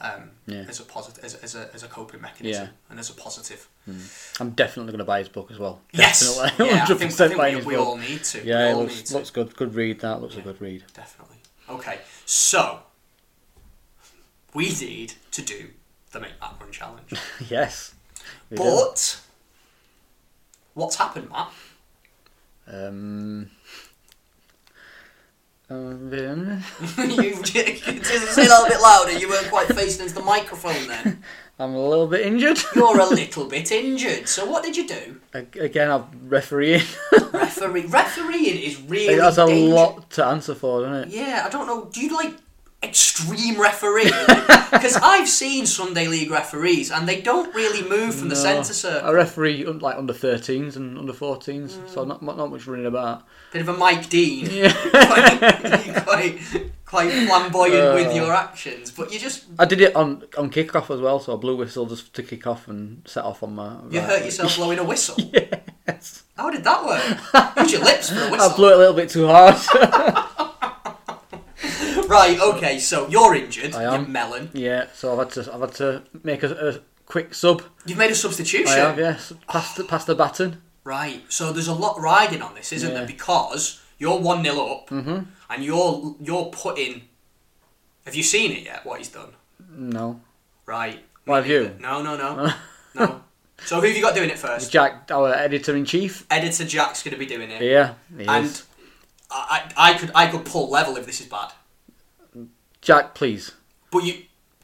um, 0.00 0.30
Yeah. 0.46 0.64
as 0.68 0.80
a 0.80 0.84
positive, 0.84 1.22
as, 1.24 1.34
as 1.36 1.54
a 1.54 1.68
as 1.74 1.82
a 1.82 1.88
coping 1.88 2.20
mechanism, 2.20 2.66
Yeah. 2.66 2.70
and 2.90 2.98
as 2.98 3.10
a 3.10 3.14
positive. 3.14 3.68
I'm 4.40 4.50
definitely 4.50 4.92
going 4.92 4.98
to 4.98 5.04
buy 5.04 5.18
his 5.18 5.28
book 5.28 5.50
as 5.50 5.58
well. 5.58 5.80
Yes, 5.92 6.20
Definitely. 6.36 6.66
yeah, 6.66 6.84
I 6.84 6.86
100% 6.86 6.98
think, 6.98 7.02
I 7.20 7.28
think 7.28 7.36
buying 7.38 7.54
we, 7.54 7.58
his 7.58 7.66
we 7.66 7.74
book. 7.76 7.86
all 7.86 7.96
need 7.96 8.22
to. 8.24 8.44
Yeah, 8.44 8.64
we 8.66 8.70
it 8.70 8.76
looks, 8.84 9.12
looks 9.12 9.30
good. 9.30 9.56
Good 9.56 9.74
read. 9.74 10.00
That 10.00 10.20
looks 10.22 10.34
Yeah. 10.34 10.40
a 10.40 10.44
good 10.44 10.60
read. 10.60 10.84
Definitely. 10.94 11.36
Okay, 11.68 11.98
so 12.24 12.80
we 14.54 14.68
need 14.70 15.14
to 15.32 15.42
do 15.42 15.70
the 16.12 16.20
Make 16.20 16.40
Matt 16.40 16.54
Run 16.60 16.70
challenge, 16.72 17.12
yes. 17.48 17.94
we 18.50 18.56
do. 18.56 18.62
but 18.64 19.20
what's 20.74 20.96
happened, 20.96 21.30
Matt? 21.30 21.50
Um. 22.66 23.50
Um, 25.70 26.10
you 26.98 27.44
say 27.44 27.78
a 27.78 28.48
little 28.48 28.66
bit 28.66 28.80
louder. 28.80 29.12
You 29.12 29.28
weren't 29.28 29.48
quite 29.48 29.68
facing 29.68 30.02
into 30.02 30.16
the 30.16 30.22
microphone 30.22 30.88
then. 30.88 31.22
I'm 31.60 31.74
a 31.74 31.88
little 31.88 32.06
bit 32.06 32.26
injured. 32.26 32.58
You're 32.74 32.98
a 32.98 33.06
little 33.06 33.44
bit 33.44 33.70
injured. 33.70 34.26
So 34.28 34.46
what 34.46 34.64
did 34.64 34.76
you 34.76 34.88
do? 34.88 35.20
Again, 35.32 35.90
I'm 35.90 36.06
refereeing. 36.28 36.82
Referee, 37.32 37.86
refereeing 37.86 38.58
is 38.58 38.80
really 38.82 39.16
That's 39.16 39.36
a 39.38 39.44
lot 39.44 40.10
to 40.12 40.24
answer 40.24 40.54
for, 40.54 40.82
isn't 40.82 40.94
it? 40.94 41.08
Yeah, 41.08 41.44
I 41.46 41.50
don't 41.50 41.66
know. 41.66 41.84
Do 41.92 42.00
you 42.00 42.16
like 42.16 42.34
extreme 42.82 43.60
refereeing? 43.60 44.12
Because 44.70 44.94
I've 45.02 45.28
seen 45.28 45.66
Sunday 45.66 46.06
League 46.06 46.30
referees 46.30 46.92
and 46.92 47.06
they 47.08 47.20
don't 47.20 47.52
really 47.56 47.86
move 47.88 48.14
from 48.14 48.28
the 48.28 48.36
centre 48.36 49.02
I 49.04 49.10
A 49.10 49.12
referee 49.12 49.64
like 49.64 49.96
under 49.98 50.12
13s 50.14 50.76
and 50.76 50.96
under 50.96 51.12
14s, 51.12 51.72
Mm. 51.72 51.88
so 51.92 52.04
not 52.04 52.22
not 52.22 52.50
much 52.50 52.66
running 52.68 52.86
about. 52.86 53.24
Bit 53.52 53.62
of 53.62 53.68
a 53.68 53.72
Mike 53.76 54.08
Dean. 54.08 54.46
Yeah. 54.48 54.72
quite, 54.90 56.04
quite, 56.06 56.38
quite 56.86 57.10
flamboyant 57.26 57.94
with 57.96 58.06
Uh. 58.12 58.14
your 58.14 58.32
actions, 58.32 58.92
but 58.92 59.12
you 59.12 59.18
just 59.18 59.44
I 59.58 59.64
did 59.64 59.80
it 59.80 59.94
on 59.96 60.22
on 60.38 60.50
kick 60.50 60.74
off 60.76 60.88
as 60.90 61.00
well, 61.00 61.18
so 61.18 61.34
I 61.34 61.36
blew 61.36 61.56
whistle 61.56 61.86
just 61.86 62.14
to 62.14 62.22
kick 62.22 62.46
off 62.46 62.68
and 62.68 63.02
set 63.06 63.24
off 63.24 63.42
on 63.42 63.56
my. 63.56 63.74
you 63.90 64.00
hurt 64.00 64.24
yourself 64.24 64.54
blowing 64.56 64.78
a 64.78 64.84
whistle. 64.84 65.16
Yes. 65.18 66.22
How 66.36 66.48
did 66.48 66.62
that 66.62 66.80
work? 66.86 67.56
Use 67.58 67.72
your 67.72 67.82
lips 67.84 68.10
for 68.10 68.20
a 68.20 68.26
I 68.26 68.30
whistle. 68.30 68.54
blew 68.56 68.68
it 68.70 68.74
a 68.76 68.78
little 68.78 68.94
bit 68.94 69.08
too 69.10 69.26
hard. 69.26 69.56
Right. 72.10 72.38
Okay. 72.40 72.78
So 72.78 73.08
you're 73.08 73.34
injured. 73.34 73.74
I 73.74 73.84
am. 73.84 73.92
You're 74.02 74.08
melon. 74.08 74.50
yeah, 74.52 74.86
so 74.92 75.12
I've 75.12 75.18
had 75.18 75.30
to 75.44 75.54
I've 75.54 75.60
had 75.60 75.74
to 75.74 76.02
make 76.24 76.42
a, 76.42 76.68
a 76.68 76.80
quick 77.06 77.34
sub. 77.34 77.62
You've 77.86 77.98
made 77.98 78.10
a 78.10 78.14
substitution. 78.14 78.68
I 78.68 78.76
have, 78.78 78.98
yes. 78.98 79.32
Pass 79.48 79.74
the, 79.74 79.84
pass 79.84 80.04
the 80.04 80.14
baton. 80.14 80.60
Right. 80.84 81.22
So 81.28 81.52
there's 81.52 81.68
a 81.68 81.74
lot 81.74 82.00
riding 82.00 82.42
on 82.42 82.54
this, 82.54 82.72
isn't 82.72 82.90
Yeah. 82.90 82.98
there? 82.98 83.06
Because 83.06 83.80
you're 83.98 84.18
one 84.18 84.42
0 84.42 84.56
up, 84.66 84.88
mm-hmm. 84.90 85.20
and 85.50 85.64
you're 85.64 86.16
you're 86.20 86.46
putting. 86.46 87.02
Have 88.06 88.14
you 88.14 88.22
seen 88.22 88.50
it 88.52 88.64
yet? 88.64 88.84
What 88.84 88.98
he's 88.98 89.08
done? 89.08 89.32
No. 89.70 90.20
Right. 90.66 91.00
What 91.26 91.36
have 91.36 91.46
you? 91.46 91.76
No, 91.78 92.02
no, 92.02 92.16
no, 92.16 92.52
no. 92.94 93.20
So 93.66 93.80
who 93.80 93.86
have 93.86 93.96
you 93.96 94.02
got 94.02 94.14
doing 94.14 94.30
it 94.30 94.38
first? 94.38 94.72
Jack, 94.72 95.10
our 95.10 95.34
editor 95.34 95.76
in 95.76 95.84
chief. 95.84 96.26
Editor 96.30 96.64
Jack's 96.64 97.02
going 97.02 97.12
to 97.12 97.18
be 97.18 97.26
doing 97.26 97.50
it, 97.50 97.60
Yeah, 97.62 97.94
he 98.16 98.24
and 98.24 98.62
I 99.30 99.70
I 99.76 99.94
could 99.94 100.10
I 100.14 100.26
could 100.28 100.44
pull 100.44 100.70
level 100.70 100.96
if 100.96 101.06
this 101.06 101.20
is 101.20 101.26
bad. 101.26 101.52
Jack, 102.80 103.14
please. 103.14 103.52
But 103.90 104.04
you. 104.04 104.12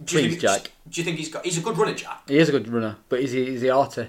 Do 0.02 0.16
you 0.16 0.28
Please, 0.28 0.28
think, 0.30 0.40
Jack. 0.42 0.70
Do 0.88 1.00
you 1.00 1.04
think 1.04 1.16
he's 1.16 1.30
got? 1.30 1.44
He's 1.44 1.56
a 1.56 1.62
good 1.62 1.78
runner, 1.78 1.94
Jack. 1.94 2.28
He 2.28 2.36
is 2.36 2.50
a 2.50 2.52
good 2.52 2.68
runner, 2.68 2.96
but 3.08 3.20
is 3.20 3.32
he 3.32 3.54
is 3.54 3.62
he 3.62 3.70
arty? 3.70 4.08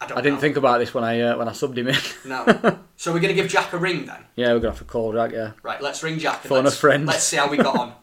I 0.00 0.06
don't. 0.06 0.18
I 0.18 0.20
didn't 0.20 0.34
know. 0.34 0.40
think 0.40 0.56
about 0.58 0.78
this 0.78 0.92
when 0.92 1.04
I 1.04 1.20
uh, 1.20 1.38
when 1.38 1.48
I 1.48 1.52
subbed 1.52 1.78
him 1.78 1.88
in. 1.88 1.96
No. 2.26 2.44
so 2.96 3.12
we're 3.14 3.20
going 3.20 3.34
to 3.34 3.42
give 3.42 3.50
Jack 3.50 3.72
a 3.72 3.78
ring 3.78 4.04
then. 4.04 4.24
yeah, 4.36 4.48
we're 4.52 4.58
gonna 4.58 4.72
have 4.72 4.78
to 4.80 4.84
call 4.84 5.14
Jack. 5.14 5.32
Yeah. 5.32 5.52
Right. 5.62 5.80
Let's 5.80 6.02
ring 6.02 6.18
Jack. 6.18 6.40
and 6.42 6.48
Phone 6.50 6.60
a 6.60 6.64
let's, 6.64 6.76
friend. 6.76 7.06
Let's 7.06 7.24
see 7.24 7.38
how 7.38 7.48
we 7.48 7.56
got 7.56 7.78
on. 7.78 7.94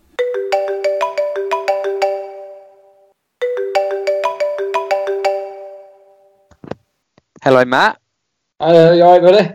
Hello, 7.43 7.63
Matt. 7.63 7.99
Uh, 8.59 8.91
you 8.95 9.01
alright, 9.03 9.21
buddy? 9.21 9.49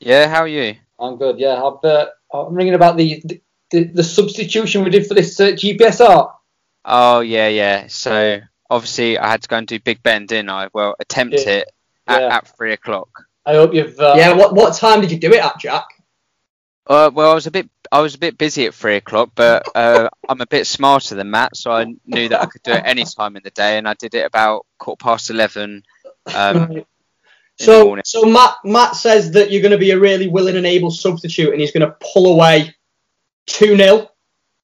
Yeah, 0.00 0.28
how 0.28 0.40
are 0.40 0.48
you? 0.48 0.74
I'm 0.98 1.16
good. 1.16 1.38
Yeah, 1.38 1.62
I've, 1.62 1.82
uh, 1.84 2.06
I'm 2.32 2.52
ringing 2.54 2.74
about 2.74 2.96
the, 2.98 3.22
the 3.24 3.40
the 3.70 4.04
substitution 4.04 4.84
we 4.84 4.90
did 4.90 5.06
for 5.06 5.14
this 5.14 5.38
uh, 5.40 5.46
GPS 5.48 6.00
art. 6.06 6.32
Oh, 6.84 7.20
yeah, 7.20 7.48
yeah. 7.48 7.86
So 7.88 8.40
obviously, 8.68 9.18
I 9.18 9.28
had 9.30 9.42
to 9.42 9.48
go 9.48 9.56
and 9.56 9.66
do 9.66 9.78
Big 9.80 10.02
Ben, 10.02 10.26
didn't 10.26 10.50
I? 10.50 10.68
Well, 10.72 10.94
attempt 11.00 11.34
Yeah. 11.34 11.52
it, 11.52 11.68
at, 12.06 12.20
Yeah. 12.20 12.36
at 12.36 12.56
three 12.56 12.72
o'clock. 12.72 13.08
I 13.46 13.54
hope 13.54 13.74
you've. 13.74 13.98
Uh, 13.98 14.14
Yeah, 14.16 14.32
what 14.34 14.54
what 14.54 14.74
time 14.76 15.00
did 15.00 15.10
you 15.10 15.18
do 15.18 15.32
it 15.32 15.42
at, 15.44 15.58
Jack? 15.58 15.84
Uh, 16.86 17.10
well, 17.12 17.30
I 17.30 17.34
was 17.34 17.46
a 17.46 17.50
bit 17.50 17.68
I 17.92 18.00
was 18.00 18.14
a 18.14 18.18
bit 18.18 18.38
busy 18.38 18.66
at 18.66 18.74
three 18.74 18.96
o'clock, 18.96 19.30
but 19.34 19.66
uh, 19.74 20.08
I'm 20.28 20.40
a 20.40 20.46
bit 20.46 20.66
smarter 20.66 21.14
than 21.14 21.30
Matt, 21.30 21.56
so 21.56 21.70
I 21.72 21.86
knew 22.06 22.28
that 22.28 22.40
I 22.40 22.46
could 22.46 22.62
do 22.62 22.72
it 22.72 22.82
any 22.84 23.04
time 23.04 23.36
in 23.36 23.42
the 23.44 23.50
day, 23.50 23.78
and 23.78 23.88
I 23.88 23.94
did 23.94 24.14
it 24.14 24.24
about 24.26 24.66
quarter 24.78 25.02
past 25.02 25.30
eleven. 25.30 25.82
Um, 26.34 26.68
Right. 26.68 26.86
So, 27.58 27.94
so 28.06 28.22
Matt 28.24 28.54
Matt 28.64 28.96
says 28.96 29.32
that 29.32 29.50
you're 29.50 29.60
going 29.60 29.72
to 29.72 29.76
be 29.78 29.90
a 29.90 29.98
really 29.98 30.28
willing 30.28 30.56
and 30.56 30.64
able 30.64 30.90
substitute, 30.90 31.50
and 31.52 31.60
he's 31.60 31.72
going 31.72 31.86
to 31.86 31.94
pull 32.12 32.32
away 32.32 32.74
two 33.46 33.76
0 33.76 34.08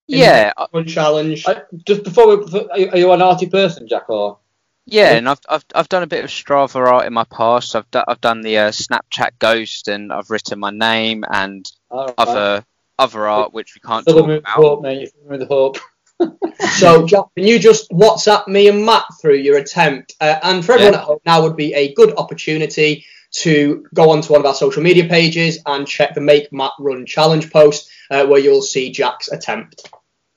yeah, 0.08 0.52
challenge. 0.86 1.46
I, 1.46 1.62
just 1.84 2.04
before 2.04 2.36
we, 2.36 2.60
are 2.70 2.78
you- 2.78 2.90
are 2.90 2.98
you 2.98 3.12
an 3.12 3.22
arty 3.22 3.46
person, 3.46 3.88
Jack? 3.88 4.08
Or 4.08 4.38
yeah, 4.84 5.14
and 5.14 5.28
I've, 5.28 5.40
I've 5.48 5.64
I've 5.74 5.88
done 5.88 6.04
a 6.04 6.06
bit 6.06 6.22
of 6.24 6.30
Strava 6.30 6.76
art 6.76 7.06
in 7.06 7.12
my 7.12 7.24
past. 7.24 7.74
I've 7.74 7.90
do, 7.90 8.02
I've 8.06 8.20
done 8.20 8.40
the 8.42 8.58
uh, 8.58 8.70
Snapchat 8.70 9.38
ghost, 9.40 9.88
and 9.88 10.12
I've 10.12 10.30
written 10.30 10.60
my 10.60 10.70
name 10.70 11.24
and 11.28 11.68
right. 11.90 12.14
other 12.18 12.64
other 12.98 13.26
art 13.26 13.52
which 13.52 13.74
we 13.74 13.80
can't 13.80 14.04
Fill 14.04 14.18
talk 14.18 14.26
with 14.28 14.38
about. 14.38 14.54
hope, 14.54 14.82
mate. 14.82 15.00
You 15.00 15.06
fill 15.08 15.38
with 15.38 15.48
hope. 15.48 15.78
So, 16.78 17.06
Jack, 17.06 17.24
can 17.36 17.46
you 17.46 17.58
just 17.58 17.90
WhatsApp 17.90 18.48
me 18.48 18.68
and 18.68 18.86
Matt 18.86 19.04
through 19.20 19.36
your 19.36 19.58
attempt? 19.58 20.14
Uh, 20.18 20.38
and 20.42 20.64
for 20.64 20.72
everyone 20.72 20.94
Yeah. 20.94 21.00
at 21.00 21.04
home, 21.04 21.18
now 21.26 21.42
would 21.42 21.56
be 21.56 21.74
a 21.74 21.92
good 21.92 22.14
opportunity 22.16 23.04
to 23.32 23.84
go 23.92 24.08
onto 24.10 24.32
one 24.32 24.40
of 24.40 24.46
our 24.46 24.54
social 24.54 24.82
media 24.82 25.06
pages 25.06 25.58
and 25.66 25.86
check 25.86 26.14
the 26.14 26.22
Make 26.22 26.50
Matt 26.54 26.72
Run 26.78 27.04
challenge 27.04 27.52
post, 27.52 27.90
uh, 28.10 28.26
where 28.26 28.40
you'll 28.40 28.62
see 28.62 28.90
Jack's 28.90 29.28
attempt. 29.28 29.88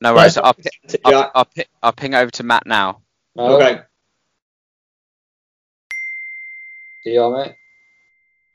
No 0.02 0.14
worries. 0.14 0.38
Right, 0.38 0.46
I'll, 0.46 0.54
pi- 0.54 0.98
I'll, 1.06 1.12
Jack. 1.12 1.32
I'll, 1.36 1.46
pi- 1.46 1.66
I'll 1.84 1.94
ping 1.94 2.16
over 2.16 2.32
to 2.32 2.44
Matt 2.44 2.66
now. 2.66 3.02
Okay. 3.38 3.82
See 7.04 7.14
you, 7.14 7.32
mate. 7.32 7.56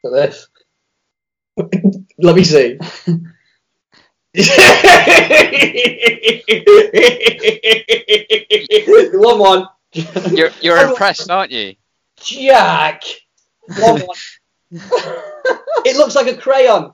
Look 0.02 0.14
at 0.14 0.26
this. 0.26 0.48
Let 2.18 2.36
me 2.36 2.44
see. 2.44 2.78
one 9.16 9.38
one. 9.38 9.68
You're 10.32 10.50
you're 10.60 10.78
impressed, 10.88 11.30
aren't 11.30 11.52
you? 11.52 11.74
Jack. 12.20 13.02
One 13.78 14.00
one. 14.00 14.16
it 14.70 15.96
looks 15.96 16.14
like 16.14 16.26
a 16.26 16.36
crayon. 16.36 16.92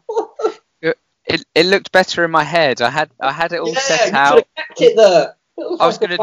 It, 1.26 1.44
it 1.54 1.66
looked 1.66 1.92
better 1.92 2.24
in 2.24 2.30
my 2.30 2.44
head. 2.44 2.80
I 2.82 2.90
had 2.90 3.10
I 3.20 3.32
had 3.32 3.52
it 3.52 3.60
all 3.60 3.72
yeah, 3.72 3.78
set 3.78 4.10
you 4.10 4.16
out. 4.16 4.34
could 4.34 4.44
have 4.56 4.66
kept 4.66 4.80
it 4.80 4.96
there. 4.96 5.36
I 5.78 5.86
was 5.86 5.98
gonna 5.98 6.18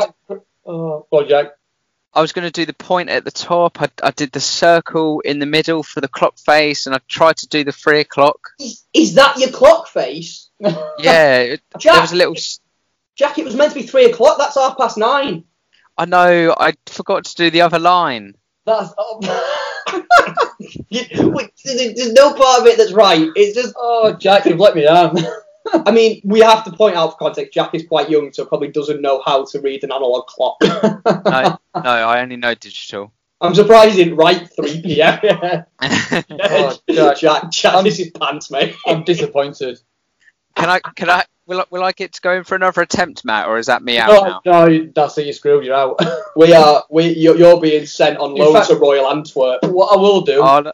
Oh, 0.67 1.07
go 1.09 1.19
on, 1.19 1.29
Jack. 1.29 1.53
I 2.13 2.21
was 2.21 2.33
going 2.33 2.45
to 2.45 2.51
do 2.51 2.65
the 2.65 2.73
point 2.73 3.09
at 3.09 3.23
the 3.25 3.31
top. 3.31 3.81
I, 3.81 3.89
I 4.03 4.11
did 4.11 4.31
the 4.31 4.39
circle 4.39 5.19
in 5.21 5.39
the 5.39 5.45
middle 5.45 5.83
for 5.83 6.01
the 6.01 6.07
clock 6.07 6.37
face, 6.39 6.85
and 6.85 6.95
I 6.95 6.99
tried 7.07 7.37
to 7.37 7.47
do 7.47 7.63
the 7.63 7.71
three 7.71 7.99
o'clock. 7.99 8.39
Is, 8.59 8.83
is 8.93 9.13
that 9.15 9.37
your 9.37 9.51
clock 9.51 9.87
face? 9.87 10.49
Yeah, 10.99 11.37
it, 11.39 11.61
there 11.71 11.79
Jack, 11.79 12.01
was 12.01 12.11
a 12.11 12.15
little. 12.15 12.35
Jack, 13.15 13.37
it 13.37 13.45
was 13.45 13.55
meant 13.55 13.73
to 13.73 13.79
be 13.79 13.85
three 13.85 14.05
o'clock. 14.05 14.39
That's 14.39 14.55
half 14.55 14.77
past 14.77 14.97
nine. 14.97 15.43
I 15.97 16.05
know. 16.05 16.55
I 16.59 16.73
forgot 16.87 17.25
to 17.25 17.35
do 17.35 17.51
the 17.51 17.61
other 17.61 17.79
line. 17.79 18.33
That's. 18.65 18.91
Oh, 18.97 19.19
You- 20.89 21.29
wait, 21.29 21.51
there's 21.63 21.93
there's 21.95 22.13
no 22.13 22.33
part 22.33 22.61
of 22.61 22.67
it 22.67 22.77
that's 22.77 22.91
right. 22.93 23.29
It's 23.35 23.55
just, 23.55 23.73
oh, 23.77 24.13
Jack, 24.13 24.45
you've 24.45 24.59
let 24.59 24.75
me 24.75 24.83
down. 24.83 25.15
I 25.85 25.91
mean, 25.91 26.21
we 26.23 26.39
have 26.39 26.63
to 26.65 26.71
point 26.71 26.95
out 26.95 27.11
for 27.11 27.17
context, 27.17 27.53
Jack 27.53 27.75
is 27.75 27.85
quite 27.85 28.09
young, 28.09 28.31
so 28.33 28.45
probably 28.45 28.69
doesn't 28.69 29.01
know 29.01 29.21
how 29.25 29.45
to 29.45 29.59
read 29.59 29.83
an 29.83 29.91
analog 29.91 30.25
clock. 30.27 30.55
No, 30.63 31.01
no, 31.25 31.59
I 31.75 32.21
only 32.21 32.37
know 32.37 32.53
digital. 32.55 33.11
I'm 33.41 33.53
surprised 33.53 33.95
he 33.95 34.03
didn't 34.03 34.17
write 34.17 34.49
3 34.55 34.81
p.m. 34.81 35.19
Oh, 35.81 36.77
Jack, 36.89 37.17
Jack. 37.17 37.17
Jack, 37.17 37.51
Jack, 37.51 37.83
this 37.83 37.99
is 37.99 38.09
pants, 38.11 38.49
mate. 38.49 38.75
I'm 38.87 39.03
disappointed. 39.03 39.79
can 40.55 40.69
I? 40.69 40.79
Can 40.95 41.09
I? 41.09 41.23
Will, 41.47 41.61
I- 41.61 41.65
will 41.71 41.83
I 41.83 41.91
get 41.93 42.13
to 42.13 42.21
go 42.21 42.33
in 42.33 42.43
for 42.43 42.55
another 42.55 42.81
attempt, 42.81 43.23
Matt, 43.25 43.47
or 43.47 43.57
is 43.57 43.65
that 43.67 43.81
me 43.81 43.97
out 43.97 44.09
No, 44.09 44.23
now? 44.45 44.67
no, 44.67 44.89
that's 44.93 45.17
it. 45.17 45.25
You 45.27 45.33
screwed. 45.33 45.65
You're 45.65 45.75
out. 45.75 45.99
We 46.35 46.53
are, 46.53 46.83
we, 46.91 47.15
you're, 47.15 47.35
you're 47.35 47.59
being 47.59 47.87
sent 47.87 48.19
on 48.19 48.35
loan 48.35 48.53
fact- 48.53 48.67
to 48.67 48.75
Royal 48.75 49.07
Antwerp. 49.09 49.63
what 49.63 49.91
I 49.91 49.99
will 49.99 50.21
do, 50.21 50.39
Oh, 50.43 50.59
no- 50.59 50.73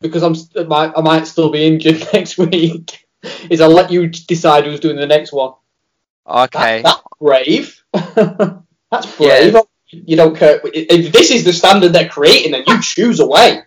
because 0.00 0.22
I'm, 0.24 0.34
st- 0.34 0.64
I 0.66 0.68
might, 0.68 0.92
I 0.96 1.00
might 1.02 1.26
still 1.28 1.50
be 1.50 1.64
injured 1.66 2.04
next 2.12 2.36
week, 2.38 3.06
is 3.48 3.60
I'll 3.60 3.68
let 3.70 3.92
you 3.92 4.08
decide 4.08 4.64
who's 4.64 4.80
doing 4.80 4.96
the 4.96 5.06
next 5.06 5.32
one. 5.32 5.52
okay. 6.26 6.82
That, 6.82 6.82
that's 6.82 7.02
brave. 7.20 7.82
That's 7.92 9.16
brave. 9.16 9.52
Yeah. 9.54 9.60
You 9.90 10.16
don't 10.16 10.36
care. 10.36 10.60
If 10.64 11.12
this 11.12 11.30
is 11.30 11.44
the 11.44 11.52
standard 11.52 11.92
they're 11.92 12.08
creating, 12.08 12.52
then 12.52 12.64
you 12.66 12.80
choose 12.82 13.20
away. 13.20 13.62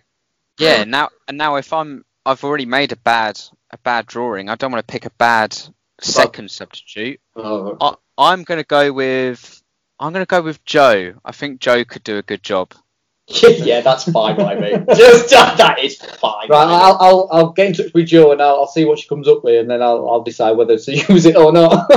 Yeah. 0.58 0.84
Now, 0.84 1.08
and 1.28 1.38
now, 1.38 1.56
if 1.56 1.72
I'm, 1.72 2.04
I've 2.26 2.44
already 2.44 2.66
made 2.66 2.92
a 2.92 2.96
bad, 2.96 3.40
a 3.70 3.78
bad 3.78 4.06
drawing. 4.06 4.48
I 4.50 4.54
don't 4.56 4.70
want 4.70 4.86
to 4.86 4.92
pick 4.92 5.06
a 5.06 5.10
bad 5.10 5.58
second 6.02 6.50
substitute. 6.50 7.20
Oh, 7.36 7.76
I, 7.80 7.94
I'm 8.18 8.44
going 8.44 8.58
to 8.58 8.66
go 8.66 8.92
with. 8.92 9.62
I'm 9.98 10.12
going 10.12 10.24
to 10.24 10.28
go 10.28 10.42
with 10.42 10.64
Joe. 10.64 11.14
I 11.24 11.32
think 11.32 11.60
Joe 11.60 11.84
could 11.84 12.02
do 12.04 12.18
a 12.18 12.22
good 12.22 12.42
job. 12.42 12.74
yeah, 13.28 13.80
that's 13.80 14.10
fine 14.10 14.36
by 14.36 14.56
me. 14.56 14.70
Just 14.96 15.30
that, 15.30 15.78
is 15.80 15.96
fine. 15.96 16.48
Right. 16.48 16.66
I'll, 16.66 16.98
I'll, 17.00 17.28
I'll 17.30 17.50
get 17.50 17.68
in 17.68 17.72
touch 17.72 17.94
with 17.94 18.06
Joe 18.06 18.32
and 18.32 18.42
I'll, 18.42 18.56
I'll 18.56 18.66
see 18.66 18.84
what 18.84 18.98
she 18.98 19.08
comes 19.08 19.28
up 19.28 19.44
with, 19.44 19.60
and 19.60 19.70
then 19.70 19.80
I'll, 19.80 20.08
I'll 20.10 20.22
decide 20.22 20.52
whether 20.52 20.76
to 20.76 20.96
use 21.08 21.24
it 21.24 21.36
or 21.36 21.52
not. 21.52 21.88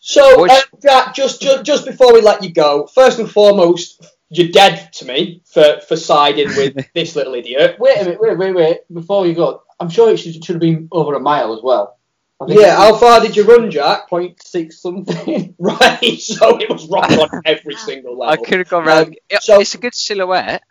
So, 0.00 0.46
uh, 0.48 0.58
Jack, 0.82 1.14
just, 1.14 1.42
just 1.42 1.62
just 1.64 1.84
before 1.86 2.12
we 2.14 2.22
let 2.22 2.42
you 2.42 2.52
go, 2.52 2.86
first 2.86 3.18
and 3.18 3.30
foremost, 3.30 4.02
you're 4.30 4.48
dead 4.48 4.92
to 4.94 5.04
me 5.04 5.42
for, 5.44 5.80
for 5.86 5.94
siding 5.94 6.48
with 6.56 6.86
this 6.94 7.14
little 7.14 7.34
idiot. 7.34 7.76
wait 7.78 7.98
a 7.98 8.04
minute, 8.04 8.20
wait, 8.20 8.38
wait, 8.38 8.54
wait. 8.54 8.78
Before 8.92 9.26
you 9.26 9.34
go, 9.34 9.62
I'm 9.78 9.90
sure 9.90 10.10
it 10.10 10.16
should, 10.16 10.42
should 10.44 10.54
have 10.54 10.60
been 10.60 10.88
over 10.90 11.14
a 11.14 11.20
mile 11.20 11.54
as 11.54 11.62
well. 11.62 11.99
I 12.42 12.46
think 12.46 12.60
Yeah, 12.60 12.76
how 12.76 12.96
far 12.96 13.20
did 13.20 13.36
you 13.36 13.44
run, 13.44 13.70
Jack? 13.70 14.08
0.6 14.10 14.72
something. 14.72 15.54
Right, 15.58 16.18
so 16.20 16.58
it 16.58 16.70
was 16.70 16.88
wrong 16.88 17.12
on 17.18 17.42
every 17.44 17.74
single 17.76 18.18
level. 18.18 18.32
I 18.32 18.36
could 18.36 18.58
have 18.60 18.68
gone 18.68 18.82
Um, 18.82 18.88
round. 18.88 19.18
It- 19.28 19.42
so- 19.42 19.60
it's 19.60 19.74
a 19.74 19.78
good 19.78 19.94
silhouette. 19.94 20.62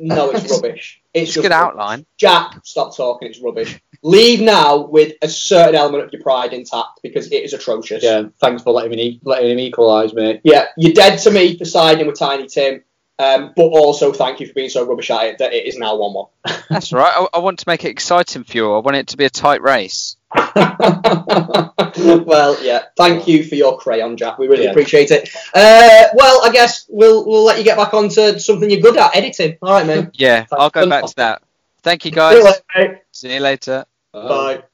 No, 0.00 0.30
it's 0.30 0.50
rubbish. 0.50 1.00
It's, 1.14 1.28
It's 1.28 1.30
a 1.30 1.34
just 1.34 1.44
good 1.44 1.54
rubbish. 1.54 1.70
outline. 1.70 2.06
Jack, 2.18 2.60
stop 2.64 2.96
talking. 2.96 3.28
It's 3.28 3.40
rubbish. 3.40 3.80
Leave 4.02 4.40
now 4.40 4.78
with 4.78 5.14
a 5.22 5.28
certain 5.28 5.76
element 5.76 6.02
of 6.02 6.12
your 6.12 6.20
pride 6.22 6.52
intact 6.52 6.98
because 7.04 7.30
it 7.30 7.44
is 7.44 7.52
atrocious. 7.52 8.02
yeah, 8.02 8.24
thanks 8.40 8.64
for 8.64 8.72
letting 8.72 8.90
me 8.90 9.20
letting 9.22 9.50
him 9.52 9.60
equalise, 9.60 10.12
mate. 10.12 10.40
Yeah, 10.42 10.66
you're 10.76 10.92
dead 10.92 11.18
to 11.20 11.30
me 11.30 11.56
for 11.56 11.64
siding 11.64 12.08
with 12.08 12.18
Tiny 12.18 12.48
Tim, 12.48 12.82
um, 13.18 13.52
but 13.56 13.64
also 13.64 14.12
thank 14.12 14.40
you 14.40 14.46
for 14.46 14.54
being 14.54 14.68
so 14.70 14.84
rubbish 14.86 15.10
at 15.10 15.24
it 15.26 15.38
that 15.38 15.52
it 15.52 15.66
is 15.66 15.78
now 15.78 15.96
1 15.96 16.12
1. 16.12 16.26
That's 16.68 16.92
right. 16.92 17.12
I, 17.14 17.26
I 17.34 17.38
want 17.38 17.58
to 17.60 17.64
make 17.68 17.84
it 17.84 17.90
exciting 17.90 18.44
for 18.44 18.56
you. 18.56 18.74
I 18.74 18.78
want 18.78 18.96
it 18.96 19.08
to 19.08 19.16
be 19.16 19.24
a 19.24 19.30
tight 19.30 19.62
race. 19.62 20.16
well, 20.36 22.56
yeah, 22.62 22.82
thank 22.96 23.28
you 23.28 23.44
for 23.44 23.54
your 23.54 23.78
crayon, 23.78 24.16
Jack. 24.16 24.38
We 24.38 24.48
really 24.48 24.64
Yeah. 24.64 24.70
appreciate 24.70 25.10
it. 25.12 25.28
Uh, 25.54 26.04
well, 26.14 26.44
I 26.44 26.50
guess 26.52 26.86
we'll 26.88 27.26
we'll 27.26 27.44
let 27.44 27.58
you 27.58 27.64
get 27.64 27.76
back 27.76 27.94
onto 27.94 28.38
something 28.38 28.68
you're 28.68 28.80
good 28.80 28.96
at, 28.96 29.14
editing. 29.16 29.56
All 29.62 29.72
right, 29.72 29.86
man. 29.86 30.10
Yeah, 30.14 30.46
I'll 30.52 30.70
go 30.70 30.88
back 30.88 31.06
to 31.06 31.14
that. 31.16 31.42
Thank 31.82 32.04
you, 32.04 32.10
See 32.10 32.16
guys. 32.16 32.36
you 32.36 32.44
later. 32.78 33.00
See 33.12 33.34
you 33.34 33.40
later. 33.40 33.84
Bye. 34.12 34.64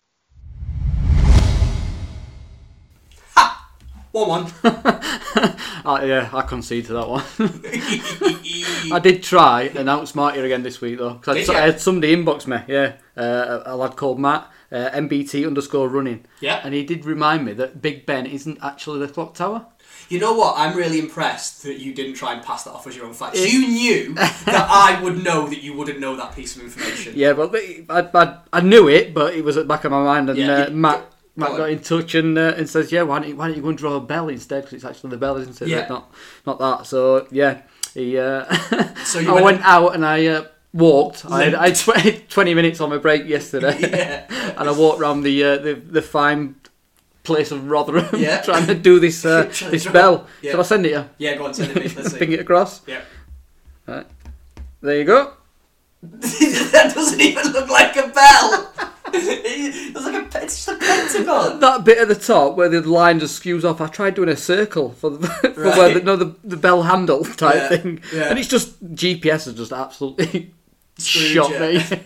One 4.13 4.29
one. 4.29 4.53
Uh, 5.83 6.03
yeah, 6.05 6.29
I 6.33 6.43
concede 6.43 6.85
to 6.87 6.93
that 6.93 7.09
one. 7.09 7.25
I 8.93 8.99
did 9.03 9.23
try 9.23 9.63
and 9.75 9.89
outsmart 9.89 10.37
you 10.37 10.45
again 10.45 10.63
this 10.63 10.81
week 10.81 10.99
though, 10.99 11.15
because 11.15 11.49
I. 11.49 11.55
I 11.55 11.61
had 11.67 11.81
somebody 11.81 12.15
inbox 12.15 12.47
me, 12.47 12.59
yeah, 12.69 12.95
uh, 13.17 13.63
a, 13.65 13.75
a 13.75 13.77
lad 13.77 13.97
called 13.97 14.21
Matt, 14.21 14.47
uh, 14.71 14.91
MBT 14.91 15.47
underscore 15.47 15.89
running, 15.89 16.27
Yeah. 16.41 16.61
and 16.63 16.75
he 16.75 16.85
did 16.85 17.07
remind 17.07 17.47
me 17.47 17.55
that 17.55 17.81
Big 17.81 18.05
Ben 18.05 18.27
isn't 18.27 18.59
actually 18.63 18.99
the 18.99 19.09
clock 19.11 19.35
tower. 19.35 19.67
You 20.11 20.19
know 20.21 20.35
what? 20.35 20.55
I'm 20.59 20.77
really 20.77 20.99
impressed 20.99 21.63
that 21.63 21.79
you 21.79 21.95
didn't 21.95 22.15
try 22.15 22.35
and 22.35 22.43
pass 22.43 22.65
that 22.65 22.73
off 22.73 22.87
as 22.87 22.95
your 22.97 23.07
own 23.07 23.15
fact. 23.15 23.37
You 23.37 23.67
knew 23.67 24.15
that 24.15 24.45
I 24.69 25.01
would 25.03 25.25
know 25.25 25.47
that 25.49 25.63
you 25.63 25.73
wouldn't 25.75 25.99
know 26.01 26.15
that 26.17 26.35
piece 26.35 26.57
of 26.57 26.63
information. 26.63 27.15
Yeah, 27.17 27.33
but 27.33 27.55
I, 27.89 28.07
I, 28.13 28.39
I 28.53 28.61
knew 28.61 28.89
it, 28.89 29.15
but 29.15 29.35
it 29.35 29.45
was 29.45 29.57
at 29.57 29.63
the 29.65 29.69
back 29.69 29.85
of 29.85 29.93
my 29.93 30.03
mind, 30.03 30.29
and 30.29 30.39
Yeah, 30.39 30.65
uh, 30.65 30.71
Matt. 30.71 31.10
Matt 31.37 31.57
got 31.57 31.71
in 31.71 31.79
touch 31.81 32.15
and 32.15 32.37
uh, 32.37 32.55
and 32.57 32.69
says, 32.69 32.91
"Yeah, 32.93 33.03
why 33.03 33.21
don't 33.21 33.29
you, 33.29 33.37
why 33.37 33.47
don't 33.49 33.57
you 33.57 33.63
go 33.63 33.69
and 33.71 33.79
draw 33.79 33.95
a 33.95 34.01
bell 34.01 34.29
instead? 34.29 34.63
Because 34.65 34.75
it's 34.75 34.85
actually 34.85 35.11
the 35.11 35.17
bell, 35.17 35.37
isn't 35.37 35.61
it? 35.63 35.69
Yeah. 35.69 35.87
Not 35.89 36.13
not 36.47 36.59
that." 36.59 36.87
So 36.87 37.27
yeah, 37.31 37.63
he. 37.95 38.19
Uh, 38.19 38.45
So 39.05 39.19
you 39.19 39.31
I 39.31 39.33
went- 39.35 39.45
went 39.45 39.63
out 39.65 39.95
and 39.95 40.05
I 40.05 40.27
uh, 40.27 40.45
walked. 40.73 41.25
I 41.29 41.45
had, 41.45 41.55
I 41.55 41.69
had 41.69 41.77
20, 41.77 42.13
20 42.29 42.55
minutes 42.55 42.81
on 42.81 42.91
my 42.91 42.99
break 42.99 43.27
yesterday, 43.27 43.77
Yeah. 43.81 44.55
and 44.59 44.69
I 44.69 44.73
walked 44.73 45.01
around 45.01 45.23
the 45.23 45.43
uh, 45.45 45.57
the 45.57 45.75
the 45.75 46.03
fine 46.03 46.57
place 47.23 47.51
of 47.51 47.69
Rotherham 47.71 48.21
Yeah. 48.21 48.43
trying 48.43 48.67
to 48.67 48.75
do 48.75 48.99
this 49.01 49.25
uh, 49.25 49.45
this 49.71 49.87
bell. 49.87 50.27
yeah. 50.43 50.51
Shall 50.53 50.61
I 50.61 50.65
send 50.65 50.87
it 50.87 50.93
you? 50.93 51.05
Yeah, 51.19 51.37
go 51.37 51.47
on, 51.47 51.55
send 51.55 51.71
it 51.71 51.77
me. 51.77 51.89
Let's 51.97 52.13
Ping 52.17 52.33
it 52.33 52.41
across. 52.41 52.83
Yeah. 52.87 53.01
There 54.83 54.97
you 54.99 55.05
go. 55.05 55.33
that 56.03 56.93
doesn't 56.95 57.21
even 57.21 57.53
look 57.53 57.69
like 57.69 57.97
a 57.97 58.09
bell. 58.09 58.73
It 59.15 59.95
looks 59.95 60.07
like 60.07 60.35
a, 60.35 60.43
it's 60.43 60.65
just 60.65 60.69
a 60.69 60.77
pentagon. 60.77 61.61
That 61.61 61.85
bit 61.85 61.99
at 61.99 62.09
the 62.09 62.15
top 62.15 62.57
where 62.57 62.69
the 62.69 62.81
line 62.81 63.19
just 63.19 63.43
skews 63.43 63.65
off, 63.65 63.81
I 63.81 63.87
tried 63.89 64.15
doing 64.15 64.29
a 64.29 64.37
circle 64.37 64.93
for 64.93 65.11
the 65.11 65.27
for 65.55 65.65
where 65.65 65.95
the, 65.95 66.03
no, 66.03 66.17
the, 66.17 66.35
the 66.45 66.57
bell 66.57 66.83
handle 66.83 67.25
type 67.25 67.55
Yeah, 67.55 67.69
thing, 67.69 68.01
yeah. 68.13 68.31
and 68.31 68.39
it's 68.39 68.49
just 68.49 68.83
GPS 68.95 69.47
is 69.47 69.55
just 69.55 69.73
absolutely 69.73 70.53
shot 70.99 71.51
yeah. 71.51 71.61
me. 71.61 72.01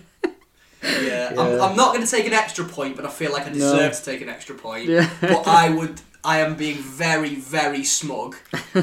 Yeah, 0.83 1.31
I'm, 1.39 1.61
I'm 1.61 1.77
not 1.77 1.95
going 1.95 2.05
to 2.05 2.11
take 2.11 2.27
an 2.27 2.35
extra 2.35 2.65
point, 2.65 2.97
but 2.97 3.07
I 3.07 3.09
feel 3.09 3.33
like 3.33 3.47
I 3.47 3.51
deserve 3.51 3.95
to 3.95 4.05
take 4.05 4.21
an 4.21 4.29
extra 4.29 4.55
point. 4.55 4.87
Yeah. 4.89 5.09
But 5.21 5.47
I 5.47 5.71
would, 5.71 6.03
I 6.23 6.41
am 6.41 6.57
being 6.57 6.77
very, 6.77 7.37
very 7.37 7.85
smug 7.85 8.37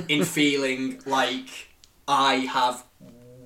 in 0.08 0.26
feeling 0.26 1.00
like 1.06 1.70
I 2.08 2.36
have 2.36 2.84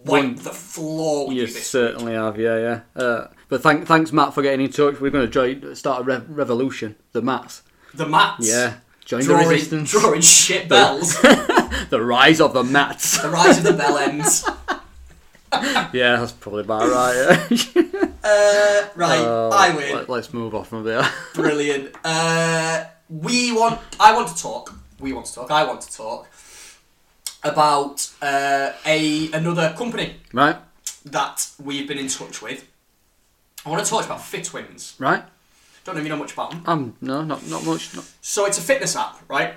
wiped 0.06 0.44
the 0.44 0.52
floor 0.52 1.28
with 1.28 1.38
you 1.38 1.48
certainly 1.48 2.14
have, 2.14 2.40
yeah, 2.40 2.58
yeah. 2.96 3.02
Uh, 3.02 3.28
but 3.56 3.64
thank, 3.64 3.88
thanks, 3.88 4.12
Matt, 4.12 4.34
for 4.34 4.42
getting 4.42 4.66
in 4.66 4.70
touch. 4.70 5.00
We're 5.00 5.12
going 5.12 5.26
to 5.26 5.32
join, 5.32 5.74
start 5.78 6.02
a 6.02 6.04
re- 6.04 6.22
revolution. 6.28 6.98
The 7.14 7.22
Mats. 7.22 7.62
The 7.94 8.06
mats. 8.06 8.50
Yeah. 8.50 8.74
Join 9.06 9.22
the 9.22 9.28
Drawing, 9.28 9.48
resistance. 9.48 9.92
drawing 9.92 10.20
shit 10.20 10.68
bells. 10.68 11.16
The 11.90 12.02
rise 12.02 12.42
of 12.42 12.54
the 12.54 12.66
Mats. 12.66 13.22
the 13.22 13.30
rise 13.30 13.60
of 13.60 13.64
the 13.64 13.72
bell 13.74 13.98
ends. 13.98 14.44
yeah, 15.94 16.18
that's 16.18 16.34
probably 16.34 16.62
about 16.64 16.90
right. 16.90 17.50
Yeah. 17.76 17.84
Uh, 18.26 18.88
right, 18.96 19.20
Uh, 19.22 19.50
I 19.50 19.74
win. 19.76 19.96
Let, 20.08 20.10
us 20.10 20.34
move 20.34 20.54
off 20.56 20.68
from 20.70 20.84
there. 20.84 21.08
Brilliant. 21.36 21.96
Uh, 22.04 22.86
we 23.08 23.52
want. 23.52 23.80
I 24.00 24.14
want 24.16 24.28
to 24.30 24.42
talk. 24.42 24.74
We 25.00 25.14
want 25.14 25.28
to 25.28 25.34
talk. 25.36 25.52
I 25.52 25.64
want 25.64 25.82
to 25.82 25.96
talk 25.96 26.28
about 27.44 28.10
uh, 28.24 28.72
a 28.86 29.32
another 29.32 29.76
company 29.78 30.16
right, 30.34 30.58
that 31.06 31.48
we've 31.64 31.88
been 31.88 32.00
in 32.00 32.08
touch 32.08 32.42
with. 32.42 32.66
I 33.66 33.70
want 33.70 33.84
to 33.84 33.90
talk 33.90 34.06
about 34.06 34.20
Fitwins. 34.20 34.94
right. 35.00 35.24
Don't 35.84 35.96
know 35.96 36.00
if 36.02 36.06
you 36.06 36.10
know 36.10 36.18
much 36.18 36.34
about 36.34 36.50
them. 36.52 36.64
Um, 36.66 36.96
no, 37.02 37.24
not 37.24 37.46
not 37.48 37.64
much. 37.64 37.96
Not, 37.96 38.06
So 38.22 38.46
it's 38.46 38.58
a 38.58 38.62
fitness 38.62 38.96
app, 38.96 39.20
right? 39.28 39.54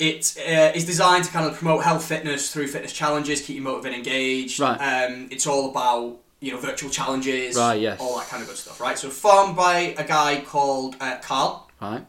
It 0.00 0.36
uh, 0.38 0.72
is 0.74 0.84
designed 0.84 1.24
to 1.26 1.30
kind 1.30 1.46
of 1.46 1.54
promote 1.56 1.84
health 1.84 2.04
fitness 2.04 2.52
through 2.52 2.66
fitness 2.66 2.92
challenges, 2.92 3.40
keep 3.40 3.54
you 3.54 3.62
motivated, 3.62 3.98
and 3.98 4.06
engaged. 4.06 4.58
Right. 4.58 4.76
Um, 4.76 5.28
it's 5.30 5.46
all 5.46 5.70
about 5.70 6.16
you 6.40 6.50
know 6.52 6.58
virtual 6.58 6.90
challenges, 6.90 7.56
Right, 7.56 7.80
yes. 7.80 8.00
all 8.00 8.18
that 8.18 8.26
kind 8.28 8.42
of 8.42 8.48
good 8.48 8.58
stuff, 8.58 8.80
right? 8.80 8.98
So 8.98 9.08
formed 9.10 9.54
by 9.54 9.94
a 9.96 10.04
guy 10.04 10.40
called 10.44 10.96
uh, 11.00 11.18
Carl, 11.22 11.70
right. 11.80 12.04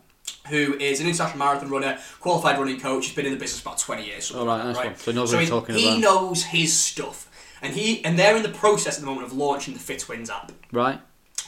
who 0.49 0.73
is 0.80 0.99
an 0.99 1.05
international 1.05 1.38
marathon 1.38 1.69
runner, 1.69 1.99
qualified 2.19 2.57
running 2.57 2.80
coach. 2.80 3.05
He's 3.05 3.15
been 3.15 3.28
in 3.28 3.34
the 3.34 3.39
business 3.39 3.61
about 3.61 3.78
twenty 3.78 4.05
years. 4.07 4.32
All 4.32 4.47
right, 4.47 4.55
like 4.55 4.63
that, 4.63 4.73
nice 4.73 4.86
one. 4.88 4.95
So 4.97 5.11
he 5.11 5.15
knows 5.15 5.30
so 5.30 5.36
what 5.38 5.41
he's 5.41 5.49
he, 5.49 5.55
talking 5.55 5.76
about. 5.76 5.80
he 5.82 5.89
about. 5.89 6.01
knows 6.01 6.43
his 6.45 6.73
stuff, 6.76 7.30
and 7.61 7.73
he 7.76 8.03
and 8.03 8.17
they're 8.17 8.36
in 8.36 8.41
the 8.41 8.49
process 8.49 8.95
at 8.95 9.01
the 9.01 9.05
moment 9.05 9.28
of 9.28 9.34
launching 9.34 9.76
the 9.76 9.80
Fitwins 9.80 10.30
app 10.32 10.51
Right. 10.71 10.99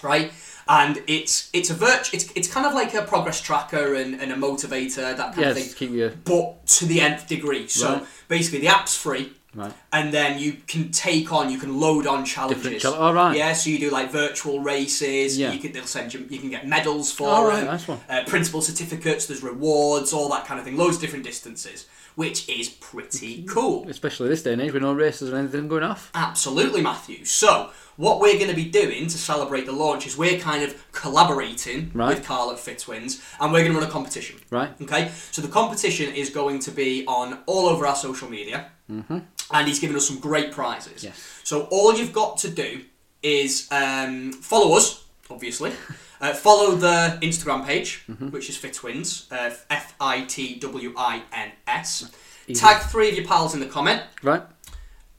Right? 0.04 0.32
And 0.70 1.02
it's 1.08 1.50
it's 1.54 1.70
a 1.70 1.74
virtu- 1.74 2.10
it's 2.16 2.30
it's 2.36 2.48
kind 2.52 2.66
of 2.68 2.74
like 2.74 2.94
a 2.94 3.02
progress 3.04 3.40
tracker 3.40 3.94
and, 3.96 4.20
and 4.22 4.32
a 4.34 4.36
motivator 4.36 5.16
that 5.16 5.34
kind 5.34 5.48
of 5.48 5.56
Yes, 5.56 5.74
thing, 5.74 5.74
keep 5.76 5.92
you. 5.92 6.12
but 6.26 6.66
to 6.68 6.86
the 6.86 7.00
nth 7.00 7.28
degree. 7.28 7.68
So 7.68 7.94
Right. 7.94 8.06
basically, 8.28 8.60
the 8.60 8.68
app's 8.68 8.96
free, 8.96 9.32
Right. 9.58 9.74
and 9.92 10.14
then 10.14 10.38
you 10.40 10.54
can 10.68 10.92
take 10.92 11.34
on, 11.34 11.50
you 11.50 11.58
can 11.58 11.80
load 11.80 12.06
on 12.08 12.24
challenges. 12.24 12.82
chal- 12.84 12.94
oh, 12.96 13.12
right. 13.12 13.36
Yeah, 13.36 13.54
so 13.54 13.70
you 13.72 13.80
do 13.80 13.90
like 13.90 14.12
virtual 14.12 14.60
races. 14.60 15.38
Yeah. 15.38 15.52
You 15.52 15.60
can 15.60 15.72
they'll 15.74 15.86
send 15.86 16.14
you 16.14 16.26
you 16.30 16.40
can 16.40 16.50
get 16.52 16.68
medals 16.68 17.12
for 17.12 17.28
Oh, 17.28 17.48
right, 17.48 17.64
nice 17.66 17.88
one. 17.88 18.00
Uh, 18.08 18.24
principal 18.28 18.62
certificates. 18.62 19.26
There's 19.26 19.42
rewards, 19.44 20.14
all 20.14 20.30
that 20.30 20.46
kind 20.46 20.60
of 20.60 20.66
thing. 20.66 20.78
Loads 20.78 20.96
of 20.98 21.02
different 21.02 21.26
distances, 21.26 21.88
which 22.16 22.48
is 22.48 22.70
pretty 22.70 23.44
cool. 23.46 23.90
Especially 23.90 24.30
this 24.30 24.44
day 24.44 24.54
and 24.54 24.62
age 24.62 24.72
with 24.74 24.84
no 24.84 24.94
races 24.94 25.32
or 25.32 25.36
anything 25.38 25.68
going 25.68 25.84
off. 25.84 26.12
Absolutely, 26.14 26.82
Matthew. 26.82 27.26
So, 27.26 27.72
what 27.96 28.20
we're 28.20 28.36
going 28.38 28.50
to 28.52 28.56
be 28.56 28.66
doing 28.70 29.08
to 29.08 29.18
celebrate 29.18 29.66
the 29.66 29.72
launch 29.72 30.06
is 30.06 30.16
we're 30.16 30.40
kind 30.40 30.62
of 30.64 30.76
collaborating 30.92 31.90
Right. 31.96 32.10
with 32.16 32.24
Carl 32.26 32.52
at 32.52 32.58
Fitwins, 32.58 33.22
and 33.40 33.52
we're 33.52 33.62
going 33.62 33.74
to 33.74 33.80
run 33.80 33.88
a 33.88 33.92
competition. 33.92 34.40
Right. 34.52 34.70
Okay. 34.82 35.12
So 35.32 35.42
the 35.42 35.48
competition 35.48 36.14
is 36.14 36.30
going 36.30 36.60
to 36.60 36.72
be 36.72 37.06
on 37.08 37.40
all 37.48 37.66
over 37.68 37.88
our 37.88 37.96
social 37.96 38.30
media, 38.30 38.70
mm-hmm. 38.90 39.20
and 39.52 39.68
he's 39.68 39.80
given 39.80 39.96
us 39.96 40.08
some 40.08 40.20
great 40.20 40.52
prizes. 40.52 41.04
Yes. 41.04 41.42
So 41.44 41.64
all 41.72 41.96
you've 41.96 42.14
got 42.14 42.38
to 42.40 42.50
do 42.50 42.82
is 43.24 43.68
um, 43.72 44.32
follow 44.34 44.76
us, 44.78 45.06
obviously. 45.30 45.72
Uh, 46.20 46.34
follow 46.34 46.74
the 46.76 47.20
Instagram 47.22 47.64
page, 47.64 48.04
Mm-hmm. 48.10 48.32
which 48.32 48.50
is 48.50 48.58
Fitwins, 48.58 49.32
uh, 49.32 49.54
F 49.70 49.94
I 50.02 50.22
T 50.22 50.56
W 50.58 50.92
I 50.98 51.22
N 51.32 51.52
S. 51.68 52.10
Tag 52.56 52.82
three 52.90 53.10
of 53.10 53.16
your 53.16 53.28
pals 53.28 53.54
in 53.54 53.60
the 53.60 53.68
comment. 53.68 54.02
Right. 54.24 54.42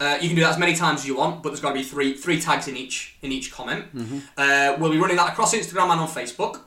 Uh, 0.00 0.18
you 0.20 0.26
can 0.28 0.34
do 0.34 0.42
that 0.42 0.50
as 0.50 0.58
many 0.58 0.74
times 0.74 1.02
as 1.02 1.06
you 1.06 1.16
want, 1.16 1.44
but 1.44 1.50
there's 1.50 1.60
got 1.60 1.68
to 1.68 1.74
be 1.74 1.84
three 1.84 2.14
three 2.14 2.40
tags 2.40 2.66
in 2.66 2.76
each 2.76 3.16
in 3.22 3.30
each 3.30 3.52
comment. 3.52 3.94
Mm-hmm. 3.94 4.18
Uh, 4.36 4.76
we'll 4.80 4.90
be 4.90 4.98
running 4.98 5.16
that 5.18 5.28
across 5.30 5.54
Instagram 5.54 5.90
and 5.92 6.00
on 6.00 6.08
Facebook. 6.08 6.62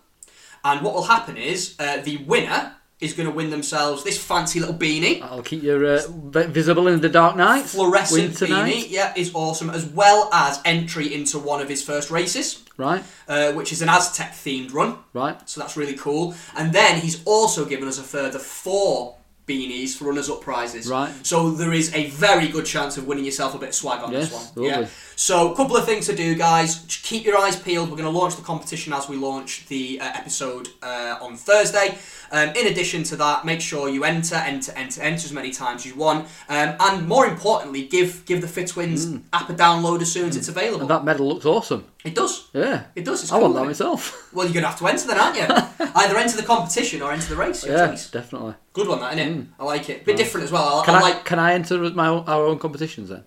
And 0.63 0.81
what 0.81 0.93
will 0.93 1.03
happen 1.03 1.35
is 1.35 1.75
uh, 1.77 1.97
the 1.97 2.17
winner 2.17 2.75
is 3.01 3.13
going 3.13 3.27
to 3.27 3.33
win 3.35 3.49
themselves 3.49 4.03
this 4.03 4.17
fancy 4.23 4.59
little 4.59 4.75
beanie. 4.75 5.21
I'll 5.21 5.41
keep 5.41 5.63
you 5.63 5.73
uh, 5.85 6.01
visible 6.47 6.87
in 6.87 7.01
the 7.01 7.09
dark 7.09 7.35
night. 7.35 7.65
Fluorescent 7.65 8.21
winter 8.39 8.45
beanie, 8.45 8.49
night. 8.75 8.89
yeah, 8.89 9.11
is 9.15 9.31
awesome, 9.33 9.69
as 9.71 9.85
well 9.85 10.29
as 10.31 10.59
entry 10.65 11.13
into 11.13 11.39
one 11.39 11.61
of 11.61 11.67
his 11.67 11.81
first 11.83 12.11
races, 12.11 12.63
Right. 12.77 13.03
uh, 13.27 13.53
which 13.53 13.71
is 13.71 13.81
an 13.81 13.89
Aztec 13.89 14.31
themed 14.33 14.71
run. 14.73 14.97
Right. 15.13 15.37
So 15.49 15.59
that's 15.61 15.75
really 15.75 15.95
cool. 15.95 16.35
And 16.55 16.71
then 16.71 17.01
he's 17.01 17.23
also 17.25 17.65
given 17.65 17.87
us 17.87 17.97
a 17.97 18.03
further 18.03 18.39
four 18.39 19.15
beanies 19.47 19.95
for 19.97 20.05
runners 20.05 20.29
up 20.29 20.39
prizes. 20.41 20.87
Right. 20.87 21.11
So 21.25 21.49
there 21.51 21.73
is 21.73 21.93
a 21.93 22.07
very 22.11 22.47
good 22.47 22.65
chance 22.65 22.95
of 22.97 23.07
winning 23.07 23.25
yourself 23.25 23.55
a 23.55 23.57
bit 23.57 23.69
of 23.69 23.75
swag 23.75 24.01
on 24.03 24.11
Yes, 24.13 24.29
this 24.29 24.33
one. 24.33 24.45
lovely. 24.67 24.67
Yeah. 24.83 24.87
So 25.15 25.51
a 25.51 25.55
couple 25.55 25.75
of 25.75 25.85
things 25.85 26.05
to 26.07 26.15
do, 26.15 26.35
guys. 26.35 26.85
Keep 27.03 27.25
your 27.25 27.37
eyes 27.37 27.55
peeled. 27.59 27.89
We're 27.89 27.97
going 27.97 28.11
to 28.11 28.17
launch 28.17 28.35
the 28.35 28.43
competition 28.43 28.93
as 28.93 29.09
we 29.09 29.17
launch 29.17 29.65
the 29.67 29.99
uh, 29.99 30.05
episode 30.15 30.69
uh, 30.81 31.17
on 31.21 31.35
Thursday. 31.35 31.97
Um, 32.31 32.49
in 32.55 32.67
addition 32.67 33.03
to 33.03 33.15
that, 33.17 33.43
make 33.45 33.59
sure 33.61 33.89
you 33.89 34.03
enter, 34.05 34.35
enter, 34.35 34.71
enter, 34.75 35.01
enter 35.01 35.25
as 35.25 35.31
many 35.33 35.51
times 35.51 35.81
as 35.81 35.87
you 35.87 35.95
want, 35.95 36.27
um, 36.49 36.75
and 36.79 37.07
more 37.07 37.25
importantly, 37.27 37.85
give 37.87 38.25
give 38.25 38.39
the 38.41 38.47
Fitwins 38.47 39.21
app 39.33 39.49
a 39.49 39.53
download 39.53 40.01
as 40.01 40.11
soon 40.11 40.29
as 40.29 40.35
it's 40.37 40.47
available. 40.47 40.79
Mm. 40.79 40.81
And 40.81 40.89
that 40.91 41.03
medal 41.03 41.27
looks 41.27 41.45
awesome. 41.45 41.85
it 42.05 42.15
does. 42.15 42.47
Yeah. 42.53 42.83
It 42.95 43.03
does. 43.05 43.23
It's 43.23 43.31
I 43.31 43.37
want 43.37 43.53
cool, 43.53 43.63
that 43.65 43.69
isn't 43.71 43.85
it? 43.85 43.89
myself. 43.89 44.33
Well, 44.33 44.45
you're 44.45 44.53
going 44.53 44.63
to 44.63 44.69
have 44.69 44.79
to 44.79 44.87
enter 44.87 45.07
then, 45.07 45.19
aren't 45.19 45.37
you? 45.37 45.87
Either 45.95 46.17
enter 46.17 46.37
the 46.37 46.43
competition 46.43 47.01
or 47.01 47.11
enter 47.11 47.27
the 47.27 47.35
race. 47.35 47.65
Yeah, 47.65 47.87
choice. 47.89 48.09
definitely. 48.09 48.55
Good 48.73 48.87
one, 48.87 49.01
that, 49.01 49.17
isn't 49.17 49.39
it? 49.41 49.47
I 49.59 49.65
like 49.65 49.89
it. 49.89 50.05
Bit 50.05 50.15
different 50.17 50.45
as 50.45 50.51
well. 50.51 50.79
I, 50.79 50.85
Can 50.85 50.95
I 50.95 50.97
I, 50.99 51.01
like. 51.01 51.25
can 51.25 51.37
I 51.39 51.53
enter 51.53 51.77
my 51.91 52.07
own, 52.07 52.23
our 52.27 52.45
own 52.45 52.59
competitions 52.59 53.09
then? 53.09 53.25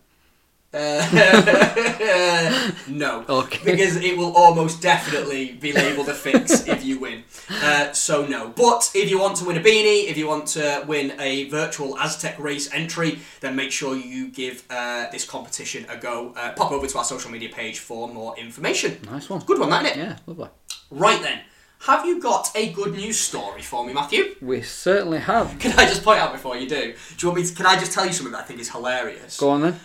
Uh, 0.74 2.70
no. 2.88 3.24
Okay. 3.28 3.60
Because 3.64 3.96
it 3.96 4.16
will 4.18 4.32
almost 4.36 4.82
definitely 4.82 5.52
be 5.52 5.72
labelled 5.72 6.08
a 6.08 6.14
fix 6.14 6.66
if 6.74 6.84
you 6.84 6.98
win. 6.98 7.22
Uh, 7.48 7.92
so, 7.92 8.26
no. 8.26 8.48
But 8.48 8.90
if 8.94 9.08
you 9.08 9.18
want 9.18 9.36
to 9.36 9.44
win 9.44 9.56
a 9.56 9.60
beanie, 9.60 10.08
if 10.08 10.16
you 10.16 10.26
want 10.26 10.48
to 10.48 10.84
win 10.86 11.12
a 11.20 11.48
virtual 11.48 11.98
Aztec 11.98 12.38
race 12.38 12.72
entry, 12.72 13.20
then 13.40 13.54
make 13.54 13.70
sure 13.70 13.96
you 13.96 14.28
give 14.28 14.64
uh, 14.68 15.08
this 15.10 15.24
competition 15.24 15.86
a 15.88 15.96
go. 15.96 16.32
Uh, 16.36 16.52
pop 16.54 16.72
over 16.72 16.86
to 16.86 16.98
our 16.98 17.04
social 17.04 17.30
media 17.30 17.48
page 17.48 17.78
for 17.78 18.08
more 18.08 18.36
information. 18.36 18.98
Nice 19.06 19.30
one. 19.30 19.40
Good 19.40 19.60
one, 19.60 19.70
that, 19.70 19.84
isn't 19.86 19.98
it? 19.98 20.02
Yeah, 20.02 20.16
lovely. 20.26 20.48
Right 20.90 21.22
then. 21.22 21.40
Have 21.80 22.06
you 22.06 22.18
got 22.18 22.50
a 22.54 22.72
good 22.72 22.94
news 22.94 23.20
story 23.20 23.60
for 23.60 23.84
me, 23.86 23.92
Matthew? 23.92 24.36
We 24.40 24.62
certainly 24.62 25.18
have. 25.18 25.58
Can 25.58 25.78
I 25.78 25.84
just 25.84 26.02
point 26.02 26.18
out 26.18 26.32
before 26.32 26.56
you 26.56 26.66
do? 26.66 26.94
Do 26.94 27.26
you 27.26 27.28
want 27.28 27.42
me 27.42 27.46
to? 27.46 27.54
Can 27.54 27.66
I 27.66 27.78
just 27.78 27.92
tell 27.92 28.06
you 28.06 28.12
something 28.12 28.32
that 28.32 28.40
I 28.40 28.44
think 28.44 28.58
is 28.58 28.70
hilarious? 28.70 29.38
Go 29.38 29.50
on 29.50 29.60
then. 29.60 29.78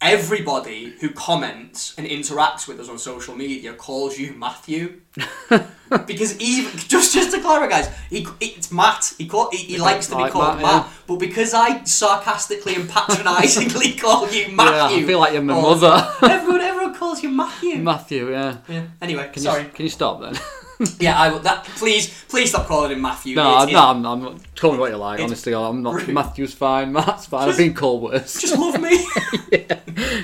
Everybody 0.00 0.94
who 1.00 1.10
comments 1.10 1.94
and 1.96 2.06
interacts 2.06 2.68
with 2.68 2.78
us 2.78 2.88
on 2.88 2.98
social 2.98 3.34
media 3.34 3.72
calls 3.72 4.18
you 4.18 4.34
Matthew. 4.34 5.00
because 6.06 6.38
even 6.38 6.70
just 6.76 7.14
just 7.14 7.34
to 7.34 7.40
clarify, 7.40 7.68
guys, 7.68 7.90
he, 8.10 8.26
it's 8.40 8.70
Matt. 8.70 9.14
He 9.16 9.26
call, 9.26 9.50
he, 9.50 9.58
he 9.58 9.78
likes 9.78 10.08
to 10.08 10.16
be 10.16 10.22
like 10.22 10.32
called 10.32 10.56
Matt, 10.56 10.62
Matt, 10.62 10.84
yeah. 10.86 10.92
but 11.06 11.16
because 11.16 11.54
I 11.54 11.82
sarcastically 11.84 12.74
and 12.74 12.88
patronisingly 12.88 13.92
call 13.98 14.28
you 14.30 14.42
Yeah, 14.42 14.54
Matthew, 14.54 14.98
I 14.98 15.02
feel 15.04 15.18
like 15.18 15.32
you're 15.32 15.42
my 15.42 15.60
mother. 15.60 16.06
everyone 16.22 16.60
everyone 16.60 16.94
calls 16.94 17.22
you 17.22 17.30
Matthew. 17.30 17.76
Matthew, 17.78 18.30
yeah. 18.32 18.58
yeah. 18.68 18.86
Anyway, 19.00 19.30
Can 19.32 19.42
sorry. 19.42 19.62
you 19.62 19.68
can 19.70 19.84
you 19.84 19.90
stop 19.90 20.20
then? 20.20 20.34
Yeah, 21.00 21.18
I 21.18 21.30
will. 21.30 21.38
That 21.40 21.64
please 21.64 22.08
please 22.28 22.50
stop 22.50 22.66
calling 22.66 22.92
him 22.92 23.00
Matthew. 23.00 23.34
no, 23.36 23.62
It's- 23.62 23.72
no, 23.72 23.80
I'm, 23.88 24.04
I'm 24.06 24.22
not. 24.22 24.56
Call 24.56 24.72
me 24.72 24.78
what 24.78 24.90
you 24.90 24.96
like. 24.98 25.20
Honestly, 25.20 25.54
I'm 25.54 25.82
not. 25.82 25.94
rude. 25.94 26.08
Matthew's 26.08 26.54
fine. 26.54 26.92
Matt's 26.92 27.26
fine. 27.26 27.48
I've 27.48 27.56
been 27.56 27.74
called 27.74 28.02
worse. 28.02 28.40
Just 28.40 28.58
love 28.58 28.80
me. 28.80 29.06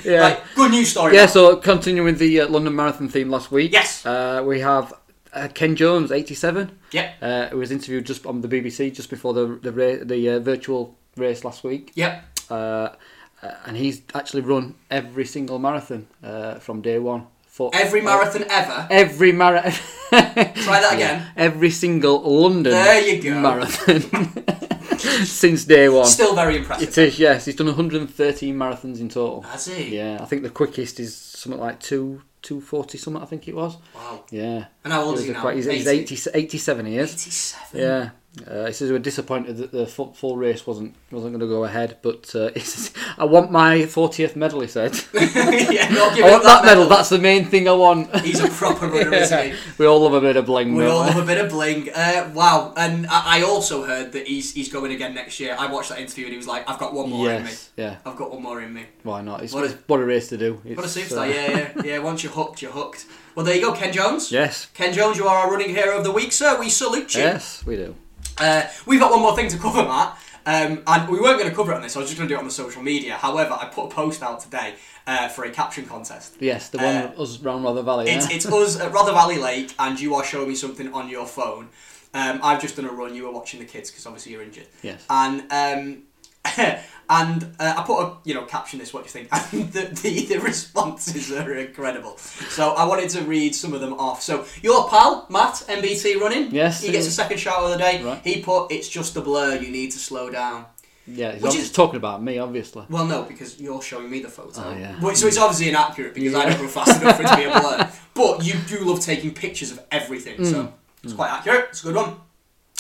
yeah. 0.05 0.21
Right, 0.21 0.41
good 0.55 0.71
news 0.71 0.91
story. 0.91 1.15
Yeah, 1.15 1.23
Matt. 1.23 1.31
so 1.31 1.57
continuing 1.57 2.17
the 2.17 2.41
uh, 2.43 2.49
London 2.49 2.75
Marathon 2.77 3.09
theme 3.09 3.31
last 3.31 3.51
week. 3.51 3.73
Yes. 3.73 4.05
Uh, 4.05 4.43
we 4.47 4.61
have 4.61 4.93
uh, 5.33 5.49
Ken 5.55 5.75
Jones, 5.77 6.11
87. 6.13 6.79
Yeah. 6.93 7.13
Uh, 7.23 7.47
who 7.49 7.59
was 7.59 7.71
interviewed 7.71 8.05
just 8.07 8.27
on 8.27 8.41
the 8.43 8.49
BBC 8.49 8.93
just 8.95 9.09
before 9.11 9.33
the 9.33 9.59
the, 9.63 9.73
ra- 9.73 10.05
the 10.05 10.29
uh, 10.31 10.39
virtual 10.41 10.97
race 11.17 11.45
last 11.45 11.65
week. 11.65 11.93
Yep. 11.95 12.25
Uh, 12.51 12.55
uh, 12.55 13.55
and 13.67 13.77
he's 13.77 14.03
actually 14.15 14.43
run 14.43 14.75
every 14.91 15.25
single 15.25 15.59
marathon 15.59 16.07
uh, 16.23 16.57
from 16.57 16.81
day 16.83 16.99
one. 16.99 17.27
Every 17.73 18.01
marathon 18.01 18.45
ever. 18.49 18.87
Every 18.91 19.33
marathon. 19.33 19.73
Try 20.13 20.81
that 20.81 20.93
again. 20.95 21.27
Every 21.37 21.71
single 21.71 22.21
London 22.23 22.73
There 22.73 23.01
you 23.01 23.23
go. 23.23 23.41
marathon 23.41 24.01
since 25.25 25.65
day 25.65 25.89
one. 25.89 26.07
Still 26.07 26.35
very 26.35 26.57
impressive. 26.57 26.89
It 26.89 26.99
is, 26.99 27.19
yes. 27.19 27.45
He's 27.47 27.57
done 27.57 27.67
113 27.69 28.55
marathons 28.55 29.01
in 29.01 29.09
total. 29.09 29.43
Has 29.43 29.67
he? 29.67 29.97
Yeah, 29.97 30.19
I 30.21 30.25
think 30.27 30.43
the 30.43 30.51
quickest 30.51 31.01
is 31.01 31.15
something 31.17 31.61
like 31.61 31.81
two 31.81 32.23
240 32.43 32.99
something. 32.99 33.23
I 33.23 33.27
think 33.27 33.49
it 33.49 33.55
was. 33.55 33.77
Wow. 33.95 34.25
Yeah. 34.31 34.65
And 34.85 34.93
how 34.93 35.03
old 35.05 35.19
is 35.19 35.25
he 35.27 35.33
now? 35.33 35.41
quite- 35.41 35.57
he's, 35.57 35.67
he's 35.67 35.87
80, 35.87 36.31
87 36.35 36.87
years. 36.87 37.13
87. 37.13 37.81
Yeah. 37.81 38.11
Uh, 38.47 38.65
he 38.65 38.73
says 38.73 38.89
we 38.89 38.95
were 38.95 38.99
disappointed 38.99 39.59
that 39.59 39.73
the 39.73 39.87
full, 39.87 40.37
race 40.39 40.67
wasn't 40.67 40.95
wasn't 41.11 41.33
going 41.33 41.41
to 41.41 41.47
go 41.55 41.65
ahead, 41.65 41.99
but 42.01 42.35
uh, 42.35 42.51
he 42.55 42.61
says, 42.61 42.91
I 43.19 43.27
want 43.27 43.51
my 43.53 43.81
40th 43.81 44.37
medal. 44.37 44.63
He 44.63 44.69
said, 44.69 44.95
yeah, 45.13 45.91
not 45.91 46.19
I 46.19 46.31
want 46.31 46.43
that 46.45 46.65
medal. 46.65 46.87
That's 46.87 47.11
the 47.11 47.19
main 47.19 47.45
thing 47.45 47.69
I 47.69 47.73
want. 47.73 48.15
He's 48.25 48.41
a 48.41 48.49
proper 48.49 48.89
runner, 48.89 49.13
isn't 49.13 49.53
he? 49.53 49.59
we 49.77 49.85
all 49.85 50.01
love 50.01 50.15
a 50.15 50.21
bit 50.23 50.37
of 50.37 50.47
bling. 50.47 50.75
We 50.75 50.87
all 50.87 51.01
love 51.01 51.19
a 51.19 51.27
bit 51.27 51.45
of 51.45 51.51
bling. 51.51 51.91
Uh, 51.95 52.31
wow, 52.35 52.73
and 52.75 53.07
I, 53.09 53.41
I 53.41 53.43
also 53.43 53.85
heard 53.85 54.13
that 54.13 54.27
he's 54.27 54.55
he's 54.55 54.73
going 54.73 54.93
again 54.93 55.15
next 55.15 55.39
year. 55.39 55.55
I 55.59 55.71
watched 55.71 55.91
that 55.91 56.01
interview 56.01 56.25
and 56.25 56.33
he 56.33 56.39
was 56.39 56.47
like, 56.47 56.67
"I've 56.69 56.79
got 56.79 56.95
one 56.95 57.11
more 57.11 57.31
in 57.31 57.43
me. 57.43 57.51
Yes, 57.51 57.71
yeah. 57.77 57.99
I've 58.07 58.17
got 58.17 58.31
one 58.33 58.43
more 58.43 58.63
in 58.63 58.73
me." 58.73 58.87
Why 59.03 59.21
not? 59.21 59.43
It's 59.43 59.53
What 59.53 59.65
a- 59.71 59.77
what 59.89 60.01
a 60.01 60.05
race 60.07 60.31
to 60.31 60.39
do. 60.39 60.55
What 60.65 60.79
a 60.79 60.89
superstar! 60.89 61.19
uh, 61.19 61.25
yeah, 61.25 61.51
yeah, 61.77 61.83
yeah. 61.85 61.99
Once 61.99 62.23
you're 62.23 62.33
hooked, 62.33 62.63
you're 62.63 62.73
hooked. 62.73 63.05
Well, 63.35 63.45
there 63.45 63.55
you 63.57 63.61
go, 63.61 63.75
Ken 63.75 63.93
Jones. 63.93 64.33
Yes, 64.33 64.67
Ken 64.73 64.95
Jones, 64.95 65.19
you 65.19 65.27
are 65.27 65.37
our 65.45 65.51
running 65.53 65.69
hero 65.75 65.99
of 65.99 66.05
the 66.05 66.13
week, 66.13 66.33
sir. 66.33 66.59
We 66.59 66.71
salute 66.71 67.15
you. 67.15 67.21
yes, 67.21 67.63
we 67.67 67.77
do. 67.77 67.95
Uh, 68.39 68.63
we've 68.87 69.01
got 69.01 69.11
one 69.11 69.21
more 69.21 69.37
thing 69.37 69.49
to 69.49 69.59
cover, 69.59 69.83
Matt. 69.83 70.19
Um, 70.45 70.83
and 70.87 71.09
we 71.09 71.21
weren't 71.21 71.39
going 71.39 71.49
to 71.51 71.55
cover 71.55 71.71
it 71.73 71.77
on 71.77 71.83
this. 71.83 71.95
I 71.97 72.01
was 72.01 72.09
just 72.09 72.19
going 72.19 72.29
to 72.29 72.35
do 72.35 72.37
it 72.37 72.41
on 72.41 72.47
the 72.47 72.51
social 72.51 72.83
media. 72.83 73.15
However, 73.15 73.53
I 73.53 73.67
put 73.67 73.85
a 73.85 73.89
post 73.89 74.23
out 74.23 74.41
today 74.41 74.75
uh, 75.07 75.29
for 75.29 75.45
a 75.45 75.51
caption 75.51 75.87
contest. 75.87 76.37
Yes, 76.41 76.69
the 76.71 76.79
one 76.79 76.87
Uh, 76.97 77.13
us 77.23 77.39
round 77.39 77.63
Rother 77.63 77.83
Valley. 77.83 78.11
It's, 78.11 78.29
yeah? 78.29 78.37
it's 78.37 78.47
us 78.47 78.81
at 78.81 78.93
Rother 78.93 79.13
Valley 79.13 79.39
Lake, 79.39 79.73
and 79.79 80.01
you 80.01 80.15
are 80.17 80.25
showing 80.25 80.49
me 80.49 80.57
something 80.57 80.93
on 80.93 81.09
your 81.09 81.27
phone. 81.27 81.69
Um, 82.15 82.41
I've 82.43 82.61
just 82.61 82.75
done 82.77 82.87
a 82.87 82.93
run. 82.93 83.15
You 83.15 83.25
were 83.25 83.33
watching 83.33 83.61
the 83.61 83.67
kids 83.67 83.91
because 83.91 84.05
obviously 84.05 84.33
you're 84.33 84.43
injured. 84.43 84.67
Yes. 84.83 85.05
And 85.09 85.45
um, 85.53 86.03
and 87.19 87.39
uh, 87.59 87.75
I 87.79 87.83
put 87.83 87.99
a 88.03 88.07
you 88.25 88.35
know 88.35 88.45
caption 88.55 88.79
this. 88.79 88.93
What 88.95 89.01
do 89.05 89.07
you 89.09 89.13
think? 89.13 89.29
And 89.53 89.73
the, 89.73 89.83
the 90.03 90.13
the 90.33 90.39
responses 90.41 91.31
are 91.33 91.55
incredible. 91.67 92.17
So 92.59 92.63
I 92.83 92.85
wanted 92.91 93.11
to 93.17 93.21
read 93.23 93.55
some 93.55 93.73
of 93.77 93.81
them 93.81 93.95
off. 93.95 94.23
So 94.23 94.35
your 94.63 94.89
pal 94.89 95.27
Matt 95.31 95.55
MBT 95.69 96.21
running. 96.21 96.51
Yes, 96.55 96.83
He 96.83 96.91
gets 96.93 97.07
a 97.07 97.11
second 97.23 97.39
shout 97.39 97.63
of 97.65 97.71
the 97.71 97.79
day. 97.79 98.03
Right. 98.03 98.21
He 98.25 98.41
put 98.43 98.73
it's 98.73 98.89
just 98.89 99.17
a 99.17 99.21
blur. 99.21 99.57
You 99.57 99.71
need 99.71 99.91
to 99.93 99.99
slow 99.99 100.31
down. 100.31 100.65
yeah, 101.07 101.33
he's 101.33 101.43
Which 101.43 101.55
is- 101.57 101.73
talking 101.73 101.97
about 101.97 102.23
me, 102.23 102.39
obviously. 102.39 102.85
Well, 102.89 103.07
no, 103.07 103.23
because 103.25 103.61
you're 103.61 103.83
showing 103.83 104.09
me 104.09 104.19
the 104.23 104.29
photo. 104.39 104.63
Oh, 104.65 104.77
yeah. 104.79 104.95
But- 105.03 105.17
so 105.17 105.27
it's 105.27 105.39
obviously 105.39 105.69
inaccurate 105.69 106.15
because 106.15 106.35
I 106.35 106.45
Yeah. 106.45 106.51
don't 106.51 106.61
run 106.61 106.69
fast 106.69 107.03
enough 107.03 107.17
for 107.17 107.23
it 107.25 107.29
to 107.29 107.37
be 107.37 107.45
a 107.45 107.61
blur. 107.61 107.91
But 108.15 108.45
you 108.47 108.55
do 108.69 108.79
love 108.89 109.01
taking 109.01 109.33
pictures 109.35 109.71
of 109.73 109.79
everything, 109.91 110.37
Mm. 110.39 110.51
so 110.53 110.73
it's 111.03 111.13
quite 111.15 111.31
accurate. 111.37 111.65
It's 111.71 111.81
a 111.83 111.87
good 111.89 111.97
one. 111.97 112.13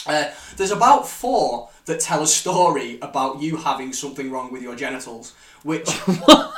Uh, 0.07 0.27
there's 0.57 0.71
about 0.73 1.09
four 1.09 1.69
that 1.87 2.01
tell 2.01 2.23
a 2.23 2.27
story 2.27 2.99
about 3.03 3.41
you 3.41 3.57
having 3.57 3.93
something 3.93 4.31
wrong 4.31 4.53
with 4.53 4.63
your 4.63 4.77
genitals, 4.77 5.35
which 5.63 5.89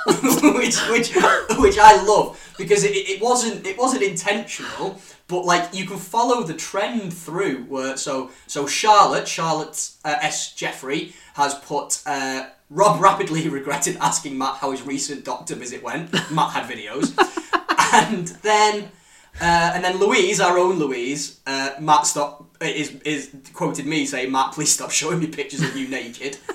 which 0.07 0.77
which 0.89 1.15
which 1.59 1.79
I 1.79 2.03
love 2.05 2.55
because 2.59 2.85
it, 2.85 2.91
it 2.91 3.23
wasn't 3.23 3.67
it 3.67 3.79
wasn't 3.79 4.03
intentional, 4.03 5.01
but 5.29 5.45
like 5.45 5.75
you 5.75 5.87
can 5.87 5.99
follow 5.99 6.43
the 6.43 6.55
trend 6.55 7.13
through. 7.13 7.65
Where 7.65 7.97
so 7.97 8.31
so 8.47 8.67
Charlotte 8.67 9.27
Charlotte 9.27 9.91
uh, 10.05 10.17
S 10.21 10.53
Jeffrey 10.53 11.15
has 11.35 11.55
put. 11.55 12.03
Uh, 12.07 12.49
Rob 12.71 13.01
rapidly 13.01 13.49
regretted 13.61 13.97
asking 14.01 14.37
Matt 14.37 14.57
how 14.57 14.71
his 14.71 14.83
recent 14.83 15.25
doctor 15.25 15.55
visit 15.55 15.83
went. 15.83 16.13
Matt 16.31 16.51
had 16.51 16.65
videos, 16.65 17.15
and 17.95 18.29
then 18.43 18.91
uh, 19.41 19.73
and 19.75 19.85
then 19.85 19.99
Louise, 19.99 20.41
our 20.41 20.59
own 20.59 20.79
Louise, 20.79 21.41
uh, 21.47 21.71
Matt 21.81 22.07
stop 22.07 22.57
is 22.61 22.95
is 23.05 23.31
quoted 23.53 23.87
me 23.87 24.07
saying, 24.07 24.31
"Matt, 24.31 24.53
please 24.53 24.73
stop 24.73 24.91
showing 24.91 25.21
me 25.21 25.27
pictures 25.27 25.63
of 25.63 25.77
you 25.77 25.89
naked." 25.89 26.39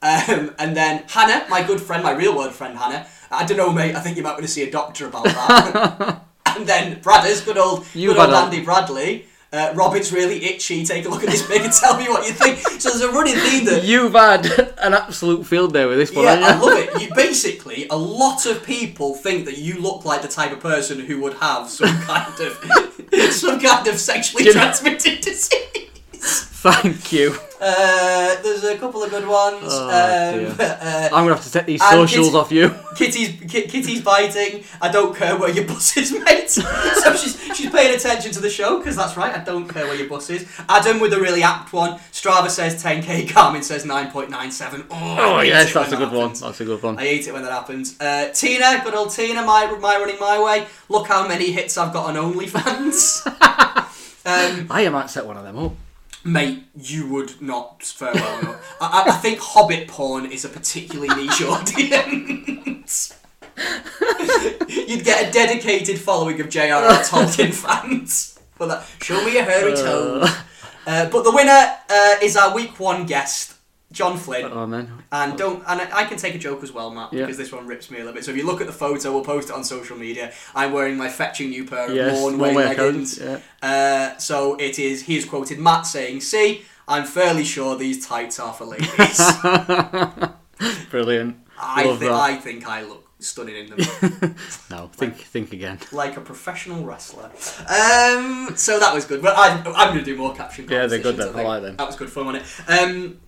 Um, 0.00 0.54
and 0.60 0.76
then 0.76 1.02
Hannah, 1.08 1.44
my 1.50 1.60
good 1.60 1.80
friend, 1.80 2.04
my 2.04 2.12
real 2.12 2.36
world 2.36 2.52
friend 2.52 2.78
Hannah. 2.78 3.04
I 3.32 3.44
don't 3.44 3.56
know, 3.56 3.72
mate. 3.72 3.96
I 3.96 4.00
think 4.00 4.16
you 4.16 4.22
might 4.22 4.30
want 4.30 4.42
to 4.42 4.48
see 4.48 4.62
a 4.62 4.70
doctor 4.70 5.08
about 5.08 5.24
that. 5.24 6.22
and 6.46 6.66
then 6.66 7.00
Bradders, 7.00 7.44
good 7.44 7.58
old, 7.58 7.84
You've 7.94 8.14
good 8.14 8.30
old 8.30 8.32
Andy 8.32 8.62
Bradley. 8.62 9.26
Uh, 9.50 9.72
Rob, 9.74 9.94
it's 9.96 10.12
really 10.12 10.44
itchy. 10.44 10.84
Take 10.84 11.06
a 11.06 11.08
look 11.08 11.22
at 11.24 11.30
this 11.30 11.46
pic 11.46 11.62
and 11.62 11.72
tell 11.72 11.96
me 11.96 12.06
what 12.08 12.26
you 12.26 12.32
think. 12.34 12.58
So 12.80 12.90
there's 12.90 13.00
a 13.00 13.10
running 13.10 13.34
theme 13.36 13.64
that 13.64 13.82
You've 13.82 14.12
had 14.12 14.44
an 14.78 14.92
absolute 14.92 15.46
field 15.46 15.72
day 15.72 15.86
with 15.86 15.96
this 15.96 16.12
one, 16.12 16.24
yeah, 16.26 16.32
I 16.34 16.58
love 16.58 16.78
it. 16.78 17.00
You, 17.02 17.08
basically, 17.14 17.86
a 17.88 17.96
lot 17.96 18.44
of 18.44 18.62
people 18.62 19.14
think 19.14 19.46
that 19.46 19.56
you 19.56 19.80
look 19.80 20.04
like 20.04 20.20
the 20.20 20.28
type 20.28 20.52
of 20.52 20.60
person 20.60 21.00
who 21.00 21.20
would 21.22 21.32
have 21.34 21.70
some 21.70 21.88
kind 22.02 22.32
of 22.40 23.32
some 23.32 23.58
kind 23.58 23.86
of 23.86 23.98
sexually 23.98 24.44
Do 24.44 24.50
you 24.50 24.54
know- 24.54 24.60
transmitted 24.60 25.22
disease. 25.22 26.47
Thank 26.60 27.12
you. 27.12 27.36
Uh, 27.60 28.40
there's 28.42 28.64
a 28.64 28.76
couple 28.78 29.00
of 29.04 29.10
good 29.10 29.26
ones. 29.28 29.62
Oh, 29.68 29.84
um, 29.88 30.56
uh, 30.58 31.04
I'm 31.12 31.24
gonna 31.24 31.34
have 31.36 31.44
to 31.44 31.52
take 31.52 31.66
these 31.66 31.80
socials 31.88 32.26
kids- 32.26 32.34
off 32.34 32.50
you. 32.50 32.74
Kitty's 32.96 33.28
Ki- 33.48 33.68
Kitty's 33.68 34.02
biting. 34.02 34.64
I 34.82 34.90
don't 34.90 35.14
care 35.14 35.36
where 35.38 35.50
your 35.50 35.66
bus 35.66 35.96
is, 35.96 36.10
mate. 36.12 36.50
so 36.50 37.14
she's 37.14 37.40
she's 37.56 37.70
paying 37.70 37.94
attention 37.94 38.32
to 38.32 38.40
the 38.40 38.50
show 38.50 38.78
because 38.78 38.96
that's 38.96 39.16
right. 39.16 39.36
I 39.36 39.44
don't 39.44 39.68
care 39.68 39.86
where 39.86 39.94
your 39.94 40.08
bus 40.08 40.30
is. 40.30 40.48
Adam 40.68 40.98
with 40.98 41.12
a 41.12 41.20
really 41.20 41.44
apt 41.44 41.72
one. 41.72 42.00
Strava 42.12 42.50
says 42.50 42.82
10k. 42.82 43.28
Garmin 43.28 43.62
says 43.62 43.84
9.97. 43.84 44.86
Oh, 44.90 44.94
Oh 45.20 45.40
yes, 45.42 45.72
that's 45.72 45.88
a 45.88 45.90
that 45.92 45.96
good 45.98 46.10
one. 46.10 46.20
happens. 46.22 46.40
That's 46.40 46.60
a 46.60 46.64
good 46.64 46.82
one. 46.82 46.98
I 46.98 47.02
hate 47.02 47.28
it 47.28 47.32
when 47.32 47.42
that 47.42 47.52
happens. 47.52 48.00
Uh, 48.00 48.30
Tina, 48.34 48.80
good 48.84 48.94
old 48.94 49.12
Tina, 49.12 49.44
my 49.44 49.66
my 49.80 49.96
running 49.96 50.18
my 50.18 50.42
way. 50.42 50.66
Look 50.88 51.06
how 51.06 51.28
many 51.28 51.52
hits 51.52 51.78
I've 51.78 51.92
got 51.92 52.16
on 52.16 52.32
OnlyFans. 52.32 53.26
um, 54.26 54.66
I 54.70 54.88
might 54.88 55.08
set 55.10 55.24
one 55.24 55.36
of 55.36 55.44
them 55.44 55.56
up. 55.56 55.72
Mate, 56.24 56.64
you 56.76 57.08
would 57.08 57.40
not 57.40 57.82
fare 57.82 58.12
well 58.14 58.40
enough. 58.40 58.76
I, 58.80 59.04
I- 59.08 59.12
think 59.12 59.38
Hobbit 59.40 59.88
porn 59.88 60.26
is 60.26 60.44
a 60.44 60.48
particularly 60.48 61.08
niche 61.14 61.42
audience. 61.54 63.14
You'd 64.68 65.04
get 65.04 65.28
a 65.28 65.32
dedicated 65.32 65.98
following 65.98 66.40
of 66.40 66.48
J.R.R. 66.48 66.90
Tolkien 67.04 67.52
fans. 67.52 68.38
For 68.54 68.66
that, 68.66 68.84
show 69.02 69.22
me 69.24 69.36
a 69.38 69.42
hairy 69.42 69.74
toe. 69.74 70.24
Uh, 70.86 71.08
but 71.10 71.22
the 71.24 71.32
winner 71.32 71.74
uh, 71.90 72.14
is 72.22 72.36
our 72.36 72.54
week 72.54 72.78
one 72.80 73.04
guest, 73.06 73.54
John 73.90 74.18
Flynn. 74.18 74.44
Oh 74.52 74.66
man. 74.66 75.02
And 75.10 75.36
don't 75.38 75.62
and 75.66 75.80
I 75.80 76.00
I 76.00 76.04
can 76.04 76.18
take 76.18 76.34
a 76.34 76.38
joke 76.38 76.62
as 76.62 76.72
well, 76.72 76.90
Matt, 76.90 77.12
Yeah. 77.12 77.22
because 77.22 77.36
this 77.38 77.50
one 77.52 77.66
rips 77.66 77.90
me 77.90 77.96
a 77.96 78.00
little 78.00 78.12
bit. 78.14 78.24
So 78.24 78.30
if 78.32 78.36
you 78.36 78.44
look 78.46 78.60
at 78.60 78.66
the 78.66 78.72
photo, 78.72 79.12
we'll 79.12 79.24
post 79.24 79.48
it 79.48 79.54
on 79.54 79.64
social 79.64 79.96
media. 79.96 80.32
I'm 80.54 80.72
wearing 80.72 80.96
my 80.96 81.08
fetching 81.08 81.48
new 81.50 81.64
pair 81.64 81.86
of 81.88 81.94
Yes, 81.94 82.20
one 82.22 82.36
way 82.38 82.54
leggings. 82.54 83.18
Yeah. 83.18 83.40
Uh, 83.62 84.16
so 84.18 84.56
it 84.56 84.78
is. 84.78 85.02
He 85.02 85.16
is 85.16 85.24
quoted 85.24 85.58
Matt 85.58 85.86
saying, 85.86 86.20
"See, 86.20 86.62
I'm 86.86 87.04
fairly 87.04 87.44
sure 87.44 87.76
these 87.76 88.06
tights 88.06 88.38
are 88.38 88.52
for 88.52 88.66
ladies." 88.66 89.18
Brilliant. 90.90 91.36
I 91.58 91.84
Love 91.84 91.98
think 91.98 92.10
that. 92.12 92.20
I 92.20 92.36
think 92.36 92.68
I 92.68 92.82
look 92.82 93.04
stunning 93.20 93.56
in 93.56 93.66
them, 93.70 94.34
No, 94.70 94.88
think 94.92 95.16
think 95.16 95.52
again. 95.52 95.78
like 95.92 96.16
a 96.16 96.20
professional 96.20 96.84
wrestler. 96.84 97.24
Um, 97.68 98.52
so 98.54 98.78
that 98.78 98.92
was 98.94 99.04
good. 99.06 99.22
But 99.22 99.34
I'm, 99.36 99.66
I'm 99.74 99.88
going 99.92 99.98
to 99.98 100.04
do 100.04 100.16
more 100.16 100.34
caption. 100.34 100.68
Yeah, 100.68 100.86
they're 100.86 101.00
good 101.00 101.16
then. 101.16 101.34
I 101.34 101.42
like 101.42 101.62
them. 101.62 101.76
That 101.76 101.86
was 101.86 101.96
good 101.96 102.10
fun, 102.10 102.26
wasn't 102.26 102.44
it? 102.44 102.70
Um, 102.80 103.20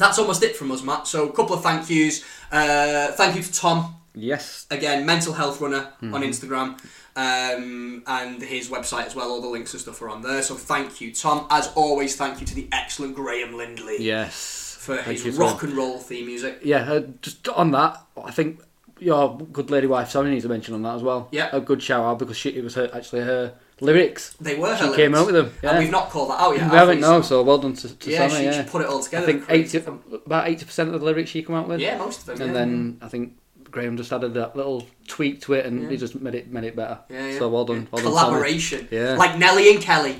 that's 0.00 0.18
almost 0.18 0.42
it 0.42 0.56
from 0.56 0.72
us, 0.72 0.82
Matt. 0.82 1.06
So 1.06 1.28
a 1.28 1.32
couple 1.32 1.54
of 1.54 1.62
thank 1.62 1.88
yous. 1.88 2.24
Uh, 2.50 3.12
thank 3.12 3.36
you 3.36 3.42
to 3.42 3.52
Tom 3.52 3.94
Yes. 4.14 4.66
again, 4.70 5.06
mental 5.06 5.32
health 5.34 5.60
runner 5.60 5.92
Mm-hmm. 6.02 6.14
on 6.14 6.22
Instagram, 6.22 6.68
um, 7.16 8.02
and 8.06 8.42
his 8.42 8.68
website 8.68 9.06
as 9.06 9.14
well. 9.14 9.30
All 9.30 9.40
the 9.40 9.48
links 9.48 9.72
and 9.74 9.80
stuff 9.80 10.00
are 10.02 10.08
on 10.08 10.22
there. 10.22 10.42
So 10.42 10.54
thank 10.54 11.00
you, 11.00 11.12
Tom. 11.14 11.46
As 11.50 11.70
always, 11.74 12.16
thank 12.16 12.40
you 12.40 12.46
to 12.46 12.54
the 12.54 12.68
excellent 12.72 13.14
Graham 13.14 13.56
Lindley 13.56 13.96
Yes. 14.00 14.76
for 14.80 14.96
Thank 14.96 15.20
his 15.20 15.36
rock 15.36 15.60
Tom. 15.60 15.68
and 15.70 15.78
roll 15.78 15.98
theme 15.98 16.26
music. 16.26 16.60
Yeah, 16.64 16.90
uh, 16.92 17.00
just 17.22 17.46
on 17.48 17.70
that, 17.72 18.00
I 18.24 18.30
think 18.32 18.60
your 18.98 19.38
good 19.52 19.70
lady 19.70 19.86
wife 19.86 20.10
Sammy 20.10 20.30
needs 20.30 20.42
to 20.44 20.48
mention 20.48 20.74
on 20.74 20.82
that 20.82 20.94
as 20.96 21.02
well. 21.02 21.28
Yeah. 21.30 21.48
A 21.52 21.60
good 21.60 21.82
shout 21.82 22.04
out 22.04 22.18
because 22.18 22.36
she 22.36 22.50
it 22.50 22.64
was 22.64 22.74
her 22.74 22.90
actually 22.92 23.20
her 23.22 23.54
lyrics. 23.80 24.34
They 24.40 24.56
were 24.56 24.76
She 24.76 24.84
her 24.84 24.94
came 24.94 25.12
lyrics. 25.12 25.18
out 25.18 25.26
with 25.26 25.34
them. 25.34 25.52
Yeah. 25.62 25.70
and 25.70 25.78
we've 25.80 25.90
not 25.90 26.10
called 26.10 26.30
that 26.30 26.40
out 26.40 26.50
yet. 26.56 26.70
we 26.70 26.76
have 26.76 26.88
haven't 26.88 27.02
So- 27.02 27.10
no, 27.16 27.22
so 27.22 27.42
well 27.42 27.58
done 27.58 27.74
to, 27.74 27.94
to 27.96 28.10
yeah, 28.10 28.28
Sammy. 28.28 28.38
she, 28.40 28.44
yeah. 28.44 28.64
she 28.64 28.68
put 28.70 28.82
it 28.82 28.88
all 28.88 29.00
together. 29.02 29.26
I 29.26 29.32
think 29.32 29.44
80, 29.48 29.78
about 30.26 30.48
eighty 30.48 30.64
percent 30.64 30.92
of 30.94 31.00
the 31.00 31.04
lyrics 31.06 31.30
she 31.30 31.42
came 31.42 31.56
out 31.56 31.68
with. 31.68 31.80
Yeah, 31.80 31.98
most 31.98 32.20
of 32.20 32.26
them. 32.26 32.40
And 32.40 32.48
yeah. 32.48 32.52
then 32.58 32.98
I 33.02 33.08
think 33.08 33.34
Graham 33.70 33.96
just 33.96 34.12
added 34.12 34.34
that 34.34 34.56
little 34.56 34.86
tweak 35.06 35.40
to 35.42 35.52
it, 35.54 35.64
and 35.66 35.82
Yeah. 35.84 35.90
he 35.90 35.96
just 35.96 36.14
made 36.20 36.34
it 36.34 36.50
made 36.50 36.64
it 36.64 36.74
better. 36.76 36.98
Yeah, 37.08 37.26
yeah. 37.28 37.38
So 37.38 37.48
well 37.48 37.64
done. 37.64 37.86
Well 37.90 38.02
done. 38.02 38.12
Collaboration. 38.12 38.88
Yeah. 38.90 39.14
Like 39.14 39.38
Nelly 39.38 39.72
and 39.74 39.82
Kelly. 39.82 40.18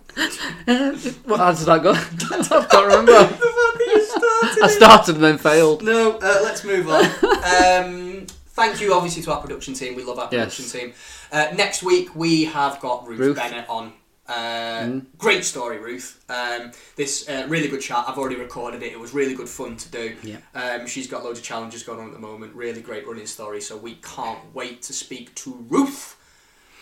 What 1.27 1.39
how 1.41 1.53
did 1.53 1.67
that 1.67 1.83
go? 1.83 1.93
I 1.95 2.67
can't 2.67 2.87
remember. 2.87 3.13
I 4.63 4.69
started 4.69 5.17
and 5.17 5.25
then 5.25 5.39
failed. 5.39 5.83
No, 5.83 6.13
uh, 6.19 6.41
let's 6.43 6.65
move 6.65 6.89
on. 6.89 7.05
um, 7.05 8.27
thank 8.49 8.81
you, 8.81 8.93
obviously, 8.95 9.23
to 9.23 9.33
our 9.33 9.41
production 9.41 9.75
team. 9.75 9.95
We 9.95 10.03
love 10.03 10.19
our 10.19 10.29
Yes. 10.33 10.57
production 10.57 10.81
team. 10.81 10.93
Uh, 11.33 11.49
next 11.57 11.83
week, 11.83 12.15
we 12.15 12.45
have 12.45 12.81
got 12.81 13.07
Ruth, 13.07 13.19
Ruth. 13.19 13.37
Bennett 13.37 13.69
on. 13.69 13.93
Uh, 14.29 14.33
Mm. 14.77 15.07
Great 15.19 15.45
story, 15.45 15.79
Ruth. 15.79 16.25
Um, 16.29 16.73
this 16.97 17.29
uh, 17.29 17.47
really 17.49 17.69
good 17.69 17.81
chat. 17.81 18.05
I've 18.09 18.19
already 18.19 18.37
recorded 18.37 18.83
it. 18.83 18.93
It 18.93 18.99
was 19.01 19.15
really 19.15 19.35
good 19.35 19.49
fun 19.49 19.77
to 19.77 19.89
do. 19.89 20.17
Yeah. 20.23 20.39
Um, 20.55 20.87
she's 20.87 21.07
got 21.07 21.25
loads 21.25 21.39
of 21.39 21.45
challenges 21.45 21.83
going 21.83 22.01
on 22.01 22.09
at 22.09 22.13
the 22.13 22.19
moment. 22.21 22.55
Really 22.55 22.81
great 22.83 23.07
running 23.07 23.27
story. 23.27 23.61
So 23.61 23.77
we 23.77 23.95
can't 24.03 24.39
wait 24.53 24.83
to 24.83 24.93
speak 24.93 25.35
to 25.37 25.65
Ruth. 25.69 26.17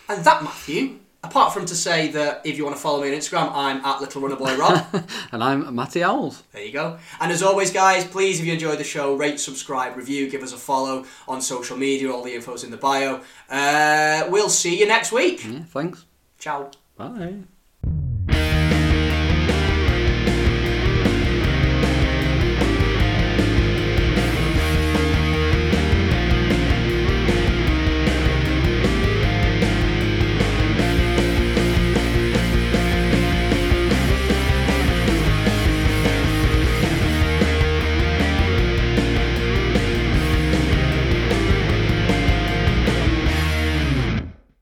And 0.08 0.24
that, 0.24 0.42
Matthew. 0.42 0.98
Apart 1.24 1.54
from 1.54 1.64
to 1.64 1.74
say 1.74 2.08
that 2.08 2.42
if 2.44 2.58
you 2.58 2.64
want 2.64 2.76
to 2.76 2.82
follow 2.82 3.00
me 3.00 3.08
on 3.08 3.14
Instagram, 3.14 3.50
I'm 3.54 3.84
at 3.84 4.00
Little 4.00 4.20
Runner 4.20 4.36
Boy 4.36 4.56
Rob. 4.56 4.86
And 5.32 5.42
I'm 5.42 5.74
Matty 5.74 6.04
Owls. 6.04 6.42
There 6.52 6.62
you 6.62 6.70
go. 6.72 6.98
And 7.20 7.32
as 7.32 7.42
always, 7.42 7.72
guys, 7.72 8.04
please, 8.04 8.38
if 8.38 8.46
you 8.46 8.52
enjoyed 8.52 8.78
the 8.78 8.84
show, 8.84 9.16
rate, 9.16 9.40
subscribe, 9.40 9.96
review, 9.96 10.30
give 10.30 10.42
us 10.42 10.52
a 10.52 10.56
follow 10.56 11.06
on 11.26 11.40
social 11.40 11.76
media. 11.76 12.12
All 12.12 12.22
the 12.22 12.34
info's 12.34 12.62
in 12.62 12.70
the 12.70 12.76
bio. 12.76 13.22
Uh, 13.48 14.28
we'll 14.28 14.50
see 14.50 14.78
you 14.78 14.86
next 14.86 15.10
week. 15.12 15.44
Yeah, 15.44 15.64
thanks. 15.64 16.04
Ciao. 16.38 16.70
Bye. 16.96 18.53